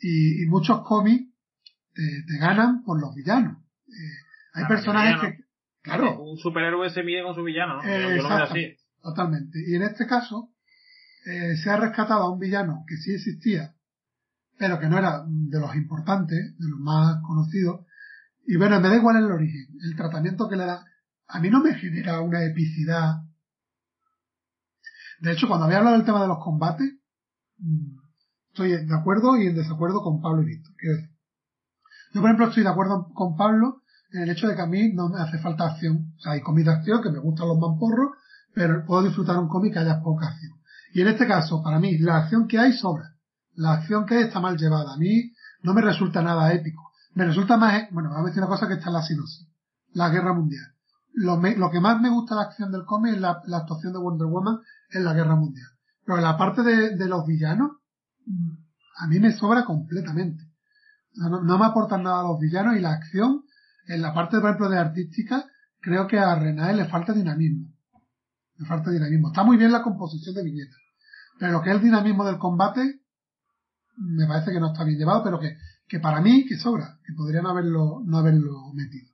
Y, 0.00 0.44
muchos 0.46 0.82
cómics 0.86 1.32
te, 1.94 2.38
ganan 2.38 2.84
por 2.84 3.00
los 3.00 3.14
villanos. 3.14 3.56
Eh, 3.88 4.27
hay 4.54 4.64
personajes 4.66 5.20
que, 5.20 5.44
claro. 5.82 6.20
Un 6.20 6.38
superhéroe 6.38 6.90
se 6.90 7.02
mide 7.02 7.22
con 7.22 7.34
su 7.34 7.42
villano, 7.42 7.76
¿no? 7.76 7.82
yo 7.82 8.22
lo 8.22 8.28
veo 8.28 8.42
así. 8.44 8.76
Totalmente. 9.02 9.58
Y 9.66 9.76
en 9.76 9.82
este 9.82 10.06
caso, 10.06 10.50
eh, 11.26 11.56
se 11.56 11.70
ha 11.70 11.76
rescatado 11.76 12.22
a 12.22 12.32
un 12.32 12.38
villano 12.38 12.84
que 12.86 12.96
sí 12.96 13.14
existía, 13.14 13.74
pero 14.58 14.78
que 14.80 14.88
no 14.88 14.98
era 14.98 15.24
de 15.26 15.60
los 15.60 15.74
importantes, 15.76 16.56
de 16.58 16.68
los 16.68 16.80
más 16.80 17.22
conocidos. 17.22 17.86
Y 18.46 18.56
bueno, 18.56 18.80
me 18.80 18.88
da 18.88 18.96
igual 18.96 19.16
el 19.16 19.30
origen, 19.30 19.66
el 19.84 19.96
tratamiento 19.96 20.48
que 20.48 20.56
le 20.56 20.64
da. 20.64 20.84
A 21.26 21.40
mí 21.40 21.50
no 21.50 21.62
me 21.62 21.74
genera 21.74 22.20
una 22.20 22.44
epicidad. 22.44 23.22
De 25.20 25.32
hecho, 25.32 25.48
cuando 25.48 25.66
había 25.66 25.78
hablado 25.78 25.96
del 25.96 26.06
tema 26.06 26.22
de 26.22 26.28
los 26.28 26.42
combates, 26.42 26.94
mm, 27.58 27.98
estoy 28.48 28.86
de 28.86 28.94
acuerdo 28.94 29.36
y 29.36 29.46
en 29.46 29.54
desacuerdo 29.54 30.02
con 30.02 30.20
Pablo 30.20 30.42
y 30.42 30.46
Víctor. 30.46 30.74
Yo, 32.14 32.20
por 32.20 32.30
ejemplo, 32.30 32.48
estoy 32.48 32.62
de 32.62 32.70
acuerdo 32.70 33.12
con 33.14 33.36
Pablo 33.36 33.82
en 34.10 34.22
el 34.22 34.30
hecho 34.30 34.48
de 34.48 34.54
que 34.54 34.62
a 34.62 34.66
mí 34.66 34.92
no 34.92 35.08
me 35.08 35.20
hace 35.20 35.38
falta 35.38 35.66
acción. 35.66 36.12
O 36.16 36.20
sea, 36.20 36.32
hay 36.32 36.40
cómic 36.40 36.64
de 36.64 36.72
acción, 36.72 37.02
que 37.02 37.10
me 37.10 37.18
gustan 37.18 37.48
los 37.48 37.58
mamporros, 37.58 38.10
pero 38.54 38.84
puedo 38.84 39.02
disfrutar 39.02 39.38
un 39.38 39.48
cómic 39.48 39.74
que 39.74 39.78
haya 39.80 40.00
poca 40.00 40.28
acción. 40.28 40.52
Y 40.92 41.02
en 41.02 41.08
este 41.08 41.26
caso, 41.26 41.62
para 41.62 41.78
mí, 41.78 41.98
la 41.98 42.18
acción 42.18 42.48
que 42.48 42.58
hay 42.58 42.72
sobra. 42.72 43.14
La 43.54 43.72
acción 43.72 44.06
que 44.06 44.16
hay 44.16 44.22
está 44.24 44.40
mal 44.40 44.56
llevada. 44.56 44.94
A 44.94 44.96
mí 44.96 45.32
no 45.62 45.74
me 45.74 45.82
resulta 45.82 46.22
nada 46.22 46.52
épico. 46.52 46.92
Me 47.14 47.24
resulta 47.24 47.56
más, 47.56 47.90
bueno, 47.90 48.10
voy 48.10 48.20
a 48.20 48.24
decir 48.24 48.38
una 48.38 48.48
cosa 48.48 48.68
que 48.68 48.74
está 48.74 48.88
en 48.88 48.94
la 48.94 49.02
sinopsis. 49.02 49.48
La 49.92 50.08
guerra 50.08 50.32
mundial. 50.32 50.64
Lo, 51.14 51.40
que 51.70 51.80
más 51.80 52.00
me 52.00 52.10
gusta 52.10 52.34
de 52.34 52.40
la 52.40 52.46
acción 52.46 52.70
del 52.70 52.84
cómic 52.84 53.14
es 53.14 53.20
la, 53.20 53.42
actuación 53.56 53.92
de 53.92 53.98
Wonder 53.98 54.28
Woman 54.28 54.58
en 54.90 55.04
la 55.04 55.14
guerra 55.14 55.34
mundial. 55.34 55.66
Pero 56.04 56.18
en 56.18 56.24
la 56.24 56.38
parte 56.38 56.62
de, 56.62 57.08
los 57.08 57.26
villanos, 57.26 57.72
a 58.98 59.06
mí 59.08 59.18
me 59.18 59.32
sobra 59.32 59.64
completamente. 59.64 60.44
No, 61.14 61.42
no, 61.42 61.58
me 61.58 61.66
aportan 61.66 62.04
nada 62.04 62.22
los 62.22 62.38
villanos 62.38 62.76
y 62.76 62.80
la 62.80 62.92
acción, 62.92 63.42
en 63.88 64.02
la 64.02 64.14
parte, 64.14 64.38
por 64.38 64.50
ejemplo, 64.50 64.68
de 64.68 64.78
artística, 64.78 65.44
creo 65.80 66.06
que 66.06 66.18
a 66.18 66.34
Renae 66.34 66.74
le 66.74 66.84
falta 66.86 67.12
dinamismo 67.12 67.72
me 68.58 68.66
falta 68.66 68.90
dinamismo. 68.90 69.28
Está 69.28 69.44
muy 69.44 69.56
bien 69.56 69.72
la 69.72 69.82
composición 69.82 70.34
de 70.34 70.42
viñetas, 70.42 70.78
pero 71.38 71.52
lo 71.52 71.62
que 71.62 71.70
es 71.70 71.76
el 71.76 71.82
dinamismo 71.82 72.24
del 72.24 72.38
combate, 72.38 73.00
me 73.96 74.26
parece 74.26 74.52
que 74.52 74.60
no 74.60 74.72
está 74.72 74.84
bien 74.84 74.98
llevado, 74.98 75.24
pero 75.24 75.38
que, 75.38 75.56
que 75.88 76.00
para 76.00 76.20
mí, 76.20 76.44
que 76.46 76.56
sobra, 76.56 76.98
que 77.04 77.14
podrían 77.14 77.46
haberlo, 77.46 78.02
no 78.04 78.18
haberlo 78.18 78.72
metido. 78.74 79.08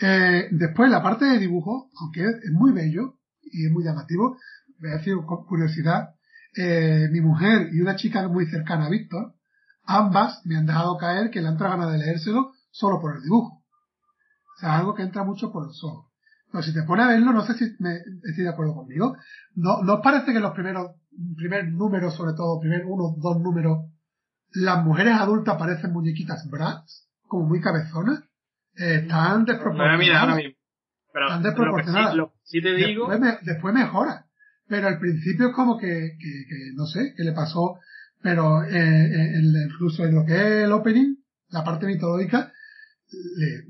Eh, 0.00 0.48
después, 0.50 0.90
la 0.90 1.02
parte 1.02 1.24
de 1.24 1.38
dibujo, 1.38 1.90
aunque 2.00 2.24
es, 2.24 2.50
muy 2.52 2.72
bello 2.72 3.18
y 3.42 3.66
es 3.66 3.72
muy 3.72 3.84
llamativo, 3.84 4.36
voy 4.78 4.90
a 4.90 4.96
decir 4.96 5.14
con 5.26 5.44
curiosidad, 5.44 6.14
eh, 6.54 7.08
mi 7.10 7.20
mujer 7.20 7.70
y 7.72 7.80
una 7.80 7.96
chica 7.96 8.26
muy 8.28 8.46
cercana 8.46 8.86
a 8.86 8.90
Víctor, 8.90 9.34
ambas 9.84 10.44
me 10.44 10.56
han 10.56 10.66
dejado 10.66 10.98
caer 10.98 11.30
que 11.30 11.40
le 11.40 11.48
han 11.48 11.56
ganas 11.56 11.92
de 11.92 11.98
leérselo 11.98 12.52
solo 12.70 13.00
por 13.00 13.16
el 13.16 13.22
dibujo. 13.22 13.61
Sea, 14.62 14.78
algo 14.78 14.94
que 14.94 15.02
entra 15.02 15.24
mucho 15.24 15.50
por 15.50 15.66
los 15.66 15.82
ojos. 15.82 16.12
Pero 16.52 16.62
si 16.62 16.72
te 16.72 16.84
pones 16.84 17.06
a 17.06 17.08
verlo, 17.08 17.32
no 17.32 17.44
sé 17.44 17.54
si 17.54 17.64
me 17.80 17.96
estoy 17.96 18.44
de 18.44 18.50
acuerdo 18.50 18.74
conmigo. 18.74 19.16
¿No, 19.56 19.82
¿No 19.82 19.94
os 19.94 20.00
parece 20.02 20.32
que 20.32 20.38
los 20.38 20.52
primeros, 20.52 20.92
primer 21.36 21.66
números, 21.72 22.14
sobre 22.14 22.34
todo, 22.34 22.60
primer 22.60 22.84
uno, 22.86 23.16
dos 23.18 23.40
números, 23.40 23.90
las 24.52 24.84
mujeres 24.84 25.14
adultas 25.14 25.56
parecen 25.58 25.92
muñequitas 25.92 26.48
brats, 26.48 27.08
como 27.26 27.46
muy 27.46 27.60
cabezonas? 27.60 28.22
Eh, 28.76 29.00
están 29.02 29.44
desproporcionadas. 29.44 30.38
están 30.38 31.42
desproporcionadas. 31.42 32.16
Si 32.44 32.62
te 32.62 32.74
digo. 32.74 33.08
Después, 33.42 33.74
mejora. 33.74 34.26
Pero 34.68 34.86
al 34.86 35.00
principio 35.00 35.48
es 35.48 35.54
como 35.54 35.76
que, 35.76 36.16
que, 36.20 36.44
que 36.48 36.72
no 36.76 36.86
sé, 36.86 37.14
qué 37.16 37.24
le 37.24 37.32
pasó. 37.32 37.80
Pero 38.22 38.62
eh, 38.62 38.70
eh 38.70 39.40
incluso 39.68 40.04
en 40.04 40.14
lo 40.14 40.24
que 40.24 40.34
es 40.34 40.64
el 40.66 40.72
opening, 40.72 41.16
la 41.48 41.64
parte 41.64 41.86
mitológica, 41.86 42.52
le, 43.36 43.64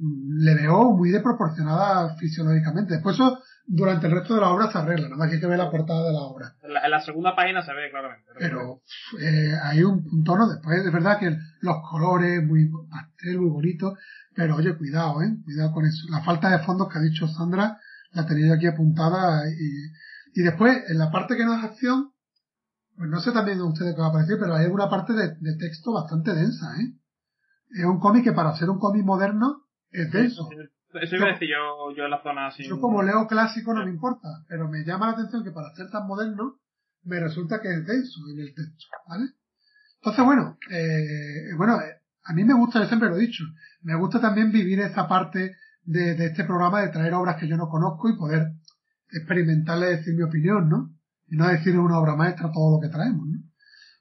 le, 0.44 0.54
veo 0.54 0.92
muy 0.92 1.10
desproporcionada 1.10 2.16
fisiológicamente. 2.16 2.94
Después 2.94 3.16
eso, 3.16 3.38
durante 3.66 4.06
el 4.06 4.12
resto 4.12 4.34
de 4.34 4.40
la 4.40 4.50
obra 4.50 4.70
se 4.70 4.78
arregla, 4.78 5.08
nada 5.08 5.16
más 5.16 5.28
que 5.28 5.36
hay 5.36 5.40
que 5.40 5.46
ver 5.46 5.58
la 5.58 5.70
portada 5.70 6.06
de 6.06 6.12
la 6.12 6.20
obra. 6.20 6.54
En 6.62 6.90
la, 6.90 7.00
segunda 7.00 7.34
página 7.34 7.62
se 7.62 7.72
ve 7.72 7.90
claramente. 7.90 8.30
Pero 8.38 8.82
eh, 9.20 9.54
hay 9.62 9.82
un, 9.82 10.24
tono 10.24 10.48
después, 10.48 10.84
es 10.84 10.92
verdad 10.92 11.18
que 11.18 11.36
los 11.60 11.76
colores, 11.90 12.42
muy 12.44 12.70
pastel, 12.90 13.40
muy 13.40 13.50
bonito, 13.50 13.94
pero 14.34 14.56
oye, 14.56 14.76
cuidado, 14.76 15.22
eh, 15.22 15.36
cuidado 15.44 15.72
con 15.72 15.84
eso. 15.84 16.06
La 16.10 16.22
falta 16.22 16.50
de 16.50 16.64
fondos 16.64 16.88
que 16.88 16.98
ha 16.98 17.02
dicho 17.02 17.28
Sandra, 17.28 17.78
la 18.12 18.26
tenía 18.26 18.48
yo 18.48 18.54
aquí 18.54 18.66
apuntada 18.66 19.48
y, 19.48 20.40
y 20.40 20.42
después, 20.42 20.84
en 20.88 20.98
la 20.98 21.10
parte 21.10 21.36
que 21.36 21.44
no 21.44 21.54
es 21.56 21.64
acción, 21.64 22.12
pues 22.96 23.08
no 23.08 23.20
sé 23.20 23.32
también 23.32 23.58
a 23.58 23.64
ustedes 23.64 23.94
qué 23.94 24.00
va 24.00 24.08
a 24.08 24.12
parecer, 24.12 24.36
pero 24.38 24.54
hay 24.54 24.66
una 24.66 24.88
parte 24.88 25.12
de, 25.14 25.34
de 25.40 25.56
texto 25.56 25.92
bastante 25.92 26.34
densa, 26.34 26.76
¿eh? 26.80 26.94
Es 27.74 27.84
un 27.84 28.00
cómic 28.00 28.24
que 28.24 28.32
para 28.32 28.54
ser 28.54 28.70
un 28.70 28.78
cómic 28.78 29.04
moderno 29.04 29.64
es 29.90 30.10
denso. 30.10 30.48
Eso 31.00 31.16
iba 31.16 31.28
a 31.28 31.32
decir 31.32 31.48
yo, 31.48 31.96
yo 31.96 32.04
en 32.04 32.10
la 32.10 32.22
zona 32.22 32.48
así. 32.48 32.64
Yo 32.68 32.80
como 32.80 33.02
leo 33.02 33.26
clásico 33.26 33.72
no 33.72 33.84
me 33.84 33.90
importa, 33.90 34.28
pero 34.48 34.68
me 34.68 34.84
llama 34.84 35.06
la 35.06 35.12
atención 35.12 35.42
que 35.42 35.50
para 35.50 35.74
ser 35.74 35.90
tan 35.90 36.06
moderno 36.06 36.58
me 37.04 37.18
resulta 37.18 37.60
que 37.60 37.72
es 37.72 37.86
denso 37.86 38.20
en 38.32 38.40
el 38.40 38.54
texto, 38.54 38.86
¿vale? 39.08 39.24
Entonces, 39.96 40.24
bueno, 40.24 40.58
eh, 40.70 41.54
bueno, 41.56 41.80
eh, 41.80 42.02
a 42.24 42.32
mí 42.34 42.44
me 42.44 42.54
gusta, 42.54 42.80
yo 42.80 42.86
siempre 42.86 43.08
lo 43.08 43.16
he 43.16 43.20
dicho, 43.20 43.44
me 43.82 43.96
gusta 43.96 44.20
también 44.20 44.52
vivir 44.52 44.80
esa 44.80 45.08
parte 45.08 45.56
de, 45.84 46.14
de 46.14 46.26
este 46.26 46.44
programa 46.44 46.82
de 46.82 46.88
traer 46.88 47.14
obras 47.14 47.36
que 47.36 47.48
yo 47.48 47.56
no 47.56 47.68
conozco 47.68 48.08
y 48.08 48.16
poder 48.16 48.52
experimentarle 49.10 49.96
decir 49.96 50.14
mi 50.14 50.22
opinión, 50.22 50.68
¿no? 50.68 50.90
Y 51.28 51.36
no 51.36 51.48
decir 51.48 51.78
una 51.78 51.98
obra 51.98 52.16
maestra 52.16 52.50
todo 52.52 52.76
lo 52.76 52.80
que 52.80 52.92
traemos, 52.92 53.26
¿no? 53.26 53.38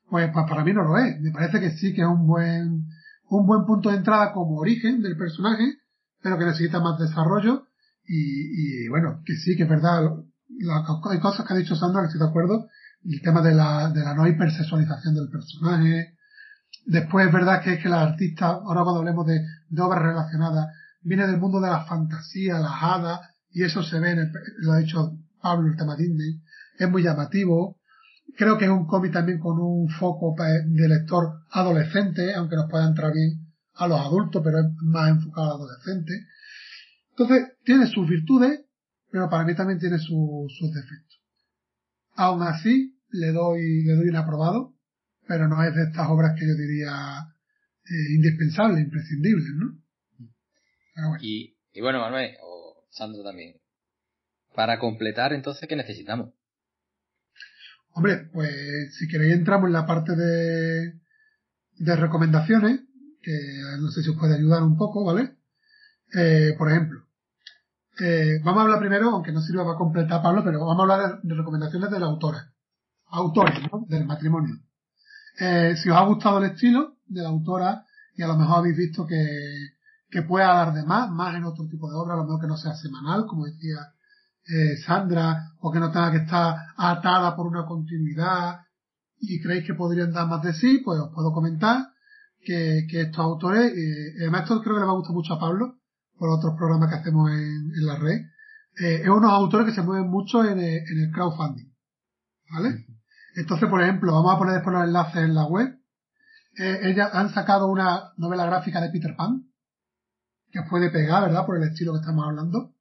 Pues, 0.09 0.29
pues 0.33 0.45
para 0.49 0.63
mí 0.63 0.73
no 0.73 0.83
lo 0.83 0.97
es. 0.97 1.19
Me 1.21 1.31
parece 1.31 1.59
que 1.59 1.71
sí 1.71 1.93
que 1.93 2.01
es 2.01 2.07
un 2.07 2.27
buen, 2.27 2.87
un 3.31 3.47
buen 3.47 3.65
punto 3.65 3.89
de 3.89 3.97
entrada 3.97 4.33
como 4.33 4.57
origen 4.57 5.01
del 5.01 5.17
personaje, 5.17 5.77
pero 6.21 6.37
que 6.37 6.45
necesita 6.45 6.79
más 6.79 6.99
desarrollo. 6.99 7.65
Y, 8.05 8.83
y 8.85 8.89
bueno, 8.89 9.21
que 9.25 9.35
sí, 9.35 9.55
que 9.55 9.63
es 9.63 9.69
verdad, 9.69 10.03
hay 11.09 11.19
cosas 11.19 11.45
que 11.47 11.53
ha 11.53 11.57
dicho 11.57 11.75
Sandra 11.75 12.01
que 12.01 12.07
estoy 12.07 12.19
de 12.19 12.27
acuerdo, 12.27 12.67
el 13.05 13.21
tema 13.21 13.41
de 13.41 13.53
la, 13.53 13.89
de 13.89 14.03
la 14.03 14.13
no 14.15 14.27
hipersexualización 14.27 15.15
del 15.15 15.29
personaje, 15.29 16.17
después 16.85 17.27
es 17.27 17.33
verdad 17.33 17.61
que 17.63 17.73
es 17.75 17.83
que 17.83 17.89
la 17.89 18.01
artista, 18.01 18.47
ahora 18.47 18.83
cuando 18.83 18.99
hablemos 18.99 19.25
de, 19.25 19.39
de 19.69 19.81
obras 19.81 20.03
relacionadas, 20.03 20.67
viene 21.01 21.25
del 21.25 21.39
mundo 21.39 21.61
de 21.61 21.69
la 21.69 21.85
fantasía, 21.85 22.59
las 22.59 22.81
hadas, 22.81 23.21
y 23.51 23.63
eso 23.63 23.81
se 23.81 23.99
ve 23.99 24.11
en 24.11 24.19
el, 24.19 24.31
lo 24.57 24.73
ha 24.73 24.79
dicho 24.79 25.17
Pablo, 25.41 25.69
el 25.69 25.77
tema 25.77 25.95
Disney, 25.95 26.41
es 26.77 26.89
muy 26.89 27.01
llamativo, 27.01 27.79
Creo 28.35 28.57
que 28.57 28.65
es 28.65 28.71
un 28.71 28.87
cómic 28.87 29.11
también 29.13 29.39
con 29.39 29.59
un 29.59 29.89
foco 29.89 30.35
de 30.37 30.87
lector 30.87 31.43
adolescente, 31.51 32.33
aunque 32.33 32.55
nos 32.55 32.69
pueda 32.69 32.87
entrar 32.87 33.13
bien 33.13 33.51
a 33.75 33.87
los 33.87 33.99
adultos, 33.99 34.41
pero 34.43 34.59
es 34.59 34.65
más 34.83 35.09
enfocado 35.09 35.51
a 35.51 35.55
adolescentes. 35.55 36.27
Entonces, 37.11 37.53
tiene 37.63 37.87
sus 37.87 38.07
virtudes, 38.07 38.65
pero 39.11 39.29
para 39.29 39.43
mí 39.43 39.55
también 39.55 39.79
tiene 39.79 39.99
sus 39.99 40.73
defectos. 40.73 41.21
Aún 42.15 42.41
así, 42.43 42.97
le 43.09 43.31
doy, 43.31 43.83
le 43.83 43.95
doy 43.95 44.09
un 44.09 44.15
aprobado, 44.15 44.73
pero 45.27 45.47
no 45.47 45.63
es 45.63 45.75
de 45.75 45.83
estas 45.83 46.09
obras 46.09 46.33
que 46.37 46.47
yo 46.47 46.55
diría 46.55 46.91
eh, 47.85 48.15
indispensables, 48.15 48.83
imprescindibles, 48.83 49.47
¿no? 49.55 49.77
Y, 51.21 51.57
y 51.73 51.81
bueno, 51.81 51.99
Manuel, 51.99 52.35
o 52.41 52.85
Sandro 52.89 53.23
también, 53.23 53.55
para 54.55 54.79
completar 54.79 55.33
entonces, 55.33 55.67
¿qué 55.67 55.75
necesitamos? 55.75 56.33
Hombre, 57.93 58.29
pues 58.31 58.95
si 58.97 59.07
queréis 59.07 59.33
entramos 59.33 59.67
en 59.67 59.73
la 59.73 59.85
parte 59.85 60.15
de, 60.15 60.93
de 61.77 61.95
recomendaciones, 61.95 62.81
que 63.21 63.31
no 63.79 63.89
sé 63.91 64.01
si 64.01 64.09
os 64.09 64.17
puede 64.17 64.35
ayudar 64.35 64.63
un 64.63 64.77
poco, 64.77 65.03
¿vale? 65.03 65.35
Eh, 66.13 66.55
por 66.57 66.69
ejemplo, 66.69 67.01
eh, 67.99 68.39
vamos 68.43 68.59
a 68.59 68.63
hablar 68.63 68.79
primero, 68.79 69.09
aunque 69.09 69.31
no 69.31 69.41
sirva 69.41 69.63
para 69.63 69.77
completar 69.77 70.21
Pablo, 70.21 70.43
pero 70.43 70.59
vamos 70.59 70.79
a 70.79 70.93
hablar 70.93 71.21
de, 71.21 71.35
recomendaciones 71.35 71.89
de 71.89 71.99
la 71.99 72.07
autora. 72.07 72.51
Autores, 73.09 73.59
¿no? 73.71 73.85
Del 73.87 74.05
matrimonio. 74.05 74.55
Eh, 75.39 75.75
si 75.81 75.89
os 75.89 75.97
ha 75.97 76.05
gustado 76.05 76.39
el 76.39 76.51
estilo 76.51 76.97
de 77.07 77.21
la 77.21 77.29
autora 77.29 77.85
y 78.15 78.21
a 78.21 78.27
lo 78.27 78.37
mejor 78.37 78.59
habéis 78.59 78.77
visto 78.77 79.05
que, 79.05 79.25
que 80.09 80.21
pueda 80.21 80.47
dar 80.47 80.73
de 80.73 80.83
más, 80.83 81.09
más 81.11 81.35
en 81.35 81.43
otro 81.43 81.67
tipo 81.67 81.89
de 81.89 81.95
obra, 81.95 82.13
a 82.13 82.17
lo 82.17 82.23
mejor 82.23 82.41
que 82.41 82.47
no 82.47 82.57
sea 82.57 82.75
semanal, 82.75 83.25
como 83.25 83.45
decía 83.45 83.93
eh, 84.47 84.77
Sandra 84.85 85.51
o 85.59 85.71
que 85.71 85.79
no 85.79 85.91
tenga 85.91 86.11
que 86.11 86.17
estar 86.17 86.55
atada 86.77 87.35
por 87.35 87.47
una 87.47 87.65
continuidad 87.65 88.61
y 89.19 89.39
creéis 89.41 89.65
que 89.65 89.75
podrían 89.75 90.11
dar 90.11 90.27
más 90.27 90.41
de 90.41 90.53
sí, 90.53 90.81
pues 90.83 90.99
os 90.99 91.13
puedo 91.13 91.31
comentar 91.31 91.87
que, 92.43 92.87
que 92.89 93.01
estos 93.01 93.19
autores, 93.19 93.71
eh, 93.71 94.15
además 94.21 94.43
esto 94.43 94.61
creo 94.61 94.75
que 94.75 94.79
le 94.79 94.87
va 94.87 94.93
a 94.93 94.95
gustar 94.95 95.13
mucho 95.13 95.33
a 95.35 95.39
Pablo 95.39 95.77
por 96.17 96.29
otros 96.29 96.55
programas 96.57 96.89
que 96.89 96.95
hacemos 96.95 97.31
en, 97.31 97.85
la 97.85 97.97
red, 97.97 98.21
eh, 98.79 99.01
es 99.03 99.09
unos 99.09 99.31
autores 99.31 99.67
que 99.67 99.73
se 99.73 99.81
mueven 99.81 100.07
mucho 100.07 100.43
en 100.43 100.59
el, 100.59 100.83
en 100.87 100.99
el 100.99 101.11
crowdfunding. 101.11 101.71
¿Vale? 102.51 102.85
Entonces, 103.35 103.69
por 103.69 103.81
ejemplo, 103.81 104.11
vamos 104.11 104.35
a 104.35 104.37
poner 104.37 104.55
después 104.55 104.73
los 104.73 104.85
enlaces 104.85 105.23
en 105.23 105.35
la 105.35 105.45
web. 105.45 105.79
Eh, 106.57 106.79
ellas 106.83 107.09
han 107.13 107.33
sacado 107.33 107.67
una 107.67 108.11
novela 108.17 108.45
gráfica 108.45 108.81
de 108.81 108.89
Peter 108.89 109.15
Pan, 109.15 109.45
que 110.51 110.61
puede 110.69 110.89
pegar, 110.89 111.23
¿verdad? 111.23 111.45
Por 111.45 111.57
el 111.57 111.63
estilo 111.63 111.93
que 111.93 111.99
estamos 111.99 112.25
hablando. 112.25 112.73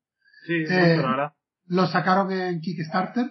Sí, 0.46 0.54
Eh, 0.68 0.96
mucho, 0.96 1.02
la 1.02 1.10
verdad. 1.10 1.32
Lo 1.70 1.86
sacaron 1.86 2.32
en 2.32 2.60
Kickstarter. 2.60 3.30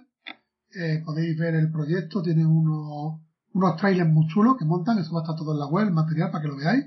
Eh, 0.74 1.02
podéis 1.04 1.38
ver 1.38 1.56
el 1.56 1.70
proyecto. 1.70 2.22
Tiene 2.22 2.46
unos, 2.46 3.20
unos 3.52 3.76
trailers 3.76 4.10
muy 4.10 4.28
chulos 4.28 4.56
que 4.58 4.64
montan. 4.64 4.98
Eso 4.98 5.14
va 5.14 5.20
a 5.20 5.24
estar 5.24 5.36
todo 5.36 5.52
en 5.52 5.60
la 5.60 5.68
web, 5.68 5.88
el 5.88 5.94
material, 5.94 6.32
para 6.32 6.42
que 6.42 6.48
lo 6.48 6.56
veáis. 6.56 6.86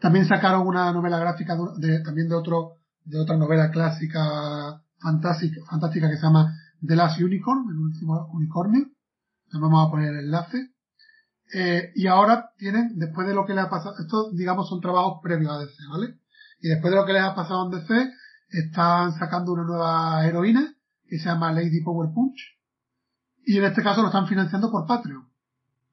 También 0.00 0.26
sacaron 0.26 0.66
una 0.66 0.90
novela 0.92 1.18
gráfica 1.18 1.58
de, 1.76 2.00
también 2.02 2.30
de 2.30 2.34
otro, 2.34 2.76
de 3.04 3.20
otra 3.20 3.36
novela 3.36 3.70
clásica 3.70 4.80
fantástica, 4.98 5.60
fantástica 5.68 6.08
que 6.08 6.16
se 6.16 6.22
llama 6.22 6.56
The 6.80 6.96
Last 6.96 7.20
Unicorn, 7.20 7.68
el 7.70 7.78
último 7.78 8.26
unicornio. 8.32 8.86
También 9.50 9.70
vamos 9.70 9.88
a 9.88 9.90
poner 9.90 10.14
el 10.14 10.20
enlace. 10.20 10.70
Eh, 11.52 11.92
y 11.96 12.06
ahora 12.06 12.52
tienen, 12.56 12.98
después 12.98 13.28
de 13.28 13.34
lo 13.34 13.44
que 13.44 13.52
les 13.52 13.64
ha 13.64 13.68
pasado, 13.68 13.94
estos 13.98 14.34
digamos 14.34 14.70
son 14.70 14.80
trabajos 14.80 15.20
previos 15.22 15.52
a 15.52 15.58
DC, 15.58 15.74
¿vale? 15.90 16.18
Y 16.62 16.68
después 16.68 16.90
de 16.90 16.96
lo 16.96 17.04
que 17.04 17.12
les 17.12 17.22
ha 17.22 17.34
pasado 17.34 17.66
en 17.66 17.78
DC, 17.78 18.10
están 18.48 19.12
sacando 19.18 19.52
una 19.52 19.64
nueva 19.64 20.26
heroína 20.26 20.76
que 21.08 21.18
se 21.18 21.24
llama 21.26 21.52
Lady 21.52 21.80
Power 21.82 22.10
Punch. 22.14 22.38
Y 23.44 23.56
en 23.58 23.64
este 23.64 23.82
caso 23.82 24.02
lo 24.02 24.08
están 24.08 24.26
financiando 24.28 24.70
por 24.70 24.86
Patreon. 24.86 25.26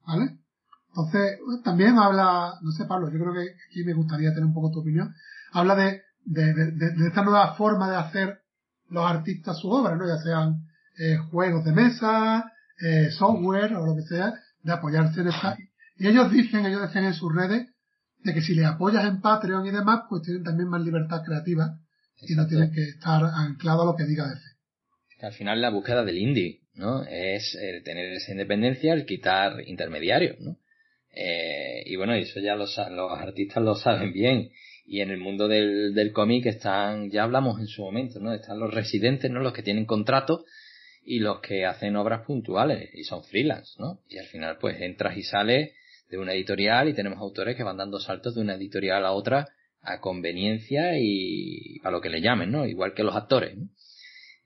¿Vale? 0.06 0.38
Entonces, 0.88 1.38
también 1.64 1.98
habla, 1.98 2.54
no 2.62 2.70
sé 2.72 2.84
Pablo, 2.86 3.10
yo 3.10 3.18
creo 3.18 3.32
que 3.34 3.50
aquí 3.68 3.84
me 3.84 3.92
gustaría 3.94 4.30
tener 4.30 4.44
un 4.44 4.54
poco 4.54 4.70
tu 4.70 4.80
opinión. 4.80 5.14
Habla 5.52 5.74
de, 5.74 6.02
de, 6.24 6.54
de, 6.54 6.70
de- 6.72 6.90
de 6.92 7.06
esta 7.08 7.22
nueva 7.22 7.54
forma 7.54 7.90
de 7.90 7.96
hacer 7.96 8.40
los 8.88 9.04
artistas 9.04 9.58
su 9.58 9.68
obra, 9.70 9.96
¿no? 9.96 10.06
Ya 10.06 10.16
sean 10.18 10.62
eh, 10.98 11.16
juegos 11.30 11.64
de 11.64 11.72
mesa, 11.72 12.52
eh, 12.80 13.10
software 13.10 13.74
o 13.74 13.84
lo 13.86 13.96
que 13.96 14.02
sea, 14.02 14.34
de 14.62 14.72
apoyarse 14.72 15.20
en 15.20 15.28
esta. 15.28 15.56
Y 15.98 16.06
ellos 16.08 16.30
dicen, 16.30 16.64
ellos 16.66 16.82
decían 16.82 17.04
en 17.04 17.14
sus 17.14 17.34
redes, 17.34 17.68
de 18.22 18.34
que 18.34 18.40
si 18.42 18.54
les 18.54 18.66
apoyas 18.66 19.04
en 19.04 19.20
Patreon 19.20 19.66
y 19.66 19.70
demás, 19.70 20.02
pues 20.08 20.22
tienen 20.22 20.44
también 20.44 20.68
más 20.68 20.80
libertad 20.82 21.22
creativa 21.24 21.78
y 22.22 22.34
no 22.34 22.46
tienen 22.46 22.72
que 22.72 22.82
estar 22.90 23.22
anclados 23.24 23.82
a 23.82 23.86
lo 23.86 23.96
que 23.96 24.04
diga 24.04 24.26
DC. 24.28 24.45
Al 25.20 25.32
final 25.32 25.60
la 25.60 25.70
búsqueda 25.70 26.04
del 26.04 26.18
indie, 26.18 26.60
¿no? 26.74 27.04
Es 27.04 27.54
el 27.54 27.82
tener 27.82 28.12
esa 28.12 28.32
independencia, 28.32 28.92
el 28.92 29.06
quitar 29.06 29.62
intermediarios, 29.66 30.38
¿no? 30.40 30.58
Eh, 31.14 31.82
y 31.86 31.96
bueno, 31.96 32.14
eso 32.14 32.40
ya 32.40 32.54
los, 32.54 32.76
los 32.90 33.12
artistas 33.12 33.62
lo 33.62 33.74
saben 33.74 34.12
bien. 34.12 34.50
Y 34.86 35.00
en 35.00 35.10
el 35.10 35.18
mundo 35.18 35.48
del, 35.48 35.94
del 35.94 36.12
cómic 36.12 36.46
están, 36.46 37.10
ya 37.10 37.24
hablamos 37.24 37.58
en 37.58 37.66
su 37.66 37.82
momento, 37.82 38.20
¿no? 38.20 38.32
Están 38.32 38.60
los 38.60 38.72
residentes, 38.72 39.30
¿no? 39.30 39.40
Los 39.40 39.52
que 39.52 39.62
tienen 39.62 39.86
contrato 39.86 40.44
y 41.06 41.20
los 41.20 41.40
que 41.40 41.64
hacen 41.64 41.96
obras 41.96 42.26
puntuales 42.26 42.90
y 42.92 43.04
son 43.04 43.24
freelance, 43.24 43.74
¿no? 43.78 44.00
Y 44.08 44.18
al 44.18 44.26
final 44.26 44.58
pues 44.60 44.80
entras 44.80 45.16
y 45.16 45.22
sales 45.22 45.72
de 46.10 46.18
una 46.18 46.34
editorial 46.34 46.88
y 46.88 46.94
tenemos 46.94 47.18
autores 47.20 47.56
que 47.56 47.62
van 47.62 47.76
dando 47.76 48.00
saltos 48.00 48.34
de 48.34 48.42
una 48.42 48.54
editorial 48.54 49.06
a 49.06 49.12
otra 49.12 49.48
a 49.82 50.00
conveniencia 50.00 50.98
y 50.98 51.80
a 51.84 51.90
lo 51.90 52.00
que 52.00 52.10
le 52.10 52.20
llamen, 52.20 52.50
¿no? 52.50 52.66
Igual 52.66 52.92
que 52.92 53.04
los 53.04 53.14
actores, 53.14 53.56
¿no? 53.56 53.68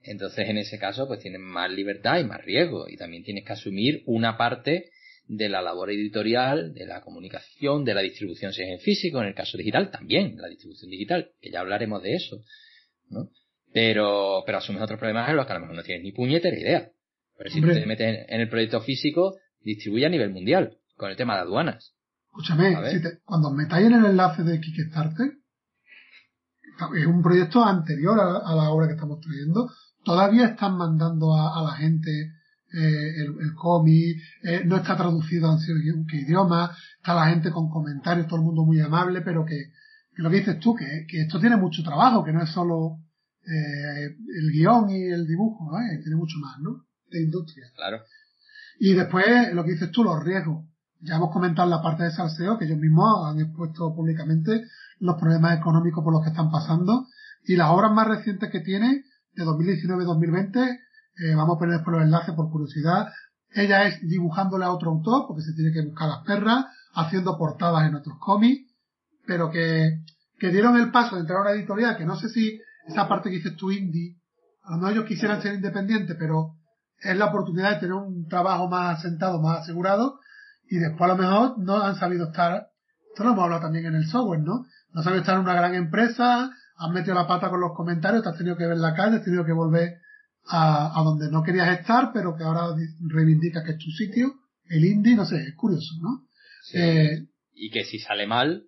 Entonces, 0.03 0.49
en 0.49 0.57
ese 0.57 0.79
caso, 0.79 1.07
pues 1.07 1.19
tienes 1.19 1.39
más 1.41 1.69
libertad 1.71 2.19
y 2.19 2.23
más 2.23 2.43
riesgo. 2.43 2.87
Y 2.89 2.97
también 2.97 3.23
tienes 3.23 3.45
que 3.45 3.53
asumir 3.53 4.03
una 4.05 4.37
parte 4.37 4.89
de 5.27 5.47
la 5.49 5.61
labor 5.61 5.91
editorial, 5.91 6.73
de 6.73 6.85
la 6.85 7.01
comunicación, 7.01 7.85
de 7.85 7.93
la 7.93 8.01
distribución, 8.01 8.51
si 8.51 8.63
es 8.63 8.69
en 8.69 8.79
físico, 8.79 9.21
en 9.21 9.27
el 9.27 9.35
caso 9.35 9.57
digital, 9.57 9.91
también, 9.91 10.35
la 10.37 10.47
distribución 10.47 10.89
digital, 10.91 11.29
que 11.39 11.51
ya 11.51 11.59
hablaremos 11.61 12.01
de 12.03 12.15
eso, 12.15 12.37
¿no? 13.09 13.29
Pero, 13.73 14.43
pero 14.45 14.57
asumes 14.57 14.81
otros 14.81 14.99
problemas 14.99 15.29
en 15.29 15.37
los 15.37 15.45
que 15.45 15.51
a 15.53 15.55
lo 15.55 15.61
mejor 15.61 15.75
no 15.77 15.83
tienes 15.83 16.03
ni 16.03 16.11
puñetera 16.11 16.57
idea. 16.57 16.89
Pero 17.37 17.49
si 17.49 17.59
Hombre. 17.59 17.79
te 17.79 17.85
metes 17.85 18.25
en 18.27 18.41
el 18.41 18.49
proyecto 18.49 18.81
físico, 18.81 19.37
distribuye 19.61 20.05
a 20.05 20.09
nivel 20.09 20.31
mundial, 20.31 20.77
con 20.97 21.09
el 21.09 21.15
tema 21.15 21.35
de 21.35 21.41
aduanas. 21.41 21.93
Escúchame, 22.25 22.75
si 22.91 23.01
te- 23.01 23.19
cuando 23.23 23.49
os 23.49 23.55
metáis 23.55 23.87
en 23.87 23.93
el 23.93 24.05
enlace 24.05 24.43
de 24.43 24.59
Kickstarter, 24.59 25.31
es 26.97 27.05
un 27.05 27.21
proyecto 27.21 27.63
anterior 27.63 28.19
a, 28.19 28.37
a 28.39 28.55
la 28.55 28.69
obra 28.71 28.87
que 28.87 28.93
estamos 28.93 29.19
trayendo, 29.21 29.69
todavía 30.03 30.47
están 30.47 30.77
mandando 30.77 31.35
a, 31.35 31.59
a 31.59 31.63
la 31.63 31.71
gente 31.73 32.33
eh, 32.73 33.21
el, 33.21 33.35
el 33.39 33.53
cómic, 33.53 34.17
eh, 34.43 34.63
no 34.65 34.77
está 34.77 34.95
traducido 34.95 35.51
a 35.51 35.57
en 35.67 36.05
qué 36.07 36.21
idioma, 36.21 36.71
está 36.97 37.13
la 37.13 37.29
gente 37.29 37.51
con 37.51 37.69
comentarios, 37.69 38.27
todo 38.27 38.37
el 38.37 38.45
mundo 38.45 38.63
muy 38.63 38.79
amable, 38.79 39.21
pero 39.21 39.43
que, 39.45 39.71
que 40.15 40.21
lo 40.21 40.29
que 40.29 40.37
dices 40.37 40.59
tú, 40.59 40.75
que, 40.75 41.05
que 41.07 41.21
esto 41.21 41.39
tiene 41.39 41.57
mucho 41.57 41.83
trabajo, 41.83 42.23
que 42.23 42.31
no 42.31 42.41
es 42.41 42.49
solo 42.49 42.99
eh, 43.45 44.15
el 44.39 44.51
guion 44.51 44.89
y 44.89 45.03
el 45.03 45.27
dibujo, 45.27 45.77
¿eh? 45.79 45.99
tiene 46.01 46.15
mucho 46.15 46.37
más, 46.39 46.59
¿no? 46.59 46.85
De 47.09 47.21
industria. 47.21 47.65
Claro. 47.75 48.03
Y 48.79 48.93
después, 48.93 49.53
lo 49.53 49.63
que 49.63 49.71
dices 49.71 49.91
tú, 49.91 50.03
los 50.03 50.23
riesgos. 50.23 50.65
Ya 51.01 51.15
hemos 51.15 51.31
comentado 51.31 51.65
en 51.67 51.71
la 51.71 51.81
parte 51.81 52.03
de 52.03 52.11
salseo 52.11 52.57
que 52.57 52.65
ellos 52.65 52.77
mismos 52.77 53.27
han 53.27 53.39
expuesto 53.39 53.93
públicamente 53.95 54.65
los 54.99 55.19
problemas 55.19 55.57
económicos 55.57 56.03
por 56.03 56.13
los 56.13 56.23
que 56.23 56.29
están 56.29 56.51
pasando. 56.51 57.07
Y 57.43 57.55
las 57.55 57.69
obras 57.69 57.91
más 57.91 58.07
recientes 58.07 58.51
que 58.51 58.59
tiene, 58.59 59.03
de 59.33 59.43
2019-2020, 59.43 60.79
eh, 61.17 61.35
vamos 61.35 61.55
a 61.55 61.59
poner 61.59 61.75
después 61.75 61.95
los 61.95 62.05
enlaces 62.05 62.35
por 62.35 62.49
curiosidad. 62.49 63.07
Ella 63.53 63.87
es 63.87 64.01
dibujándole 64.01 64.65
a 64.65 64.71
otro 64.71 64.91
autor, 64.91 65.25
porque 65.27 65.43
se 65.43 65.53
tiene 65.53 65.71
que 65.71 65.85
buscar 65.85 66.07
las 66.07 66.23
perras, 66.25 66.65
haciendo 66.93 67.37
portadas 67.37 67.87
en 67.87 67.95
otros 67.95 68.17
cómics, 68.19 68.69
pero 69.25 69.49
que, 69.49 69.99
que 70.39 70.49
dieron 70.49 70.77
el 70.77 70.91
paso 70.91 71.15
de 71.15 71.21
entrar 71.21 71.39
a 71.39 71.41
una 71.41 71.51
editorial, 71.51 71.97
que 71.97 72.05
no 72.05 72.15
sé 72.15 72.29
si 72.29 72.59
esa 72.87 73.07
parte 73.07 73.29
que 73.29 73.37
dices 73.37 73.55
tú 73.55 73.71
indie, 73.71 74.17
a 74.63 74.71
lo 74.71 74.77
mejor 74.77 74.93
ellos 74.93 75.05
quisieran 75.05 75.41
ser 75.41 75.53
independientes, 75.53 76.15
pero 76.19 76.55
es 76.99 77.17
la 77.17 77.27
oportunidad 77.27 77.71
de 77.71 77.79
tener 77.79 77.93
un 77.93 78.27
trabajo 78.27 78.67
más 78.69 78.99
asentado, 78.99 79.41
más 79.41 79.61
asegurado, 79.61 80.19
y 80.69 80.77
después 80.77 81.09
a 81.09 81.15
lo 81.15 81.17
mejor 81.17 81.59
no 81.59 81.81
han 81.81 81.95
sabido 81.95 82.27
estar, 82.27 82.69
esto 83.09 83.23
lo 83.23 83.31
hemos 83.31 83.43
hablado 83.43 83.61
también 83.61 83.85
en 83.85 83.95
el 83.95 84.07
software, 84.07 84.41
¿no? 84.41 84.65
No 84.93 85.03
sabido 85.03 85.21
estar 85.21 85.35
en 85.35 85.41
una 85.41 85.53
gran 85.53 85.75
empresa, 85.75 86.51
han 86.81 86.93
metido 86.93 87.15
la 87.15 87.27
pata 87.27 87.49
con 87.49 87.59
los 87.61 87.73
comentarios, 87.75 88.23
te 88.23 88.29
has 88.29 88.37
tenido 88.37 88.57
que 88.57 88.65
ver 88.65 88.77
la 88.77 88.93
calle, 88.95 89.17
has 89.17 89.23
tenido 89.23 89.45
que 89.45 89.53
volver 89.53 89.99
a, 90.47 90.99
a 90.99 91.03
donde 91.03 91.29
no 91.31 91.43
querías 91.43 91.79
estar, 91.79 92.11
pero 92.13 92.35
que 92.35 92.43
ahora 92.43 92.75
di- 92.75 92.87
reivindica 93.07 93.63
que 93.63 93.71
es 93.73 93.77
tu 93.77 93.91
sitio, 93.91 94.33
el 94.69 94.83
indie, 94.85 95.15
no 95.15 95.25
sé, 95.25 95.37
es 95.37 95.55
curioso, 95.55 95.93
¿no? 96.01 96.27
Sí. 96.63 96.77
Eh, 96.79 97.27
y 97.53 97.69
que 97.69 97.83
si 97.85 97.99
sale 97.99 98.25
mal, 98.25 98.65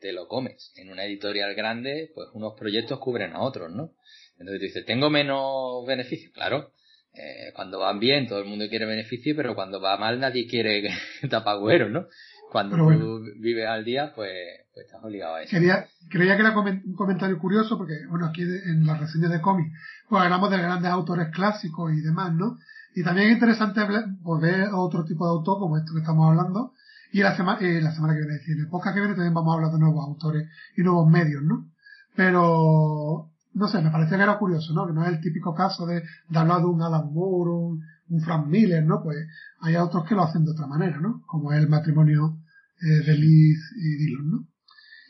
te 0.00 0.12
lo 0.12 0.26
comes. 0.28 0.72
En 0.76 0.90
una 0.90 1.04
editorial 1.04 1.54
grande, 1.54 2.10
pues 2.14 2.28
unos 2.32 2.54
proyectos 2.58 2.98
cubren 3.00 3.32
a 3.34 3.40
otros, 3.40 3.70
¿no? 3.70 3.92
Entonces 4.38 4.60
tú 4.60 4.66
dices, 4.66 4.86
¿tengo 4.86 5.10
menos 5.10 5.84
beneficio? 5.86 6.30
Claro. 6.32 6.72
Eh, 7.12 7.52
cuando 7.54 7.80
van 7.80 7.98
bien, 7.98 8.28
todo 8.28 8.38
el 8.38 8.44
mundo 8.46 8.68
quiere 8.68 8.86
beneficio, 8.86 9.34
pero 9.36 9.54
cuando 9.54 9.80
va 9.80 9.96
mal, 9.98 10.20
nadie 10.20 10.46
quiere 10.46 10.88
tapagüeros, 11.28 11.90
¿no? 11.90 12.06
Cuando 12.50 12.76
Pero 12.88 12.98
tú 12.98 13.20
vives 13.38 13.66
al 13.68 13.84
día, 13.84 14.12
pues, 14.14 14.30
pues 14.74 14.86
estás 14.86 15.02
obligado 15.04 15.36
a 15.36 15.42
eso. 15.42 15.50
Quería, 15.50 15.86
creía 16.08 16.34
que 16.36 16.42
era 16.42 16.58
un 16.58 16.94
comentario 16.94 17.38
curioso 17.38 17.78
porque, 17.78 17.94
bueno, 18.08 18.26
aquí 18.26 18.42
en 18.42 18.84
las 18.86 18.98
reseñas 18.98 19.30
de 19.30 19.40
cómics, 19.40 19.70
pues 20.08 20.22
hablamos 20.22 20.50
de 20.50 20.58
grandes 20.58 20.90
autores 20.90 21.28
clásicos 21.28 21.92
y 21.92 22.00
demás, 22.00 22.34
¿no? 22.34 22.58
Y 22.94 23.04
también 23.04 23.28
es 23.28 23.34
interesante 23.34 23.80
hablar- 23.80 24.06
pues, 24.24 24.42
ver 24.42 24.68
otro 24.74 25.04
tipo 25.04 25.24
de 25.26 25.30
autor 25.30 25.60
como 25.60 25.78
esto 25.78 25.92
que 25.92 26.00
estamos 26.00 26.28
hablando. 26.28 26.72
Y 27.12 27.20
la 27.22 27.36
semana, 27.36 27.60
eh, 27.60 27.80
la 27.80 27.92
semana 27.92 28.14
que 28.14 28.20
viene, 28.20 28.34
es 28.34 28.40
decir, 28.40 28.56
en 28.56 28.64
el 28.64 28.68
podcast 28.68 28.94
que 28.94 29.00
viene 29.00 29.14
también 29.14 29.34
vamos 29.34 29.52
a 29.52 29.56
hablar 29.56 29.72
de 29.72 29.78
nuevos 29.78 30.04
autores 30.04 30.48
y 30.76 30.82
nuevos 30.82 31.08
medios, 31.08 31.42
¿no? 31.42 31.68
Pero, 32.16 33.30
no 33.54 33.68
sé, 33.68 33.80
me 33.80 33.90
parecía 33.90 34.16
que 34.16 34.22
era 34.24 34.38
curioso, 34.38 34.72
¿no? 34.74 34.86
Que 34.86 34.92
no 34.92 35.04
es 35.04 35.08
el 35.10 35.20
típico 35.20 35.54
caso 35.54 35.86
de, 35.86 36.02
de 36.28 36.38
hablar 36.38 36.58
de 36.60 36.66
un 36.66 36.82
Alan 36.82 37.12
Moore, 37.12 37.50
un, 37.50 37.82
un 38.10 38.20
Frank 38.20 38.46
Miller, 38.46 38.84
¿no? 38.84 39.02
Pues 39.02 39.16
hay 39.60 39.76
otros 39.76 40.04
que 40.06 40.14
lo 40.14 40.22
hacen 40.22 40.44
de 40.44 40.52
otra 40.52 40.66
manera, 40.66 40.98
¿no? 41.00 41.22
Como 41.26 41.52
es 41.52 41.60
el 41.60 41.68
matrimonio 41.68 42.38
eh, 42.80 43.04
de 43.06 43.14
Liz 43.14 43.58
y 43.76 43.96
Dillon, 43.96 44.30
¿no? 44.30 44.48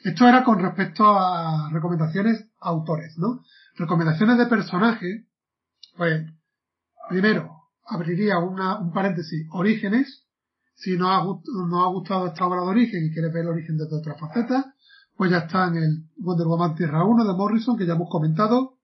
Esto 0.05 0.27
era 0.27 0.45
con 0.45 0.59
respecto 0.59 1.05
a 1.07 1.69
recomendaciones 1.73 2.47
autores, 2.61 3.19
¿no? 3.19 3.43
Recomendaciones 3.77 4.39
de 4.39 4.47
personajes, 4.47 5.27
pues, 5.97 6.27
primero, 7.09 7.51
abriría 7.87 8.39
una, 8.39 8.79
un 8.79 8.93
paréntesis, 8.93 9.47
orígenes, 9.51 10.27
si 10.75 10.97
no 10.97 11.13
ha, 11.13 11.23
no 11.23 11.85
ha 11.85 11.89
gustado 11.89 12.29
esta 12.29 12.47
obra 12.47 12.63
de 12.63 12.69
origen 12.69 13.05
y 13.05 13.13
quieres 13.13 13.33
ver 13.33 13.43
el 13.43 13.51
origen 13.51 13.77
desde 13.77 13.97
otra 13.97 14.15
faceta, 14.15 14.75
pues 15.17 15.31
ya 15.31 15.39
está 15.39 15.69
en 15.69 15.77
el 15.77 16.09
Wonder 16.17 16.47
Woman 16.47 16.75
Tierra 16.75 17.05
1 17.05 17.25
de 17.27 17.35
Morrison, 17.35 17.77
que 17.77 17.87
ya 17.87 17.93
hemos 17.93 18.09
comentado, 18.09 18.79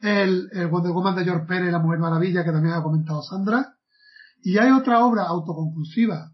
el, 0.00 0.48
el 0.52 0.68
Wonder 0.68 0.92
Woman 0.92 1.16
de 1.16 1.24
George 1.24 1.46
Pérez, 1.46 1.72
La 1.72 1.78
Mujer 1.78 1.98
Maravilla, 1.98 2.44
que 2.44 2.52
también 2.52 2.74
ha 2.74 2.82
comentado 2.82 3.22
Sandra, 3.22 3.74
y 4.42 4.58
hay 4.58 4.70
otra 4.70 5.04
obra 5.04 5.24
autoconclusiva 5.24 6.32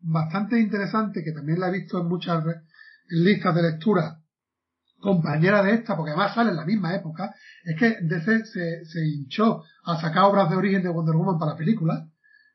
bastante 0.00 0.60
interesante, 0.60 1.24
que 1.24 1.32
también 1.32 1.58
la 1.60 1.68
he 1.68 1.72
visto 1.72 2.00
en 2.00 2.08
muchas 2.08 2.44
listas 3.08 3.54
de 3.54 3.62
lectura, 3.62 4.18
compañera 4.98 5.62
de 5.62 5.74
esta, 5.74 5.96
porque 5.96 6.12
además 6.12 6.34
sale 6.34 6.50
en 6.50 6.56
la 6.56 6.64
misma 6.64 6.94
época, 6.94 7.34
es 7.64 7.78
que 7.78 7.98
DC 8.02 8.44
se, 8.46 8.84
se 8.84 9.06
hinchó 9.06 9.62
a 9.84 10.00
sacar 10.00 10.24
obras 10.24 10.50
de 10.50 10.56
origen 10.56 10.82
de 10.82 10.88
Wonder 10.88 11.14
Woman 11.14 11.38
para 11.38 11.56
películas, 11.56 12.08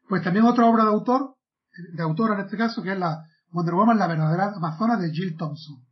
pues 0.08 0.24
también 0.24 0.46
otra 0.46 0.66
obra 0.66 0.84
de 0.84 0.90
autor, 0.90 1.36
de 1.94 2.04
autora 2.04 2.36
en 2.36 2.42
este 2.42 2.58
caso, 2.58 2.82
que 2.84 2.92
es 2.92 3.00
la 3.00 3.24
Wonder 3.52 3.76
Woman, 3.76 3.98
la 3.98 4.08
verdadera 4.08 4.54
Amazona 4.56 4.98
de 4.98 5.12
Jill 5.12 5.38
Thompson. 5.38 5.84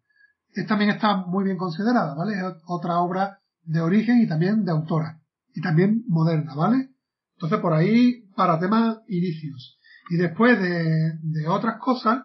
Esta 0.51 0.69
también 0.69 0.91
está 0.91 1.17
muy 1.17 1.43
bien 1.43 1.57
considerada, 1.57 2.15
¿vale? 2.15 2.33
Es 2.33 2.43
otra 2.65 2.99
obra 2.99 3.38
de 3.64 3.81
origen 3.81 4.22
y 4.22 4.27
también 4.27 4.65
de 4.65 4.72
autora. 4.72 5.22
Y 5.53 5.61
también 5.61 6.03
moderna, 6.07 6.56
¿vale? 6.56 6.90
Entonces 7.36 7.60
por 7.60 7.73
ahí 7.73 8.27
para 8.36 8.60
temas 8.60 8.99
inicios. 9.07 9.80
Y 10.10 10.18
después 10.18 10.60
de, 10.60 11.14
de 11.22 11.48
otras 11.48 11.80
cosas, 11.80 12.23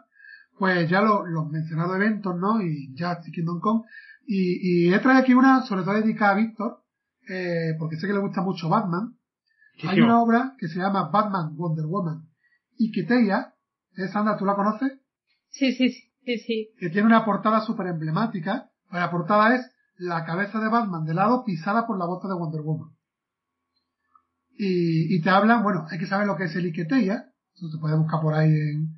pues 0.58 0.88
ya 0.88 1.02
los 1.02 1.50
mencionados 1.50 1.96
eventos, 1.96 2.34
¿no? 2.36 2.60
Y 2.62 2.94
ya 2.94 3.18
Kingdom 3.20 3.60
Come. 3.60 3.82
Y, 4.26 4.86
y 4.88 4.94
he 4.94 4.98
traído 5.00 5.20
aquí 5.20 5.34
una, 5.34 5.62
sobre 5.62 5.82
todo 5.82 5.94
dedicada 5.94 6.32
a 6.32 6.36
Víctor, 6.36 6.82
eh, 7.28 7.74
porque 7.78 7.96
sé 7.96 8.06
que 8.06 8.12
le 8.12 8.20
gusta 8.20 8.42
mucho 8.42 8.68
Batman. 8.68 9.16
Hay 9.82 10.00
una 10.00 10.22
obra 10.22 10.54
que 10.58 10.68
se 10.68 10.78
llama 10.78 11.10
Batman 11.10 11.56
Wonder 11.56 11.86
Woman 11.86 12.28
y 12.78 12.92
que 12.92 13.00
¿eh, 13.00 14.08
Sandra, 14.08 14.36
tú 14.36 14.44
la 14.44 14.54
conoces? 14.54 14.92
Sí, 15.50 15.72
sí, 15.72 15.90
sí, 16.24 16.38
sí. 16.38 16.70
Que 16.78 16.90
tiene 16.90 17.06
una 17.06 17.24
portada 17.24 17.60
súper 17.60 17.88
emblemática. 17.88 18.70
La 18.90 19.10
portada 19.10 19.54
es 19.56 19.70
la 19.96 20.24
cabeza 20.24 20.60
de 20.60 20.68
Batman 20.68 21.04
de 21.04 21.14
lado 21.14 21.44
pisada 21.44 21.86
por 21.86 21.98
la 21.98 22.06
bota 22.06 22.28
de 22.28 22.34
Wonder 22.34 22.62
Woman. 22.62 22.90
Y, 24.56 25.20
te 25.20 25.30
hablan, 25.30 25.64
bueno, 25.64 25.84
hay 25.90 25.98
que 25.98 26.06
saber 26.06 26.26
lo 26.26 26.36
que 26.36 26.44
es 26.44 26.54
el 26.54 26.66
Iketeia, 26.66 27.26
eso 27.54 27.68
se 27.68 27.78
puede 27.78 27.96
buscar 27.96 28.20
por 28.20 28.34
ahí 28.34 28.50
en, 28.50 28.94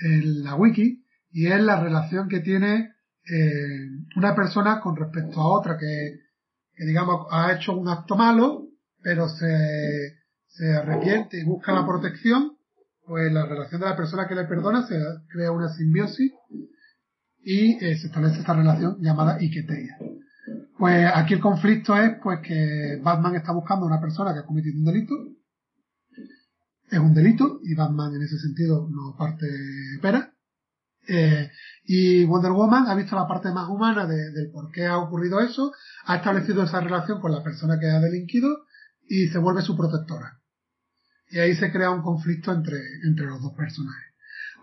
en 0.00 0.42
la 0.42 0.56
wiki, 0.56 1.04
y 1.30 1.46
es 1.46 1.60
la 1.60 1.80
relación 1.80 2.28
que 2.28 2.40
tiene 2.40 2.92
eh, 3.28 3.88
una 4.16 4.34
persona 4.34 4.80
con 4.80 4.96
respecto 4.96 5.40
a 5.40 5.50
otra 5.52 5.76
que, 5.78 6.84
digamos, 6.84 7.26
ha 7.30 7.52
hecho 7.52 7.76
un 7.76 7.88
acto 7.88 8.16
malo, 8.16 8.68
pero 9.02 9.28
se, 9.28 10.16
se 10.46 10.76
arrepiente 10.76 11.38
y 11.40 11.44
busca 11.44 11.72
la 11.72 11.86
protección, 11.86 12.56
pues 13.04 13.32
la 13.32 13.46
relación 13.46 13.80
de 13.80 13.86
la 13.88 13.96
persona 13.96 14.26
que 14.26 14.34
le 14.34 14.44
perdona 14.44 14.86
se 14.86 14.98
crea 15.28 15.52
una 15.52 15.68
simbiosis 15.68 16.32
y 17.44 17.84
eh, 17.84 17.96
se 17.96 18.08
establece 18.08 18.40
esta 18.40 18.54
relación 18.54 18.96
llamada 19.00 19.40
Iketeia. 19.40 19.96
Pues 20.78 21.10
aquí 21.14 21.34
el 21.34 21.40
conflicto 21.40 21.96
es 21.96 22.18
pues 22.22 22.40
que 22.40 23.00
Batman 23.02 23.34
está 23.34 23.52
buscando 23.52 23.84
a 23.86 23.88
una 23.88 24.00
persona 24.00 24.34
que 24.34 24.40
ha 24.40 24.46
cometido 24.46 24.78
un 24.78 24.84
delito. 24.84 25.14
Es 26.90 26.98
un 26.98 27.14
delito 27.14 27.60
y 27.64 27.74
Batman 27.74 28.14
en 28.14 28.22
ese 28.22 28.38
sentido 28.38 28.88
no 28.90 29.16
parte 29.16 29.46
pera. 30.02 30.32
Eh, 31.08 31.50
y 31.84 32.24
Wonder 32.24 32.52
Woman 32.52 32.88
ha 32.88 32.94
visto 32.94 33.16
la 33.16 33.28
parte 33.28 33.50
más 33.52 33.68
humana 33.68 34.06
del 34.06 34.50
por 34.52 34.70
qué 34.72 34.86
ha 34.86 34.98
ocurrido 34.98 35.40
eso, 35.40 35.72
ha 36.04 36.16
establecido 36.16 36.64
esa 36.64 36.80
relación 36.80 37.20
con 37.20 37.32
la 37.32 37.44
persona 37.44 37.78
que 37.78 37.86
ha 37.86 38.00
delinquido 38.00 38.66
y 39.08 39.28
se 39.28 39.38
vuelve 39.38 39.62
su 39.62 39.76
protectora. 39.76 40.40
Y 41.30 41.38
ahí 41.38 41.54
se 41.54 41.70
crea 41.70 41.90
un 41.90 42.02
conflicto 42.02 42.52
entre, 42.52 42.78
entre 43.04 43.26
los 43.26 43.40
dos 43.40 43.52
personajes 43.54 44.05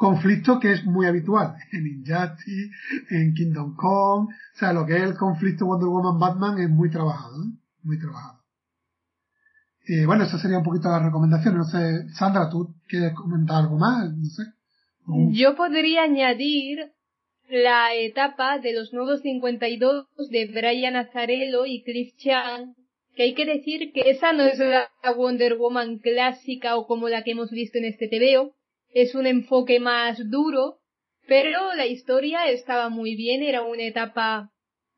conflicto 0.03 0.59
que 0.59 0.73
es 0.73 0.83
muy 0.83 1.05
habitual 1.05 1.55
en 1.71 1.87
Injustice, 1.87 2.71
en 3.09 3.33
Kingdom 3.33 3.73
Come, 3.77 4.33
o 4.33 4.57
sea, 4.57 4.73
lo 4.73 4.85
que 4.85 4.97
es 4.97 5.03
el 5.03 5.15
conflicto 5.15 5.65
Wonder 5.65 5.87
Woman 5.87 6.19
Batman 6.19 6.59
es 6.59 6.69
muy 6.69 6.89
trabajado, 6.91 7.41
¿eh? 7.41 7.55
muy 7.83 7.97
trabajado. 7.97 8.39
Y 9.87 10.03
bueno, 10.03 10.25
esa 10.25 10.37
sería 10.37 10.57
un 10.57 10.65
poquito 10.65 10.89
la 10.89 10.99
recomendación. 10.99 11.57
No 11.57 11.63
sé, 11.63 12.09
Sandra, 12.09 12.49
¿tú 12.49 12.75
quieres 12.89 13.13
comentar 13.13 13.63
algo 13.63 13.77
más? 13.77 14.13
No 14.13 14.25
sé. 14.25 14.43
Yo 15.31 15.55
podría 15.55 16.03
añadir 16.03 16.91
la 17.49 17.95
etapa 17.95 18.59
de 18.59 18.73
los 18.73 18.91
nuevos 18.91 19.21
52 19.21 20.07
de 20.29 20.51
Brian 20.53 20.97
Azarello 20.97 21.65
y 21.65 21.81
Cliff 21.83 22.13
Chang, 22.17 22.75
que 23.15 23.23
hay 23.23 23.33
que 23.35 23.45
decir 23.45 23.93
que 23.93 24.09
esa 24.09 24.33
no 24.33 24.43
es 24.43 24.59
la 24.59 24.89
Wonder 25.15 25.55
Woman 25.55 25.99
clásica 25.99 26.75
o 26.75 26.87
como 26.87 27.07
la 27.07 27.23
que 27.23 27.31
hemos 27.31 27.51
visto 27.51 27.77
en 27.77 27.85
este 27.85 28.09
TVO, 28.09 28.53
es 28.93 29.15
un 29.15 29.25
enfoque 29.25 29.79
más 29.79 30.29
duro, 30.29 30.79
pero 31.27 31.73
la 31.75 31.85
historia 31.85 32.49
estaba 32.49 32.89
muy 32.89 33.15
bien, 33.15 33.41
era 33.41 33.63
una 33.63 33.83
etapa 33.83 34.51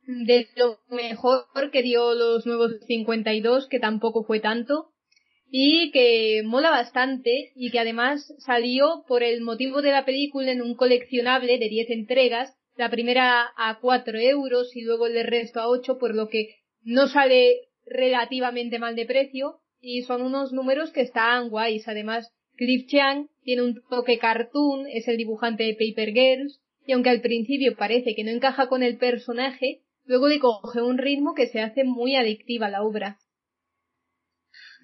de 0.07 0.47
lo 0.55 0.79
mejor 0.89 1.71
que 1.71 1.81
dio 1.81 2.13
los 2.13 2.45
nuevos 2.45 2.73
52, 2.87 3.67
que 3.67 3.79
tampoco 3.79 4.23
fue 4.23 4.39
tanto, 4.39 4.91
y 5.49 5.91
que 5.91 6.41
mola 6.43 6.69
bastante, 6.69 7.51
y 7.55 7.71
que 7.71 7.79
además 7.79 8.33
salió 8.39 9.03
por 9.07 9.23
el 9.23 9.41
motivo 9.41 9.81
de 9.81 9.91
la 9.91 10.05
película 10.05 10.51
en 10.51 10.61
un 10.61 10.75
coleccionable 10.75 11.57
de 11.57 11.69
10 11.69 11.89
entregas, 11.91 12.55
la 12.75 12.89
primera 12.89 13.51
a 13.55 13.79
4 13.79 14.19
euros 14.19 14.75
y 14.75 14.81
luego 14.81 15.07
el 15.07 15.25
resto 15.25 15.61
a 15.61 15.69
8, 15.69 15.97
por 15.97 16.13
lo 16.13 16.27
que 16.27 16.55
no 16.81 17.07
sale 17.07 17.61
relativamente 17.85 18.79
mal 18.79 18.95
de 18.95 19.05
precio, 19.05 19.61
y 19.79 20.01
son 20.01 20.21
unos 20.21 20.51
números 20.51 20.91
que 20.91 21.01
están 21.01 21.49
guays, 21.49 21.87
además 21.87 22.31
Cliff 22.57 22.87
Chang 22.87 23.27
tiene 23.43 23.63
un 23.63 23.81
toque 23.89 24.17
cartoon, 24.17 24.87
es 24.87 25.07
el 25.07 25.17
dibujante 25.17 25.63
de 25.63 25.73
Paper 25.73 26.13
Girls, 26.13 26.59
y 26.85 26.93
aunque 26.93 27.09
al 27.09 27.21
principio 27.21 27.75
parece 27.77 28.13
que 28.15 28.23
no 28.23 28.31
encaja 28.31 28.67
con 28.67 28.83
el 28.83 28.97
personaje, 28.97 29.81
luego 30.05 30.27
le 30.27 30.39
coge 30.39 30.81
un 30.81 30.97
ritmo 30.97 31.33
que 31.33 31.47
se 31.47 31.61
hace 31.61 31.83
muy 31.83 32.15
adictiva 32.15 32.67
a 32.67 32.69
la 32.69 32.83
obra. 32.83 33.17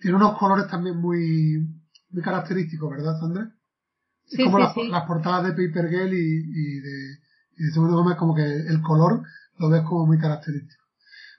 Tiene 0.01 0.17
unos 0.17 0.37
colores 0.37 0.67
también 0.67 0.97
muy, 0.97 1.59
muy 2.09 2.23
característicos, 2.23 2.89
¿verdad, 2.89 3.19
Sandra? 3.19 3.51
Es 4.25 4.43
como 4.43 4.59
las, 4.59 4.73
portadas 5.07 5.43
de 5.43 5.51
Paper 5.51 5.89
Girl 5.89 6.13
y, 6.13 6.79
de, 6.79 7.17
y 7.57 7.63
de 7.63 7.71
Segundo 7.73 7.97
Gómez, 7.97 8.17
como 8.17 8.33
que 8.33 8.43
el 8.43 8.81
color 8.81 9.23
lo 9.57 9.69
ves 9.69 9.81
como 9.83 10.07
muy 10.07 10.17
característico. 10.17 10.83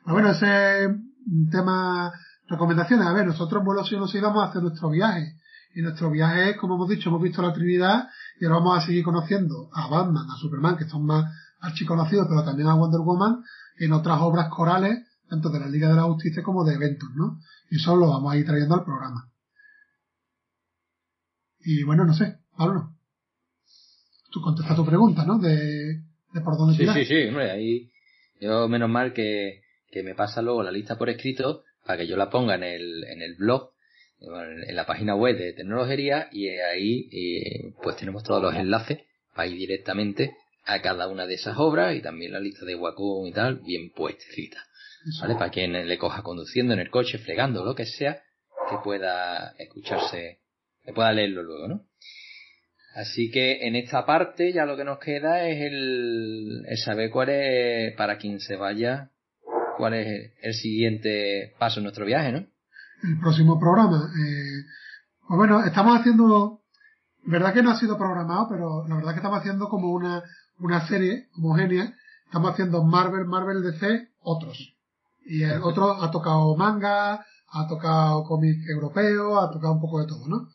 Pero 0.04 0.14
bueno, 0.14 0.30
ese 0.30 0.84
es 0.84 0.88
un 0.88 1.48
tema, 1.50 2.12
recomendaciones. 2.48 3.06
A 3.06 3.12
ver, 3.12 3.26
nosotros 3.26 3.60
en 3.60 3.64
Vuelos 3.64 3.90
y 3.90 3.96
nos 3.96 4.14
íbamos 4.14 4.44
a 4.44 4.50
hacer 4.50 4.62
nuestro 4.62 4.90
viaje 4.90 5.36
y 5.74 5.82
nuestro 5.82 6.10
viaje 6.10 6.50
es, 6.50 6.56
como 6.56 6.74
hemos 6.74 6.88
dicho, 6.88 7.08
hemos 7.08 7.22
visto 7.22 7.42
la 7.42 7.52
Trinidad 7.52 8.08
y 8.38 8.44
ahora 8.44 8.58
vamos 8.58 8.78
a 8.78 8.86
seguir 8.86 9.04
conociendo 9.04 9.70
a 9.72 9.88
Batman, 9.88 10.26
a 10.30 10.36
Superman, 10.36 10.76
que 10.76 10.84
son 10.84 11.06
más 11.06 11.32
archiconocidos, 11.60 12.26
pero 12.28 12.44
también 12.44 12.68
a 12.68 12.74
Wonder 12.74 13.00
Woman 13.00 13.42
en 13.78 13.92
otras 13.92 14.18
obras 14.20 14.48
corales, 14.48 15.06
tanto 15.28 15.48
de 15.48 15.60
la 15.60 15.68
Liga 15.68 15.88
de 15.88 15.94
la 15.94 16.02
Justicia 16.02 16.42
como 16.42 16.64
de 16.64 16.74
eventos, 16.74 17.08
¿no? 17.14 17.40
Y 17.70 17.76
eso 17.76 17.96
lo 17.96 18.08
vamos 18.08 18.32
a 18.32 18.36
ir 18.36 18.44
trayendo 18.44 18.74
al 18.74 18.84
programa. 18.84 19.30
Y 21.60 21.84
bueno, 21.84 22.04
no 22.04 22.12
sé, 22.12 22.38
Pablo. 22.56 22.94
Tú 24.30 24.40
contestas 24.40 24.76
tu 24.76 24.84
pregunta, 24.84 25.24
¿no? 25.24 25.38
De, 25.38 26.02
de 26.32 26.40
por 26.42 26.56
dónde 26.56 26.76
Sí, 26.76 26.86
sí, 26.92 27.04
sí, 27.04 27.28
hombre, 27.28 27.50
ahí 27.50 27.90
yo 28.40 28.68
menos 28.68 28.90
mal 28.90 29.12
que, 29.12 29.62
que 29.90 30.02
me 30.02 30.14
pasa 30.14 30.42
luego 30.42 30.62
la 30.62 30.72
lista 30.72 30.98
por 30.98 31.08
escrito 31.08 31.62
para 31.84 31.98
que 31.98 32.06
yo 32.06 32.16
la 32.16 32.30
ponga 32.30 32.56
en 32.56 32.64
el, 32.64 33.04
en 33.04 33.22
el 33.22 33.36
blog 33.36 33.71
en 34.22 34.76
la 34.76 34.86
página 34.86 35.14
web 35.14 35.36
de 35.36 35.52
tecnología 35.52 36.28
y 36.30 36.48
ahí 36.48 37.08
eh, 37.12 37.74
pues 37.82 37.96
tenemos 37.96 38.22
todos 38.22 38.42
los 38.42 38.54
enlaces 38.54 39.00
para 39.34 39.48
ir 39.48 39.58
directamente 39.58 40.36
a 40.64 40.80
cada 40.80 41.08
una 41.08 41.26
de 41.26 41.34
esas 41.34 41.56
obras 41.58 41.96
y 41.96 42.00
también 42.00 42.32
la 42.32 42.40
lista 42.40 42.64
de 42.64 42.76
Wacom 42.76 43.26
y 43.26 43.32
tal 43.32 43.56
bien 43.56 43.90
puestecita. 43.90 44.58
¿Vale? 45.20 45.34
Para 45.34 45.50
quien 45.50 45.72
le 45.72 45.98
coja 45.98 46.22
conduciendo 46.22 46.74
en 46.74 46.80
el 46.80 46.88
coche, 46.88 47.18
fregando, 47.18 47.64
lo 47.64 47.74
que 47.74 47.86
sea, 47.86 48.22
que 48.70 48.76
pueda 48.84 49.52
escucharse, 49.58 50.38
que 50.84 50.92
pueda 50.92 51.12
leerlo 51.12 51.42
luego, 51.42 51.66
¿no? 51.66 51.86
Así 52.94 53.30
que 53.30 53.66
en 53.66 53.74
esta 53.74 54.06
parte 54.06 54.52
ya 54.52 54.64
lo 54.64 54.76
que 54.76 54.84
nos 54.84 55.00
queda 55.00 55.48
es 55.48 55.60
el, 55.60 56.64
el 56.68 56.78
saber 56.78 57.10
cuál 57.10 57.30
es, 57.30 57.96
para 57.96 58.16
quien 58.18 58.38
se 58.38 58.54
vaya, 58.54 59.10
cuál 59.76 59.94
es 59.94 60.32
el 60.40 60.54
siguiente 60.54 61.54
paso 61.58 61.80
en 61.80 61.84
nuestro 61.84 62.04
viaje, 62.04 62.30
¿no? 62.30 62.51
El 63.02 63.18
próximo 63.18 63.58
programa. 63.58 64.10
Eh, 64.18 64.64
pues 65.26 65.36
bueno, 65.36 65.64
estamos 65.64 65.98
haciendo, 65.98 66.60
verdad 67.24 67.52
que 67.52 67.62
no 67.62 67.70
ha 67.70 67.78
sido 67.78 67.98
programado, 67.98 68.48
pero 68.48 68.86
la 68.88 68.96
verdad 68.96 69.12
que 69.12 69.18
estamos 69.18 69.38
haciendo 69.38 69.68
como 69.68 69.90
una, 69.92 70.22
una 70.58 70.86
serie 70.86 71.28
homogénea. 71.36 71.94
Estamos 72.26 72.52
haciendo 72.52 72.82
Marvel, 72.82 73.26
Marvel 73.26 73.62
DC, 73.62 74.08
otros. 74.20 74.74
Y 75.24 75.42
el 75.42 75.62
otro 75.62 76.02
ha 76.02 76.10
tocado 76.10 76.56
manga, 76.56 77.24
ha 77.52 77.66
tocado 77.68 78.24
cómic 78.24 78.66
europeo, 78.68 79.38
ha 79.38 79.50
tocado 79.50 79.74
un 79.74 79.80
poco 79.80 80.00
de 80.00 80.06
todo, 80.06 80.26
¿no? 80.28 80.48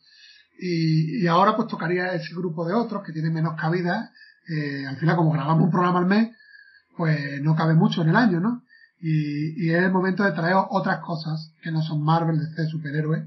Y, 0.60 1.22
y 1.22 1.26
ahora 1.28 1.54
pues 1.54 1.68
tocaría 1.68 2.12
ese 2.14 2.34
grupo 2.34 2.66
de 2.66 2.74
otros 2.74 3.04
que 3.04 3.12
tienen 3.12 3.32
menos 3.32 3.54
cabida. 3.54 4.10
Eh, 4.48 4.86
al 4.86 4.96
final, 4.96 5.16
como 5.16 5.30
grabamos 5.32 5.64
un 5.64 5.70
programa 5.70 6.00
al 6.00 6.06
mes, 6.06 6.34
pues 6.96 7.40
no 7.42 7.54
cabe 7.54 7.74
mucho 7.74 8.02
en 8.02 8.08
el 8.08 8.16
año, 8.16 8.40
¿no? 8.40 8.62
Y, 9.00 9.66
y, 9.66 9.70
es 9.70 9.82
el 9.82 9.92
momento 9.92 10.24
de 10.24 10.32
traer 10.32 10.56
otras 10.70 11.00
cosas 11.00 11.52
que 11.62 11.70
no 11.70 11.82
son 11.82 12.02
Marvel, 12.02 12.38
DC, 12.38 12.66
superhéroes. 12.66 13.24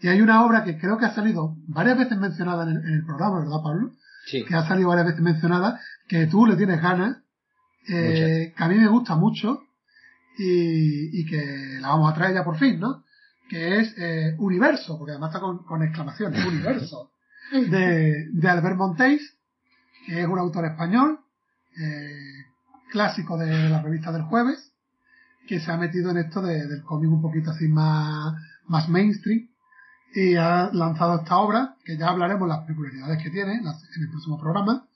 Y 0.00 0.08
hay 0.08 0.20
una 0.20 0.44
obra 0.44 0.64
que 0.64 0.78
creo 0.78 0.98
que 0.98 1.06
ha 1.06 1.14
salido 1.14 1.56
varias 1.66 1.98
veces 1.98 2.18
mencionada 2.18 2.64
en 2.64 2.76
el, 2.76 3.04
programa, 3.04 3.40
¿verdad, 3.40 3.62
Pablo? 3.62 3.92
Sí. 4.26 4.44
Que 4.44 4.54
ha 4.54 4.66
salido 4.66 4.88
varias 4.88 5.06
veces 5.06 5.22
mencionada, 5.22 5.80
que 6.06 6.26
tú 6.26 6.46
le 6.46 6.56
tienes 6.56 6.80
ganas, 6.80 7.18
eh, 7.88 8.52
que 8.56 8.64
a 8.64 8.68
mí 8.68 8.76
me 8.76 8.88
gusta 8.88 9.16
mucho 9.16 9.62
y, 10.38 11.20
y, 11.20 11.26
que 11.26 11.78
la 11.80 11.88
vamos 11.88 12.12
a 12.12 12.14
traer 12.14 12.34
ya 12.34 12.44
por 12.44 12.58
fin, 12.58 12.78
¿no? 12.78 13.04
Que 13.48 13.80
es 13.80 13.94
eh, 13.96 14.36
Universo, 14.38 14.98
porque 14.98 15.12
además 15.12 15.30
está 15.30 15.40
con, 15.40 15.64
con 15.64 15.82
exclamaciones, 15.82 16.44
Universo, 16.46 17.12
de, 17.52 18.26
de 18.30 18.48
Albert 18.48 18.76
Monteis, 18.76 19.36
que 20.06 20.20
es 20.20 20.26
un 20.26 20.38
autor 20.38 20.66
español, 20.66 21.20
eh, 21.80 22.44
clásico 22.90 23.36
de 23.36 23.68
la 23.68 23.82
revista 23.82 24.12
del 24.12 24.22
jueves, 24.22 24.72
que 25.48 25.60
se 25.60 25.72
ha 25.72 25.76
metido 25.76 26.10
en 26.10 26.18
esto 26.18 26.42
de, 26.42 26.66
del 26.66 26.82
cómic 26.82 27.10
un 27.10 27.22
poquito 27.22 27.50
así 27.50 27.66
más, 27.68 28.34
más 28.66 28.88
mainstream 28.88 29.48
y 30.14 30.34
ha 30.36 30.70
lanzado 30.72 31.16
esta 31.16 31.38
obra, 31.38 31.76
que 31.84 31.96
ya 31.96 32.08
hablaremos 32.08 32.48
las 32.48 32.64
peculiaridades 32.66 33.22
que 33.22 33.30
tiene 33.30 33.54
en 33.54 33.66
el 33.66 34.10
próximo 34.10 34.38
programa, 34.38 34.86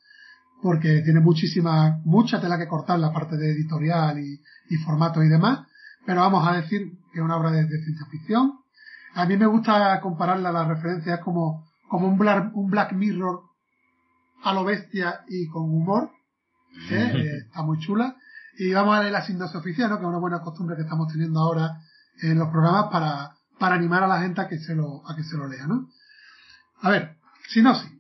porque 0.63 1.01
tiene 1.03 1.21
muchísima, 1.21 2.01
mucha 2.05 2.41
tela 2.41 2.59
que 2.59 2.69
cortar 2.69 2.99
la 2.99 3.13
parte 3.13 3.37
de 3.37 3.51
editorial 3.51 4.19
y, 4.19 4.41
y 4.71 4.77
formato 4.77 5.23
y 5.23 5.29
demás, 5.29 5.67
pero 6.07 6.21
vamos 6.21 6.47
a 6.47 6.57
decir 6.57 6.93
que 7.13 7.19
es 7.19 7.25
una 7.25 7.37
obra 7.37 7.51
de, 7.51 7.67
ciencia 7.67 8.07
ficción. 8.11 8.59
A 9.15 9.27
mí 9.27 9.37
me 9.37 9.47
gusta 9.47 10.01
compararla 10.01 10.49
a 10.49 10.53
las 10.53 10.69
referencias 10.69 11.21
como, 11.21 11.67
como 11.89 12.09
un, 12.09 12.19
Black, 12.19 12.57
un 12.57 12.71
Black 12.71 12.93
Mirror 12.93 13.43
a 14.43 14.55
lo 14.55 14.65
bestia 14.65 15.21
y 15.29 15.47
con 15.49 15.65
humor. 15.65 16.11
¿eh? 16.91 17.13
Eh, 17.15 17.39
está 17.47 17.63
muy 17.63 17.79
chula. 17.79 18.17
Y 18.59 18.73
vamos 18.73 18.97
a 18.97 19.01
leer 19.01 19.13
la 19.13 19.25
sinopsis 19.25 19.57
oficial, 19.57 19.91
¿no? 19.91 19.97
que 19.97 20.03
es 20.03 20.09
una 20.09 20.19
buena 20.19 20.41
costumbre 20.41 20.77
que 20.77 20.83
estamos 20.83 21.09
teniendo 21.11 21.41
ahora 21.41 21.81
en 22.21 22.39
los 22.39 22.49
programas 22.49 22.87
para, 22.93 23.35
para 23.59 23.77
animar 23.77 24.03
a 24.03 24.07
la 24.09 24.21
gente 24.21 24.41
a 24.41 24.49
que 24.49 24.59
se 24.59 24.75
lo, 24.75 25.09
a 25.09 25.17
que 25.17 25.25
se 25.25 25.37
lo 25.37 25.49
lea. 25.49 25.67
¿no? 25.67 25.89
A 26.83 26.91
ver, 26.91 27.17
sinopsis. 27.49 27.91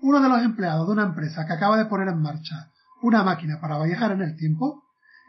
Uno 0.00 0.20
de 0.20 0.28
los 0.28 0.42
empleados 0.42 0.86
de 0.86 0.92
una 0.92 1.04
empresa 1.04 1.46
que 1.46 1.52
acaba 1.52 1.76
de 1.76 1.86
poner 1.86 2.08
en 2.08 2.20
marcha 2.20 2.70
una 3.02 3.22
máquina 3.22 3.60
para 3.60 3.82
viajar 3.82 4.12
en 4.12 4.22
el 4.22 4.36
tiempo 4.36 4.82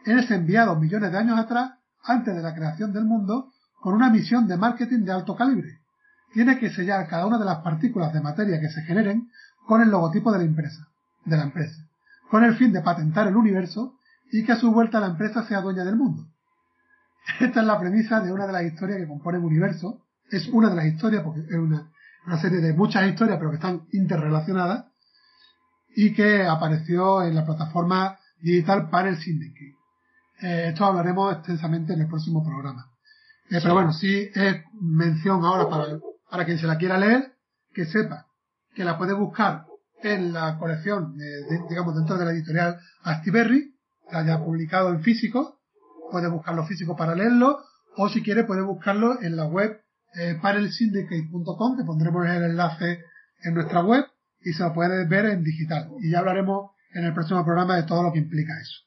es 0.06 0.30
enviado 0.32 0.76
millones 0.76 1.12
de 1.12 1.18
años 1.18 1.40
atrás, 1.40 1.74
antes 2.04 2.36
de 2.36 2.41
la 2.41 2.54
creación 2.54 2.91
del 2.91 3.06
mundo, 3.06 3.52
con 3.80 3.94
una 3.94 4.10
misión 4.10 4.48
de 4.48 4.58
marketing 4.58 5.06
de 5.06 5.12
alto 5.12 5.36
calibre. 5.36 5.80
Tiene 6.34 6.58
que 6.60 6.72
sellar 6.72 7.08
cada 7.08 7.26
una 7.26 7.38
de 7.38 7.45
las 7.45 7.60
partículas 7.60 8.14
de 8.14 8.22
materia 8.22 8.60
que 8.60 8.70
se 8.70 8.82
generen 8.82 9.30
con 9.68 9.82
el 9.82 9.90
logotipo 9.90 10.32
de 10.32 10.40
la 10.40 10.44
empresa, 10.45 10.88
de 11.26 11.38
la 11.38 11.44
empresa, 11.44 11.80
con 12.30 12.44
el 12.44 12.56
fin 12.56 12.74
de 12.74 12.82
patentar 12.82 13.28
el 13.28 13.36
universo 13.36 13.98
y 14.34 14.43
que 14.43 14.51
a 14.51 14.60
su 14.60 14.72
vuelta 14.72 14.99
la 14.99 15.07
empresa 15.07 15.43
sea 15.43 15.61
dueña 15.61 15.85
del 15.85 15.95
mundo. 15.95 16.26
Esta 17.39 17.61
es 17.61 17.65
la 17.68 17.80
premisa 17.80 18.19
de 18.19 18.34
una 18.34 18.47
de 18.47 18.53
las 18.53 18.64
historias 18.64 18.97
que 18.97 19.07
componen 19.07 19.41
el 19.41 19.47
universo. 19.47 20.07
Es 20.27 20.47
una 20.47 20.72
de 20.72 20.76
las 20.76 20.85
historias, 20.88 21.22
porque 21.23 21.41
es 21.41 21.55
una, 21.55 21.91
una 22.26 22.41
serie 22.41 22.57
de 22.57 22.73
muchas 22.73 23.07
historias, 23.07 23.38
pero 23.38 23.51
que 23.51 23.57
están 23.57 23.85
interrelacionadas, 23.91 24.85
y 25.95 26.14
que 26.14 26.47
apareció 26.47 27.22
en 27.22 27.35
la 27.35 27.45
plataforma 27.45 28.18
digital 28.41 28.89
Panel 28.89 29.18
Syndicate. 29.18 29.76
Eh, 30.41 30.69
esto 30.69 30.85
hablaremos 30.85 31.31
extensamente 31.35 31.93
en 31.93 32.01
el 32.01 32.07
próximo 32.07 32.43
programa. 32.43 32.88
Eh, 33.51 33.60
pero 33.61 33.76
bueno, 33.76 33.93
sí 33.93 34.31
es 34.34 34.64
mención 34.81 35.45
ahora 35.45 35.69
para, 35.69 35.99
para 36.27 36.45
quien 36.45 36.57
se 36.57 36.65
la 36.65 36.80
quiera 36.80 36.97
leer, 36.97 37.35
que 37.72 37.85
sepa 37.85 38.26
que 38.73 38.84
la 38.84 38.97
puede 38.97 39.14
buscar 39.14 39.68
en 40.01 40.34
la 40.34 40.57
colección, 40.57 41.15
digamos, 41.69 41.95
dentro 41.95 42.18
de 42.18 42.26
la 42.26 42.31
editorial 42.31 42.80
Astiberri, 43.03 43.73
que 44.09 44.15
haya 44.15 44.39
publicado 44.39 44.89
en 44.89 45.01
físico, 45.01 45.59
puede 46.11 46.27
buscarlo 46.30 46.65
físico 46.65 46.95
para 46.95 47.15
leerlo, 47.15 47.59
o 47.95 48.09
si 48.09 48.21
quiere 48.21 48.43
puede 48.43 48.61
buscarlo 48.61 49.21
en 49.21 49.35
la 49.35 49.45
web 49.45 49.81
eh, 50.15 50.38
panelsyndicate.com, 50.41 51.77
que 51.77 51.84
pondremos 51.84 52.25
el 52.27 52.43
enlace 52.43 52.99
en 53.43 53.53
nuestra 53.53 53.81
web, 53.81 54.05
y 54.41 54.53
se 54.53 54.63
lo 54.63 54.73
puede 54.73 55.07
ver 55.07 55.25
en 55.25 55.43
digital. 55.43 55.89
Y 55.99 56.11
ya 56.11 56.19
hablaremos 56.19 56.71
en 56.93 57.05
el 57.05 57.13
próximo 57.13 57.43
programa 57.43 57.75
de 57.75 57.84
todo 57.84 58.03
lo 58.03 58.11
que 58.11 58.19
implica 58.19 58.53
eso. 58.59 58.81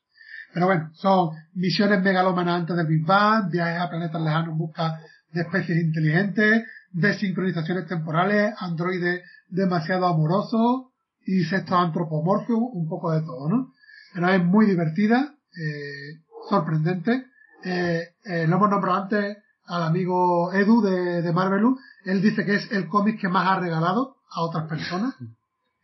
Pero 0.52 0.66
bueno, 0.66 0.90
son 0.94 1.30
misiones 1.54 2.02
megalómanas 2.02 2.60
antes 2.60 2.76
del 2.76 2.86
Big 2.86 3.04
Bang, 3.04 3.50
viajes 3.50 3.80
a 3.80 3.90
planetas 3.90 4.22
lejanos 4.22 4.52
en 4.52 4.58
busca 4.58 5.00
de 5.32 5.42
especies 5.42 5.78
inteligentes, 5.82 6.64
desincronizaciones 6.92 7.86
temporales, 7.86 8.54
androides 8.58 9.22
demasiado 9.48 10.06
amorosos, 10.06 10.92
y 11.26 11.44
sexto 11.44 11.76
antropomorfo, 11.76 12.56
un 12.56 12.88
poco 12.88 13.10
de 13.10 13.20
todo, 13.22 13.48
¿no? 13.48 13.72
Pero 14.16 14.30
es 14.30 14.42
muy 14.42 14.64
divertida, 14.64 15.34
eh, 15.54 16.22
sorprendente. 16.48 17.26
Eh, 17.62 18.14
eh, 18.24 18.46
lo 18.46 18.56
hemos 18.56 18.70
nombrado 18.70 19.02
antes 19.02 19.36
al 19.66 19.82
amigo 19.82 20.54
Edu 20.54 20.80
de, 20.80 21.20
de 21.20 21.32
Marvelu. 21.34 21.78
Él 22.06 22.22
dice 22.22 22.46
que 22.46 22.54
es 22.54 22.72
el 22.72 22.88
cómic 22.88 23.20
que 23.20 23.28
más 23.28 23.46
ha 23.46 23.60
regalado 23.60 24.16
a 24.30 24.40
otras 24.40 24.66
personas. 24.68 25.14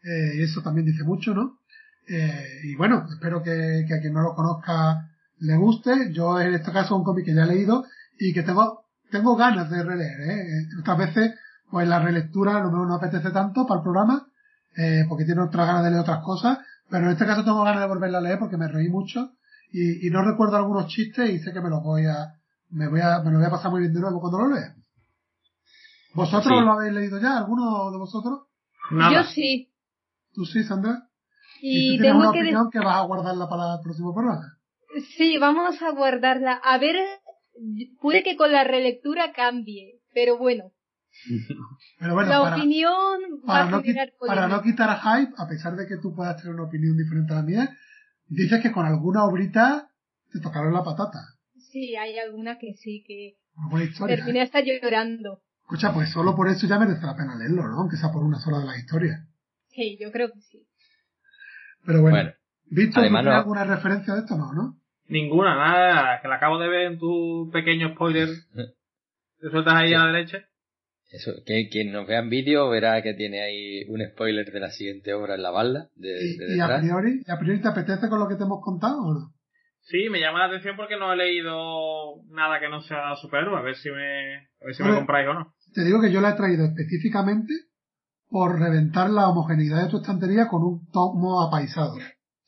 Y 0.04 0.42
eso 0.42 0.62
también 0.62 0.84
dice 0.84 1.04
mucho, 1.04 1.32
¿no? 1.32 1.60
Y 2.08 2.74
bueno, 2.74 3.06
espero 3.08 3.40
que, 3.40 3.84
que, 3.86 3.94
a 3.94 4.00
quien 4.00 4.12
no 4.12 4.22
lo 4.22 4.34
conozca 4.34 5.08
le 5.38 5.56
guste. 5.56 6.12
Yo 6.12 6.40
en 6.40 6.54
este 6.54 6.72
caso 6.72 6.86
es 6.86 6.98
un 6.98 7.04
cómic 7.04 7.24
que 7.24 7.34
ya 7.34 7.44
he 7.44 7.46
leído 7.46 7.84
y 8.18 8.32
que 8.32 8.42
tengo, 8.42 8.86
tengo 9.12 9.36
ganas 9.36 9.70
de 9.70 9.80
releer, 9.80 10.20
¿eh? 10.22 10.66
Otras 10.80 10.98
veces, 10.98 11.34
pues 11.70 11.86
la 11.86 12.00
relectura 12.00 12.60
no 12.64 12.72
me 12.72 12.84
no 12.84 12.94
apetece 12.96 13.30
tanto 13.30 13.64
para 13.64 13.78
el 13.78 13.84
programa, 13.84 14.26
eh, 14.76 15.04
porque 15.08 15.24
tiene 15.24 15.42
otras 15.42 15.66
ganas 15.66 15.84
de 15.84 15.90
leer 15.90 16.02
otras 16.02 16.24
cosas, 16.24 16.58
pero 16.92 17.06
en 17.06 17.12
este 17.12 17.24
caso 17.24 17.42
tengo 17.42 17.64
ganas 17.64 17.80
de 17.80 17.88
volverla 17.88 18.18
a 18.18 18.20
leer 18.20 18.38
porque 18.38 18.58
me 18.58 18.68
reí 18.68 18.90
mucho 18.90 19.32
y, 19.72 20.06
y 20.06 20.10
no 20.10 20.22
recuerdo 20.22 20.56
algunos 20.56 20.88
chistes 20.88 21.30
y 21.30 21.38
sé 21.38 21.50
que 21.50 21.62
me 21.62 21.70
los 21.70 21.82
voy 21.82 22.04
a, 22.04 22.34
me 22.68 22.86
voy 22.86 23.00
a, 23.00 23.20
me 23.20 23.30
lo 23.30 23.38
voy 23.38 23.46
a 23.46 23.50
pasar 23.50 23.70
muy 23.70 23.80
bien 23.80 23.94
de 23.94 24.00
nuevo 24.00 24.20
cuando 24.20 24.40
lo 24.40 24.54
lea. 24.54 24.74
¿Vosotros 26.12 26.62
lo 26.62 26.72
habéis 26.72 26.92
leído 26.92 27.18
ya? 27.18 27.38
¿Alguno 27.38 27.90
de 27.90 27.96
vosotros? 27.96 28.40
Yo 28.90 29.24
sí. 29.34 29.72
¿Tú 30.34 30.44
sí, 30.44 30.64
Sandra? 30.64 31.08
Y, 31.62 31.96
tú 31.96 32.02
tienes 32.02 32.18
una 32.18 32.28
opinión 32.30 32.70
que 32.70 32.80
vas 32.80 32.96
a 32.96 33.06
guardarla 33.06 33.48
para 33.48 33.76
el 33.76 33.80
próximo 33.82 34.12
programa. 34.12 34.58
Sí, 35.16 35.38
vamos 35.38 35.80
a 35.80 35.92
guardarla. 35.92 36.60
A 36.62 36.76
ver, 36.76 36.96
puede 38.02 38.22
que 38.22 38.36
con 38.36 38.52
la 38.52 38.64
relectura 38.64 39.32
cambie, 39.32 40.02
pero 40.12 40.36
bueno. 40.36 40.72
Pero 41.98 42.14
bueno, 42.14 42.30
la 42.30 42.40
para, 42.42 42.56
opinión 42.56 43.20
para, 43.46 43.64
va 43.64 43.70
no, 43.70 43.76
a 43.76 43.82
generar 43.82 44.12
para 44.26 44.48
no 44.48 44.62
quitar 44.62 44.98
hype, 45.00 45.32
a 45.36 45.46
pesar 45.48 45.76
de 45.76 45.86
que 45.86 45.96
tú 45.98 46.14
puedas 46.14 46.36
tener 46.36 46.54
una 46.54 46.64
opinión 46.64 46.96
diferente 46.96 47.32
a 47.32 47.36
la 47.36 47.42
mía, 47.42 47.76
dices 48.28 48.60
que 48.62 48.72
con 48.72 48.86
alguna 48.86 49.24
obrita 49.24 49.88
te 50.32 50.40
tocaron 50.40 50.72
la 50.72 50.82
patata. 50.82 51.18
Sí, 51.70 51.94
hay 51.96 52.18
alguna 52.18 52.58
que 52.58 52.74
sí, 52.74 53.04
que 53.06 53.36
historia. 53.84 54.16
terminé 54.16 54.40
¿eh? 54.40 54.42
hasta 54.42 54.60
llorando. 54.60 55.42
Escucha, 55.62 55.92
pues 55.94 56.10
solo 56.10 56.34
por 56.34 56.48
eso 56.48 56.66
ya 56.66 56.78
merece 56.78 57.06
la 57.06 57.16
pena 57.16 57.36
leerlo, 57.36 57.66
¿no? 57.68 57.80
Aunque 57.80 57.96
sea 57.96 58.10
por 58.10 58.22
una 58.24 58.38
sola 58.40 58.58
de 58.58 58.66
las 58.66 58.78
historias. 58.78 59.20
Sí, 59.68 59.96
yo 60.00 60.10
creo 60.12 60.30
que 60.32 60.40
sí. 60.40 60.66
Pero 61.86 62.00
bueno, 62.02 62.16
Bueno, 62.16 62.32
Víctor, 62.66 62.94
¿tú 62.94 63.00
además 63.00 63.22
tienes 63.22 63.34
no- 63.34 63.40
alguna 63.40 63.64
referencia 63.64 64.14
de 64.14 64.20
esto? 64.20 64.36
No, 64.36 64.52
¿no? 64.52 64.78
Ninguna, 65.08 65.54
nada, 65.56 65.94
nada, 65.94 66.20
que 66.22 66.28
la 66.28 66.36
acabo 66.36 66.58
de 66.58 66.68
ver 66.68 66.92
en 66.92 66.98
tu 66.98 67.50
pequeño 67.52 67.94
spoiler. 67.94 68.28
Te 69.40 69.50
sueltas 69.50 69.74
ahí 69.74 69.88
Sí. 69.88 69.94
a 69.94 69.98
la 69.98 70.06
derecha. 70.12 70.38
Eso, 71.12 71.32
que 71.44 71.68
quien 71.70 71.92
nos 71.92 72.06
vea 72.06 72.20
en 72.20 72.30
vídeo 72.30 72.70
verá 72.70 73.02
que 73.02 73.12
tiene 73.12 73.42
ahí 73.42 73.84
un 73.84 74.00
spoiler 74.12 74.50
de 74.50 74.60
la 74.60 74.70
siguiente 74.70 75.12
obra 75.12 75.34
en 75.34 75.42
la 75.42 75.50
balda, 75.50 75.88
de, 75.94 76.08
Y, 76.08 76.36
de 76.38 76.56
y 76.56 76.60
a 76.60 76.78
priori, 76.78 77.22
¿y 77.26 77.30
a 77.30 77.38
priori 77.38 77.60
te 77.60 77.68
apetece 77.68 78.08
con 78.08 78.18
lo 78.18 78.28
que 78.28 78.36
te 78.36 78.44
hemos 78.44 78.62
contado 78.62 79.02
o 79.02 79.12
no? 79.12 79.34
Sí, 79.82 80.08
me 80.08 80.20
llama 80.20 80.38
la 80.38 80.46
atención 80.46 80.74
porque 80.74 80.96
no 80.96 81.12
he 81.12 81.16
leído 81.16 82.22
nada 82.30 82.60
que 82.60 82.68
no 82.68 82.80
sea 82.82 83.14
superhéroe. 83.20 83.58
A 83.58 83.62
ver 83.62 83.74
si 83.76 83.90
me, 83.90 84.36
a 84.36 84.64
ver 84.64 84.74
si 84.74 84.82
me 84.82 84.94
compráis 84.94 85.28
o 85.28 85.34
no. 85.34 85.54
Te 85.74 85.84
digo 85.84 86.00
que 86.00 86.10
yo 86.10 86.20
la 86.20 86.30
he 86.30 86.36
traído 86.36 86.64
específicamente 86.64 87.52
por 88.28 88.58
reventar 88.58 89.10
la 89.10 89.28
homogeneidad 89.28 89.84
de 89.84 89.90
tu 89.90 89.98
estantería 89.98 90.48
con 90.48 90.62
un 90.62 90.88
tomo 90.90 91.42
apaisado. 91.42 91.96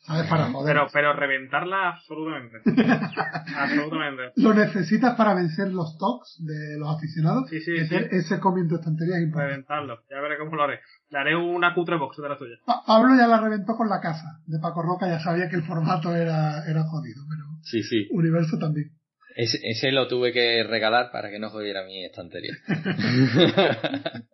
¿Sabes? 0.07 0.27
Para 0.29 0.53
joder. 0.53 0.75
Pero, 0.75 0.87
pero 0.93 1.13
reventarla 1.15 1.89
absolutamente. 1.91 2.59
absolutamente. 3.57 4.33
Lo 4.37 4.53
necesitas 4.53 5.17
para 5.17 5.35
vencer 5.35 5.69
los 5.73 5.97
tocs 5.99 6.37
de 6.45 6.79
los 6.79 6.95
aficionados. 6.95 7.49
Sí, 7.49 7.61
sí, 7.61 7.71
Meter 7.73 8.11
sí. 8.11 8.17
ese 8.17 8.39
cómic 8.39 8.65
en 8.65 8.69
tu 8.69 8.75
estantería 8.77 9.17
es 9.17 9.23
importante. 9.23 9.51
Reventarlo. 9.55 9.99
Ya 10.11 10.21
veré 10.21 10.37
cómo 10.39 10.57
lo 10.57 10.65
haré. 10.65 10.81
Le 11.09 11.19
haré 11.19 11.37
una 11.37 11.73
cutre 11.75 11.97
box 11.97 12.19
de 12.21 12.29
la 12.29 12.37
tuya. 12.37 12.57
Pa- 12.67 12.83
Pablo 12.87 13.15
ya 13.17 13.27
la 13.27 13.41
reventó 13.41 13.77
con 13.77 13.89
la 13.89 14.01
casa 14.01 14.41
de 14.47 14.59
Paco 14.59 14.83
Roca, 14.83 15.09
ya 15.09 15.21
sabía 15.21 15.49
que 15.49 15.57
el 15.57 15.63
formato 15.65 16.15
era, 16.15 16.65
era 16.69 16.83
jodido, 16.85 17.23
pero 17.29 17.45
Sí, 17.63 17.83
sí. 17.83 18.07
Universo 18.11 18.59
también. 18.59 18.91
Ese, 19.37 19.59
ese 19.65 19.91
lo 19.91 20.07
tuve 20.07 20.33
que 20.33 20.63
regalar 20.65 21.11
para 21.11 21.31
que 21.31 21.39
no 21.41 21.49
jodiera 21.51 21.83
mi 21.85 22.05
estantería. 22.05 22.53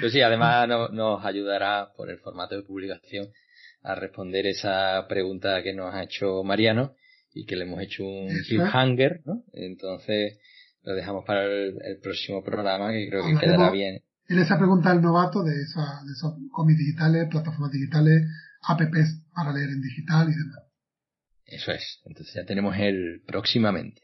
Pero 0.00 0.10
sí, 0.10 0.20
además 0.20 0.66
no- 0.68 0.88
nos 0.88 1.24
ayudará 1.24 1.88
por 1.96 2.10
el 2.10 2.18
formato 2.18 2.56
de 2.56 2.62
publicación 2.62 3.26
a 3.84 3.94
responder 3.94 4.46
esa 4.46 5.06
pregunta 5.08 5.62
que 5.62 5.74
nos 5.74 5.94
ha 5.94 6.02
hecho 6.02 6.42
Mariano 6.42 6.94
y 7.32 7.44
que 7.44 7.54
le 7.54 7.64
hemos 7.64 7.82
hecho 7.82 8.04
un 8.04 8.28
cliffhanger, 8.28 9.20
¿no? 9.26 9.44
Entonces 9.52 10.38
lo 10.82 10.94
dejamos 10.94 11.24
para 11.24 11.44
el, 11.44 11.78
el 11.84 11.98
próximo 12.00 12.42
programa 12.42 12.92
que 12.92 13.08
creo 13.08 13.26
que 13.26 13.38
quedará 13.38 13.70
bien. 13.70 14.02
En 14.26 14.38
esa 14.38 14.56
pregunta 14.56 14.90
del 14.90 15.02
novato 15.02 15.44
de, 15.44 15.52
esa, 15.52 16.00
de 16.06 16.12
esos 16.12 16.34
cómics 16.50 16.78
digitales, 16.78 17.28
plataformas 17.30 17.70
digitales, 17.72 18.22
apps 18.62 19.20
para 19.34 19.52
leer 19.52 19.68
en 19.68 19.82
digital 19.82 20.28
y 20.30 20.32
demás. 20.32 20.64
Eso 21.44 21.72
es. 21.72 22.00
Entonces 22.06 22.34
ya 22.34 22.46
tenemos 22.46 22.74
el 22.78 23.22
próximamente. 23.26 24.00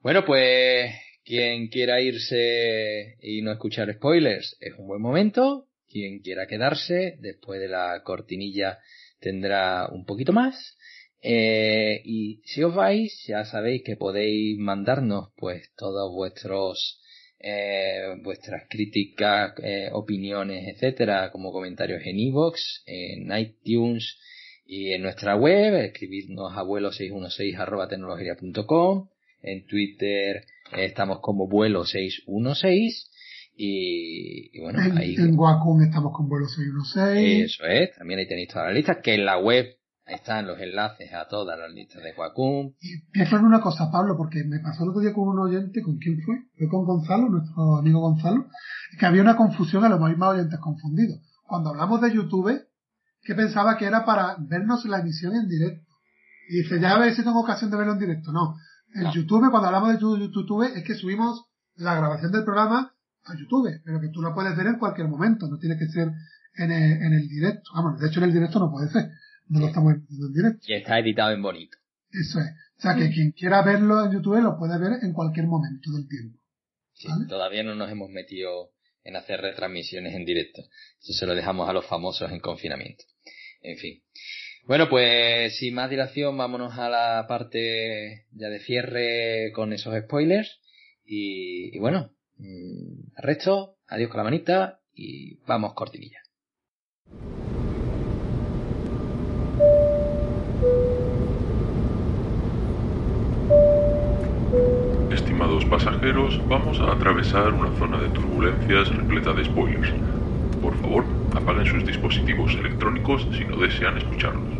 Bueno, 0.00 0.24
pues 0.24 0.92
quien 1.24 1.68
quiera 1.68 2.00
irse 2.00 3.16
y 3.20 3.42
no 3.42 3.52
escuchar 3.52 3.92
spoilers 3.94 4.56
es 4.60 4.74
un 4.76 4.88
buen 4.88 5.00
momento. 5.00 5.68
Quien 5.92 6.20
quiera 6.20 6.46
quedarse 6.46 7.18
después 7.20 7.60
de 7.60 7.68
la 7.68 8.02
cortinilla 8.02 8.78
tendrá 9.20 9.88
un 9.92 10.06
poquito 10.06 10.32
más. 10.32 10.78
Eh, 11.20 12.00
y 12.04 12.40
si 12.46 12.62
os 12.64 12.74
vais, 12.74 13.12
ya 13.26 13.44
sabéis 13.44 13.82
que 13.84 13.96
podéis 13.96 14.58
mandarnos 14.58 15.28
pues 15.36 15.70
todos 15.76 16.10
vuestros 16.12 16.98
eh, 17.38 18.16
vuestras 18.22 18.62
críticas, 18.70 19.52
eh, 19.62 19.90
opiniones, 19.92 20.66
etcétera, 20.74 21.30
como 21.30 21.52
comentarios 21.52 22.00
en 22.04 22.18
iVoox, 22.18 22.58
en 22.86 23.36
iTunes, 23.36 24.16
y 24.64 24.92
en 24.92 25.02
nuestra 25.02 25.36
web, 25.36 25.74
escribirnos 25.84 26.52
abuelo616 26.52 27.58
arroba 27.58 27.88
tecnología.com, 27.88 29.08
en 29.42 29.66
Twitter 29.66 30.46
estamos 30.72 31.20
como 31.20 31.48
vuelo616 31.48 33.10
y, 33.54 34.50
y 34.56 34.60
bueno, 34.60 34.80
ahí 34.96 35.14
En, 35.14 35.28
en 35.28 35.38
Wacom 35.38 35.82
estamos 35.82 36.12
con 36.12 36.28
vuelo 36.28 36.46
616. 36.46 37.44
eso 37.44 37.64
es, 37.66 37.94
también 37.96 38.20
ahí 38.20 38.28
tenéis 38.28 38.48
toda 38.48 38.66
la 38.66 38.72
lista, 38.72 39.00
que 39.00 39.14
en 39.14 39.24
la 39.24 39.38
web 39.38 39.66
están 40.06 40.46
los 40.46 40.58
enlaces 40.58 41.12
a 41.14 41.28
todas 41.28 41.58
las 41.58 41.70
listas 41.72 42.02
de 42.02 42.12
Wacom. 42.16 42.72
Y 42.80 43.00
pienso 43.12 43.36
en 43.36 43.44
una 43.44 43.60
cosa, 43.60 43.90
Pablo, 43.90 44.16
porque 44.16 44.44
me 44.44 44.58
pasó 44.60 44.84
el 44.84 44.90
otro 44.90 45.00
día 45.00 45.12
con 45.12 45.28
un 45.28 45.38
oyente, 45.38 45.82
¿con 45.82 45.98
quién 45.98 46.20
fue? 46.22 46.36
Fue 46.58 46.68
con 46.68 46.84
Gonzalo, 46.84 47.28
nuestro 47.28 47.76
amigo 47.76 48.00
Gonzalo, 48.00 48.46
que 48.98 49.06
había 49.06 49.22
una 49.22 49.36
confusión 49.36 49.84
a 49.84 49.88
los 49.88 50.00
mismos 50.00 50.28
oyentes 50.34 50.58
confundidos. 50.58 51.20
Cuando 51.44 51.70
hablamos 51.70 52.00
de 52.00 52.12
YouTube, 52.14 52.66
que 53.22 53.34
pensaba 53.34 53.76
que 53.76 53.86
era 53.86 54.04
para 54.04 54.36
vernos 54.40 54.84
la 54.86 55.00
emisión 55.00 55.34
en 55.36 55.48
directo. 55.48 55.86
Y 56.48 56.62
dice, 56.62 56.80
ya 56.80 56.92
a 56.92 56.98
ver 56.98 57.14
si 57.14 57.22
tengo 57.22 57.40
ocasión 57.40 57.70
de 57.70 57.76
verlo 57.76 57.92
en 57.92 57.98
directo. 58.00 58.32
No. 58.32 58.56
En 58.94 59.10
YouTube, 59.12 59.50
cuando 59.50 59.68
hablamos 59.68 59.92
de 59.94 60.00
YouTube, 60.00 60.64
es 60.76 60.82
que 60.84 60.94
subimos 60.94 61.44
la 61.76 61.94
grabación 61.94 62.32
del 62.32 62.44
programa 62.44 62.92
a 63.24 63.38
YouTube, 63.38 63.80
pero 63.84 64.00
que 64.00 64.08
tú 64.08 64.20
lo 64.20 64.34
puedes 64.34 64.56
ver 64.56 64.66
en 64.66 64.78
cualquier 64.78 65.08
momento, 65.08 65.46
no 65.48 65.58
tiene 65.58 65.78
que 65.78 65.86
ser 65.86 66.08
en 66.56 66.70
el, 66.72 67.02
en 67.02 67.12
el 67.12 67.28
directo. 67.28 67.70
Vamos, 67.74 68.00
de 68.00 68.08
hecho 68.08 68.18
en 68.20 68.24
el 68.24 68.32
directo 68.32 68.58
no 68.58 68.70
puede 68.70 68.90
ser, 68.90 69.10
no 69.48 69.60
lo 69.60 69.66
estamos 69.68 69.94
viendo 70.08 70.26
en 70.26 70.32
directo. 70.32 70.66
Y 70.66 70.74
está 70.74 70.98
editado 70.98 71.32
en 71.32 71.42
bonito. 71.42 71.78
Eso 72.10 72.40
es. 72.40 72.50
O 72.78 72.82
sea 72.82 72.96
que 72.96 73.10
quien 73.10 73.32
quiera 73.32 73.62
verlo 73.62 74.04
en 74.04 74.12
YouTube 74.12 74.42
lo 74.42 74.58
puede 74.58 74.78
ver 74.78 74.98
en 75.02 75.12
cualquier 75.12 75.46
momento 75.46 75.92
del 75.92 76.08
tiempo. 76.08 76.38
Sí, 76.94 77.08
todavía 77.28 77.62
no 77.62 77.74
nos 77.74 77.90
hemos 77.90 78.10
metido 78.10 78.72
en 79.04 79.16
hacer 79.16 79.40
retransmisiones 79.40 80.14
en 80.14 80.24
directo. 80.24 80.62
Eso 81.00 81.12
se 81.12 81.26
lo 81.26 81.34
dejamos 81.34 81.68
a 81.68 81.72
los 81.72 81.86
famosos 81.86 82.30
en 82.30 82.40
confinamiento. 82.40 83.04
En 83.62 83.78
fin. 83.78 84.02
Bueno, 84.64 84.88
pues 84.88 85.56
sin 85.58 85.74
más 85.74 85.90
dilación, 85.90 86.36
vámonos 86.36 86.78
a 86.78 86.88
la 86.88 87.26
parte 87.28 88.26
ya 88.32 88.48
de 88.48 88.60
cierre 88.60 89.52
con 89.54 89.72
esos 89.72 89.94
spoilers. 90.04 90.60
Y, 91.04 91.76
y 91.76 91.78
bueno, 91.80 92.12
arresto, 93.16 93.76
adiós 93.86 94.10
con 94.10 94.18
la 94.18 94.24
manita 94.24 94.80
y 94.94 95.36
vamos 95.46 95.74
cortinilla. 95.74 96.18
Estimados 105.12 105.64
pasajeros, 105.66 106.40
vamos 106.48 106.80
a 106.80 106.92
atravesar 106.92 107.52
una 107.52 107.76
zona 107.78 108.00
de 108.00 108.08
turbulencias 108.10 108.88
repleta 108.96 109.32
de 109.32 109.44
spoilers. 109.44 109.92
Por 110.60 110.74
favor, 110.80 111.04
apaguen 111.34 111.66
sus 111.66 111.84
dispositivos 111.84 112.54
electrónicos 112.54 113.26
si 113.36 113.44
no 113.44 113.56
desean 113.56 113.98
escucharlos. 113.98 114.58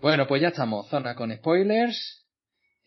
Bueno, 0.00 0.26
pues 0.26 0.42
ya 0.42 0.48
estamos, 0.48 0.88
zona 0.88 1.14
con 1.14 1.34
spoilers. 1.34 2.27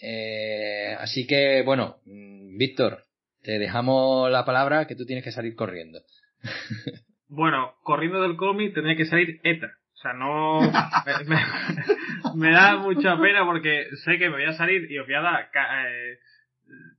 Eh, 0.02 0.95
así 0.99 1.28
que, 1.28 1.61
bueno, 1.64 1.98
mm, 2.06 2.57
Víctor, 2.57 3.03
te 3.44 3.60
dejamos 3.60 4.32
la 4.32 4.45
palabra 4.45 4.88
que 4.88 4.95
tú 4.95 5.06
tienes 5.06 5.23
que 5.23 5.32
salir 5.32 5.56
corriendo. 5.56 5.99
bueno, 7.28 7.76
corriendo 7.84 8.22
del 8.22 8.36
cómic 8.36 8.73
tendría 8.73 8.95
que 8.95 9.06
salir 9.06 9.40
ETA. 9.44 9.68
O 9.94 9.98
sea, 10.02 10.14
no. 10.14 10.61
me, 12.36 12.52
da 12.52 12.78
mucha 12.78 13.19
pena 13.19 13.45
porque 13.45 13.86
sé 14.03 14.18
que 14.18 14.30
me 14.30 14.38
voy 14.38 14.45
a 14.45 14.53
salir 14.53 14.91
y 14.91 14.98
os 14.98 15.06
voy 15.06 15.15
a 15.15 15.22
dar 15.22 15.52
eh, 15.53 16.18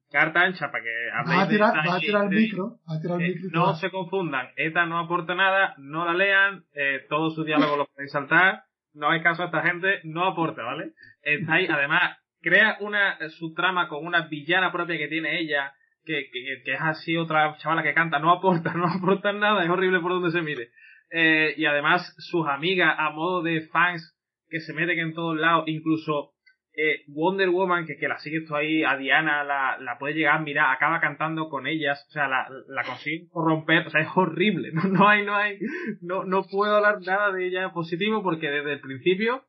carta 0.09 0.43
ancha 0.43 0.71
para 0.71 0.85
que 0.85 1.11
habléis. 1.13 1.41
Va 1.41 1.43
a 1.43 1.49
tirar, 1.49 1.89
va 1.89 1.97
a 1.97 1.99
tirar 1.99 2.25
el 2.25 2.31
micro. 2.31 2.79
Va 2.89 2.97
a 2.97 3.01
tirar 3.01 3.21
el 3.21 3.35
micro 3.35 3.51
no 3.51 3.75
se 3.75 3.91
confundan. 3.91 4.49
ETA 4.57 4.87
no 4.87 5.01
aporta 5.01 5.35
nada, 5.35 5.75
no 5.79 6.05
la 6.05 6.15
lean, 6.15 6.65
eh, 6.75 7.05
todo 7.09 7.31
su 7.31 7.43
diálogo 7.43 7.77
lo 7.77 7.87
podéis 7.87 8.13
saltar. 8.13 8.63
No 8.95 9.11
hay 9.11 9.23
caso 9.23 9.43
a 9.43 9.47
esta 9.47 9.63
gente, 9.63 10.01
no 10.05 10.25
aporta, 10.27 10.63
¿vale? 10.63 10.93
Está 11.23 11.55
ahí, 11.55 11.67
además, 11.67 12.19
crea 12.43 12.77
una 12.81 13.17
su 13.31 13.55
trama 13.55 13.89
con 13.89 14.05
una 14.05 14.29
villana 14.29 14.73
propia 14.73 14.99
que 14.99 15.09
tiene 15.09 15.41
ella 15.41 15.73
que, 16.05 16.31
que, 16.33 16.73
es 16.73 16.81
así 16.81 17.17
otra 17.17 17.57
chavala 17.59 17.83
que 17.83 17.95
canta, 17.95 18.19
no 18.19 18.33
aporta, 18.33 18.75
no 18.75 18.87
aporta 18.87 19.33
nada, 19.33 19.65
es 19.65 19.71
horrible 19.71 20.01
por 20.01 20.13
donde 20.13 20.31
se 20.31 20.43
mire. 20.43 20.71
Eh, 21.11 21.55
y 21.57 21.67
además 21.67 22.15
sus 22.19 22.47
amigas 22.49 22.95
a 22.99 23.11
modo 23.11 23.43
de 23.43 23.69
fans 23.69 24.19
que 24.49 24.61
se 24.61 24.73
meten 24.73 24.99
en 24.99 25.15
todos 25.15 25.39
lados, 25.39 25.65
incluso 25.67 26.33
eh, 26.75 27.03
Wonder 27.09 27.51
Woman, 27.51 27.87
que, 27.87 27.97
que 27.97 28.09
la 28.09 28.19
sigue 28.19 28.45
tú 28.47 28.57
ahí, 28.57 28.83
a 28.83 28.97
Diana 28.97 29.45
la, 29.45 29.77
la 29.79 29.99
puede 29.99 30.15
llegar 30.15 30.37
a 30.37 30.43
mirar, 30.43 30.75
acaba 30.75 31.01
cantando 31.01 31.49
con 31.49 31.67
ellas, 31.67 32.03
o 32.09 32.13
sea, 32.13 32.29
la, 32.29 32.49
la 32.69 32.83
consigue 32.83 33.29
corromper, 33.31 33.87
o 33.87 33.91
sea, 33.91 34.01
es 34.01 34.09
horrible, 34.15 34.71
no, 34.73 34.85
no 34.85 35.09
hay, 35.09 35.25
no 35.25 35.37
hay, 35.37 35.59
no, 36.01 36.25
no 36.25 36.45
puedo 36.45 36.77
hablar 36.77 37.01
nada 37.03 37.31
de 37.33 37.47
ella 37.47 37.73
positivo 37.73 38.23
porque 38.23 38.51
desde 38.51 38.73
el 38.73 38.81
principio, 38.81 39.45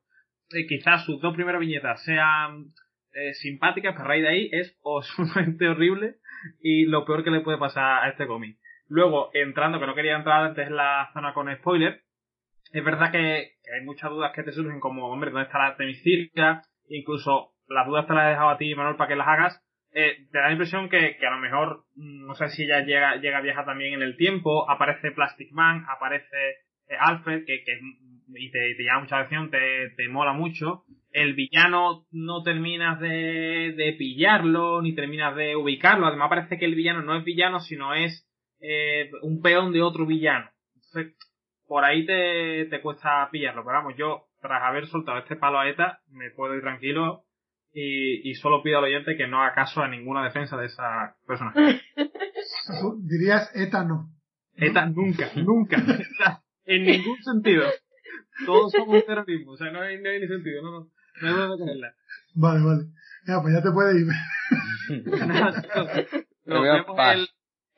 eh, 0.52 0.68
quizás 0.68 1.06
sus 1.06 1.22
dos 1.22 1.34
primeras 1.34 1.61
viñetas 1.61 2.03
sean 2.03 2.65
eh, 3.14 3.34
simpáticas, 3.34 3.94
pero 3.94 4.07
raíz 4.07 4.23
de 4.23 4.30
ahí 4.30 4.49
es 4.52 4.77
sumamente 5.15 5.68
horrible 5.69 6.15
y 6.61 6.85
lo 6.85 7.06
peor 7.06 7.23
que 7.23 7.31
le 7.31 7.41
puede 7.41 7.57
pasar 7.57 8.03
a 8.03 8.10
este 8.10 8.27
cómic. 8.27 8.57
Luego, 8.88 9.30
entrando, 9.34 9.80
que 9.80 9.88
no 9.88 9.95
quería 9.95 10.15
entrar 10.15 10.44
antes 10.44 10.68
en 10.68 10.76
la 10.76 11.10
zona 11.14 11.34
con 11.34 11.53
spoiler, 11.56 12.02
es 12.72 12.84
verdad 12.84 13.11
que, 13.11 13.53
hay 13.73 13.85
muchas 13.85 14.10
dudas 14.10 14.31
que 14.35 14.44
te 14.44 14.52
surgen 14.52 14.80
como, 14.80 15.07
hombre, 15.07 15.31
¿dónde 15.31 15.45
está 15.45 15.60
la 15.60 15.77
temicirca? 15.77 16.64
Incluso 16.90 17.53
las 17.68 17.88
dudas 17.88 18.07
te 18.07 18.14
las 18.14 18.26
he 18.26 18.30
dejado 18.31 18.49
a 18.49 18.57
ti, 18.57 18.76
Manuel, 18.76 18.98
para 18.98 19.07
que 19.07 19.15
las 19.15 19.27
hagas. 19.27 19.64
Eh, 19.94 20.27
te 20.31 20.38
da 20.38 20.48
la 20.48 20.52
impresión 20.52 20.90
que, 20.90 21.18
que, 21.18 21.27
a 21.27 21.31
lo 21.31 21.38
mejor, 21.38 21.85
mm, 21.95 22.26
no 22.26 22.34
sé 22.34 22.49
si 22.49 22.68
ya 22.68 22.81
llega, 22.81 23.15
llega 23.18 23.41
vieja 23.41 23.64
también 23.64 23.94
en 23.94 24.02
el 24.02 24.18
tiempo, 24.18 24.69
aparece 24.69 25.11
Plastic 25.11 25.52
Man, 25.52 25.85
aparece 25.88 26.35
eh, 26.90 26.95
Alfred, 26.99 27.45
que, 27.45 27.64
que 27.64 27.80
y 28.35 28.52
te, 28.52 28.76
te 28.76 28.84
llama 28.84 29.02
mucha 29.02 29.19
atención, 29.19 29.52
te, 29.52 29.91
te 29.95 30.10
mola 30.10 30.34
mucho 30.34 30.84
el 31.14 31.35
villano 31.35 32.06
no 32.11 32.41
terminas 32.41 32.99
de, 32.99 33.73
de 33.77 33.95
pillarlo, 33.98 34.81
ni 34.81 34.94
terminas 34.95 35.35
de 35.35 35.56
ubicarlo. 35.56 36.07
Además 36.07 36.30
parece 36.30 36.57
que 36.57 36.65
el 36.65 36.76
villano 36.76 37.03
no 37.03 37.15
es 37.15 37.23
villano, 37.23 37.60
sino 37.60 37.94
es 37.94 38.27
eh, 38.60 39.11
un 39.22 39.41
peón 39.41 39.72
de 39.72 39.84
otro 39.84 40.07
villano. 40.07 40.49
Entonces, 40.76 41.15
por 41.68 41.85
ahí 41.85 42.06
te, 42.06 42.65
te 42.65 42.81
cuesta 42.81 43.30
pillarlo. 43.31 43.64
Pero 43.64 43.77
vamos, 43.77 43.94
yo, 43.95 44.26
tras 44.41 44.64
haber 44.64 44.88
soltado 44.88 45.19
este 45.19 45.35
palo 45.35 45.60
a 45.60 45.69
ETA, 45.69 45.99
me 46.10 46.31
puedo 46.31 46.56
ir 46.56 46.61
tranquilo 46.61 47.26
y, 47.72 48.27
y 48.27 48.34
solo 48.35 48.64
pido 48.64 48.80
al 48.80 48.85
oyente 48.85 49.15
que 49.15 49.27
no 49.27 49.41
haga 49.41 49.53
caso 49.53 49.81
a 49.81 49.88
ninguna 49.88 50.23
defensa 50.23 50.57
de 50.57 50.65
esa 50.65 51.15
persona. 51.27 51.53
Dirías 53.02 53.56
ETA 53.56 53.84
no. 53.84 54.10
ETA 54.56 54.88
nunca, 54.88 55.30
nunca. 55.35 55.77
en 56.65 56.84
ningún 56.85 57.22
sentido. 57.22 57.65
Todos 58.48 58.72
somos 58.72 59.06
terrorismo, 59.06 59.52
o 59.52 59.57
sea, 59.57 59.72
no 59.72 59.81
hay, 59.81 60.02
no 60.02 60.10
hay 60.10 60.19
ni 60.19 60.27
sentido, 60.27 60.64
no, 60.64 60.72
no. 60.72 60.91
Vale, 62.35 62.64
vale. 62.64 62.85
Ya, 63.27 63.41
pues 63.41 63.53
ya 63.53 63.61
te 63.61 63.72
puedes 63.72 63.95
ir. 63.95 64.07
Nos 66.45 66.61
vemos 66.61 66.99
el, 67.14 67.27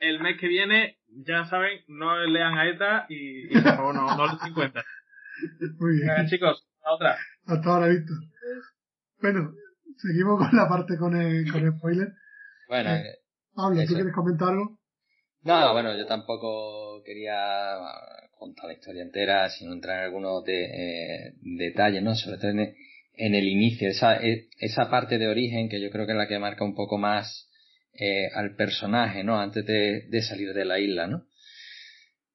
el, 0.00 0.20
mes 0.20 0.40
que 0.40 0.48
viene. 0.48 0.98
Ya 1.08 1.44
saben, 1.46 1.80
no 1.88 2.16
lean 2.26 2.58
a 2.58 2.68
ETA 2.68 3.06
y, 3.08 3.46
y 3.46 3.62
por 3.62 3.76
favor 3.76 3.94
no, 3.94 4.16
no 4.16 4.26
los 4.26 4.40
50. 4.40 4.84
Muy 5.78 5.96
bien. 5.96 6.08
Venga, 6.08 6.26
chicos, 6.26 6.66
a 6.84 6.92
otra. 6.92 7.16
Hasta 7.46 7.70
ahora, 7.70 7.86
Víctor. 7.88 8.16
Bueno, 9.20 9.52
seguimos 9.96 10.38
con 10.38 10.56
la 10.56 10.68
parte 10.68 10.98
con 10.98 11.16
el, 11.16 11.50
con 11.50 11.64
el 11.64 11.72
spoiler. 11.78 12.12
Bueno, 12.68 12.90
eh, 12.90 13.02
eh 13.06 13.14
Pablo, 13.54 13.80
¿tú 13.86 13.94
quieres 13.94 14.14
comentar 14.14 14.48
algo? 14.48 14.78
No, 15.42 15.72
bueno, 15.72 15.96
yo 15.96 16.04
tampoco 16.06 17.02
quería 17.04 17.78
contar 18.36 18.66
la 18.66 18.74
historia 18.74 19.02
entera, 19.02 19.48
sino 19.48 19.72
entrar 19.72 19.98
en 19.98 20.04
algunos 20.04 20.44
de, 20.44 20.64
eh, 20.64 21.34
detalles, 21.40 22.02
¿no? 22.02 22.14
Sobre 22.14 22.38
todo 22.38 22.50
en, 22.50 22.76
en 23.16 23.34
el 23.34 23.48
inicio, 23.48 23.88
esa, 23.88 24.16
e, 24.22 24.48
esa 24.58 24.90
parte 24.90 25.18
de 25.18 25.28
origen 25.28 25.68
que 25.68 25.80
yo 25.80 25.90
creo 25.90 26.06
que 26.06 26.12
es 26.12 26.18
la 26.18 26.28
que 26.28 26.38
marca 26.38 26.64
un 26.64 26.74
poco 26.74 26.98
más 26.98 27.50
eh, 27.94 28.28
al 28.34 28.54
personaje, 28.56 29.24
¿no? 29.24 29.40
Antes 29.40 29.64
de, 29.64 30.02
de, 30.08 30.22
salir 30.22 30.52
de 30.52 30.64
la 30.64 30.78
isla, 30.78 31.06
¿no? 31.06 31.26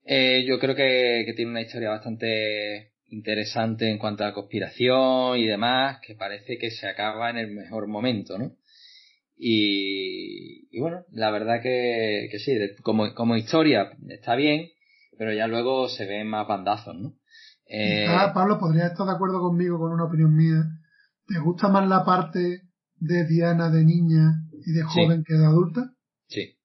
Eh, 0.05 0.43
yo 0.47 0.59
creo 0.59 0.75
que, 0.75 1.23
que, 1.25 1.33
tiene 1.33 1.51
una 1.51 1.61
historia 1.61 1.89
bastante 1.89 2.93
interesante 3.09 3.89
en 3.89 3.99
cuanto 3.99 4.23
a 4.23 4.27
la 4.27 4.33
conspiración 4.33 5.37
y 5.37 5.45
demás, 5.45 5.99
que 6.01 6.15
parece 6.15 6.57
que 6.57 6.71
se 6.71 6.87
acaba 6.87 7.29
en 7.29 7.37
el 7.37 7.51
mejor 7.51 7.87
momento, 7.87 8.39
¿no? 8.39 8.55
Y, 9.37 10.67
y 10.75 10.79
bueno, 10.79 11.05
la 11.11 11.29
verdad 11.31 11.61
que, 11.61 12.27
que 12.31 12.39
sí, 12.39 12.53
como, 12.81 13.13
como 13.13 13.37
historia 13.37 13.91
está 14.09 14.35
bien, 14.35 14.69
pero 15.17 15.33
ya 15.33 15.47
luego 15.47 15.89
se 15.89 16.05
ven 16.05 16.27
más 16.27 16.47
bandazos, 16.47 16.95
¿no? 16.95 17.20
Eh, 17.73 18.06
Pablo, 18.34 18.60
podría 18.60 18.88
estar 18.88 19.06
de 19.06 19.14
acuerdo 19.14 19.39
conmigo 19.39 19.80
con 19.80 19.93
una 19.93 20.03
opinión 20.03 20.35
mía. 20.35 20.61
¿Te 21.26 21.39
gusta 21.39 21.69
más 21.69 21.88
la 21.88 22.03
parte 22.03 22.64
de 22.98 23.26
Diana 23.26 23.69
de 23.69 23.85
niña 23.85 24.43
y 24.65 24.73
de 24.73 24.84
joven 24.84 25.23
que 25.26 25.35
de 25.35 25.45
adulta? 25.45 25.93
Sí. 26.27 26.57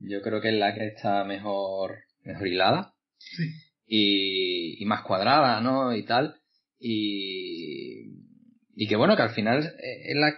Yo 0.00 0.20
creo 0.20 0.42
que 0.42 0.50
es 0.50 0.54
la 0.54 0.74
que 0.74 0.86
está 0.88 1.24
mejor, 1.24 1.96
mejor 2.24 2.46
hilada. 2.46 2.94
Sí. 3.16 3.50
Y, 3.86 4.82
y 4.82 4.86
más 4.86 5.02
cuadrada, 5.02 5.62
¿no? 5.62 5.94
Y 5.96 6.04
tal. 6.04 6.36
Y, 6.78 8.12
y 8.74 8.86
que 8.86 8.96
bueno, 8.96 9.16
que 9.16 9.22
al 9.22 9.30
final 9.30 9.74
es 9.78 10.16
la, 10.16 10.28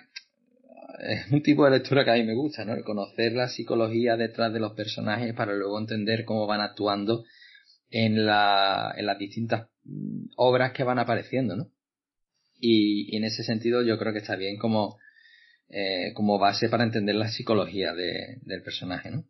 es 1.00 1.32
un 1.32 1.42
tipo 1.42 1.64
de 1.64 1.72
lectura 1.72 2.04
que 2.04 2.12
a 2.12 2.14
mí 2.14 2.22
me 2.22 2.34
gusta, 2.34 2.64
¿no? 2.64 2.74
El 2.74 2.84
conocer 2.84 3.32
la 3.32 3.48
psicología 3.48 4.16
detrás 4.16 4.52
de 4.52 4.60
los 4.60 4.74
personajes 4.74 5.34
para 5.34 5.52
luego 5.54 5.80
entender 5.80 6.24
cómo 6.24 6.46
van 6.46 6.60
actuando 6.60 7.24
en, 7.90 8.26
la, 8.26 8.94
en 8.96 9.06
las 9.06 9.18
distintas 9.18 9.68
Mm, 9.86 10.30
obras 10.36 10.72
que 10.72 10.82
van 10.82 10.98
apareciendo, 10.98 11.56
¿no? 11.56 11.68
Y, 12.58 13.14
y, 13.14 13.16
en 13.16 13.24
ese 13.24 13.44
sentido 13.44 13.82
yo 13.82 13.98
creo 13.98 14.12
que 14.12 14.18
está 14.18 14.34
bien 14.34 14.58
como, 14.58 14.98
eh, 15.68 16.12
como 16.14 16.38
base 16.38 16.68
para 16.68 16.84
entender 16.84 17.14
la 17.14 17.28
psicología 17.28 17.92
de, 17.94 18.38
del 18.42 18.62
personaje, 18.62 19.10
¿no? 19.10 19.24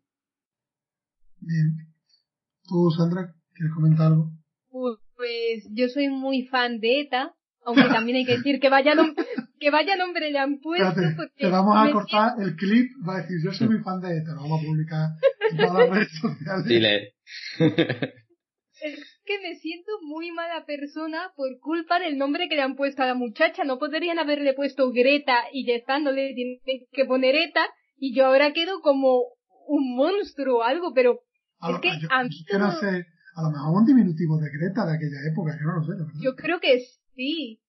Bien. 1.41 1.77
¿Tú, 2.67 2.91
Sandra, 2.97 3.35
quieres 3.53 3.75
comentar 3.75 4.07
algo? 4.07 4.33
Pues 4.71 5.69
yo 5.73 5.89
soy 5.89 6.09
muy 6.09 6.47
fan 6.47 6.81
de 6.81 7.01
ETA, 7.01 7.35
aunque 7.65 7.85
también 7.85 8.19
hay 8.19 8.25
que 8.25 8.37
decir 8.37 8.61
que 8.61 8.71
vaya 8.71 8.95
nombre, 8.95 9.25
que 9.61 9.71
vaya 9.71 9.97
nombre 9.97 10.31
le 10.31 10.39
han 10.39 10.61
puesto. 10.61 10.89
Espérate, 10.89 11.17
porque 11.17 11.35
te 11.39 11.49
vamos 11.49 11.77
a 11.77 11.93
cortar 11.93 12.41
el 12.41 12.57
clip, 12.57 12.93
va 13.07 13.17
a 13.17 13.23
decir, 13.23 13.37
yo 13.45 13.53
soy 13.53 13.69
muy 13.69 13.79
fan 13.81 14.01
de 14.01 14.17
ETA, 14.19 14.35
lo 14.35 14.43
vamos 14.43 14.63
a 14.63 14.67
publicar 14.67 15.11
en 15.51 15.57
todas 15.57 15.75
las 15.75 15.91
redes 15.91 16.13
sociales. 16.21 16.65
Dile. 16.67 17.15
Es 18.83 19.21
que 19.25 19.39
me 19.41 19.55
siento 19.57 19.91
muy 20.03 20.31
mala 20.33 20.65
persona 20.67 21.33
por 21.35 21.49
culpa 21.61 21.99
del 21.99 22.19
nombre 22.19 22.49
que 22.49 22.57
le 22.57 22.63
han 22.63 22.77
puesto 22.77 23.03
a 23.03 23.07
la 23.07 23.15
muchacha. 23.15 23.65
No 23.65 23.79
podrían 23.79 24.19
haberle 24.19 24.53
puesto 24.55 24.91
Greta 24.93 25.45
y 25.53 25.67
ya 25.67 25.75
está, 25.75 25.99
no 25.99 26.13
le 26.13 26.35
tienen 26.35 26.59
que 26.93 27.05
poner 27.07 27.35
ETA 27.35 27.67
y 27.97 28.15
yo 28.15 28.27
ahora 28.27 28.53
quedo 28.53 28.81
como 28.83 29.23
un 29.67 29.97
monstruo 29.97 30.59
o 30.59 30.63
algo, 30.63 30.93
pero 30.95 31.21
A 31.61 31.71
lo, 31.71 31.77
es 31.77 31.83
que 31.83 31.89
yo, 32.01 32.09
a 32.11 32.25
mí 32.25 32.31
yo 32.31 32.45
que 32.53 32.59
no 32.59 32.69
todo- 32.71 32.81
sé, 32.81 33.07
a 33.35 33.43
lo 33.43 33.51
mejor 33.51 33.81
un 33.81 33.87
diminutivo 33.87 34.39
de 34.39 34.51
Greta 34.51 34.85
de 34.87 34.95
aquella 34.97 35.21
época, 35.33 35.57
yo 35.59 35.67
no 35.67 35.77
lo 35.81 35.83
sé, 35.85 35.93
la 35.93 36.05
verdad. 36.05 36.21
yo 36.23 36.35
creo 36.37 36.61
que 36.61 36.81
sí. 37.15 37.61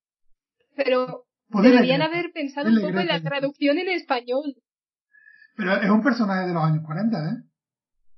Pero 0.76 1.26
deberían 1.50 2.02
haber 2.02 2.32
pensado 2.34 2.70
un 2.70 2.82
poco 2.82 3.00
en 3.00 3.08
la 3.08 3.22
traducción 3.22 3.78
en 3.80 3.90
español. 3.90 4.56
Pero 5.56 5.74
es 5.78 5.90
un 5.90 6.04
personaje 6.04 6.48
de 6.48 6.54
los 6.54 6.64
años 6.64 6.84
40, 6.86 7.18
¿eh? 7.18 7.44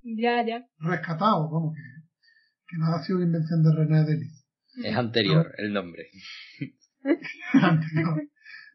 Ya, 0.01 0.43
ya. 0.45 0.65
Rescatado, 0.79 1.49
vamos, 1.49 1.73
que, 1.75 1.81
que 2.69 2.77
no 2.77 2.87
ha 2.87 3.03
sido 3.03 3.17
una 3.17 3.27
invención 3.27 3.63
de 3.63 3.73
René 3.73 4.03
Delis. 4.05 4.45
Es 4.83 4.95
anterior 4.95 5.51
el 5.57 5.73
nombre. 5.73 6.05
anterior. 7.53 8.21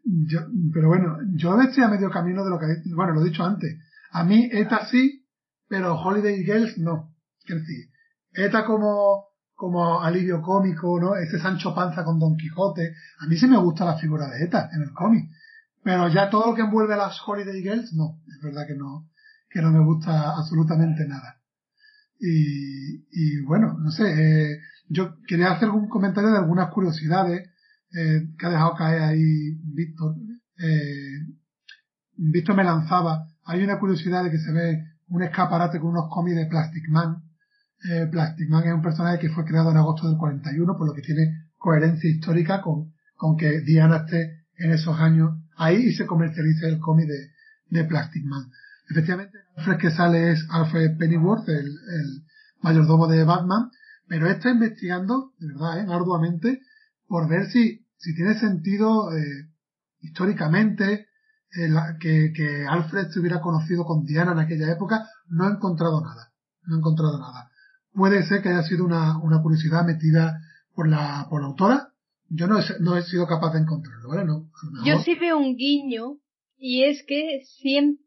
Yo, 0.05 0.41
pero 0.73 0.89
bueno, 0.89 1.17
yo 1.35 1.59
estoy 1.61 1.85
a 1.85 1.89
medio 1.89 2.11
camino 2.11 2.45
de 2.45 2.51
lo 2.51 2.59
que, 2.59 2.67
bueno, 2.95 3.15
lo 3.15 3.23
he 3.23 3.29
dicho 3.29 3.45
antes. 3.45 3.79
A 4.11 4.25
mí 4.25 4.49
ETA 4.53 4.87
sí, 4.87 5.27
pero 5.69 5.99
Holiday 5.99 6.45
Girls 6.45 6.77
no. 6.79 7.15
Quiero 7.45 7.61
decir, 7.61 7.91
ETA 8.33 8.65
como, 8.65 9.29
como 9.55 10.03
alivio 10.03 10.43
cómico, 10.43 11.01
¿no? 11.01 11.17
Ese 11.17 11.39
Sancho 11.39 11.75
Panza 11.75 12.05
con 12.05 12.19
Don 12.19 12.37
Quijote. 12.37 12.95
A 13.21 13.27
mí 13.27 13.37
sí 13.37 13.47
me 13.47 13.59
gusta 13.59 13.85
la 13.85 13.97
figura 13.97 14.29
de 14.29 14.45
ETA 14.45 14.69
en 14.75 14.83
el 14.83 14.93
cómic. 14.93 15.31
Pero 15.83 16.09
ya 16.09 16.29
todo 16.29 16.51
lo 16.51 16.55
que 16.55 16.63
envuelve 16.63 16.95
a 16.95 16.99
las 16.99 17.19
Holiday 17.27 17.63
Girls, 17.63 17.93
no. 17.95 18.21
Es 18.27 18.43
verdad 18.43 18.67
que 18.67 18.75
no, 18.75 19.09
que 19.49 19.63
no 19.63 19.71
me 19.71 19.85
gusta 19.85 20.37
absolutamente 20.37 21.07
nada. 21.07 21.41
Y, 22.27 23.05
y 23.11 23.43
bueno, 23.43 23.77
no 23.79 23.91
sé, 23.91 24.05
eh, 24.07 24.59
yo 24.89 25.17
quería 25.27 25.53
hacer 25.53 25.69
un 25.69 25.89
comentario 25.89 26.31
de 26.31 26.39
algunas 26.39 26.71
curiosidades 26.71 27.51
eh, 27.93 28.29
que 28.39 28.47
ha 28.47 28.51
dejado 28.51 28.75
caer 28.75 29.03
ahí 29.03 29.55
Víctor. 29.63 30.17
Eh, 30.59 31.19
Víctor 32.17 32.57
me 32.57 32.65
lanzaba. 32.65 33.27
Hay 33.45 33.63
una 33.63 33.79
curiosidad 33.79 34.25
de 34.25 34.31
que 34.31 34.39
se 34.39 34.53
ve 34.53 34.85
un 35.09 35.23
escaparate 35.23 35.79
con 35.79 35.91
unos 35.91 36.09
cómics 36.11 36.37
de 36.37 36.47
Plastic 36.47 36.89
Man. 36.89 37.23
Eh, 37.91 38.07
Plastic 38.11 38.49
Man 38.49 38.65
es 38.67 38.73
un 38.73 38.83
personaje 38.83 39.19
que 39.19 39.29
fue 39.29 39.45
creado 39.45 39.71
en 39.71 39.77
agosto 39.77 40.09
del 40.09 40.17
41, 40.17 40.77
por 40.79 40.89
lo 40.89 40.95
que 40.95 41.03
tiene 41.03 41.51
coherencia 41.59 42.09
histórica 42.09 42.63
con, 42.63 42.95
con 43.17 43.37
que 43.37 43.61
Diana 43.61 43.99
esté 43.99 44.47
en 44.57 44.73
esos 44.73 44.99
años 44.99 45.37
ahí 45.57 45.77
y 45.77 45.93
se 45.93 46.07
comercialice 46.07 46.69
el 46.69 46.79
cómic 46.79 47.07
de, 47.07 47.31
de 47.69 47.85
Plastic 47.85 48.25
Man. 48.25 48.51
Efectivamente, 48.89 49.39
Alfred 49.57 49.79
que 49.79 49.91
sale 49.91 50.33
es 50.33 50.47
Alfred 50.51 50.97
Pennyworth, 50.99 51.49
el, 51.49 51.67
el 51.67 52.25
mayordomo 52.61 53.07
de 53.07 53.25
Batman, 53.25 53.71
pero 54.07 54.29
está 54.29 54.51
investigando, 54.51 55.33
de 55.39 55.49
verdad, 55.49 55.79
¿eh? 55.81 55.87
arduamente, 55.89 56.61
por 57.07 57.29
ver 57.29 57.47
si, 57.51 57.87
si 57.97 58.15
tiene 58.15 58.39
sentido 58.39 59.17
eh, 59.17 59.49
históricamente 60.01 61.09
eh, 61.57 61.71
que, 62.01 62.33
que 62.35 62.67
Alfred 62.67 63.09
se 63.09 63.21
hubiera 63.21 63.41
conocido 63.41 63.85
con 63.85 64.05
Diana 64.05 64.33
en 64.33 64.41
aquella 64.41 64.71
época. 64.71 65.09
No 65.29 65.49
he 65.49 65.53
encontrado 65.53 66.01
nada, 66.01 66.33
no 66.65 66.77
he 66.77 66.79
encontrado 66.79 67.19
nada. 67.19 67.51
Puede 67.93 68.27
ser 68.27 68.43
que 68.43 68.49
haya 68.49 68.63
sido 68.63 68.85
una, 68.85 69.19
una 69.19 69.41
curiosidad 69.41 69.85
metida 69.85 70.41
por 70.75 70.89
la, 70.89 71.27
por 71.31 71.41
la 71.41 71.49
autora. 71.49 71.89
Yo 72.29 72.47
no 72.49 72.59
he, 72.59 72.65
no 72.81 72.97
he 72.97 73.03
sido 73.03 73.27
capaz 73.27 73.53
de 73.53 73.61
encontrarlo, 73.61 74.09
¿vale? 74.09 74.25
No, 74.25 74.51
Yo 74.85 74.99
sí 75.03 75.15
veo 75.15 75.39
un 75.39 75.57
guiño 75.57 76.19
y 76.67 76.85
es 76.85 77.05
que 77.05 77.43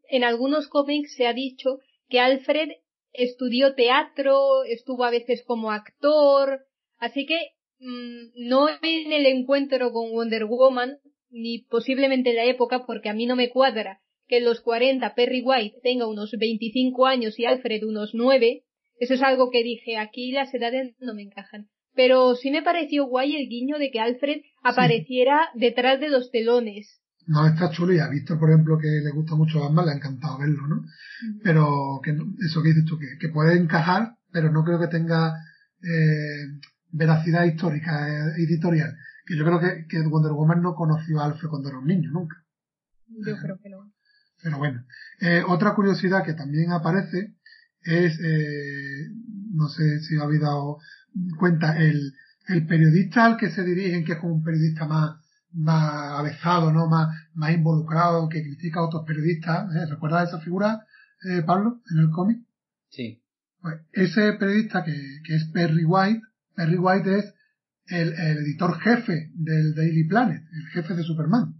en 0.08 0.24
algunos 0.24 0.66
cómics 0.66 1.14
se 1.14 1.28
ha 1.28 1.32
dicho 1.32 1.78
que 2.08 2.18
Alfred 2.18 2.70
estudió 3.12 3.76
teatro, 3.76 4.64
estuvo 4.64 5.04
a 5.04 5.12
veces 5.12 5.44
como 5.46 5.70
actor, 5.70 6.66
así 6.96 7.24
que 7.24 7.38
mm, 7.78 8.48
no 8.48 8.66
en 8.68 9.12
el 9.12 9.26
encuentro 9.26 9.92
con 9.92 10.10
Wonder 10.10 10.46
Woman 10.46 10.98
ni 11.30 11.66
posiblemente 11.66 12.30
en 12.30 12.36
la 12.36 12.46
época 12.46 12.84
porque 12.84 13.08
a 13.08 13.14
mí 13.14 13.26
no 13.26 13.36
me 13.36 13.48
cuadra 13.48 14.00
que 14.26 14.38
en 14.38 14.44
los 14.44 14.60
40 14.60 15.14
Perry 15.14 15.40
White 15.40 15.78
tenga 15.84 16.08
unos 16.08 16.32
25 16.36 17.06
años 17.06 17.38
y 17.38 17.44
Alfred 17.44 17.84
unos 17.84 18.10
9. 18.12 18.64
Eso 18.98 19.14
es 19.14 19.22
algo 19.22 19.50
que 19.52 19.62
dije, 19.62 19.98
aquí 19.98 20.32
las 20.32 20.52
edades 20.52 20.96
no 20.98 21.14
me 21.14 21.22
encajan. 21.22 21.68
Pero 21.94 22.34
sí 22.34 22.50
me 22.50 22.62
pareció 22.62 23.06
guay 23.06 23.36
el 23.36 23.48
guiño 23.48 23.78
de 23.78 23.92
que 23.92 24.00
Alfred 24.00 24.40
apareciera 24.64 25.48
detrás 25.54 26.00
de 26.00 26.08
los 26.08 26.32
telones. 26.32 27.00
No, 27.28 27.46
está 27.46 27.70
chulo 27.70 27.92
y 27.92 27.98
a 28.00 28.08
Víctor, 28.08 28.38
por 28.38 28.50
ejemplo, 28.50 28.78
que 28.78 28.88
le 28.88 29.10
gusta 29.10 29.34
mucho 29.36 29.60
Batman, 29.60 29.84
le 29.86 29.92
ha 29.92 29.96
encantado 29.96 30.38
verlo, 30.38 30.66
¿no? 30.66 30.84
Pero 31.44 32.00
que 32.02 32.12
no- 32.14 32.34
eso 32.44 32.62
que 32.62 32.70
dices 32.70 32.86
tú, 32.86 32.98
que, 32.98 33.18
que 33.20 33.28
puede 33.28 33.56
encajar, 33.56 34.16
pero 34.32 34.50
no 34.50 34.64
creo 34.64 34.80
que 34.80 34.88
tenga 34.88 35.34
eh, 35.82 36.58
veracidad 36.90 37.44
histórica, 37.44 38.08
eh, 38.08 38.32
editorial. 38.42 38.96
Que 39.26 39.36
yo 39.36 39.44
creo 39.44 39.60
que, 39.60 39.86
que 39.88 40.00
Wonder 40.08 40.32
Woman 40.32 40.62
no 40.62 40.74
conoció 40.74 41.20
a 41.20 41.26
Alfred 41.26 41.50
cuando 41.50 41.68
era 41.68 41.78
un 41.78 41.86
niño, 41.86 42.10
nunca. 42.10 42.36
Yo 43.08 43.36
creo 43.36 43.58
que 43.62 43.68
no. 43.68 43.92
Pero 44.42 44.58
bueno. 44.58 44.84
Eh, 45.20 45.42
otra 45.46 45.74
curiosidad 45.74 46.24
que 46.24 46.32
también 46.34 46.72
aparece 46.72 47.34
es, 47.82 48.18
eh, 48.24 49.06
no 49.52 49.68
sé 49.68 50.00
si 50.00 50.16
habéis 50.18 50.40
dado 50.40 50.78
cuenta, 51.38 51.76
el, 51.78 52.12
el 52.48 52.66
periodista 52.66 53.26
al 53.26 53.36
que 53.36 53.50
se 53.50 53.64
dirigen, 53.64 54.04
que 54.04 54.12
es 54.12 54.18
como 54.18 54.34
un 54.34 54.42
periodista 54.44 54.86
más, 54.86 55.18
más 55.52 56.18
avezado, 56.18 56.72
¿no? 56.72 56.86
Más, 56.88 57.08
más 57.34 57.52
involucrado, 57.52 58.28
que 58.28 58.42
critica 58.42 58.80
a 58.80 58.84
otros 58.86 59.04
periodistas. 59.06 59.74
¿eh? 59.74 59.86
¿Recuerdas 59.88 60.28
esa 60.28 60.40
figura, 60.40 60.86
eh, 61.24 61.42
Pablo, 61.42 61.80
en 61.90 61.98
el 61.98 62.10
cómic? 62.10 62.38
Sí. 62.90 63.22
Pues 63.60 63.80
ese 63.92 64.34
periodista 64.34 64.84
que, 64.84 65.20
que 65.24 65.34
es 65.34 65.44
Perry 65.52 65.84
White, 65.84 66.22
Perry 66.54 66.78
White 66.78 67.18
es 67.18 67.34
el, 67.86 68.12
el 68.12 68.38
editor 68.38 68.78
jefe 68.80 69.30
del 69.34 69.74
Daily 69.74 70.04
Planet, 70.04 70.42
el 70.52 70.66
jefe 70.68 70.94
de 70.94 71.02
Superman. 71.02 71.54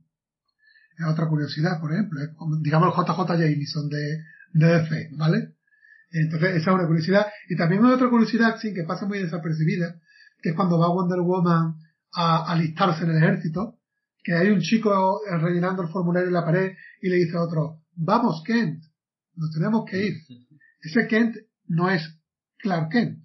Es 0.96 1.06
otra 1.06 1.28
curiosidad, 1.28 1.80
por 1.80 1.92
ejemplo, 1.92 2.20
es 2.22 2.30
como, 2.36 2.56
digamos 2.56 2.88
el 2.88 3.04
JJ 3.04 3.26
Jameson 3.28 3.88
de, 3.88 4.24
de 4.52 4.66
DC, 4.66 5.10
¿vale? 5.16 5.54
Entonces, 6.10 6.56
esa 6.56 6.70
es 6.70 6.74
una 6.74 6.86
curiosidad. 6.86 7.26
Y 7.48 7.56
también 7.56 7.84
hay 7.84 7.92
otra 7.92 8.08
curiosidad, 8.08 8.56
sí, 8.60 8.74
que 8.74 8.84
pasa 8.84 9.06
muy 9.06 9.18
desapercibida, 9.18 9.96
que 10.42 10.50
es 10.50 10.56
cuando 10.56 10.78
va 10.78 10.88
Wonder 10.88 11.20
Woman 11.20 11.76
a 12.12 12.50
alistarse 12.52 13.04
en 13.04 13.10
el 13.10 13.16
ejército, 13.18 13.77
que 14.28 14.34
hay 14.34 14.48
un 14.50 14.60
chico 14.60 15.20
rellenando 15.40 15.80
el 15.82 15.88
formulario 15.88 16.28
en 16.28 16.34
la 16.34 16.44
pared 16.44 16.72
y 17.00 17.08
le 17.08 17.16
dice 17.16 17.34
a 17.38 17.40
otro, 17.42 17.80
vamos 17.96 18.42
Kent, 18.44 18.84
nos 19.36 19.50
tenemos 19.52 19.86
que 19.90 20.06
ir. 20.08 20.14
Ese 20.82 21.06
Kent 21.08 21.34
no 21.68 21.88
es 21.88 22.02
Clark 22.58 22.90
Kent, 22.90 23.24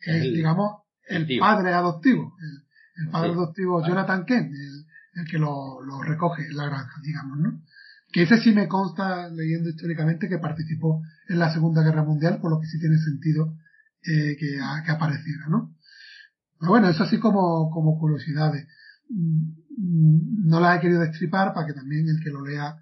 es, 0.00 0.22
El- 0.24 0.32
digamos, 0.34 0.82
el 1.08 1.26
tío. 1.26 1.40
padre 1.40 1.74
adoptivo, 1.74 2.34
el, 2.40 3.04
el 3.04 3.10
padre 3.10 3.28
Sí, 3.28 3.34
adoptivo 3.34 3.80
vale. 3.80 3.88
Jonathan 3.92 4.24
Kent, 4.24 4.50
el, 4.50 4.86
el 5.20 5.30
que 5.30 5.36
lo, 5.38 5.82
lo 5.82 6.02
recoge 6.02 6.46
en 6.46 6.56
la 6.56 6.64
granja, 6.70 7.00
digamos, 7.02 7.38
¿no? 7.38 7.62
Que 8.10 8.22
ese 8.22 8.38
sí 8.38 8.52
me 8.52 8.66
consta, 8.66 9.28
leyendo 9.28 9.68
históricamente, 9.68 10.26
que 10.28 10.38
participó 10.38 11.02
en 11.28 11.38
la 11.38 11.52
Segunda 11.52 11.82
Guerra 11.82 12.02
Mundial, 12.02 12.40
por 12.40 12.50
lo 12.50 12.60
que 12.60 12.66
sí 12.66 12.80
tiene 12.80 12.96
sentido 12.96 13.56
eh, 14.02 14.36
que, 14.38 14.58
a- 14.58 14.82
que 14.86 14.90
apareciera, 14.90 15.48
¿no? 15.50 15.76
Pero 16.58 16.70
bueno, 16.70 16.88
eso 16.88 17.04
así 17.04 17.18
como, 17.20 17.70
como 17.70 17.98
curiosidades. 17.98 18.66
Mm, 19.10 20.48
No 20.48 20.60
las 20.60 20.78
he 20.78 20.80
querido 20.80 21.00
destripar 21.00 21.52
para 21.52 21.66
que 21.66 21.74
también 21.74 22.06
el 22.08 22.22
que 22.22 22.30
lo 22.30 22.44
lea 22.44 22.76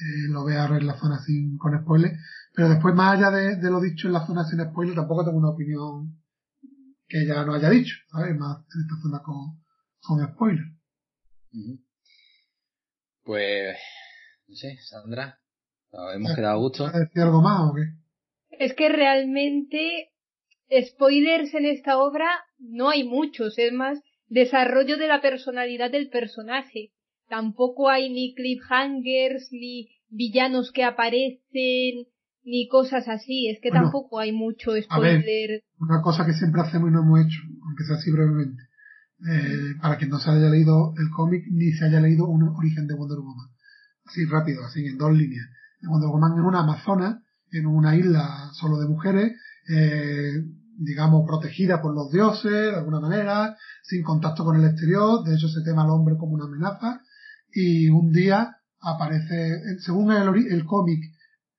eh, 0.00 0.28
lo 0.28 0.44
vea 0.44 0.66
en 0.66 0.86
la 0.86 0.98
zona 0.98 1.18
sin, 1.18 1.56
con 1.58 1.78
spoiler. 1.82 2.12
Pero 2.54 2.68
después, 2.68 2.94
más 2.94 3.16
allá 3.16 3.30
de, 3.30 3.56
de 3.56 3.70
lo 3.70 3.80
dicho 3.80 4.06
en 4.06 4.12
la 4.14 4.26
zona 4.26 4.44
sin 4.44 4.60
spoiler, 4.60 4.94
tampoco 4.94 5.24
tengo 5.24 5.38
una 5.38 5.50
opinión 5.50 6.18
que 7.08 7.26
ya 7.26 7.44
no 7.44 7.54
haya 7.54 7.70
dicho, 7.70 7.96
¿sabes? 8.10 8.36
Más 8.36 8.58
en 8.58 8.80
esta 8.82 9.02
zona 9.02 9.22
con, 9.22 9.62
con 10.00 10.32
spoiler. 10.34 10.64
Pues, 13.24 13.76
no 14.46 14.54
sé, 14.54 14.78
Sandra, 14.82 15.38
¿nos 15.92 16.14
hemos 16.14 16.34
quedado 16.34 16.54
a 16.54 16.58
gusto? 16.58 16.84
¿Vas 16.84 16.94
a 16.94 17.00
decir 17.00 17.22
algo 17.22 17.42
más 17.42 17.60
o 17.70 17.74
qué? 17.74 17.82
Es 18.50 18.74
que 18.74 18.88
realmente 18.88 20.10
spoilers 20.70 21.54
en 21.54 21.66
esta 21.66 21.98
obra 21.98 22.28
no 22.58 22.88
hay 22.90 23.04
muchos, 23.04 23.58
es 23.58 23.72
más 23.72 23.98
desarrollo 24.28 24.96
de 24.96 25.08
la 25.08 25.20
personalidad 25.20 25.90
del 25.90 26.08
personaje. 26.08 26.92
Tampoco 27.28 27.90
hay 27.90 28.10
ni 28.10 28.34
cliffhangers, 28.34 29.48
ni 29.52 29.88
villanos 30.08 30.72
que 30.72 30.84
aparecen, 30.84 32.06
ni 32.44 32.68
cosas 32.68 33.08
así. 33.08 33.48
Es 33.48 33.60
que 33.60 33.70
Bueno, 33.70 33.84
tampoco 33.86 34.18
hay 34.18 34.32
mucho 34.32 34.70
a 34.70 34.74
ver. 34.74 34.84
spoiler. 34.84 35.62
Una 35.78 36.00
cosa 36.02 36.24
que 36.24 36.32
siempre 36.32 36.62
hacemos 36.62 36.90
y 36.90 36.92
no 36.92 37.02
hemos 37.02 37.20
hecho, 37.20 37.40
aunque 37.66 37.84
sea 37.84 37.96
así 37.96 38.10
brevemente, 38.10 38.62
eh, 39.30 39.74
para 39.82 39.96
quien 39.98 40.10
no 40.10 40.18
se 40.18 40.30
haya 40.30 40.48
leído 40.48 40.94
el 40.96 41.10
cómic 41.10 41.44
ni 41.50 41.72
se 41.72 41.84
haya 41.86 42.00
leído 42.00 42.26
un 42.26 42.48
origen 42.56 42.86
de 42.86 42.94
Wonder 42.94 43.18
Woman. 43.18 43.48
Así 44.06 44.24
rápido, 44.24 44.64
así 44.64 44.86
en 44.86 44.96
dos 44.96 45.12
líneas. 45.12 45.46
Wonder 45.82 46.08
Woman 46.08 46.32
es 46.38 46.44
una 46.44 46.60
amazona 46.60 47.22
en 47.52 47.66
una 47.66 47.96
isla 47.96 48.50
solo 48.52 48.78
de 48.78 48.88
mujeres, 48.88 49.32
eh, 49.70 50.32
digamos, 50.78 51.24
protegida 51.26 51.82
por 51.82 51.94
los 51.94 52.10
dioses, 52.10 52.52
de 52.52 52.76
alguna 52.76 53.00
manera, 53.00 53.56
sin 53.82 54.02
contacto 54.02 54.44
con 54.44 54.56
el 54.56 54.64
exterior, 54.64 55.24
de 55.24 55.34
hecho 55.34 55.48
se 55.48 55.62
tema 55.62 55.82
al 55.82 55.90
hombre 55.90 56.16
como 56.16 56.34
una 56.34 56.44
amenaza, 56.44 57.02
y 57.52 57.88
un 57.88 58.12
día 58.12 58.56
aparece, 58.80 59.60
según 59.80 60.12
el, 60.12 60.52
el 60.52 60.64
cómic, 60.64 61.02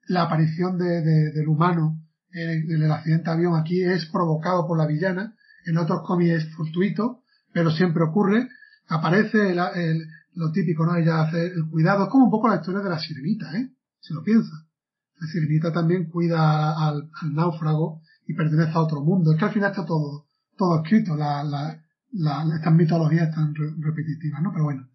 la 0.07 0.23
aparición 0.23 0.77
de, 0.77 1.01
del 1.01 1.47
humano 1.47 2.01
en 2.31 2.83
el, 2.83 2.91
accidente 2.91 3.29
de 3.29 3.35
avión 3.35 3.55
aquí 3.55 3.83
es 3.83 4.05
provocado 4.05 4.67
por 4.67 4.77
la 4.77 4.87
villana, 4.87 5.35
en 5.65 5.77
otros 5.77 6.01
cómics 6.05 6.43
es 6.43 6.55
fortuito, 6.55 7.23
pero 7.53 7.71
siempre 7.71 8.03
ocurre, 8.03 8.47
aparece 8.87 9.51
el, 9.51 10.07
lo 10.33 10.51
típico, 10.51 10.85
¿no? 10.85 10.95
Ella 10.95 11.21
hace 11.21 11.47
el 11.47 11.69
cuidado, 11.69 12.05
es 12.05 12.09
como 12.09 12.25
un 12.25 12.31
poco 12.31 12.47
la 12.47 12.57
historia 12.57 12.81
de 12.81 12.89
la 12.89 12.99
sirenita, 12.99 13.55
¿eh? 13.57 13.69
Si 13.99 14.13
lo 14.13 14.23
piensa. 14.23 14.51
La 15.19 15.27
sirenita 15.27 15.73
también 15.73 16.09
cuida 16.09 16.87
al, 16.87 17.09
náufrago 17.33 18.01
y 18.29 18.35
pertenece 18.35 18.71
a 18.73 18.81
otro 18.81 19.01
mundo. 19.01 19.31
Es 19.31 19.39
que 19.39 19.45
al 19.45 19.51
final 19.51 19.71
está 19.71 19.83
todo, 19.85 20.27
todo 20.55 20.83
escrito, 20.83 21.15
la, 21.15 21.43
la, 21.43 21.83
la, 22.11 22.55
estas 22.55 22.73
mitologías 22.75 23.29
están 23.29 23.55
repetitivas, 23.55 24.43
¿no? 24.43 24.51
Pero 24.51 24.65
bueno, 24.65 24.87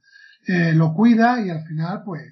eh, 0.47 0.73
lo 0.73 0.95
cuida 0.95 1.45
y 1.45 1.51
al 1.51 1.67
final, 1.67 2.03
pues, 2.05 2.23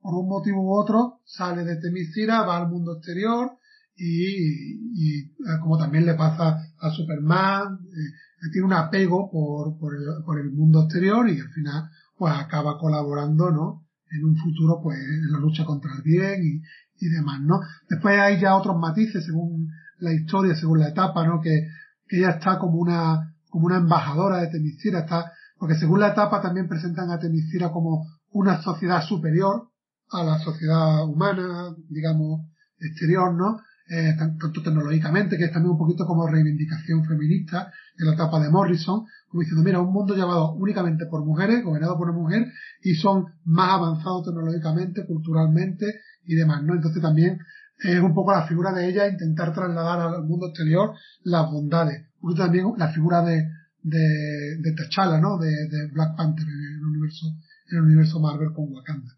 por 0.00 0.14
un 0.14 0.26
motivo 0.26 0.62
u 0.62 0.72
otro, 0.72 1.20
sale 1.26 1.62
de 1.62 1.76
Temiscira, 1.76 2.42
va 2.42 2.56
al 2.56 2.70
mundo 2.70 2.94
exterior 2.94 3.50
y, 3.96 4.78
y 4.94 5.18
eh, 5.20 5.58
como 5.60 5.76
también 5.76 6.06
le 6.06 6.14
pasa 6.14 6.56
a 6.80 6.90
Superman, 6.90 7.78
eh, 7.92 8.48
tiene 8.50 8.66
un 8.66 8.72
apego 8.72 9.30
por, 9.30 9.78
por, 9.78 9.94
el, 9.94 10.24
por 10.24 10.40
el 10.40 10.52
mundo 10.52 10.84
exterior 10.84 11.28
y 11.28 11.38
al 11.38 11.50
final 11.50 11.90
pues 12.16 12.32
acaba 12.32 12.78
colaborando, 12.78 13.50
¿no? 13.50 13.86
En 14.10 14.24
un 14.24 14.36
futuro, 14.36 14.80
pues, 14.82 14.98
en 14.98 15.32
la 15.32 15.38
lucha 15.38 15.66
contra 15.66 15.90
el 15.94 16.02
bien 16.02 16.42
y, 16.42 16.62
y 17.04 17.08
demás, 17.10 17.42
¿no? 17.42 17.60
Después 17.90 18.18
hay 18.18 18.40
ya 18.40 18.56
otros 18.56 18.78
matices 18.78 19.26
según 19.26 19.68
la 19.98 20.12
historia, 20.12 20.54
según 20.54 20.80
la 20.80 20.88
etapa, 20.88 21.26
¿no? 21.26 21.40
Que, 21.40 21.68
ella 22.08 22.30
está 22.30 22.56
como 22.58 22.78
una, 22.78 23.34
como 23.50 23.66
una 23.66 23.78
embajadora 23.78 24.38
de 24.38 24.46
Temiscira, 24.46 25.00
está, 25.00 25.32
porque 25.58 25.74
según 25.74 25.98
la 25.98 26.10
etapa 26.10 26.40
también 26.40 26.68
presentan 26.68 27.10
a 27.10 27.18
Temiscira 27.18 27.70
como 27.72 28.06
una 28.30 28.62
sociedad 28.62 29.02
superior 29.02 29.70
a 30.12 30.22
la 30.22 30.38
sociedad 30.38 31.04
humana, 31.04 31.74
digamos, 31.88 32.42
exterior, 32.78 33.34
¿no? 33.34 33.58
Eh, 33.88 34.14
tanto 34.18 34.50
tecnológicamente, 34.50 35.36
que 35.36 35.44
es 35.44 35.52
también 35.52 35.70
un 35.70 35.78
poquito 35.78 36.06
como 36.06 36.26
reivindicación 36.26 37.04
feminista 37.04 37.72
en 37.96 38.06
la 38.06 38.14
etapa 38.14 38.40
de 38.40 38.50
Morrison, 38.50 39.04
como 39.28 39.40
diciendo, 39.40 39.62
mira, 39.62 39.80
un 39.80 39.92
mundo 39.92 40.16
llevado 40.16 40.54
únicamente 40.54 41.06
por 41.06 41.24
mujeres, 41.24 41.62
gobernado 41.62 41.96
por 41.96 42.10
una 42.10 42.18
mujer, 42.18 42.46
y 42.82 42.94
son 42.94 43.26
más 43.44 43.70
avanzados 43.70 44.24
tecnológicamente, 44.24 45.06
culturalmente 45.06 46.00
y 46.24 46.34
demás, 46.34 46.64
¿no? 46.64 46.74
Entonces 46.74 47.00
también 47.00 47.38
es 47.78 48.00
un 48.00 48.14
poco 48.14 48.32
la 48.32 48.46
figura 48.46 48.72
de 48.72 48.88
ella 48.88 49.08
intentar 49.08 49.52
trasladar 49.52 50.00
al 50.00 50.24
mundo 50.24 50.48
exterior 50.48 50.94
las 51.22 51.50
bondades. 51.50 52.06
Porque 52.20 52.38
también 52.38 52.72
la 52.76 52.88
figura 52.92 53.22
de, 53.22 53.48
de, 53.82 54.58
de 54.60 54.72
T'Challa, 54.72 55.20
¿no? 55.20 55.38
De, 55.38 55.52
Black 55.92 56.16
Panther 56.16 56.46
en 56.46 56.74
el 56.78 56.84
universo, 56.84 57.26
en 57.70 57.78
el 57.78 57.84
universo 57.84 58.20
Marvel 58.20 58.52
con 58.54 58.72
Wakanda. 58.72 59.12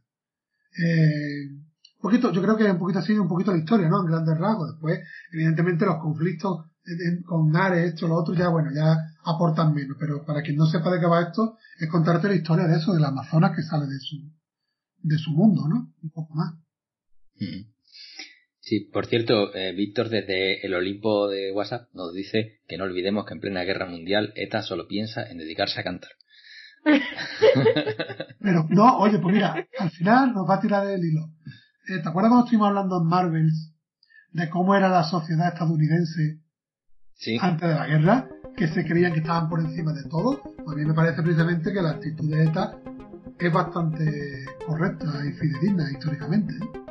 Eh, 0.76 1.50
un 1.50 2.02
poquito, 2.02 2.32
yo 2.32 2.42
creo 2.42 2.56
que 2.56 2.70
un 2.70 2.78
poquito 2.78 3.00
así, 3.00 3.12
un 3.12 3.28
poquito 3.28 3.52
la 3.52 3.58
historia, 3.58 3.88
¿no? 3.88 4.00
En 4.00 4.06
grandes 4.06 4.38
rasgos. 4.38 4.72
Después, 4.72 5.00
evidentemente, 5.32 5.86
los 5.86 5.96
conflictos 5.96 6.66
con 7.26 7.54
Ares, 7.54 7.92
esto, 7.92 8.08
lo 8.08 8.16
otro, 8.16 8.34
ya 8.34 8.48
bueno, 8.48 8.70
ya 8.74 8.96
aportan 9.24 9.74
menos. 9.74 9.96
Pero 9.98 10.24
para 10.24 10.42
quien 10.42 10.56
no 10.56 10.66
sepa 10.66 10.90
de 10.90 11.00
qué 11.00 11.06
va 11.06 11.22
esto, 11.22 11.56
es 11.78 11.88
contarte 11.90 12.28
la 12.28 12.34
historia 12.34 12.66
de 12.66 12.76
eso, 12.76 12.92
de 12.92 13.00
la 13.00 13.08
Amazonas 13.08 13.54
que 13.54 13.62
sale 13.62 13.86
de 13.86 13.98
su, 13.98 14.16
de 15.02 15.18
su 15.18 15.32
mundo, 15.32 15.68
¿no? 15.68 15.92
Un 16.02 16.10
poco 16.10 16.34
más. 16.34 16.54
Mm. 17.40 17.77
Sí, 18.68 18.80
por 18.80 19.06
cierto, 19.06 19.54
eh, 19.54 19.72
Víctor 19.72 20.10
desde 20.10 20.66
el 20.66 20.74
Olimpo 20.74 21.26
de 21.26 21.52
WhatsApp 21.52 21.88
nos 21.94 22.12
dice 22.12 22.60
que 22.68 22.76
no 22.76 22.84
olvidemos 22.84 23.24
que 23.24 23.32
en 23.32 23.40
plena 23.40 23.64
guerra 23.64 23.86
mundial 23.86 24.34
ETA 24.36 24.60
solo 24.60 24.86
piensa 24.86 25.22
en 25.22 25.38
dedicarse 25.38 25.80
a 25.80 25.84
cantar. 25.84 26.10
Pero 28.42 28.66
no, 28.68 28.98
oye, 28.98 29.20
pues 29.20 29.34
mira, 29.34 29.66
al 29.78 29.90
final 29.90 30.34
nos 30.34 30.46
va 30.46 30.56
a 30.56 30.60
tirar 30.60 30.86
el 30.86 31.02
hilo. 31.02 31.30
Eh, 31.88 32.02
¿Te 32.02 32.08
acuerdas 32.10 32.28
cuando 32.28 32.44
estuvimos 32.44 32.68
hablando 32.68 33.00
en 33.00 33.08
Marvels 33.08 33.72
de 34.32 34.50
cómo 34.50 34.74
era 34.74 34.90
la 34.90 35.04
sociedad 35.04 35.48
estadounidense 35.48 36.42
antes 37.40 37.68
de 37.70 37.74
la 37.74 37.86
guerra? 37.86 38.28
Que 38.54 38.68
se 38.68 38.84
creían 38.84 39.14
que 39.14 39.20
estaban 39.20 39.48
por 39.48 39.60
encima 39.60 39.94
de 39.94 40.06
todo. 40.10 40.42
Pues 40.42 40.76
a 40.76 40.78
mí 40.78 40.84
me 40.84 40.92
parece 40.92 41.22
precisamente 41.22 41.72
que 41.72 41.80
la 41.80 41.92
actitud 41.92 42.30
de 42.30 42.44
ETA 42.44 42.78
es 43.38 43.50
bastante 43.50 44.44
correcta 44.66 45.06
y 45.26 45.32
fidedigna 45.32 45.90
históricamente. 45.90 46.52
¿eh? 46.52 46.87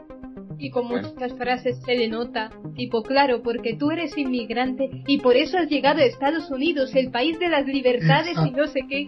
Y 0.60 0.72
con 0.72 0.88
muchas 0.88 1.34
frases 1.38 1.80
se 1.86 1.96
le 1.96 2.08
nota, 2.08 2.50
tipo, 2.76 3.04
claro, 3.04 3.42
porque 3.44 3.76
tú 3.76 3.92
eres 3.92 4.18
inmigrante 4.18 5.04
y 5.08 5.20
por 5.20 5.36
eso 5.36 5.58
has 5.58 5.70
llegado 5.70 6.00
a 6.00 6.06
Estados 6.06 6.50
Unidos, 6.50 6.96
el 6.96 7.12
país 7.12 7.40
de 7.40 7.50
las 7.50 7.66
libertades 7.66 8.38
y 8.46 8.52
no 8.52 8.68
sé 8.68 8.82
qué. 8.90 9.08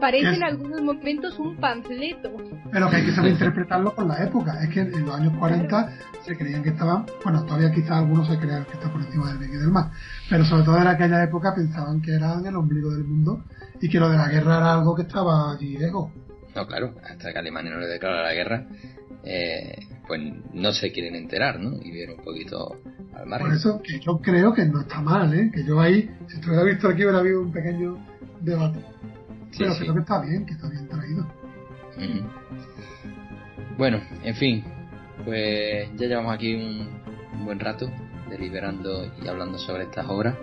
Parece 0.00 0.36
en 0.36 0.42
algunos 0.42 0.80
momentos 0.80 1.38
un 1.38 1.56
panfleto. 1.58 2.30
Pero 2.72 2.88
que 2.88 2.96
hay 2.96 3.04
que 3.04 3.12
saber 3.12 3.32
interpretarlo 3.32 3.94
con 3.94 4.08
la 4.08 4.24
época. 4.24 4.62
Es 4.62 4.70
que 4.70 4.80
en 4.80 5.04
los 5.04 5.14
años 5.14 5.36
40 5.38 5.92
se 6.22 6.36
creían 6.36 6.62
que 6.62 6.70
estaban, 6.70 7.04
bueno, 7.22 7.44
todavía 7.44 7.70
quizás 7.70 7.92
algunos 7.92 8.26
se 8.26 8.38
crean 8.38 8.64
que 8.64 8.72
está 8.72 8.90
por 8.90 9.02
encima 9.02 9.28
del 9.28 9.38
bien 9.38 9.50
y 9.52 9.56
del 9.58 9.68
mar. 9.68 9.90
Pero 10.30 10.44
sobre 10.44 10.62
todo 10.62 10.78
en 10.78 10.86
aquella 10.86 11.22
época 11.22 11.54
pensaban 11.54 12.00
que 12.00 12.14
eran 12.14 12.46
el 12.46 12.56
ombligo 12.56 12.90
del 12.90 13.04
mundo 13.04 13.44
y 13.80 13.90
que 13.90 14.00
lo 14.00 14.08
de 14.08 14.16
la 14.16 14.28
guerra 14.28 14.56
era 14.56 14.72
algo 14.72 14.94
que 14.94 15.02
estaba 15.02 15.52
allí 15.52 15.76
lejos. 15.76 16.10
No, 16.54 16.66
claro, 16.66 16.94
hasta 17.04 17.32
que 17.32 17.38
Alemania 17.38 17.72
no 17.72 17.80
le 17.80 17.86
declara 17.86 18.22
la 18.22 18.34
guerra, 18.34 18.66
eh, 19.24 19.78
pues 20.06 20.20
no 20.52 20.72
se 20.72 20.92
quieren 20.92 21.14
enterar, 21.14 21.60
¿no? 21.60 21.76
Y 21.82 21.92
ver 21.92 22.10
un 22.10 22.24
poquito 22.24 22.80
al 23.14 23.26
margen. 23.26 23.48
Por 23.48 23.56
eso 23.56 23.82
que 23.82 24.00
yo 24.00 24.18
creo 24.20 24.52
que 24.52 24.64
no 24.64 24.80
está 24.80 25.00
mal, 25.00 25.32
¿eh? 25.34 25.50
Que 25.52 25.64
yo 25.64 25.80
ahí, 25.80 26.10
si 26.28 26.36
estuviera 26.36 26.64
visto 26.64 26.88
aquí, 26.88 27.02
hubiera 27.02 27.18
habido 27.18 27.42
un 27.42 27.52
pequeño 27.52 27.98
debate. 28.40 28.80
Pero 29.56 29.74
creo 29.76 29.94
que 29.94 30.00
está 30.00 30.20
bien, 30.22 30.46
que 30.46 30.52
está 30.52 30.68
bien 30.68 30.88
traído. 30.88 31.26
Bueno, 33.76 34.00
en 34.24 34.34
fin, 34.36 34.64
pues 35.24 35.88
ya 35.96 36.06
llevamos 36.06 36.34
aquí 36.34 36.54
un, 36.54 37.00
buen 37.44 37.58
rato 37.58 37.90
deliberando 38.28 39.10
y 39.22 39.26
hablando 39.26 39.58
sobre 39.58 39.84
estas 39.84 40.06
obras. 40.08 40.36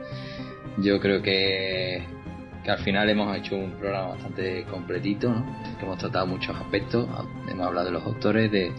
Yo 0.80 1.00
creo 1.00 1.22
que, 1.22 2.04
al 2.72 2.80
final 2.80 3.10
hemos 3.10 3.36
hecho 3.38 3.56
un 3.56 3.72
programa 3.72 4.10
bastante 4.10 4.64
completito, 4.66 5.30
¿no? 5.30 5.46
que 5.78 5.86
hemos 5.86 5.98
tratado 5.98 6.28
muchos 6.28 6.56
aspectos, 6.56 7.08
hemos 7.48 7.68
hablado 7.68 7.86
de 7.86 7.92
los 7.92 8.04
autores, 8.04 8.52
de, 8.52 8.74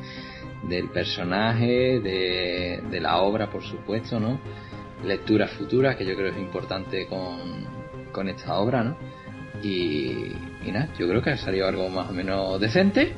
del 0.69 0.89
personaje, 0.91 2.01
de, 2.01 2.83
de 2.91 3.01
la 3.01 3.19
obra, 3.19 3.51
por 3.51 3.63
supuesto, 3.63 4.19
¿no? 4.19 4.39
Lecturas 5.05 5.51
futuras, 5.53 5.97
que 5.97 6.05
yo 6.05 6.17
creo 6.17 6.33
es 6.33 6.39
importante 6.39 7.07
con, 7.07 7.39
con 8.13 8.29
esta 8.29 8.59
obra, 8.59 8.83
¿no? 8.83 8.97
Y, 9.63 10.35
nada, 10.73 10.89
yo 10.99 11.09
creo 11.09 11.23
que 11.23 11.31
ha 11.31 11.37
salido 11.37 11.67
algo 11.67 11.89
más 11.89 12.11
o 12.11 12.13
menos 12.13 12.61
decente. 12.61 13.15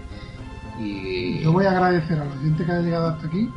Y... 0.79 1.41
Yo 1.41 1.53
voy 1.53 1.67
a 1.67 1.73
agradecer 1.73 2.19
a 2.19 2.25
la 2.25 2.37
gente 2.37 2.65
que 2.65 2.73
ha 2.73 2.81
llegado 2.81 3.09
hasta 3.09 3.27
aquí, 3.27 3.51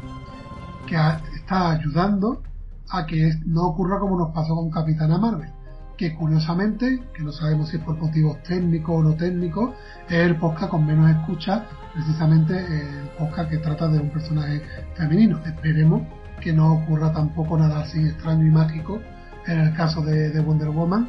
que 0.87 0.95
está 1.35 1.71
ayudando 1.71 2.41
a 2.89 3.05
que 3.05 3.31
no 3.45 3.67
ocurra 3.67 3.99
como 3.99 4.17
nos 4.17 4.33
pasó 4.33 4.55
con 4.55 4.69
Capitana 4.69 5.17
Marvel. 5.17 5.49
Que 5.97 6.15
curiosamente, 6.15 7.01
que 7.13 7.23
no 7.23 7.31
sabemos 7.31 7.69
si 7.69 7.77
es 7.77 7.83
por 7.83 7.97
motivos 7.97 8.41
técnicos 8.43 8.99
o 8.99 9.03
no 9.03 9.15
técnicos, 9.15 9.75
es 10.07 10.17
el 10.17 10.35
podcast 10.37 10.71
con 10.71 10.85
menos 10.85 11.09
escucha, 11.11 11.65
precisamente 11.93 12.57
el 12.57 13.09
podcast 13.17 13.49
que 13.49 13.57
trata 13.57 13.87
de 13.87 13.99
un 13.99 14.09
personaje 14.09 14.61
femenino. 14.95 15.39
Esperemos 15.45 16.01
que 16.41 16.51
no 16.51 16.73
ocurra 16.73 17.13
tampoco 17.13 17.57
nada 17.57 17.81
así 17.81 17.99
extraño 17.99 18.45
y 18.45 18.51
mágico 18.51 18.99
en 19.47 19.59
el 19.59 19.73
caso 19.75 20.01
de, 20.01 20.29
de 20.29 20.39
Wonder 20.39 20.69
Woman 20.69 21.07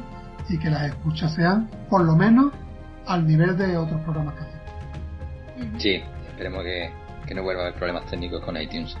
y 0.49 0.57
que 0.57 0.69
las 0.69 0.83
escuchas 0.83 1.33
sean 1.33 1.69
por 1.89 2.03
lo 2.03 2.15
menos 2.15 2.53
al 3.07 3.27
nivel 3.27 3.57
de 3.57 3.77
otros 3.77 4.01
programas 4.01 4.35
que 4.35 4.41
hacemos. 4.41 5.81
Sí, 5.81 6.03
esperemos 6.29 6.63
que, 6.63 7.33
no 7.33 7.43
vuelva 7.43 7.63
a 7.63 7.65
haber 7.67 7.77
problemas 7.77 8.05
técnicos 8.09 8.43
con 8.43 8.57
iTunes. 8.57 8.95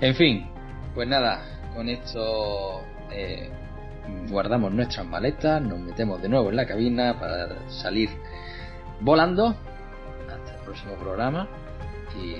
En 0.00 0.14
fin, 0.14 0.46
pues 0.94 1.08
nada, 1.08 1.40
con 1.74 1.88
esto 1.88 2.82
eh, 3.10 3.50
guardamos 4.28 4.72
nuestras 4.72 5.06
maletas, 5.06 5.62
nos 5.62 5.78
metemos 5.78 6.20
de 6.20 6.28
nuevo 6.28 6.50
en 6.50 6.56
la 6.56 6.66
cabina 6.66 7.18
para 7.18 7.68
salir 7.68 8.10
volando 9.00 9.54
hasta 10.28 10.54
el 10.54 10.64
próximo 10.64 10.94
programa 10.94 11.48
y 12.20 12.34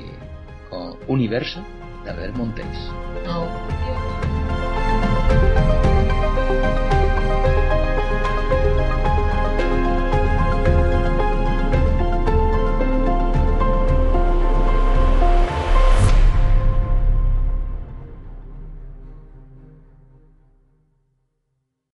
con 0.70 0.96
Universo 1.08 1.62
de 2.04 2.10
Albert 2.10 2.36
Montes. 2.36 2.66